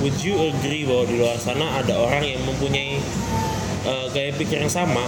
would 0.00 0.16
you 0.20 0.36
agree 0.48 0.84
bahwa 0.84 1.04
di 1.04 1.16
luar 1.16 1.36
sana 1.36 1.78
ada 1.78 1.94
orang 1.94 2.24
yang 2.24 2.40
mempunyai 2.42 2.96
uh, 3.84 4.08
gaya 4.10 4.32
pikir 4.34 4.60
yang 4.60 4.72
sama, 4.72 5.04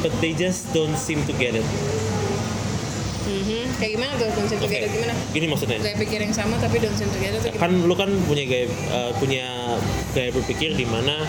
but 0.00 0.12
they 0.18 0.32
just 0.32 0.68
don't 0.72 0.96
seem 0.96 1.20
to 1.24 1.32
get 1.36 1.52
it. 1.52 1.66
Mhm. 3.24 3.64
kayak 3.80 3.90
gimana 3.96 4.12
tuh? 4.20 4.28
Don't 4.32 4.48
seem 4.48 4.60
to 4.60 4.68
Oke, 4.68 4.76
get 4.76 4.84
it 4.84 4.92
gimana? 4.92 5.14
Gini 5.32 5.46
maksudnya. 5.48 5.78
gaya 5.80 5.96
pikir 5.96 6.18
yang 6.20 6.34
sama 6.34 6.54
tapi 6.60 6.76
don't 6.76 6.92
seem 6.92 7.08
to 7.08 7.18
get 7.18 7.32
it 7.32 7.40
tuh 7.40 7.56
kan 7.56 7.72
lu 7.72 7.94
kan 7.96 8.12
punya 8.28 8.44
gaya 8.44 8.66
uh, 8.92 9.10
punya 9.16 9.48
gaya 10.12 10.28
berpikir 10.28 10.76
di 10.76 10.84
mana 10.84 11.24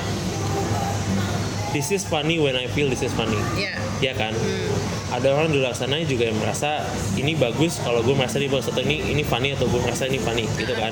this 1.72 1.92
is 1.92 2.04
funny 2.04 2.40
when 2.40 2.56
I 2.56 2.68
feel 2.68 2.88
this 2.88 3.00
is 3.00 3.12
funny. 3.12 3.40
Iya. 3.56 3.76
ya 4.00 4.14
kan? 4.16 4.36
Ada 5.12 5.32
orang 5.32 5.56
di 5.56 5.64
luar 5.64 5.72
sana 5.72 6.00
juga 6.04 6.28
yang 6.28 6.36
merasa 6.36 6.84
ini 7.16 7.36
bagus 7.36 7.80
kalau 7.80 8.04
gue 8.04 8.12
merasa 8.12 8.40
di 8.40 8.52
bawah 8.52 8.64
atau 8.64 8.84
ini 8.84 9.16
ini 9.16 9.24
funny 9.24 9.56
atau 9.56 9.64
gue 9.68 9.80
merasa 9.80 10.04
ini 10.08 10.20
funny 10.20 10.44
gitu 10.60 10.76
kan 10.76 10.92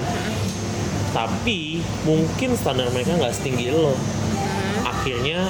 tapi 1.14 1.80
mungkin 2.04 2.58
standar 2.58 2.90
mereka 2.90 3.16
nggak 3.16 3.32
setinggi 3.32 3.70
lo 3.70 3.94
akhirnya 4.84 5.48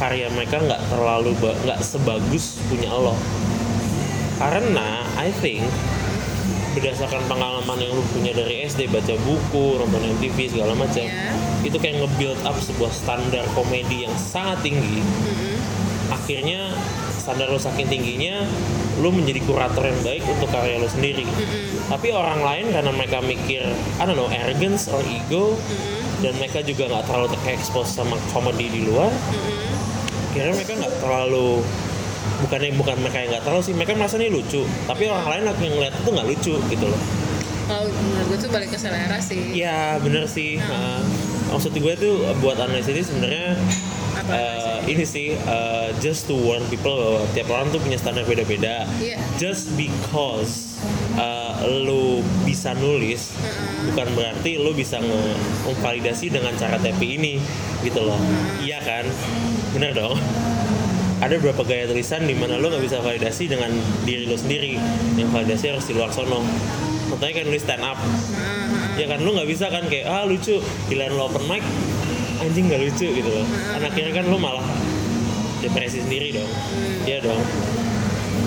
karya 0.00 0.26
mereka 0.32 0.58
nggak 0.58 0.82
terlalu 0.88 1.36
nggak 1.36 1.78
sebagus 1.84 2.58
punya 2.66 2.90
lo 2.90 3.14
karena 4.40 5.06
I 5.14 5.30
think 5.38 5.62
berdasarkan 6.72 7.20
pengalaman 7.28 7.76
yang 7.76 7.92
lu 7.92 8.02
punya 8.10 8.32
dari 8.32 8.64
SD 8.64 8.88
baca 8.88 9.12
buku 9.20 9.76
nonton 9.76 10.02
MTV 10.16 10.56
segala 10.56 10.72
macam 10.72 11.04
Ya. 11.04 11.36
itu 11.62 11.76
kayak 11.76 12.00
nge-build 12.00 12.40
up 12.42 12.56
sebuah 12.58 12.90
standar 12.90 13.44
komedi 13.52 14.08
yang 14.08 14.14
sangat 14.16 14.64
tinggi 14.64 15.04
Mhm. 15.04 15.56
akhirnya 16.10 16.72
standar 17.12 17.52
lo 17.52 17.60
saking 17.60 17.86
tingginya 17.86 18.48
lu 19.00 19.08
menjadi 19.08 19.40
kurator 19.48 19.86
yang 19.86 20.00
baik 20.04 20.24
untuk 20.28 20.52
karya 20.52 20.76
lo 20.76 20.88
sendiri. 20.90 21.24
Tapi 21.88 22.12
orang 22.12 22.44
lain 22.44 22.66
karena 22.74 22.90
mereka 22.92 23.24
mikir 23.24 23.64
I 23.96 24.04
don't 24.04 24.18
know 24.18 24.28
arrogance 24.28 24.90
or 24.92 25.00
ego 25.06 25.56
dan 26.20 26.36
mereka 26.36 26.60
juga 26.60 26.86
nggak 26.92 27.04
terlalu 27.08 27.28
terekspos 27.40 27.88
sama 27.96 28.14
komedi 28.30 28.70
di 28.70 28.80
luar 28.86 29.10
kira 30.32 30.54
mereka 30.54 30.72
nggak 30.80 30.96
terlalu 31.02 31.60
bukannya 32.46 32.72
bukan 32.78 32.96
mereka 33.04 33.16
yang 33.20 33.30
nggak 33.36 33.44
terlalu 33.44 33.62
sih 33.62 33.74
mereka 33.76 33.92
merasa 33.98 34.16
ini 34.18 34.32
lucu. 34.32 34.62
Tapi 34.88 35.02
orang 35.06 35.26
lain 35.28 35.42
yang 35.60 35.72
ngeliat 35.76 35.94
itu 35.94 36.08
nggak 36.10 36.28
lucu 36.28 36.54
gitu 36.72 36.84
loh. 36.88 37.00
Kalau 37.62 37.86
menurut 37.88 38.26
gue 38.26 38.38
tuh 38.42 38.50
balik 38.50 38.70
ke 38.74 38.78
selera 38.78 39.18
sih. 39.22 39.54
Iya 39.54 40.02
bener 40.02 40.26
sih. 40.26 40.58
Nah, 40.58 41.00
maksud 41.54 41.72
gue 41.72 41.94
tuh 41.94 42.26
buat 42.42 42.58
analisis 42.58 42.90
ini 42.90 43.02
sebenarnya 43.04 43.48
Eh, 44.30 44.78
ini 44.86 45.02
sih 45.02 45.34
eh, 45.34 45.88
just 45.98 46.30
to 46.30 46.38
warn 46.38 46.62
people 46.70 46.94
bahwa 46.94 47.26
tiap 47.34 47.48
orang 47.50 47.66
tuh 47.74 47.82
punya 47.82 47.98
standar 47.98 48.22
beda-beda. 48.22 48.86
Iya. 49.02 49.18
just 49.34 49.74
because 49.74 50.78
eh, 51.18 51.52
lu 51.82 52.22
bisa 52.46 52.70
nulis 52.78 53.34
bukan 53.90 54.06
berarti 54.14 54.62
lu 54.62 54.70
bisa 54.78 55.02
memvalidasi 55.66 56.30
dengan 56.30 56.54
cara 56.54 56.78
tepi 56.78 57.18
ini 57.18 57.42
gitu 57.82 57.98
loh. 58.06 58.18
Iya 58.62 58.78
kan? 58.86 59.04
Bener 59.74 59.90
dong. 59.90 60.14
Ada 61.22 61.38
beberapa 61.38 61.62
gaya 61.62 61.86
tulisan 61.86 62.26
di 62.26 62.34
mana 62.34 62.58
lo 62.58 62.66
nggak 62.70 62.82
bisa 62.82 62.98
validasi 63.02 63.50
dengan 63.50 63.70
diri 64.06 64.26
lo 64.26 64.38
sendiri. 64.38 64.78
Yang 65.18 65.30
validasi 65.34 65.64
harus 65.74 65.84
di 65.86 65.94
luar 65.98 66.10
sono. 66.14 66.42
Contohnya 67.10 67.42
kan 67.42 67.44
nulis 67.50 67.62
stand 67.62 67.82
up. 67.82 67.98
Ya 68.98 69.06
kan? 69.06 69.18
Lu 69.22 69.34
nggak 69.34 69.50
bisa 69.50 69.66
kan 69.70 69.86
kayak 69.86 70.06
ah 70.06 70.22
lucu 70.26 70.62
giliran 70.86 71.14
lo 71.14 71.30
open 71.30 71.46
mic 71.46 71.62
anjing 72.42 72.64
nggak 72.66 72.80
lucu 72.82 73.06
gitu 73.08 73.30
loh. 73.30 73.46
Kan 73.46 73.82
akhirnya 73.82 74.12
kan 74.12 74.24
lo 74.26 74.36
malah 74.36 74.66
depresi 75.58 76.02
sendiri 76.02 76.34
dong. 76.34 76.50
Iya 77.06 77.18
dong. 77.22 77.42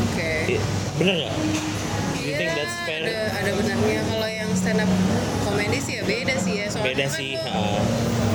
Oke. 0.06 0.30
I- 0.52 0.64
bener 0.96 1.14
nggak? 1.18 1.34
You 2.16 2.34
Iya, 2.34 2.38
think 2.38 2.52
that's 2.58 2.76
fair? 2.84 3.02
ada 3.06 3.16
ada 3.32 3.52
benarnya. 3.54 4.02
Kalau 4.04 4.28
yang 4.28 4.50
stand 4.54 4.80
up 4.82 4.90
komedi 5.42 5.78
sih 5.80 5.94
ya 5.96 6.04
beda 6.04 6.34
sih 6.36 6.54
ya. 6.58 6.66
Soalnya 6.68 6.88
beda 6.90 7.06
kan 7.06 7.16
sih 7.16 7.30
lu 7.38 7.46
ah, 7.46 7.80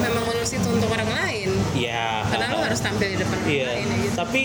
memang 0.01 0.25
menulis 0.25 0.51
itu 0.55 0.69
untuk 0.71 0.89
orang 0.89 1.11
lain. 1.11 1.49
Ya 1.75 2.23
karena 2.31 2.47
lo 2.49 2.57
ah, 2.57 2.63
harus 2.71 2.81
tampil 2.81 3.09
di 3.11 3.19
depan 3.19 3.37
orang 3.37 3.51
Iya, 3.51 3.67
lain 3.69 3.85
ya 3.85 3.97
gitu. 4.01 4.15
Tapi 4.15 4.43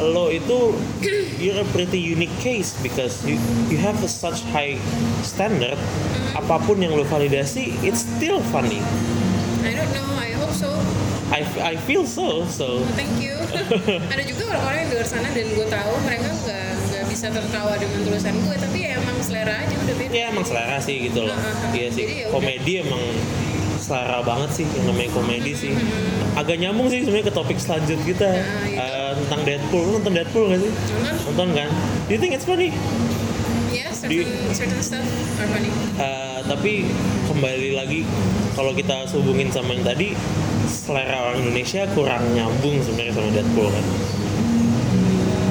lo 0.00 0.24
itu 0.30 0.58
you're 1.42 1.58
a 1.58 1.68
pretty 1.74 1.98
unique 1.98 2.32
case 2.38 2.78
because 2.80 3.20
you 3.26 3.36
you 3.66 3.76
have 3.76 3.98
a 4.00 4.08
such 4.08 4.46
high 4.48 4.78
standard. 5.20 5.76
Apa 6.32 6.62
pun 6.62 6.78
yang 6.78 6.94
lo 6.94 7.02
validasi, 7.02 7.74
it's 7.82 8.06
still 8.06 8.38
funny. 8.54 8.78
I 9.66 9.74
don't 9.74 9.90
know 9.90 10.06
I 11.32 11.40
I, 11.62 11.74
feel 11.88 12.04
so 12.04 12.44
so. 12.44 12.84
thank 12.98 13.12
you 13.22 13.32
ada 14.12 14.22
juga 14.26 14.42
orang-orang 14.52 14.78
yang 14.84 14.88
di 14.92 14.94
luar 15.00 15.08
sana 15.08 15.28
dan 15.32 15.46
gue 15.56 15.66
tahu 15.66 15.92
mereka 16.04 16.28
nggak 16.28 16.68
nggak 16.92 17.04
bisa 17.08 17.26
tertawa 17.32 17.72
dengan 17.80 17.98
tulisan 18.04 18.34
gue 18.36 18.56
tapi 18.60 18.78
ya 18.84 19.00
emang 19.00 19.16
selera 19.24 19.54
aja 19.64 19.74
udah 19.74 19.94
beda 19.96 20.12
Ya 20.14 20.24
emang 20.30 20.44
selera 20.46 20.78
sih 20.78 21.10
gitu 21.10 21.26
loh. 21.26 21.34
Uh-huh. 21.34 21.74
Iya 21.74 21.88
sih. 21.90 22.04
Jadi 22.06 22.14
ya 22.22 22.26
udah. 22.30 22.34
Komedi 22.38 22.72
emang 22.86 23.02
selera 23.82 24.18
banget 24.22 24.50
sih 24.54 24.66
yang 24.78 24.84
namanya 24.94 25.10
komedi 25.10 25.52
sih. 25.58 25.72
Agak 26.38 26.56
nyambung 26.62 26.86
sih 26.86 27.02
sebenarnya 27.02 27.26
ke 27.30 27.34
topik 27.34 27.58
selanjut 27.58 27.98
kita 28.06 28.30
Nah. 28.30 28.68
Eh, 28.70 29.12
tentang 29.26 29.40
Deadpool. 29.42 29.86
Nonton 29.90 30.12
Deadpool 30.14 30.44
gak 30.54 30.60
sih? 30.62 30.70
Nonton? 30.70 31.14
Nonton 31.34 31.48
kan? 31.56 31.68
Do 32.06 32.10
you 32.14 32.20
think 32.22 32.32
it's 32.36 32.46
funny? 32.46 32.70
ya 33.74 33.90
certain 33.90 34.30
certain 34.54 34.78
stuff 34.78 35.02
are 35.42 35.50
funny 35.50 35.66
Eh, 35.98 36.40
tapi 36.46 36.86
kembali 37.26 37.74
lagi 37.74 38.06
kalau 38.54 38.70
kita 38.70 39.02
hubungin 39.18 39.50
sama 39.50 39.74
yang 39.74 39.82
tadi 39.82 40.14
selera 40.68 41.16
orang 41.30 41.38
Indonesia 41.44 41.82
kurang 41.92 42.22
nyambung 42.32 42.76
sebenarnya 42.82 43.12
sama 43.12 43.28
Deadpool 43.32 43.68
kan. 43.70 43.84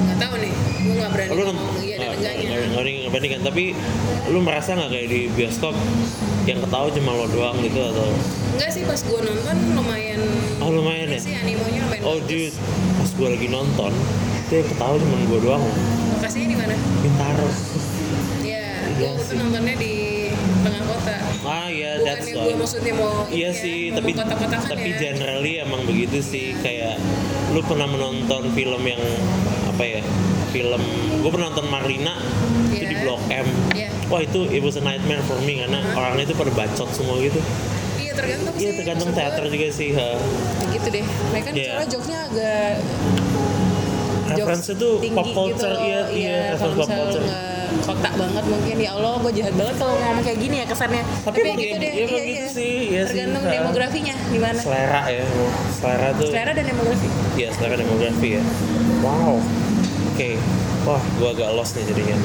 nggak 0.04 0.18
tahu 0.20 0.34
nih 0.38 0.52
gue 0.54 0.94
nggak 1.00 1.10
berani 1.10 1.30
Lu 1.34 1.42
ngomong 1.48 1.68
iya 1.80 1.96
dan 1.98 2.10
enggaknya 2.14 2.92
nggak 3.08 3.30
kan 3.34 3.40
tapi 3.46 3.64
lu 4.30 4.38
merasa 4.44 4.70
nggak 4.76 4.90
kayak 4.90 5.08
di 5.10 5.20
bioskop 5.32 5.74
yang 6.44 6.60
ketawa 6.60 6.92
cuma 6.92 7.10
lo 7.16 7.26
doang 7.32 7.56
gitu 7.64 7.80
atau? 7.80 8.08
Enggak 8.54 8.70
sih 8.76 8.82
pas 8.84 9.00
gue 9.00 9.20
nonton 9.24 9.56
lumayan 9.74 10.20
oh 10.60 10.70
lumayan 10.70 11.08
ya? 11.08 11.20
sih 11.20 11.32
animonya 11.32 11.80
lumayan 11.88 12.02
oh 12.04 12.20
bagus. 12.20 12.28
dude 12.28 12.56
pas 13.00 13.10
gue 13.16 13.28
lagi 13.32 13.48
nonton 13.48 13.92
itu 14.44 14.52
yang 14.60 14.68
ketawa 14.76 14.94
cuma 15.00 15.16
gue 15.24 15.40
doang. 15.40 15.64
Lokasinya 16.20 16.48
di 16.52 16.56
mana? 16.60 16.74
Bintaro. 17.00 17.48
Ya 18.44 18.64
Iya 19.00 19.10
gue 19.16 19.24
tuh 19.24 19.36
nontonnya 19.40 19.74
di 19.80 19.92
tengah 20.64 20.82
kota 20.82 21.12
ah 21.44 21.68
ya 21.68 21.90
that's 22.00 22.24
bukannya 22.24 22.44
gue 22.46 22.56
maksudnya 22.56 22.92
mau 22.94 23.12
Iya 23.28 23.42
ya, 23.44 23.50
sih, 23.52 23.78
mau 23.86 23.96
tapi 23.96 24.10
mengkotak-kotakan 24.10 24.68
tapi 24.70 24.88
ya. 24.88 24.96
generally 24.98 25.52
emang 25.58 25.80
begitu 25.84 26.18
sih 26.20 26.56
kayak 26.58 26.96
lu 27.52 27.60
pernah 27.62 27.84
menonton 27.84 28.48
film 28.50 28.82
yang 28.82 29.02
apa 29.66 29.82
ya? 29.84 30.00
Film 30.50 30.82
gue 31.18 31.30
pernah 31.30 31.50
nonton 31.50 31.66
Marlina 31.66 32.14
itu 32.70 32.82
di 32.82 32.94
Iya. 32.94 33.02
Blok 33.02 33.22
M. 33.28 33.46
Iya. 33.72 33.88
Wah 34.06 34.20
itu 34.20 34.46
it 34.48 34.60
was 34.60 34.74
a 34.74 34.82
nightmare 34.82 35.20
for 35.22 35.36
me 35.40 35.58
karena 35.58 35.82
orangnya 35.92 36.24
itu 36.24 36.34
pada 36.34 36.50
bacot 36.50 36.88
semua 36.90 37.18
gitu. 37.18 37.38
iya 37.96 38.12
tergantung 38.12 38.54
Iya 38.54 38.60
sih 38.64 38.76
tergantung 38.76 39.08
maksud 39.10 39.20
teater 39.20 39.44
juga 39.48 39.66
sih. 39.70 39.90
ha. 39.92 40.08
gitu 40.70 40.88
deh 40.88 41.04
mereka 41.28 41.44
kan 41.44 41.54
Iya. 41.54 41.66
soalnya 41.68 41.88
jokesnya 41.88 42.18
agak 42.24 42.72
Reference 44.26 44.66
itu 44.68 44.88
pop 45.12 45.26
culture 45.28 45.70
gitu 45.70 45.84
iya 45.84 46.00
iya 46.10 46.38
kalau 46.56 46.72
reference 46.72 46.78
pop 46.80 46.88
culture. 46.90 47.24
Kotak 47.80 48.14
banget 48.14 48.44
mungkin 48.44 48.76
ya 48.76 48.90
Allah 48.92 49.18
gue 49.18 49.32
jahat 49.34 49.54
banget 49.54 49.74
kalau 49.74 49.94
ngomong 49.96 50.22
kayak 50.22 50.38
gini 50.38 50.56
ya 50.56 50.66
kesannya 50.66 51.02
Tapi 51.20 51.36
emang 51.40 51.56
gitu 51.56 51.66
iya- 51.66 51.80
deh 51.80 51.90
iya 51.90 52.04
emang 52.04 52.24
gitu 52.24 52.48
sih, 52.52 52.74
iya 52.88 53.02
sih. 53.02 53.16
tergantung 53.16 53.42
Ha. 53.42 53.50
demografinya 53.52 54.14
di 54.24 54.38
mana 54.38 54.58
Selera 54.58 55.02
ya, 55.06 55.24
selera 55.72 56.08
tuh. 56.14 56.28
selera 56.28 56.52
dan 56.52 56.64
demografi 56.64 57.06
Iya 57.34 57.48
selera 57.50 57.74
demografi 57.76 58.28
ya. 58.30 58.42
Wow. 59.00 59.42
Oke. 60.08 60.38
Wah, 60.84 61.02
gua 61.16 61.32
agak 61.32 61.50
lost 61.50 61.74
nih 61.74 61.84
jadinya. 61.86 62.16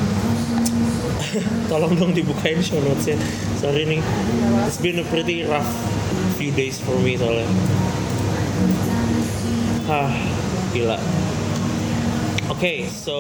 Tolong 1.71 1.93
dong 1.95 2.11
dibukain 2.11 2.59
show 2.59 2.77
notes-nya. 2.77 3.17
Sorry 3.55 3.87
nih. 3.87 4.01
It's 4.63 4.77
been 4.77 4.97
a 4.97 5.05
pretty 5.05 5.41
rough 5.43 5.65
few 6.35 6.51
days 6.51 6.77
for 6.77 6.95
me 6.97 7.15
soalnya 7.15 7.43
ah 9.87 10.07
gila 10.69 10.95
oke 12.49 12.73
so 12.89 13.15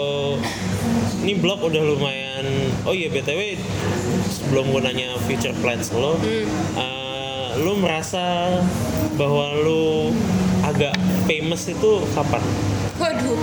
ini 1.23 1.37
blog 1.37 1.61
udah 1.63 1.81
lumayan 1.81 2.45
oh 2.83 2.93
iya 2.93 3.07
btw 3.13 3.55
sebelum 4.25 4.73
gue 4.73 4.81
nanya 4.83 5.15
future 5.29 5.55
plans 5.61 5.93
lo 5.93 6.17
eh, 6.75 7.09
lu 7.59 7.77
merasa 7.79 8.49
bahwa 9.19 9.51
lu 9.59 10.15
agak 10.63 10.95
famous 11.27 11.67
itu 11.67 12.03
kapan? 12.15 12.43
Waduh, 12.99 13.39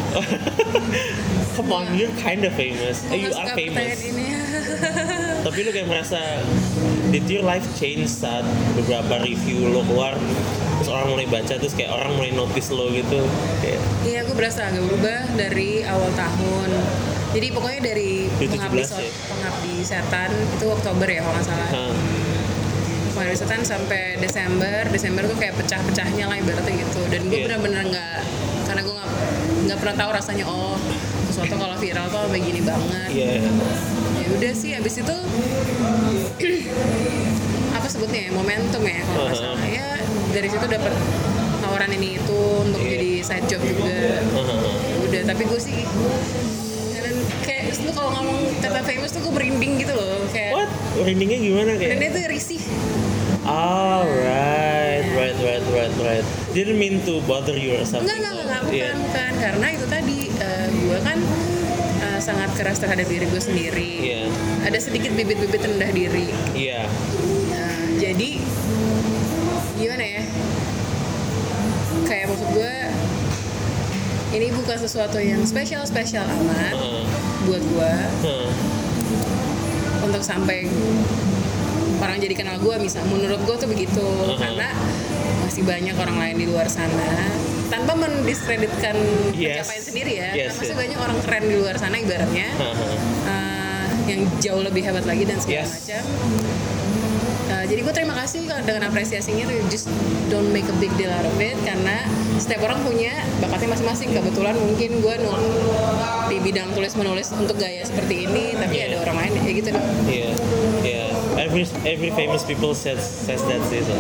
Come 1.57 1.73
on, 1.73 1.97
you're 1.97 2.13
kind 2.21 2.45
of 2.45 2.53
famous. 2.53 3.01
Eh, 3.09 3.25
you 3.25 3.33
are 3.33 3.49
famous. 3.57 4.05
ini. 4.05 4.37
Tapi 5.47 5.59
lu 5.65 5.71
kayak 5.73 5.89
merasa 5.89 6.45
did 7.09 7.25
your 7.25 7.41
life 7.41 7.65
change 7.81 8.13
saat 8.13 8.45
beberapa 8.77 9.25
review 9.25 9.73
lo 9.73 9.81
keluar 9.89 10.13
orang 10.97 11.09
mulai 11.11 11.27
baca 11.27 11.55
terus 11.55 11.73
kayak 11.73 11.91
orang 11.91 12.13
mulai 12.13 12.33
notice 12.33 12.69
lo 12.71 12.89
gitu 12.89 13.21
kayak 13.61 13.81
Iya, 14.03 14.21
gue 14.23 14.35
berasa 14.35 14.61
agak 14.65 14.83
berubah 14.83 15.21
dari 15.35 15.83
awal 15.83 16.09
tahun. 16.13 16.71
Jadi 17.29 17.47
pokoknya 17.51 17.81
dari 17.85 18.11
2017 18.33 18.49
pengabdi, 18.49 18.81
ya? 18.81 19.11
pengabdi 19.27 19.75
setan 19.83 20.31
itu 20.33 20.67
Oktober 20.67 21.05
ya 21.05 21.21
kalau 21.21 21.35
nggak 21.35 21.45
salah. 21.45 21.69
Hah, 21.69 21.93
Pengabdi 23.13 23.35
setan 23.35 23.61
sampai 23.61 24.03
Desember. 24.17 24.87
Desember 24.87 25.23
tuh 25.25 25.37
kayak 25.37 25.55
pecah-pecahnya 25.55 26.25
lah 26.25 26.37
ibaratnya 26.37 26.75
gitu. 26.79 27.01
Dan 27.07 27.27
gue 27.27 27.37
Iya. 27.37 27.45
bener-bener 27.51 27.83
nggak 27.89 28.19
karena 28.65 28.81
gue 28.83 28.95
nggak 28.95 29.11
nggak 29.65 29.79
pernah 29.79 29.97
tahu 29.97 30.11
rasanya 30.13 30.45
oh 30.45 30.77
sesuatu 31.27 31.55
kalau 31.55 31.77
viral 31.77 32.07
tuh 32.07 32.25
kayak 32.27 32.45
gini 32.45 32.61
banget. 32.63 33.09
iya 33.11 33.43
Ya 34.17 34.29
udah 34.33 34.53
sih 34.53 34.71
abis 34.73 34.95
itu 34.99 35.17
apa 37.87 37.95
sebutnya 37.95 38.21
ya 38.21 38.31
momentum 38.35 38.83
ya 38.83 38.99
kalau 39.01 39.23
nggak 39.23 39.39
Uh-huh. 39.39 39.55
salah. 39.55 39.63
Ya 39.65 39.89
dari 40.29 40.49
situ 40.51 40.67
dapat 40.67 40.91
tawaran 41.57 41.91
ini 41.93 42.19
itu 42.19 42.35
untuk 42.59 42.83
Iya. 42.83 42.91
jadi 42.93 43.11
side 43.23 43.47
job 43.47 43.63
juga. 43.63 43.95
Hah, 44.35 44.59
udah 45.01 45.23
tapi 45.25 45.43
gue 45.47 45.61
sih 45.61 45.79
dan 46.93 47.15
kayak 47.41 47.63
lu 47.79 47.91
kalau 47.95 48.11
ngomong 48.13 48.39
kata 48.59 48.83
famous 48.83 49.15
tuh 49.15 49.23
gue 49.23 49.33
merinding 49.33 49.73
gitu 49.79 49.95
loh 49.95 50.19
kayak 50.29 50.51
what 50.53 50.67
merindingnya 50.97 51.39
gimana 51.41 51.71
dan 51.73 51.87
kayak 51.87 51.99
dia 52.01 52.11
tuh 52.11 52.23
risih 52.27 52.63
oh 53.45 54.03
right 54.03 55.07
right 55.15 55.39
right 55.39 55.65
right 55.71 55.95
right 55.97 56.27
didn't 56.51 56.75
mean 56.75 56.99
to 57.01 57.23
bother 57.23 57.55
you 57.55 57.71
or 57.73 57.85
something 57.85 58.11
enggak 58.11 58.35
enggak 58.35 58.43
enggak 58.43 58.63
bukan 58.65 58.75
Iya. 58.75 58.91
bukan 58.99 59.33
karena 59.39 59.67
itu 59.71 59.87
tadi 59.87 60.19
eh, 60.35 60.67
gue 60.69 60.99
kan 61.01 61.19
eh, 62.03 62.19
sangat 62.19 62.51
keras 62.53 62.77
terhadap 62.77 63.07
diri 63.07 63.25
gue 63.25 63.39
sendiri 63.41 63.93
Iya. 64.03 64.23
ada 64.65 64.79
sedikit 64.81 65.15
bibit-bibit 65.15 65.63
rendah 65.63 65.91
diri 65.93 66.35
iya 66.53 66.83
Nah, 66.83 66.91
jadi 67.23 67.36
gimana 69.77 70.03
ya 70.03 70.23
kayak 72.05 72.25
maksud 72.27 72.49
gue 72.51 72.75
ini 74.33 74.47
bukan 74.53 74.77
sesuatu 74.77 75.19
yang 75.19 75.41
spesial 75.43 75.83
spesial 75.83 76.25
amat 76.25 76.75
Heeh. 76.75 77.05
buat 77.45 77.63
gue 77.63 77.93
Heeh. 78.23 78.49
untuk 80.03 80.23
sampai 80.23 80.69
orang 81.97 82.19
jadi 82.19 82.35
kenal 82.35 82.57
gue 82.57 82.75
misal 82.79 83.03
menurut 83.07 83.41
gue 83.41 83.57
tuh 83.57 83.67
begitu 83.67 84.05
Uh-huh. 84.07 84.37
karena 84.37 84.69
masih 85.43 85.63
banyak 85.63 85.95
orang 85.95 86.17
lain 86.17 86.37
di 86.37 86.47
luar 86.47 86.67
sana 86.67 87.31
tanpa 87.67 87.95
mendiskreditkan 87.95 88.95
Yes. 89.33 89.63
pencapaian 89.63 89.83
sendiri 89.85 90.13
ya 90.15 90.31
Yes, 90.35 90.53
masih 90.55 90.73
yes. 90.73 90.79
banyak 90.79 90.99
orang 90.99 91.19
keren 91.21 91.45
di 91.45 91.57
luar 91.57 91.77
sana 91.77 91.97
ibaratnya 91.97 92.49
hah. 92.53 92.75
uh, 93.25 93.87
yang 94.07 94.21
jauh 94.39 94.61
lebih 94.61 94.83
hebat 94.83 95.03
lagi 95.03 95.25
dan 95.25 95.39
segala 95.39 95.65
Yes. 95.65 95.71
macam 95.75 96.05
Uh, 96.07 96.76
jadi 97.67 97.81
gue 97.83 97.95
terima 97.95 98.15
kasih 98.15 98.47
dengan 98.47 98.83
apresiasinya 98.89 99.45
tuh 99.51 99.59
just 99.71 99.91
don't 100.31 100.51
make 100.55 100.67
a 100.67 100.77
big 100.79 100.91
deal 100.95 101.11
out 101.11 101.27
of 101.27 101.37
it 101.43 101.59
karena 101.67 102.07
setiap 102.39 102.63
orang 102.67 102.79
punya 102.87 103.13
bakatnya 103.43 103.75
masing-masing 103.75 104.09
kebetulan 104.15 104.55
mungkin 104.55 105.03
gue 105.03 105.15
nul 105.25 105.41
di 106.31 106.39
bidang 106.43 106.71
tulis 106.75 106.95
menulis 106.95 107.29
untuk 107.35 107.59
gaya 107.59 107.83
seperti 107.83 108.27
ini 108.29 108.55
tapi 108.55 108.75
Yeah. 108.77 108.93
ada 108.93 109.09
orang 109.09 109.17
lain 109.25 109.33
ya 109.41 109.53
gitu 109.57 109.69
deh 109.73 109.85
Yeah, 110.07 110.33
yeah. 110.85 111.11
Every 111.41 111.65
every 111.89 112.13
famous 112.13 112.45
people 112.45 112.77
says 112.77 113.01
says 113.03 113.41
that 113.49 113.61
sih. 113.69 113.83
So. 113.85 113.97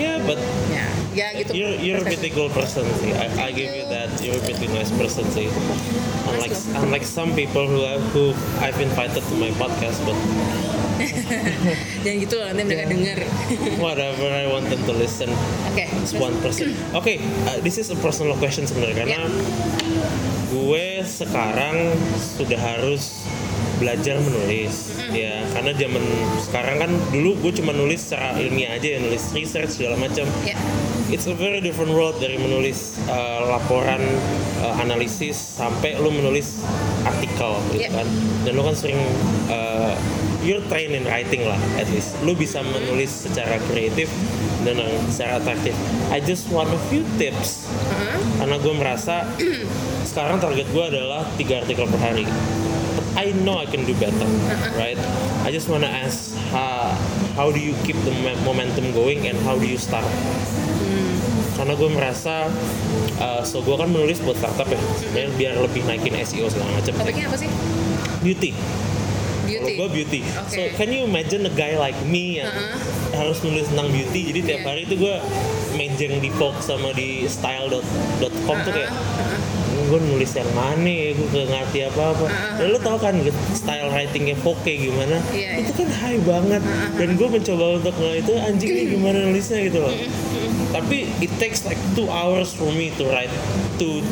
Yeah, 0.00 0.18
but 0.24 0.40
ya 0.72 0.88
ya 1.18 1.34
gitu 1.34 1.50
you're 1.50 1.74
you're 1.82 1.98
a 1.98 2.06
pretty 2.06 2.30
cool 2.30 2.46
person 2.54 2.86
sih. 3.02 3.10
I, 3.10 3.26
I 3.42 3.48
give 3.50 3.74
you 3.74 3.82
that. 3.90 4.14
You're 4.22 4.38
a 4.38 4.44
pretty 4.46 4.70
nice 4.70 4.94
person 4.94 5.26
sih. 5.34 5.50
Unlike 6.30 6.54
unlike 6.78 7.06
some 7.06 7.34
people 7.34 7.66
who 7.66 7.82
have, 7.82 8.04
who 8.14 8.30
I've 8.62 8.78
invited 8.78 9.26
to 9.26 9.34
my 9.34 9.50
podcast, 9.58 9.98
but 10.06 10.14
dan 12.04 12.14
gitu 12.18 12.34
loh 12.38 12.50
nanti 12.50 12.66
mereka 12.66 12.90
denger 12.90 13.18
whatever 13.84 14.26
I 14.30 14.50
want 14.50 14.70
them 14.70 14.82
to 14.86 14.94
listen. 14.94 15.30
oke 15.74 15.84
It's 16.02 16.14
one 16.14 16.34
person. 16.42 16.74
Oke, 16.98 17.22
uh, 17.46 17.58
this 17.62 17.78
is 17.78 17.90
a 17.90 17.98
personal 17.98 18.34
question 18.38 18.66
sebenarnya 18.66 19.06
karena 19.06 19.26
gue 20.50 20.86
sekarang 21.06 21.94
sudah 22.18 22.58
harus 22.58 23.26
belajar 23.78 24.18
menulis 24.18 24.90
ya 25.14 25.46
karena 25.54 25.70
zaman 25.70 26.02
sekarang 26.42 26.76
kan 26.82 26.90
dulu 27.14 27.38
gue 27.46 27.62
cuma 27.62 27.70
nulis 27.70 28.02
secara 28.02 28.34
ilmiah 28.42 28.74
aja 28.74 28.98
ya 28.98 28.98
nulis 28.98 29.22
research 29.30 29.78
segala 29.78 29.94
macam 29.94 30.26
ya 30.42 30.58
it's 31.08 31.26
a 31.26 31.32
very 31.32 31.58
different 31.58 31.90
world 31.90 32.16
dari 32.16 32.36
menulis 32.36 32.96
uh, 33.06 33.48
laporan 33.48 34.00
uh, 34.60 34.76
analisis 34.78 35.34
sampai 35.34 35.96
lu 35.96 36.10
menulis 36.10 36.60
artikel 37.02 37.56
gitu 37.72 37.88
Yeah. 37.88 37.92
kan. 37.94 38.06
Dan 38.44 38.52
lu 38.54 38.62
kan 38.62 38.74
sering 38.74 38.98
uh, 39.48 39.96
you're 40.40 40.62
trained 40.68 40.92
in 40.92 41.04
writing 41.04 41.44
lah 41.44 41.58
at 41.76 41.88
least. 41.88 42.12
Lu 42.22 42.32
bisa 42.32 42.60
menulis 42.60 43.08
secara 43.08 43.56
kreatif 43.66 44.10
dan 44.62 44.78
uh, 44.78 44.88
secara 45.08 45.38
atraktif 45.38 45.72
I 46.10 46.18
just 46.18 46.50
want 46.50 46.68
a 46.68 46.80
few 46.88 47.02
tips. 47.16 47.64
Uh-huh. 47.68 48.18
karena 48.38 48.56
gue 48.58 48.74
merasa 48.74 49.26
sekarang 50.08 50.38
target 50.38 50.68
gue 50.70 50.84
adalah 50.84 51.24
tiga 51.34 51.62
artikel 51.62 51.86
per 51.86 51.98
hari. 51.98 52.22
But 52.94 53.06
I 53.16 53.34
know 53.34 53.58
I 53.58 53.66
can 53.66 53.82
do 53.82 53.94
better 53.96 54.26
right? 54.74 54.98
I 55.42 55.50
just 55.50 55.66
wanna 55.66 55.88
ask 55.88 56.34
how, 56.50 56.92
how 57.34 57.48
do 57.48 57.58
you 57.58 57.72
keep 57.82 57.96
the 58.02 58.12
mo- 58.20 58.38
momentum 58.44 58.90
going 58.92 59.24
and 59.24 59.38
how 59.42 59.54
do 59.54 59.64
you 59.64 59.78
start 59.78 60.04
karena 61.58 61.74
gue 61.74 61.90
merasa 61.90 62.46
uh, 63.18 63.42
so 63.42 63.58
gue 63.60 63.74
kan 63.74 63.86
menulis 63.86 64.22
buat 64.22 64.38
startup 64.38 64.64
ya. 64.64 64.78
Sebenarnya 64.96 65.30
biar 65.34 65.54
lebih 65.58 65.82
naikin 65.84 66.14
SEO 66.16 66.46
segala 66.46 66.70
macam. 66.72 66.94
Topiknya 66.94 67.26
apa 67.26 67.36
sih? 67.36 67.50
Beauty. 68.20 68.50
Kalau 68.54 69.64
beauty. 69.64 69.74
Gue 69.74 69.88
beauty 69.90 70.20
so 70.46 70.60
Oke. 70.60 70.76
can 70.76 70.88
you 70.88 71.02
imagine 71.02 71.40
a 71.42 71.50
guy 71.50 71.72
like 71.74 71.96
me 72.04 72.38
yang 72.38 72.46
Uh-huh. 72.46 72.76
harus 73.16 73.40
nulis 73.40 73.64
tentang 73.66 73.88
beauty? 73.88 74.28
Jadi 74.28 74.40
tiap 74.44 74.60
Iya. 74.60 74.68
hari 74.68 74.80
itu 74.84 74.94
gue 74.94 75.16
mejeng 75.74 76.20
di 76.20 76.30
Vogue 76.30 76.60
sama 76.60 76.92
di 76.92 77.24
style.com 77.24 77.82
tuh 78.60 78.70
kayak 78.70 78.92
gue 79.88 80.00
nulis 80.04 80.30
yang 80.36 80.50
mana 80.52 80.84
ya 80.86 81.10
gue 81.16 81.26
gak 81.32 81.48
ngerti 81.48 81.78
apa-apa. 81.88 82.26
Dan 82.60 82.66
lo 82.70 82.78
tau 82.78 82.96
kan 83.00 83.14
style 83.56 83.88
writingnya 83.90 84.36
kayak 84.38 84.78
gimana? 84.84 85.16
Iya, 85.32 85.64
itu 85.64 85.72
kan 85.72 85.88
high 85.88 86.20
banget. 86.22 86.62
Dan 86.94 87.16
gue 87.16 87.28
mencoba 87.28 87.64
untuk 87.80 87.94
nge 87.96 88.12
itu 88.20 88.32
anjing 88.36 88.70
ini 88.70 88.82
gimana 88.92 89.18
nulisnya 89.24 89.58
gitu 89.64 89.78
loh. 89.80 89.92
Tapi 90.68 91.08
it 91.24 91.32
takes 91.40 91.64
like 91.64 91.80
two 91.96 92.06
hours 92.12 92.52
for 92.52 92.68
me 92.70 92.92
to 93.00 93.08
write 93.08 93.32
to 93.80 94.04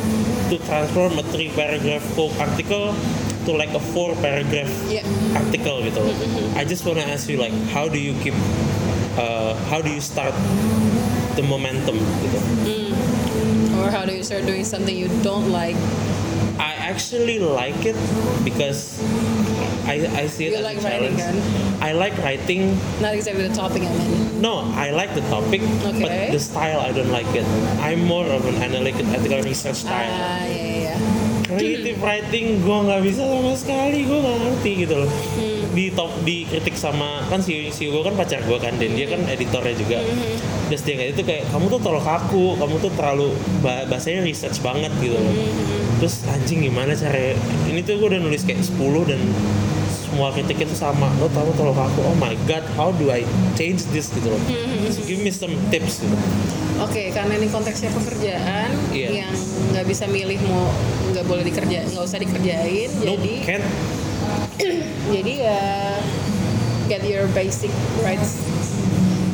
to 0.49 0.57
transform 0.65 1.21
a 1.21 1.25
three 1.29 1.53
paragraph 1.53 2.01
Vogue 2.17 2.33
article 2.41 2.97
to 3.45 3.51
like 3.53 3.71
a 3.77 3.83
four 3.93 4.17
paragraph 4.19 4.71
Iya. 4.89 5.05
article 5.37 5.85
gitu 5.85 6.01
loh. 6.01 6.15
I 6.57 6.65
just 6.65 6.83
wanna 6.89 7.05
ask 7.05 7.29
you 7.29 7.37
like 7.37 7.55
how 7.71 7.87
do 7.87 8.01
you 8.01 8.17
keep 8.25 8.35
uh, 9.21 9.53
how 9.69 9.85
do 9.85 9.93
you 9.93 10.01
start 10.01 10.33
the 11.37 11.45
momentum 11.45 12.01
gitu 12.25 12.39
or 13.87 13.91
how 13.95 14.03
do 14.05 14.11
you 14.13 14.23
start 14.23 14.43
doing 14.45 14.67
something 14.67 14.91
you 14.93 15.07
don't 15.23 15.55
like 15.55 15.79
I 16.59 16.75
actually 16.91 17.39
like 17.39 17.85
it 17.85 17.95
because 18.43 18.99
I 19.87 20.03
I 20.19 20.27
see 20.27 20.51
it 20.51 20.59
You 20.59 20.65
as 20.65 20.67
like 20.67 20.81
a 20.81 20.85
writing, 20.85 21.15
challenge. 21.15 21.23
kan? 21.23 21.79
I 21.79 21.91
like 21.95 22.19
writing. 22.19 22.75
not 22.99 23.15
exactly 23.15 23.47
the 23.47 23.55
topic 23.55 23.87
I 23.87 23.93
mean 23.95 24.43
No, 24.43 24.67
I 24.75 24.91
like 24.91 25.15
the 25.15 25.23
topic, 25.31 25.63
but 25.81 25.97
Okay. 25.97 26.29
the 26.29 26.43
style 26.43 26.81
I 26.83 26.91
don't 26.93 27.09
like 27.09 27.29
it. 27.33 27.47
I'm 27.81 28.05
more 28.05 28.27
of 28.27 28.45
an 28.45 28.59
analytical 28.61 29.07
research 29.41 29.81
style. 29.87 30.11
ah 30.13 30.45
ya 30.45 30.93
ya 30.93 30.97
Creative 31.47 31.97
writing 32.03 32.61
gue 32.61 32.79
nggak 32.85 33.01
bisa 33.07 33.23
sama 33.23 33.55
sekali, 33.55 34.03
gue 34.05 34.19
nggak 34.19 34.37
ngerti 34.43 34.71
gitu 34.83 34.95
loh. 35.07 35.11
Di 35.77 35.93
top 35.93 36.09
dikritik 36.23 36.73
sama 36.75 37.21
kan 37.29 37.39
si 37.39 37.69
si 37.69 37.87
gue 37.87 38.01
kan 38.01 38.17
pacar 38.17 38.41
gue 38.41 38.57
kan 38.57 38.73
dan 38.75 38.91
dia 38.91 39.07
kan 39.07 39.21
editornya 39.27 39.77
juga. 39.77 40.01
Terus 40.67 40.83
dia 40.83 40.95
kayak 40.97 41.11
itu 41.13 41.23
kayak 41.23 41.45
kamu 41.47 41.69
tuh 41.69 41.79
terlalu 41.79 42.03
kaku, 42.03 42.47
kamu 42.57 42.75
tuh 42.81 42.93
terlalu 42.93 43.29
ba- 43.61 43.85
bahasanya 43.85 44.25
research 44.25 44.59
banget 44.59 44.91
gitu 44.99 45.15
loh. 45.15 45.35
Terus 45.97 46.25
anjing 46.27 46.65
gimana 46.65 46.93
cara 46.93 47.37
ini 47.67 47.81
tuh 47.81 47.97
gue 47.97 48.09
udah 48.09 48.21
nulis 48.21 48.41
kayak 48.41 48.65
10 48.65 48.75
dan 49.07 49.21
semua 49.87 50.31
kritiknya 50.31 50.67
tuh 50.67 50.81
sama 50.81 51.13
lo 51.19 51.29
kamu 51.29 51.51
terlalu 51.53 51.77
kaku 51.77 52.01
oh 52.01 52.17
my 52.17 52.33
god 52.45 52.65
how 52.73 52.89
do 52.91 53.11
I 53.11 53.21
change 53.53 53.85
this 53.91 54.09
gitu 54.09 54.25
loh 54.27 54.41
so 54.89 55.03
give 55.03 55.19
me 55.19 55.29
some 55.29 55.53
tips 55.69 56.01
gitu 56.01 56.17
Oke, 56.79 57.09
karena 57.09 57.37
ini 57.37 57.49
konteksnya 57.49 57.89
pekerjaan 57.91 58.69
Iya. 58.93 59.25
yang 59.25 59.35
nggak 59.73 59.85
bisa 59.85 60.05
milih 60.07 60.37
mau 60.47 60.69
nggak 61.09 61.25
boleh 61.25 61.41
dikerja, 61.43 61.85
nggak 61.87 62.05
usah 62.05 62.17
dikerjain. 62.17 62.89
no 62.99 63.13
jadi, 63.15 63.33
can't 63.43 63.67
jadi 65.15 65.33
ya 65.43 65.61
get 66.87 67.03
your 67.03 67.27
basic 67.33 67.71
rights. 68.01 68.39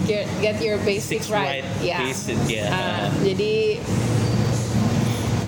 get 0.02 0.26
get 0.42 0.58
your 0.58 0.82
basics 0.82 1.26
Six 1.26 1.30
right. 1.30 1.62
right 1.62 1.66
Ya. 1.78 2.02
basic, 2.02 2.34
ya. 2.46 2.66
Ah, 2.68 3.06
jadi 3.22 3.78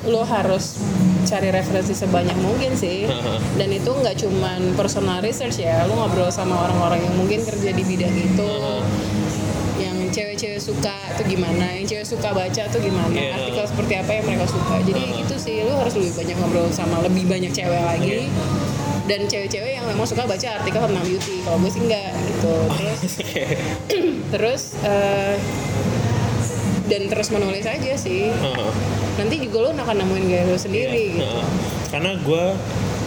lo 0.04 0.22
harus 0.22 0.78
cari 1.24 1.48
referensi 1.48 1.90
sebanyak 1.90 2.36
mungkin 2.36 2.76
sih 2.76 3.08
Aha. 3.08 3.40
dan 3.56 3.72
itu 3.72 3.88
nggak 3.88 4.20
cuman 4.20 4.76
personal 4.76 5.18
research 5.18 5.58
ya 5.58 5.88
lo 5.88 5.96
ngobrol 5.96 6.28
sama 6.28 6.54
orang-orang 6.60 7.00
yang 7.02 7.16
mungkin 7.16 7.40
kerja 7.40 7.72
di 7.72 7.82
bidang 7.82 8.12
itu 8.12 8.44
Aha. 8.46 8.84
yang 9.80 9.96
cewek-cewek 10.12 10.60
suka 10.60 10.92
tuh 11.16 11.24
gimana 11.24 11.74
yang 11.74 11.88
cewek 11.88 12.04
suka 12.04 12.30
baca 12.30 12.62
tuh 12.68 12.78
gimana 12.78 13.10
Iya. 13.10 13.32
artikel 13.34 13.64
seperti 13.64 13.92
apa 13.96 14.10
yang 14.12 14.24
mereka 14.28 14.46
suka 14.46 14.74
jadi 14.84 15.02
Aha. 15.02 15.16
gitu 15.18 15.34
sih 15.40 15.56
lo 15.64 15.72
harus 15.74 15.94
lebih 15.96 16.12
banyak 16.14 16.36
ngobrol 16.36 16.68
sama 16.68 17.00
lebih 17.00 17.24
banyak 17.24 17.50
cewek 17.50 17.80
lagi 17.80 18.28
Oke. 18.28 18.63
Dan 19.04 19.20
cewek-cewek 19.24 19.72
yang 19.74 19.84
memang 19.84 20.04
suka 20.04 20.24
baca 20.24 20.48
artikel 20.54 20.80
tentang 20.80 21.04
beauty 21.04 21.36
kalau 21.42 21.58
gue 21.58 21.70
sih 21.70 21.82
enggak 21.82 22.10
gitu 22.24 22.54
terus 22.70 23.12
Oke. 23.20 23.44
terus 24.32 24.62
eh, 24.80 25.34
dan 26.84 27.02
terus 27.06 27.28
menulis 27.28 27.64
aja 27.64 27.92
sih 27.94 28.28
Heeh. 28.28 28.70
nanti 29.16 29.40
juga 29.40 29.56
lo 29.62 29.70
akan 29.72 29.96
nemuin 29.98 30.24
gaya 30.26 30.44
lo 30.44 30.56
sendiri 30.56 31.04
Iya, 31.10 31.16
gitu 31.16 31.24
heeh. 31.26 31.46
karena 31.88 32.10
gue 32.18 32.44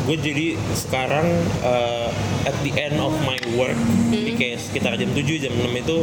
gue 0.08 0.18
jadi 0.24 0.48
sekarang 0.74 1.28
uh, 1.62 2.08
at 2.44 2.56
the 2.62 2.72
end 2.74 2.96
of 2.96 3.12
my 3.22 3.36
work 3.54 3.76
jadi 4.08 4.32
kayak 4.34 4.58
sekitar 4.62 4.96
jam 4.96 5.12
7 5.12 5.20
jam 5.38 5.52
6 5.52 5.68
itu 5.76 5.98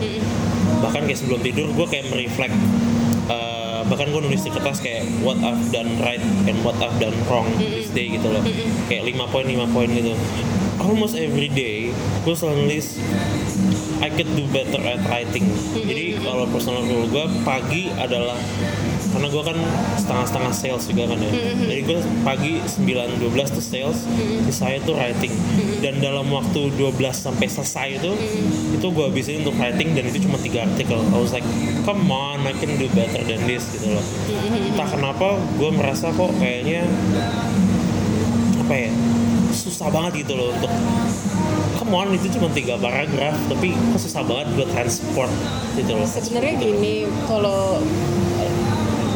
bahkan 0.78 1.02
kayak 1.02 1.18
sebelum 1.18 1.40
tidur 1.40 1.66
gue 1.68 1.86
kayak 1.88 2.06
mereflect 2.08 2.52
uh, 3.84 3.90
bahkan 3.92 4.08
gue 4.08 4.20
nulis 4.24 4.40
di 4.40 4.50
kertas 4.50 4.80
kayak 4.80 5.04
what 5.20 5.36
I've 5.44 5.68
done 5.68 6.00
right 6.00 6.22
and 6.48 6.56
what 6.64 6.76
I've 6.80 6.96
done 6.96 7.14
wrong 7.28 7.46
this 7.60 7.92
day 7.92 8.16
gitu 8.16 8.32
loh. 8.32 8.40
Kayak 8.88 9.12
5 9.12 9.28
poin 9.28 9.44
5 9.44 9.76
poin 9.76 9.88
gitu. 9.92 10.16
Almost 10.80 11.14
every 11.20 11.52
day 11.52 11.92
gue 12.24 12.34
selalu 12.34 12.66
nulis 12.66 12.98
I 14.02 14.10
could 14.12 14.28
do 14.36 14.44
better 14.50 14.80
at 14.84 15.00
writing. 15.08 15.48
Jadi 15.76 16.20
kalau 16.20 16.48
personal 16.50 16.84
rule 16.84 17.08
gue 17.08 17.24
pagi 17.44 17.92
adalah 17.94 18.36
karena 19.14 19.30
gue 19.30 19.42
kan 19.46 19.58
setengah-setengah 19.94 20.52
sales 20.52 20.84
juga 20.90 21.14
kan 21.14 21.18
ya. 21.22 21.32
Jadi 21.70 21.80
gue 21.86 21.98
pagi 22.26 22.52
9-12 22.66 23.54
tuh 23.54 23.64
sales, 23.64 23.98
saya 24.50 24.82
tuh 24.82 24.98
writing. 24.98 25.30
Dan 25.78 26.02
dalam 26.02 26.26
waktu 26.34 26.74
12 26.74 26.98
sampai 27.14 27.46
selesai 27.46 28.02
itu, 28.02 28.10
itu 28.74 28.86
gue 28.90 29.04
habisin 29.06 29.46
untuk 29.46 29.54
writing 29.62 29.94
dan 29.94 30.10
itu 30.10 30.26
cuma 30.26 30.34
tiga 30.42 30.66
artikel. 30.66 30.98
I 30.98 31.18
was 31.22 31.30
like, 31.30 31.46
come 31.86 32.10
on, 32.10 32.42
I 32.42 32.58
can 32.58 32.74
do 32.74 32.90
better 32.90 33.22
than 33.22 33.46
this 33.46 33.70
gitu 33.70 33.94
loh. 33.94 34.04
Entah 34.74 34.90
kenapa 34.90 35.38
gue 35.54 35.70
merasa 35.70 36.10
kok 36.10 36.34
kayaknya 36.42 36.82
apa 38.64 38.74
ya 38.74 38.90
susah 39.54 39.92
banget 39.92 40.26
gitu 40.26 40.34
loh 40.34 40.50
untuk 40.50 40.72
come 41.78 41.94
on 41.94 42.08
itu 42.16 42.26
cuma 42.32 42.48
tiga 42.50 42.80
paragraf 42.80 43.36
tapi 43.46 43.76
kok 43.76 44.00
susah 44.00 44.24
banget 44.24 44.50
buat 44.56 44.68
transport 44.72 45.30
gitu 45.78 45.92
loh 45.94 46.08
sebenarnya 46.08 46.54
gini 46.58 47.06
kalau 47.28 47.78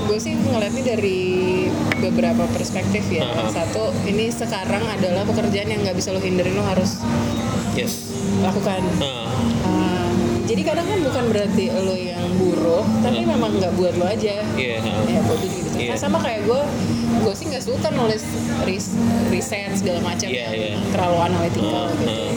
gue 0.09 0.19
sih 0.19 0.33
ngeliatnya 0.35 0.85
dari 0.89 1.21
beberapa 1.99 2.49
perspektif 2.49 3.05
ya 3.07 3.25
Aha. 3.25 3.53
satu 3.53 3.93
ini 4.03 4.29
sekarang 4.29 4.81
adalah 4.89 5.23
pekerjaan 5.23 5.69
yang 5.69 5.81
nggak 5.83 5.95
bisa 5.95 6.11
lo 6.11 6.19
hindarin 6.19 6.55
lo 6.55 6.65
harus 6.65 6.97
yes 7.75 8.09
lakukan 8.41 8.81
nah, 8.97 9.29
Ah, 9.61 10.09
jadi 10.45 10.63
kadang 10.65 10.87
kan 10.87 10.99
bukan 10.99 11.25
berarti 11.29 11.65
lo 11.71 11.93
yang 11.93 12.25
buruh 12.35 12.85
tapi 12.99 13.21
Hmm. 13.21 13.37
memang 13.37 13.53
nggak 13.55 13.73
buat 13.75 13.95
lo 13.95 14.07
aja 14.07 14.41
iya 14.57 14.79
ya 14.81 15.21
buat 15.23 15.39
gitu 15.39 15.69
Iya. 15.79 15.95
Nah, 15.95 15.99
sama 16.01 16.19
kayak 16.19 16.43
gue 16.43 16.61
gue 17.21 17.35
sih 17.35 17.47
nggak 17.47 17.63
suka 17.63 17.89
nulis 17.93 18.25
ris- 18.65 18.99
riset 19.29 19.71
segala 19.75 20.03
macam 20.03 20.27
Iya, 20.27 20.51
yang 20.51 20.55
iya. 20.55 20.75
terlalu 20.91 21.17
analitikal 21.23 21.87
Heeh, 21.87 21.95
gitu 21.95 22.09
heeh. 22.11 22.33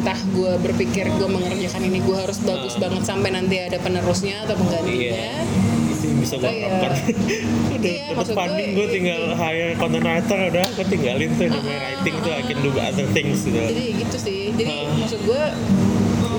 Entah 0.00 0.16
gue 0.26 0.52
berpikir 0.58 1.04
gue 1.10 1.28
mengerjakan 1.28 1.82
ini 1.84 2.00
gue 2.00 2.16
harus 2.16 2.40
bagus 2.40 2.72
Ah. 2.72 2.80
banget 2.82 3.02
sampai 3.04 3.30
nanti 3.30 3.60
ada 3.60 3.76
penerusnya 3.76 4.42
atau 4.42 4.56
penggantinya 4.56 4.96
Iya. 4.96 5.44
itu 5.90 6.06
bisa 6.16 6.34
gue 6.34 6.42
Oh, 6.42 6.50
iya. 6.50 6.66
harapkan 6.66 6.92
udah 7.76 7.84
Iya, 7.86 8.04
dapat 8.06 8.16
maksud 8.16 8.34
funding 8.34 8.70
gue, 8.72 8.86
tinggal 8.90 9.22
hire 9.34 9.72
content 9.76 10.02
writer 10.02 10.38
udah 10.48 10.66
gue 10.70 10.86
tinggalin 10.88 11.30
tuh 11.30 11.44
namanya 11.46 11.60
Ah, 11.70 11.84
writing 11.94 12.16
tuh 12.18 12.32
I 12.32 12.42
can 12.42 12.58
do 12.58 12.70
other 12.74 13.06
things 13.10 13.38
gitu 13.42 13.58
jadi 13.58 13.84
gitu 13.98 14.16
sih 14.16 14.40
jadi 14.54 14.72
Ah. 14.80 14.96
maksud 14.96 15.20
gue 15.20 15.42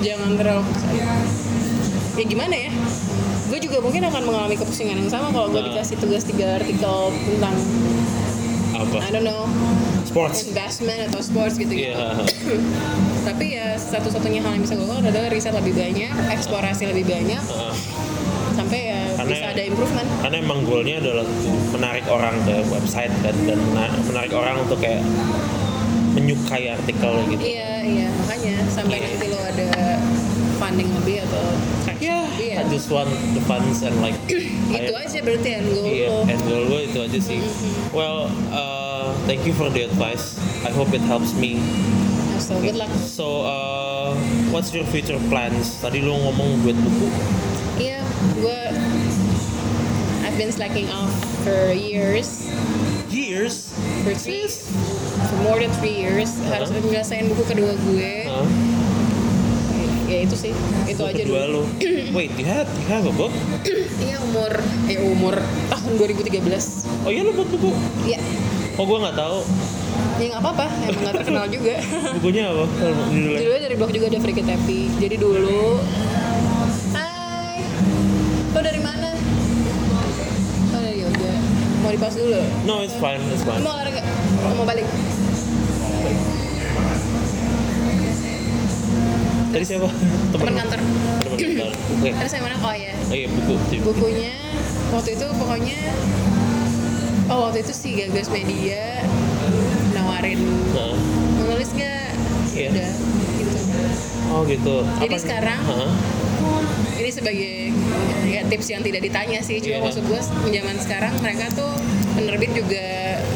jangan 0.02 0.30
terlalu 0.34 0.62
ya 2.12 2.24
gimana 2.24 2.54
ya 2.58 2.70
gue 3.44 3.58
juga 3.60 3.78
mungkin 3.78 4.02
akan 4.02 4.22
mengalami 4.24 4.56
kepusingan 4.56 4.96
yang 4.96 5.08
sama 5.08 5.30
kalau 5.30 5.48
gue 5.48 5.60
Ah. 5.60 5.66
dikasih 5.70 5.96
tugas 5.96 6.24
tiga 6.24 6.58
artikel 6.58 6.98
tentang 7.24 7.54
apa? 8.82 8.98
I 8.98 9.10
don't 9.10 9.22
know. 9.22 9.46
Sports. 10.02 10.44
Investment 10.44 11.08
atau 11.08 11.20
sports 11.20 11.54
gitu 11.56 11.72
gitu 11.72 11.88
iya 11.88 12.12
tapi 13.28 13.54
ya 13.54 13.74
satu-satunya 13.74 14.40
hal 14.40 14.52
yang 14.52 14.60
bisa 14.60 14.74
gue 14.74 14.84
lakukan 14.84 15.08
adalah 15.08 15.30
riset 15.30 15.54
lebih 15.54 15.72
banyak 15.72 16.12
eksplorasi 16.28 16.84
lebih 16.86 17.06
banyak. 17.06 17.40
Heeh. 17.40 17.74
sampai 18.52 18.80
ya 18.84 19.00
Karena- 19.16 19.32
bisa 19.32 19.46
ada 19.48 19.62
improvement. 19.64 20.08
karena 20.20 20.36
emang 20.38 20.58
goalnya 20.62 20.96
adalah 21.00 21.24
menarik 21.72 22.04
orang 22.06 22.36
ke 22.42 22.54
website 22.68 23.14
kan 23.18 23.32
dan 23.42 23.56
mena- 23.64 23.96
menarik 24.04 24.32
orang 24.32 24.60
untuk 24.60 24.76
kayak 24.76 25.00
menyukai 26.12 26.68
artikel 26.68 27.12
gitu. 27.30 27.40
Iya 27.40 27.72
iya. 27.80 28.08
Makanya 28.12 28.54
sampai 28.68 28.96
Iya. 28.98 29.08
nanti 29.08 29.26
ya 32.02 32.26
Iya. 32.34 32.54
I 32.58 32.64
just 32.66 32.90
want 32.90 33.06
the 33.32 33.42
funds 33.46 33.80
and 33.80 33.94
like 34.02 34.18
itu 34.74 34.90
I- 34.90 35.06
aja 35.06 35.18
berarti 35.20 35.48
end 35.54 35.66
goal 35.70 35.86
Iya, 35.86 36.06
lo 36.08 36.18
end 36.26 36.42
goal 36.42 36.62
gue 36.66 36.80
itu 36.84 36.98
aja 37.00 37.18
sih. 37.18 37.38
Well, 37.90 38.26
uh, 38.50 39.14
thank 39.24 39.44
you 39.44 39.52
for 39.52 39.68
the 39.68 39.86
advice. 39.86 40.34
I 40.62 40.70
hope 40.70 40.90
it 40.90 41.02
helps 41.02 41.30
me. 41.32 41.62
so 42.42 42.58
good 42.58 42.74
luck 42.74 42.90
So, 42.98 43.46
uh, 43.46 44.18
what's 44.50 44.74
your 44.74 44.82
future 44.84 45.14
plans? 45.28 45.78
Tadi 45.78 46.02
lu 46.02 46.10
ngomong 46.12 46.58
buat 46.60 46.74
buku. 46.74 47.06
iya 47.78 48.02
gue 48.34 48.60
I've 50.22 50.34
been 50.36 50.50
slacking 50.50 50.90
off 50.90 51.12
for 51.42 51.70
years 51.70 52.50
Years. 53.08 53.70
for 54.02 54.10
three 54.12 54.48
for 55.22 55.38
more 55.44 55.58
than 55.58 55.70
three 55.78 55.94
years 55.94 56.34
harus 56.48 56.66
Uh-huh. 56.66 56.82
menyelesaikan 56.82 57.30
buku 57.30 57.44
kedua 57.46 57.72
gue 57.76 58.12
Huh? 58.24 58.46
Ya 60.04 60.18
itu 60.20 60.34
sih 60.34 60.52
itu 60.84 61.00
aja 61.00 61.22
dulu 61.22 61.38
lu. 61.48 61.62
Wait, 62.12 62.32
you 62.34 62.44
have, 62.44 62.68
you 62.76 62.86
have 62.86 63.02
a 63.02 63.12
book? 63.12 63.32
iya 63.98 64.20
umur 64.20 64.52
eh 64.84 64.98
umur 65.00 65.34
tahun 65.68 65.92
2013 65.96 66.44
Oh 67.02 67.10
iya 67.10 67.22
lu 67.22 67.32
buat 67.32 67.48
buku? 67.48 67.70
Iya, 68.04 68.20
Oh 68.74 68.84
gue 68.84 68.98
nggak 68.98 69.14
tahu. 69.14 69.38
ya 70.14 70.26
nggak 70.28 70.42
apa-apa, 70.42 70.66
emang 70.82 71.02
nggak 71.02 71.14
terkenal 71.18 71.44
juga. 71.46 71.74
Bukunya 72.16 72.42
apa? 72.46 72.64
Judulnya? 73.06 73.38
Judulnya 73.38 73.62
dari 73.62 73.74
blog 73.74 73.90
juga 73.90 74.06
ada 74.06 74.18
Freaky 74.18 74.42
Happy. 74.42 74.80
Jadi 74.96 75.16
dulu, 75.16 75.64
Hai, 76.90 77.58
lo 78.48 78.60
dari 78.60 78.80
mana? 78.80 79.08
Oh 80.70 80.80
dari 80.80 80.98
yoga. 81.00 81.32
Mau 81.80 81.90
dipas 81.90 82.14
dulu? 82.14 82.40
No, 82.62 82.80
it's 82.80 82.94
fine, 82.94 83.20
it's 83.28 83.42
fine. 83.42 83.60
Mau 83.60 83.72
olahraga? 83.72 84.00
Mau 84.54 84.64
balik? 84.64 84.86
Tadi 89.52 89.64
siapa? 89.64 89.88
Temen 90.32 90.54
kantor. 90.56 90.80
Kantor. 91.28 91.70
Oke. 91.92 92.08
Ada 92.10 92.26
saya 92.26 92.40
mana? 92.40 92.56
Oh 92.58 92.72
ya. 92.72 92.92
Oh 92.96 93.14
iya 93.14 93.28
buku. 93.28 93.52
Buku. 93.54 93.84
Bukunya 93.84 94.32
waktu 94.90 95.10
itu 95.14 95.26
pokoknya 95.30 95.80
Oh 97.28 97.48
waktu 97.48 97.58
itu 97.60 97.72
si 97.72 97.88
Gagas 97.94 98.28
Media 98.28 99.00
nawarin 99.92 100.40
Nah. 100.72 100.92
mau 101.38 101.44
nulis 101.48 101.70
nggak? 101.70 102.10
Iya. 102.50 102.68
Udah 102.70 102.90
gitu. 103.34 103.58
Oh 104.28 104.40
gitu. 104.44 104.76
Jadi 104.98 105.14
Apa- 105.14 105.22
sekarang 105.22 105.60
Hah? 105.62 105.88
ini 106.94 107.10
sebagai 107.10 107.54
ya, 108.26 108.40
tips 108.44 108.68
yang 108.68 108.82
tidak 108.82 109.00
ditanya 109.02 109.40
sih 109.40 109.58
cuma 109.58 109.78
Iya. 109.78 109.84
maksud 109.84 110.04
gue 110.04 110.20
zaman 110.50 110.76
sekarang 110.78 111.12
mereka 111.18 111.46
tuh 111.52 111.72
penerbit 112.12 112.50
juga 112.52 112.84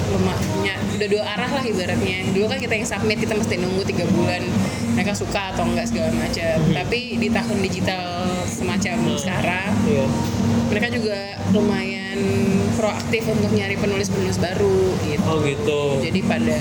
lemahnya 0.08 0.74
udah 0.92 1.08
dua 1.08 1.22
arah 1.26 1.50
lah 1.50 1.62
ibaratnya 1.62 2.18
dulu 2.30 2.46
kan 2.46 2.58
kita 2.58 2.74
yang 2.74 2.86
submit 2.86 3.18
kita 3.18 3.32
mesti 3.32 3.54
nunggu 3.56 3.82
tiga 3.84 4.04
bulan 4.06 4.42
mereka 4.96 5.12
suka 5.12 5.52
atau 5.52 5.62
enggak 5.62 5.86
segala 5.86 6.08
macam 6.10 6.56
tapi 6.72 6.98
di 7.14 7.28
tahun 7.28 7.58
digital 7.60 8.06
semacam 8.42 8.96
Hmm. 8.98 9.18
sekarang 9.18 9.70
Iya. 9.84 10.04
mereka 10.66 10.88
juga 10.88 11.18
lumayan 11.52 12.18
proaktif 12.74 13.22
untuk 13.26 13.52
nyari 13.52 13.76
penulis-penulis 13.76 14.36
baru 14.36 14.80
gitu 15.04 15.22
Oh 15.22 15.38
gitu. 15.38 15.80
jadi 16.00 16.20
pada 16.24 16.60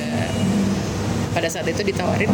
pada 1.32 1.48
saat 1.48 1.66
itu 1.66 1.82
ditawarin 1.82 2.28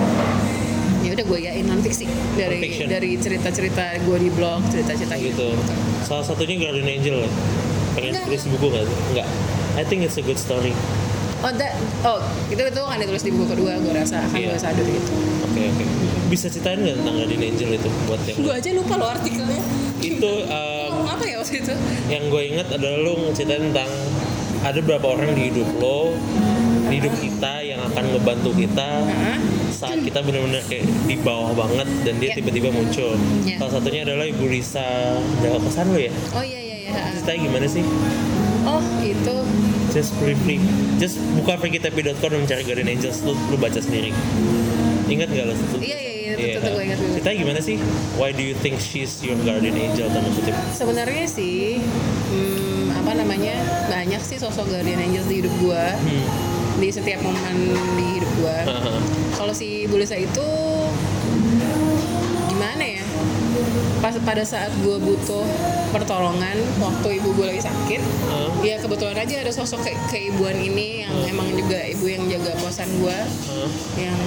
ya 1.01 1.09
udah 1.11 1.25
gue 1.27 1.39
yain 1.39 1.65
non 1.65 1.79
fiksi 1.79 2.05
dari 2.33 2.57
Non-fiction. 2.59 2.87
dari 2.87 3.11
cerita-cerita 3.15 3.85
gue 4.01 4.17
di 4.19 4.29
blog 4.29 4.61
cerita-cerita 4.67 5.17
gitu. 5.17 5.53
Salah 6.01 6.21
satunya 6.23 6.57
Guardian 6.59 6.85
Angel 6.87 7.17
ya. 7.19 7.29
Pengen 7.91 8.13
tulis 8.21 8.45
buku 8.47 8.65
nggak? 8.69 8.85
Enggak. 9.11 9.27
I 9.73 9.83
think 9.83 10.01
it's 10.01 10.15
a 10.15 10.23
good 10.23 10.37
story. 10.37 10.77
Oh 11.41 11.51
that 11.51 11.73
oh 12.01 12.19
itu 12.47 12.61
itu 12.61 12.79
akan 12.79 12.97
ditulis 12.97 13.23
di 13.23 13.31
buku 13.31 13.45
kedua 13.49 13.71
gue 13.77 13.91
rasa 13.91 14.21
akan 14.21 14.37
Iya. 14.37 14.47
gue 14.47 14.59
sadar 14.59 14.85
gitu 14.85 15.11
Oke 15.43 15.61
oke. 15.67 15.83
Bisa 16.27 16.47
ceritain 16.47 16.79
nggak 16.79 16.95
tentang 16.95 17.15
Guardian 17.17 17.43
Angel 17.43 17.69
itu 17.75 17.89
buat 18.05 18.21
yang 18.23 18.37
gue 18.39 18.53
aja 18.53 18.69
lupa 18.71 18.93
lo 18.95 19.05
artikelnya 19.05 19.61
itu 19.99 20.31
uh, 20.47 20.87
ngomong 20.89 21.09
apa 21.11 21.23
ya 21.23 21.35
waktu 21.37 21.55
itu 21.59 21.73
yang 22.07 22.23
gue 22.25 22.41
ingat 22.47 22.67
adalah 22.71 22.97
lu 22.99 23.13
ngeceritain 23.21 23.63
tentang 23.67 23.91
ada 24.61 24.77
beberapa 24.79 25.07
orang 25.11 25.33
di 25.33 25.49
hidup 25.49 25.69
lo 25.75 26.15
di 26.87 26.95
hidup 26.97 27.13
kita 27.17 27.53
yang 27.61 27.79
akan 27.83 28.03
ngebantu 28.09 28.51
kita 28.53 28.89
Heeh. 29.01 29.37
saat 29.71 29.99
kita 29.99 30.19
benar-benar 30.21 30.63
kayak 30.65 30.87
di 31.03 31.15
bawah 31.17 31.51
banget 31.51 31.87
dan 32.01 32.15
dia 32.17 32.29
Ya. 32.31 32.35
tiba-tiba 32.37 32.69
muncul. 32.69 33.11
Ya. 33.41 33.55
Salah 33.57 33.73
satunya 33.73 34.01
adalah 34.03 34.23
Ibu 34.23 34.45
Lisa 34.45 34.87
Jawa 35.39 35.59
Kesan 35.59 35.89
lo 35.89 35.99
ya. 35.99 36.13
oh 36.31 36.43
iya 36.43 36.59
iya 36.59 36.75
iya 36.81 36.91
Ceritanya 37.13 37.39
gimana 37.41 37.67
sih? 37.67 37.83
oh 38.61 38.77
itu 39.01 39.35
Just 39.91 40.15
briefly, 40.17 40.55
just 40.97 41.19
buka 41.35 41.59
perkitapi.com 41.59 42.29
dan 42.29 42.39
mencari 42.41 42.63
Guardian 42.63 42.87
Angels 42.89 43.19
lu, 43.21 43.35
lu 43.51 43.55
baca 43.55 43.75
sendiri. 43.75 44.15
Ingat 45.05 45.27
nggak 45.27 45.45
lo? 45.45 45.55
Iya, 45.75 45.97
iya, 45.99 46.11
iya, 46.15 46.31
itu- 46.31 46.47
itu 46.57 46.69
gue 46.69 46.83
ingat 46.85 46.97
juga. 46.97 47.11
Ceritanya 47.13 47.37
gimana 47.37 47.59
sih? 47.59 47.75
Why 48.15 48.31
do 48.31 48.39
you 48.39 48.55
think 48.55 48.79
she's 48.79 49.19
your 49.19 49.35
guardian 49.37 49.75
angel 49.75 50.07
tanda 50.07 50.31
kutip? 50.31 50.55
sebenarnya 50.71 51.27
sih 51.27 51.83
hmm, 52.31 52.95
apa 52.95 53.11
namanya 53.13 53.55
banyak 53.85 54.21
sih 54.21 54.37
sosok 54.37 54.71
guardian 54.71 54.95
angels 54.97 55.27
di 55.27 55.43
hidup 55.43 55.51
gua 55.59 55.91
Hmm. 55.97 56.25
di 56.77 56.87
setiap 56.87 57.19
momen 57.19 57.55
di 57.93 58.15
hidup 58.15 58.31
gua 58.37 58.57
Haha. 58.63 58.95
kalau 59.35 59.51
si 59.51 59.83
Bulisa 59.85 60.15
itu 60.15 60.47
pas 64.01 64.17
pada 64.17 64.41
saat 64.41 64.73
gua 64.81 64.97
butuh 64.97 65.45
pertolongan 65.89 66.57
waktu 66.77 67.07
ibu 67.15 67.31
gue 67.33 67.45
lagi 67.47 67.61
sakit 67.61 68.01
Hah? 68.25 68.49
ya 68.59 68.75
kebetulan 68.75 69.13
aja 69.15 69.35
ada 69.39 69.51
sosok 69.51 69.83
ke 69.83 69.93
keibuan 70.09 70.55
ini 70.55 71.05
yang 71.05 71.13
emang 71.27 71.51
juga 71.51 71.77
ibu 71.85 72.05
yang 72.05 72.25
jaga 72.25 72.57
kosan 72.57 72.89
gua 72.97 73.13
Hah? 73.13 73.69
yang 73.95 74.17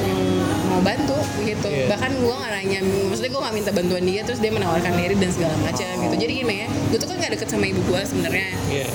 yang 0.00 0.18
mau 0.66 0.80
bantu 0.80 1.14
gitu 1.40 1.68
Iya. 1.68 1.86
bahkan 1.86 2.10
gue 2.10 2.32
nggak 2.32 2.50
nanya 2.52 2.80
maksudnya 3.06 3.30
gue 3.30 3.40
nggak 3.40 3.54
minta 3.54 3.70
bantuan 3.70 4.02
dia 4.02 4.20
terus 4.20 4.38
dia 4.38 4.50
menawarkan 4.50 4.92
diri 4.92 5.14
dan 5.14 5.30
segala 5.30 5.54
macam 5.60 5.86
gitu 6.00 6.14
jadi 6.16 6.32
gini 6.34 6.54
ya 6.56 6.68
gue 6.90 6.98
tuh 6.98 7.06
kan 7.06 7.16
nggak 7.16 7.32
deket 7.36 7.48
sama 7.48 7.64
ibu 7.66 7.80
gue 7.84 8.00
sebenarnya 8.02 8.48
Iya. 8.66 8.86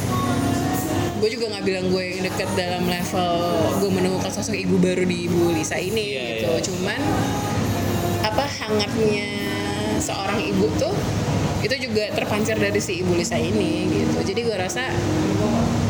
gue 1.15 1.29
juga 1.31 1.45
nggak 1.47 1.63
bilang 1.63 1.85
gue 1.87 2.03
yang 2.03 2.21
deket 2.25 2.49
dalam 2.53 2.83
level 2.83 3.31
gue 3.79 3.89
menemukan 3.93 4.27
sosok 4.29 4.57
ibu 4.57 4.75
baru 4.75 5.05
di 5.05 5.29
ibu 5.29 5.53
Lisa 5.53 5.77
ini 5.77 6.03
Iya, 6.11 6.23
gitu 6.35 6.49
iya. 6.49 6.61
cuman 6.65 6.99
apa 8.25 8.43
hangatnya 8.59 9.29
seorang 9.99 10.39
ibu 10.41 10.67
tuh 10.75 10.93
itu 11.65 11.89
juga 11.89 12.13
terpancar 12.13 12.61
dari 12.61 12.77
si 12.77 13.01
ibu 13.01 13.17
Lisa 13.17 13.35
ini 13.35 13.89
gitu. 13.89 14.21
Jadi 14.21 14.39
gue 14.45 14.53
rasa 14.53 14.85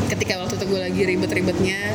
ketika 0.08 0.40
waktu 0.40 0.56
itu 0.56 0.66
gue 0.66 0.80
lagi 0.80 1.02
ribet-ribetnya 1.04 1.92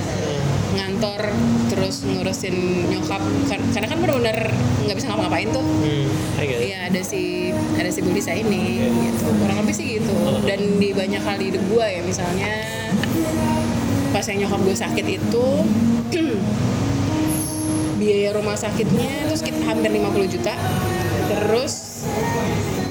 ngantor 0.72 1.34
terus 1.68 2.06
ngurusin 2.06 2.88
nyokap 2.88 3.20
Kar- 3.50 3.68
karena 3.74 3.88
kan 3.90 3.98
benar-benar 4.00 4.38
nggak 4.86 4.96
bisa 4.96 5.08
ngapa-ngapain 5.10 5.50
tuh. 5.50 5.66
Hmm. 5.66 6.06
Iya 6.62 6.80
ada 6.94 7.02
si 7.02 7.50
ada 7.76 7.90
si 7.90 8.00
Bu 8.06 8.14
Lisa 8.14 8.38
ini 8.38 8.86
gitu. 9.10 9.26
Kurang 9.34 9.58
lebih 9.66 9.74
sih 9.74 9.98
gitu. 9.98 10.14
Dan 10.46 10.78
di 10.78 10.94
banyak 10.94 11.22
hal 11.22 11.36
di 11.42 11.46
hidup 11.50 11.64
gue 11.66 11.86
ya 11.86 12.02
misalnya 12.06 12.52
pas 14.12 14.28
yang 14.28 14.46
nyokap 14.46 14.60
gue 14.62 14.76
sakit 14.78 15.06
itu 15.08 15.46
biaya 18.00 18.30
rumah 18.34 18.58
sakitnya 18.58 19.30
terus 19.30 19.42
kita 19.42 19.58
hampir 19.66 19.90
50 19.90 20.34
juta. 20.38 20.54
Terus 21.32 21.91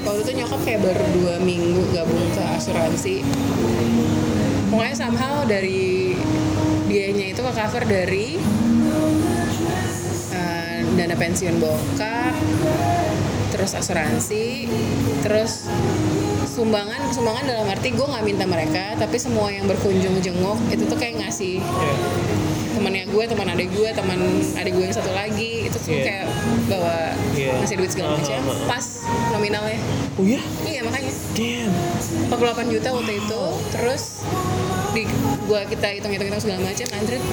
waktu 0.05 0.19
itu 0.23 0.31
nyokap 0.43 0.61
kayak 0.63 0.81
baru 0.83 1.05
dua 1.15 1.35
minggu 1.43 1.83
gabung 1.91 2.25
ke 2.31 2.43
asuransi 2.57 3.15
pokoknya 4.71 4.95
somehow 4.95 5.43
dari 5.43 6.15
biayanya 6.87 7.35
itu 7.35 7.41
ke 7.43 7.51
cover 7.51 7.83
dari 7.87 8.39
eh, 10.31 10.77
dana 10.95 11.15
pensiun 11.15 11.55
bokap 11.59 12.35
terus 13.51 13.71
asuransi 13.75 14.67
terus 15.21 15.67
sumbangan 16.51 17.11
sumbangan 17.11 17.47
dalam 17.47 17.67
arti 17.67 17.95
gue 17.95 18.03
nggak 18.03 18.25
minta 18.27 18.45
mereka 18.47 18.95
tapi 18.99 19.15
semua 19.19 19.51
yang 19.51 19.67
berkunjung 19.67 20.19
jenguk 20.19 20.59
itu 20.71 20.83
tuh 20.87 20.97
kayak 20.99 21.23
ngasih 21.23 21.59
Iya. 21.63 22.60
Temannya 22.81 23.05
gue 23.05 23.23
teman 23.23 23.47
adik 23.47 23.69
gue 23.69 23.89
teman 23.93 24.19
adik 24.57 24.73
gue 24.73 24.83
yang 24.83 24.95
satu 24.95 25.13
lagi 25.13 25.69
itu 25.69 25.77
tuh 25.77 25.91
Iya. 25.91 26.01
kayak 26.03 26.25
bawa 26.65 26.97
Iya. 27.31 27.51
ngasih 27.61 27.77
duit 27.77 27.91
segala 27.91 28.17
macam 28.17 28.41
ah, 28.41 28.49
ah. 28.49 28.65
pas 28.67 28.85
nominalnya 29.29 29.77
Oh 30.17 30.25
ya? 30.25 30.41
iya 30.65 30.81
makanya 30.81 31.13
Damn. 31.31 31.71
48 32.27 32.73
juta 32.73 32.87
waktu 32.91 33.13
itu 33.15 33.41
terus 33.71 34.03
di 34.91 35.07
gua 35.45 35.63
kita 35.63 35.87
hitung 35.89 36.11
hitung 36.11 36.27
hitung 36.27 36.41
segala 36.41 36.59
macam 36.61 36.87
anjrit 36.91 37.23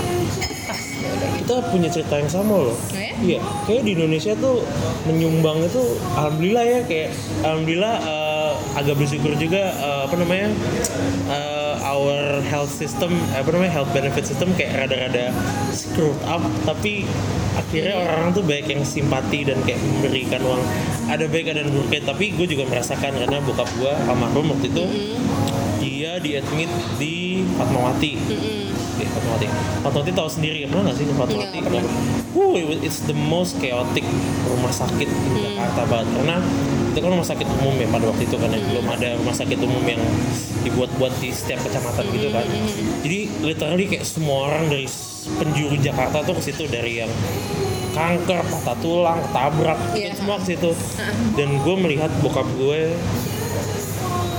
pas 0.62 0.79
ya 0.79 1.09
udah 1.09 1.29
gitu 1.33 1.43
Kita 1.49 1.55
punya 1.66 1.89
cerita 1.89 2.15
yang 2.15 2.31
sama 2.31 2.55
loh. 2.61 2.77
oh 2.77 2.95
ya 2.95 3.11
Iya, 3.19 3.39
kayak 3.66 3.83
di 3.83 3.93
Indonesia 3.95 4.31
tuh 4.37 4.62
menyumbang 5.05 5.59
itu 5.61 5.83
alhamdulillah 6.12 6.62
ya 6.62 6.81
kayak 6.85 7.11
alhamdulillah 7.43 7.95
eh, 7.99 8.51
agak 8.77 8.95
bersyukur 8.95 9.35
juga 9.35 9.62
eh, 9.73 10.01
apa 10.07 10.15
namanya 10.15 10.49
eh, 11.27 11.58
our 11.99 12.39
health 12.47 12.70
system 12.70 13.11
apa 13.35 13.51
namanya 13.51 13.83
health 13.83 13.91
benefit 13.91 14.23
system 14.23 14.55
kayak 14.55 14.87
rada-rada 14.87 15.35
screwed 15.75 16.19
up 16.31 16.43
tapi 16.62 17.03
akhirnya 17.59 17.99
orang-orang 17.99 18.31
tuh 18.31 18.45
banyak 18.47 18.66
yang 18.79 18.83
simpati 18.87 19.43
dan 19.43 19.59
kayak 19.66 19.83
memberikan 19.83 20.41
uang. 20.47 20.62
Ada 21.11 21.27
baik 21.27 21.51
ada 21.51 21.66
buruknya 21.66 22.01
tapi 22.07 22.31
gue 22.39 22.47
juga 22.47 22.65
merasakan 22.70 23.19
karena 23.19 23.39
bokap 23.43 23.69
gue 23.75 23.93
almarhum 24.07 24.55
waktu 24.55 24.70
itu 24.70 24.85
dia 25.83 26.23
diadmit 26.23 26.70
di 27.03 27.43
Fatmawati. 27.59 28.12
Mm-mm. 28.15 28.70
di 28.99 29.05
Fatmawati. 29.07 29.47
Fatmawati 29.83 30.12
tahu 30.15 30.29
sendiri 30.31 30.66
pernah 30.70 30.91
nggak 30.91 30.97
sih 30.97 31.05
Fatmawati? 31.11 31.35
Nggak 31.59 31.65
pernah. 31.66 31.83
Wuh, 32.39 32.55
it's 32.85 33.03
the 33.11 33.16
most 33.16 33.59
chaotic 33.59 34.07
rumah 34.47 34.70
sakit 34.70 35.09
di 35.11 35.39
Jakarta 35.43 35.83
banget. 35.91 36.09
Karena 36.15 36.37
itu 36.89 36.98
kan 36.98 37.10
rumah 37.12 37.27
sakit 37.27 37.48
umum 37.60 37.74
ya 37.77 37.89
pada 37.89 38.05
waktu 38.09 38.23
itu 38.24 38.36
kan 38.40 38.51
ya. 38.51 38.60
belum 38.60 38.86
ada 38.89 39.09
rumah 39.20 39.35
sakit 39.36 39.59
umum 39.60 39.85
yang 39.85 40.02
dibuat-buat 40.65 41.12
di 41.20 41.31
setiap 41.31 41.60
kecamatan 41.62 42.05
gitu 42.10 42.28
kan 42.32 42.44
jadi 43.05 43.20
literally 43.44 43.86
kayak 43.86 44.05
semua 44.05 44.48
orang 44.51 44.66
dari 44.73 44.86
penjuru 45.39 45.77
Jakarta 45.77 46.24
tuh 46.24 46.35
ke 46.40 46.43
situ 46.48 46.65
dari 46.66 47.05
yang 47.05 47.12
kanker, 47.89 48.47
patah 48.47 48.78
tulang, 48.78 49.19
ketabrak, 49.27 49.78
Iya. 49.90 50.15
itu 50.15 50.23
semua 50.23 50.36
ke 50.39 50.55
situ. 50.55 50.70
Dan 51.40 51.59
gue 51.66 51.74
melihat 51.74 52.12
bokap 52.23 52.47
gue 52.55 52.94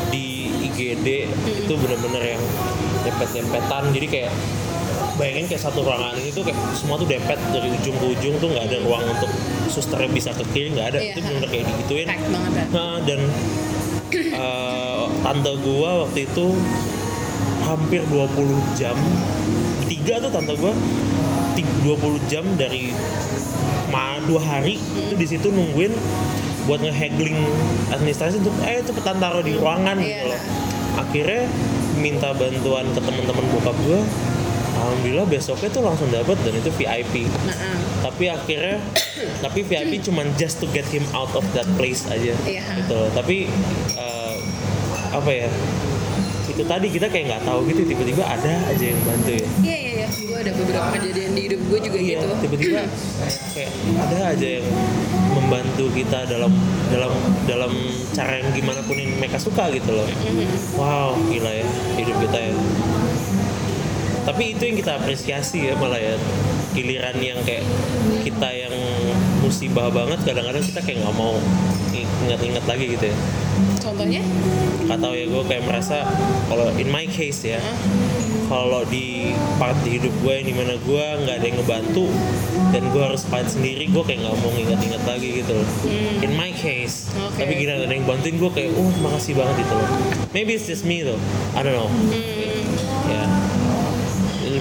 di 0.10 0.48
IGD 0.72 1.08
itu 1.44 1.74
bener-bener 1.76 2.38
yang 2.38 2.44
dempet-dempetan 3.04 3.84
jadi 3.92 4.08
kayak 4.08 4.32
bayangin 5.16 5.46
kayak 5.52 5.62
satu 5.62 5.84
ruangan 5.84 6.16
ini 6.18 6.32
tuh 6.32 6.48
kayak 6.48 6.58
semua 6.74 6.96
tuh 6.96 7.06
dempet 7.06 7.38
dari 7.52 7.70
ujung 7.70 7.96
ke 8.00 8.06
ujung 8.16 8.36
tuh 8.40 8.48
nggak 8.50 8.66
ada 8.72 8.78
ruang 8.88 9.04
untuk 9.06 9.30
susternya 9.70 10.10
bisa 10.10 10.30
ke 10.32 10.44
kiri 10.50 10.70
nggak 10.72 10.88
ada. 10.88 11.00
Iya. 11.00 11.14
itu 11.14 11.20
bener 11.22 11.46
kayak 11.46 11.66
digituin. 11.68 12.08
Nah, 12.70 12.98
dan 13.02 13.22
eh, 14.12 15.04
tante 15.22 15.52
gua 15.60 16.04
waktu 16.04 16.26
itu 16.26 16.46
hampir 17.62 18.02
20 18.04 18.26
jam 18.74 18.98
tiga 19.86 20.18
tuh 20.20 20.30
tante 20.30 20.54
gua 20.56 20.74
ti- 21.54 21.68
20 21.80 21.96
jam 22.26 22.44
dari 22.56 22.90
ma 23.88 24.18
dua 24.22 24.38
hari 24.40 24.78
itu 24.78 25.14
di 25.14 25.26
situ 25.28 25.50
nungguin 25.50 25.94
buat 26.66 26.78
ngehaggling 26.80 27.38
administrasi 27.90 28.38
untuk 28.38 28.54
eh 28.62 28.78
cepetan 28.80 29.18
taruh 29.18 29.42
di 29.42 29.54
ruangan 29.54 29.98
gitu 29.98 30.10
Iya. 30.16 30.30
loh 30.30 30.42
akhirnya 30.96 31.42
minta 31.96 32.30
bantuan 32.32 32.86
ke 32.88 33.00
teman-teman 33.00 33.46
bokap 33.52 33.78
gua 33.84 34.02
alhamdulillah 34.80 35.28
besoknya 35.28 35.70
tuh 35.70 35.84
langsung 35.84 36.08
dapat 36.10 36.40
dan 36.42 36.54
itu 36.56 36.72
VIP 36.74 37.28
nah 37.46 37.56
ah. 37.56 37.78
tapi 38.08 38.32
akhirnya 38.32 38.80
tapi 39.44 39.60
VIP 39.68 40.00
cuman 40.08 40.26
just 40.40 40.64
to 40.64 40.68
get 40.72 40.88
him 40.88 41.04
out 41.12 41.30
of 41.36 41.44
that 41.52 41.68
place 41.76 42.08
aja. 42.08 42.32
Iya. 42.48 42.64
gitu 42.80 42.94
loh. 42.96 43.10
tapi 43.12 43.52
eh, 44.00 44.36
apa 45.10 45.32
ya 45.32 45.50
itu 46.50 46.68
tadi 46.68 46.88
kita 46.92 47.08
kayak 47.08 47.26
nggak 47.32 47.44
tahu 47.48 47.64
gitu 47.72 47.88
tiba-tiba 47.88 48.20
ada 48.28 48.52
aja 48.68 48.84
yang 48.84 49.00
bantu 49.08 49.32
ya. 49.32 49.48
Iya 49.64 49.78
iya 49.80 49.92
iya. 49.96 50.08
Gue 50.12 50.38
ada 50.44 50.52
beberapa 50.52 50.88
kejadian 50.92 51.32
di 51.32 51.42
hidup 51.48 51.62
gue 51.72 51.80
juga 51.88 51.98
Iya, 52.04 52.20
gitu. 52.20 52.28
tiba-tiba 52.44 52.80
kayak 53.56 53.72
ada 53.96 54.18
aja 54.36 54.48
yang 54.60 54.68
membantu 55.40 55.86
kita 55.96 56.20
dalam 56.28 56.52
dalam 56.92 57.12
dalam 57.48 57.72
cara 58.12 58.44
yang 58.44 58.50
gimana 58.52 58.84
pun 58.84 59.00
yang 59.00 59.08
mereka 59.16 59.40
suka 59.40 59.72
gitu 59.72 59.88
loh. 59.94 60.08
Wow 60.76 61.16
gila 61.32 61.52
ya 61.54 61.66
hidup 61.96 62.18
kita 62.28 62.38
ya 62.52 62.52
tapi 64.26 64.56
itu 64.58 64.62
yang 64.66 64.78
kita 64.80 64.92
apresiasi 64.98 65.72
ya 65.72 65.74
malah 65.80 66.00
ya. 66.00 66.16
Giliran 66.70 67.18
yang 67.18 67.42
kayak 67.44 67.66
kita 68.22 68.50
yang 68.54 68.76
musibah 69.42 69.90
banget 69.90 70.22
kadang-kadang 70.22 70.62
kita 70.62 70.80
kayak 70.86 71.02
nggak 71.02 71.16
mau 71.18 71.34
ingat-ingat 72.30 72.66
lagi 72.70 72.86
gitu 72.94 73.06
ya. 73.10 73.18
Contohnya? 73.82 74.22
Nggak 74.86 75.00
tahu 75.02 75.14
ya 75.18 75.26
gue 75.26 75.44
kayak 75.50 75.64
merasa 75.66 76.06
kalau 76.46 76.70
in 76.78 76.88
my 76.94 77.10
case 77.10 77.42
ya 77.42 77.60
kalau 78.50 78.82
di 78.90 79.38
part 79.62 79.78
di 79.86 80.02
hidup 80.02 80.14
gue 80.26 80.34
yang 80.42 80.48
di 80.50 80.56
mana 80.58 80.74
gue 80.82 81.06
nggak 81.22 81.36
ada 81.38 81.46
yang 81.46 81.58
ngebantu 81.62 82.10
dan 82.74 82.84
gue 82.90 83.02
harus 83.02 83.22
fight 83.30 83.46
sendiri 83.46 83.86
gue 83.90 84.04
kayak 84.06 84.26
nggak 84.26 84.38
mau 84.42 84.54
ingat-ingat 84.54 85.04
lagi 85.06 85.30
gitu 85.46 85.54
loh. 85.54 85.68
In 86.22 86.34
my 86.34 86.50
case. 86.58 87.14
Oke. 87.14 87.46
tapi 87.46 87.54
gila 87.62 87.82
ada 87.82 87.94
yang 87.94 88.06
bantuin 88.10 88.42
gue 88.42 88.52
kayak 88.54 88.74
oh 88.74 88.90
makasih 89.06 89.38
banget 89.38 89.66
gitu 89.66 89.74
loh. 89.74 89.90
Maybe 90.34 90.58
it's 90.58 90.66
just 90.66 90.86
me 90.86 91.06
though. 91.06 91.22
I 91.54 91.62
don't 91.62 91.78
know. 91.78 91.90
Ini 91.90 92.49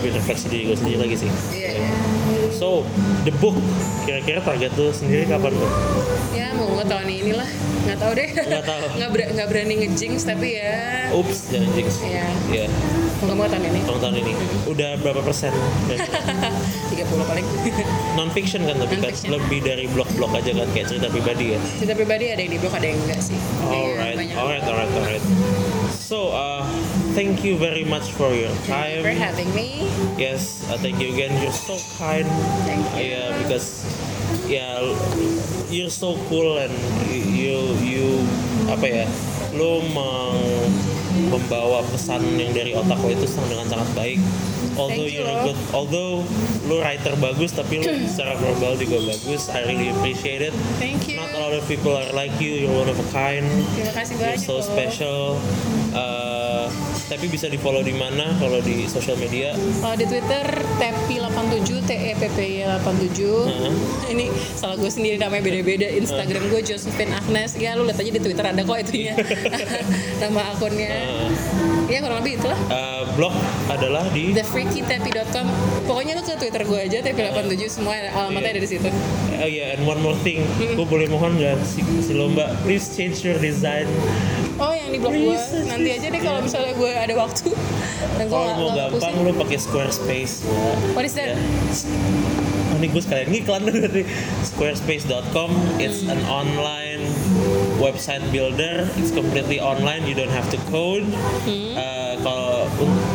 lebih 0.09 0.25
refleksi 0.25 0.47
diri 0.49 0.63
gue 0.73 0.77
sendiri 0.81 0.99
lagi 1.05 1.17
sih. 1.21 1.29
Iya 1.53 1.71
iya. 1.77 1.93
So, 2.49 2.89
the 3.29 3.33
book 3.37 3.61
kira-kira 4.09 4.41
target 4.41 4.73
lu 4.81 4.89
sendiri 4.89 5.29
kapan 5.29 5.53
tuh? 5.53 5.71
ya 6.33 6.49
mau 6.57 6.65
nggak 6.73 6.89
tahun 6.89 7.09
ini 7.13 7.33
lah 7.37 7.49
nggak 7.85 7.99
tahu 8.01 8.13
deh. 8.17 8.29
Nggak 8.33 8.65
tahu. 8.65 8.85
nggak 8.99 9.11
ber- 9.13 9.31
nggak 9.37 9.49
berani 9.53 9.75
ngejinx 9.85 10.25
tapi 10.25 10.49
ya. 10.57 11.13
Ups, 11.13 11.53
jangan 11.53 11.69
jinx. 11.77 12.01
ya 12.49 12.65
mau 13.21 13.25
nggak 13.29 13.37
mau 13.37 13.47
tahun 13.53 13.65
ini. 13.69 13.81
Tahun 13.85 14.01
tahun 14.01 14.17
ini. 14.17 14.33
Udah 14.65 14.91
berapa 15.05 15.21
persen? 15.21 15.53
30 16.93 17.31
paling. 17.31 17.45
Non 18.19 18.29
fiction 18.33 18.65
kan 18.65 18.81
tapi 18.81 18.97
kan 18.99 19.13
lebih 19.29 19.61
dari 19.61 19.85
blog-blog 19.87 20.33
aja 20.33 20.51
kan 20.57 20.69
kayak 20.73 20.87
cerita 20.89 21.07
pribadi 21.13 21.55
ya. 21.55 21.59
cerita 21.77 21.95
pribadi 21.95 22.25
ada 22.33 22.41
yang 22.41 22.53
di 22.57 22.59
blog 22.59 22.73
ada 22.73 22.87
yang 22.89 22.99
enggak 23.05 23.21
sih. 23.21 23.37
Kayaknya 23.37 23.77
Alright, 23.77 24.17
alright, 24.17 24.35
alright, 24.35 24.65
thank 27.15 27.45
you 27.45 27.57
very 27.57 27.85
much 27.85 28.13
for 28.13 28.33
your 28.33 28.51
Thank 28.65 28.97
you 28.97 29.03
for 29.03 29.11
time. 29.13 29.21
having 29.21 29.51
me 29.55 29.87
Yes, 30.19 30.65
uh, 30.69 30.77
thank 30.79 30.99
you 30.99 31.15
again. 31.15 31.31
You're 31.43 31.55
so 31.55 31.79
kind. 31.97 32.27
Thank 32.67 32.83
you. 32.99 33.15
Yeah, 33.15 33.31
because 33.43 33.87
yeah, 34.51 34.83
you're 35.71 35.93
so 35.95 36.19
cool 36.29 36.59
and 36.59 36.75
you 37.31 37.77
you 37.79 38.27
apa 38.67 38.83
ya? 38.85 39.07
Lo 39.55 39.79
meng, 39.81 40.75
membawa 41.31 41.87
pesan 41.89 42.21
yang 42.35 42.51
dari 42.51 42.75
otak 42.75 42.99
lo 42.99 43.09
itu 43.15 43.27
dengan 43.47 43.67
sangat 43.71 43.89
baik. 43.95 44.21
Although 44.79 45.11
you, 45.11 45.23
you're 45.23 45.31
a 45.31 45.39
good, 45.43 45.59
although 45.75 46.23
lo 46.71 46.79
writer 46.83 47.15
bagus 47.19 47.51
tapi 47.55 47.83
lo 47.83 47.91
secara 48.11 48.35
verbal 48.39 48.75
juga 48.75 48.99
bagus. 49.07 49.51
I 49.51 49.67
really 49.67 49.91
appreciate 49.91 50.43
it. 50.43 50.55
thank 50.79 51.07
you 51.07 51.19
Not 51.19 51.31
a 51.35 51.39
lot 51.39 51.55
of 51.55 51.63
people 51.71 51.95
are 51.95 52.11
like 52.11 52.35
you. 52.39 52.55
You're 52.67 52.75
one 52.75 52.91
of 52.91 52.99
a 52.99 53.07
kind. 53.11 53.47
terima 53.75 53.95
kasih 53.95 54.15
You're 54.19 54.35
banyak 54.35 54.43
so 54.43 54.59
loh. 54.59 54.67
special. 54.67 55.21
Uh, 55.95 56.67
tapi 57.09 57.25
bisa 57.27 57.49
di 57.49 57.57
follow 57.57 57.81
di 57.81 57.97
mana 57.97 58.37
kalau 58.37 58.61
di 58.61 58.85
social 58.85 59.17
media? 59.17 59.57
Kalau 59.81 59.97
di 59.97 60.05
Twitter 60.05 60.45
tepi87 60.77 61.69
T 61.83 61.91
E 61.91 62.13
P 62.15 62.23
P 62.29 62.39
Y 62.61 62.63
87. 62.63 63.49
Heeh. 63.49 63.73
Ini 64.13 64.25
salah 64.53 64.77
gue 64.77 64.87
sendiri 64.87 65.17
namanya 65.17 65.41
beda-beda. 65.41 65.89
Instagram 65.89 66.53
gue 66.53 66.61
Josephine 66.61 67.17
Agnes. 67.17 67.57
Ya 67.57 67.73
lu 67.75 67.89
lihat 67.89 67.97
aja 67.97 68.13
di 68.13 68.21
Twitter 68.21 68.45
ada 68.45 68.61
kok 68.61 68.77
itunya. 68.77 69.17
Nama 70.23 70.41
akunnya. 70.53 70.91
Uh, 70.93 71.29
Ya 71.89 72.05
kurang 72.05 72.21
lebih 72.21 72.37
itulah. 72.37 72.59
uh, 72.69 73.09
blog 73.17 73.33
adalah 73.73 74.05
di 74.13 74.37
thefreakytepi.com 74.37 75.47
Pokoknya 75.89 76.21
lu 76.21 76.23
ke 76.23 76.37
Twitter 76.37 76.61
gue 76.69 76.81
aja 76.85 76.99
tepi87 77.01 77.81
semua 77.81 77.97
alamatnya 78.13 78.53
ada 78.53 78.61
di 78.61 78.69
situ. 78.69 78.93
Oh 79.41 79.49
yeah, 79.49 79.73
and 79.73 79.89
one 79.89 79.97
more 80.05 80.13
thing, 80.21 80.45
gue 80.61 80.85
boleh 80.85 81.09
mohon 81.09 81.41
nggak 81.41 81.57
si, 81.65 81.81
si 82.05 82.13
lomba, 82.13 82.53
please 82.61 82.93
change 82.93 83.25
your 83.25 83.41
design. 83.41 83.89
Oh 84.59 84.75
yang 84.75 84.91
di 84.91 84.99
blog 84.99 85.15
gue 85.15 85.39
nanti 85.71 85.89
aja 85.95 86.07
deh 86.11 86.19
kalau 86.19 86.41
misalnya 86.43 86.75
gue 86.75 86.91
ada 86.91 87.15
waktu. 87.15 87.49
Kalau 88.19 88.51
mau 88.59 88.71
gampang 88.75 89.15
lu 89.23 89.33
pakai 89.39 89.59
Squarespace. 89.59 90.43
Ya. 90.43 90.75
What 90.99 91.07
is 91.07 91.15
that? 91.15 91.35
Ya. 91.35 91.39
Oh, 92.75 92.77
ini 92.83 92.91
gue 92.91 93.03
sekalian 93.03 93.29
ngiklan 93.31 93.63
dari 93.71 94.03
squarespace.com. 94.43 95.51
It's 95.79 96.03
an 96.11 96.19
online 96.27 97.07
website 97.79 98.23
builder. 98.35 98.87
It's 98.99 99.15
completely 99.15 99.63
online. 99.63 100.05
You 100.07 100.15
don't 100.15 100.35
have 100.35 100.51
to 100.51 100.59
code. 100.69 101.07
Uh, 101.47 102.19
kalau 102.21 102.67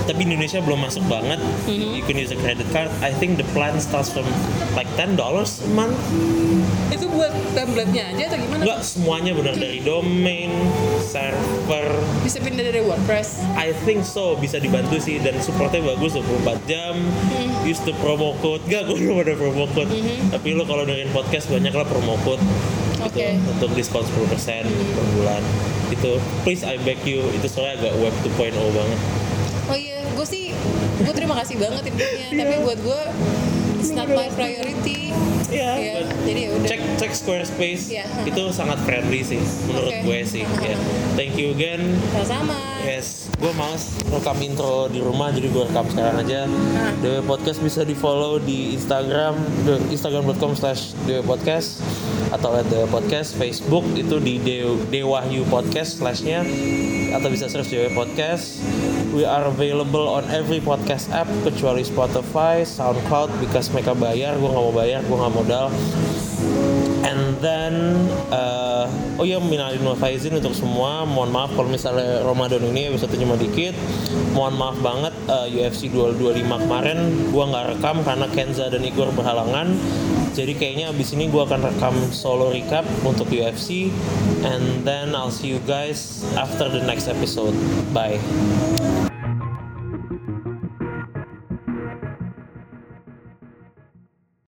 tapi 0.08 0.24
di 0.28 0.36
Indonesia 0.36 0.60
belum 0.64 0.88
masuk 0.88 1.04
banget. 1.12 1.40
You 1.68 2.04
can 2.04 2.16
use 2.16 2.32
a 2.32 2.40
credit 2.40 2.68
card. 2.72 2.90
I 3.04 3.12
think 3.12 3.36
the 3.40 3.48
plan 3.52 3.78
starts 3.80 4.10
from 4.12 4.26
like 4.74 4.88
ten 4.96 5.20
dollars 5.20 5.62
a 5.64 5.70
month. 5.72 5.96
Itu 6.90 7.12
buat 7.12 7.32
template-nya 7.54 8.16
aja 8.16 8.24
atau 8.34 8.38
gimana? 8.40 8.62
Enggak 8.64 8.80
semuanya 8.82 9.32
benar 9.36 9.56
dari 9.60 9.80
domain, 9.84 10.52
server. 11.04 11.86
Bisa 12.24 12.40
pindah 12.40 12.64
dari 12.64 12.82
WordPress. 12.82 13.44
I 13.60 13.76
think 13.84 14.08
so 14.08 14.40
bisa 14.40 14.58
dibantu 14.58 14.98
sih 14.98 15.20
dan 15.20 15.38
supportnya 15.44 15.84
bagus 15.84 16.16
24 16.16 16.64
jam. 16.72 16.96
Use 17.68 17.84
the 17.84 17.96
promo 18.00 18.36
code. 18.40 18.64
Gak, 18.68 18.88
gue 18.88 18.98
belum 18.98 19.20
ada 19.24 19.36
promo 19.36 19.68
code. 19.72 19.92
Tapi 20.32 20.48
lo 20.56 20.64
kalau 20.64 20.88
dengerin 20.88 21.12
podcast 21.12 21.52
banyak 21.52 21.72
lah 21.76 21.86
promo 21.88 22.16
code. 22.24 22.42
Gitu, 23.04 23.20
Oke. 23.20 23.28
untuk 23.60 23.70
diskon 23.76 24.04
10% 24.04 24.64
per 24.68 25.06
bulan. 25.20 25.42
Itu 25.92 26.18
please 26.48 26.64
I 26.64 26.80
beg 26.82 27.04
you 27.04 27.22
itu 27.36 27.48
soalnya 27.52 27.84
agak 27.84 27.94
web 28.00 28.16
2.0 28.24 28.56
banget. 28.56 29.00
Oh 29.68 29.78
iya, 29.78 30.00
gue 30.04 30.28
sih, 30.28 30.52
gue 31.04 31.14
terima 31.16 31.36
kasih 31.40 31.56
banget 31.60 31.84
infonya. 31.88 32.28
Tapi 32.36 32.56
buat 32.64 32.80
gue, 32.80 33.02
it's 33.84 33.92
not 33.92 34.08
my 34.08 34.32
priority. 34.32 35.12
Iya, 35.52 35.70
Iya, 35.76 35.94
but 36.02 36.08
jadi 36.24 36.40
ya 36.40 36.50
udah. 36.50 36.66
cek 36.66 36.82
cek 36.98 37.12
Squarespace 37.14 37.84
Iya. 37.92 38.06
itu 38.26 38.44
sangat 38.50 38.80
friendly 38.82 39.22
sih 39.22 39.38
menurut 39.68 39.92
Oke. 39.92 40.02
gue 40.02 40.20
sih. 40.24 40.44
Ya. 40.58 40.78
Thank 41.14 41.36
you 41.36 41.52
again. 41.52 42.00
Sama-sama. 42.10 42.58
Yes, 42.82 43.30
gue 43.38 43.54
males 43.54 43.86
rekam 44.04 44.34
intro 44.42 44.88
di 44.88 44.98
rumah 44.98 45.30
jadi 45.30 45.48
gue 45.48 45.64
rekam 45.64 45.86
sekarang 45.86 46.16
aja. 46.18 46.48
Nah. 46.48 46.92
Dewa 47.00 47.22
Podcast 47.28 47.60
bisa 47.60 47.84
di 47.84 47.94
follow 47.94 48.40
di 48.40 48.74
Instagram, 48.74 49.36
de- 49.64 49.84
instagram.com 49.88 50.52
slash 50.54 50.96
Podcast 51.22 51.84
atau 52.30 52.50
at 52.52 52.66
Dewa 52.66 52.90
Podcast, 52.90 53.38
Facebook 53.38 53.86
itu 53.94 54.18
di 54.18 54.42
Dew, 54.42 54.82
Dewahyu 54.90 55.46
Podcast 55.46 56.02
slashnya 56.02 56.42
atau 57.12 57.30
bisa 57.30 57.46
search 57.46 57.70
Dewa 57.70 57.94
Podcast. 57.94 58.58
We 59.14 59.22
are 59.22 59.46
available 59.46 60.10
on 60.10 60.26
every 60.28 60.58
podcast 60.58 61.06
app 61.08 61.30
kecuali 61.46 61.86
Spotify, 61.86 62.66
SoundCloud 62.66 63.30
because 63.38 63.70
mereka 63.74 63.98
bayar, 63.98 64.38
gue 64.38 64.50
nggak 64.50 64.66
mau 64.70 64.76
bayar, 64.76 65.02
gue 65.02 65.18
nggak 65.18 65.34
modal. 65.34 65.68
And 67.04 67.36
then 67.44 68.08
uh, 68.32 68.88
oh 69.20 69.28
ya 69.28 69.38
minalin 69.44 69.84
wal 69.84 70.00
faizin 70.00 70.40
untuk 70.40 70.56
semua. 70.56 71.04
Mohon 71.04 71.32
maaf 71.36 71.52
kalau 71.52 71.68
misalnya 71.68 72.24
Ramadan 72.24 72.64
ini 72.72 72.88
episode 72.88 73.12
cuma 73.20 73.36
dikit. 73.36 73.76
Mohon 74.32 74.54
maaf 74.56 74.78
banget 74.80 75.14
uh, 75.28 75.48
UFC 75.52 75.92
225 75.92 76.48
kemarin 76.48 76.98
gua 77.36 77.44
nggak 77.52 77.66
rekam 77.76 77.96
karena 78.08 78.28
Kenza 78.32 78.66
dan 78.72 78.82
Igor 78.88 79.12
berhalangan. 79.12 79.76
Jadi 80.34 80.58
kayaknya 80.58 80.90
abis 80.90 81.14
ini 81.14 81.28
gua 81.30 81.46
akan 81.46 81.62
rekam 81.76 81.96
solo 82.10 82.50
recap 82.50 82.88
untuk 83.04 83.30
UFC 83.30 83.92
and 84.48 84.82
then 84.88 85.12
I'll 85.14 85.34
see 85.34 85.52
you 85.52 85.62
guys 85.68 86.24
after 86.40 86.72
the 86.72 86.82
next 86.88 87.12
episode. 87.12 87.54
Bye. 87.92 88.18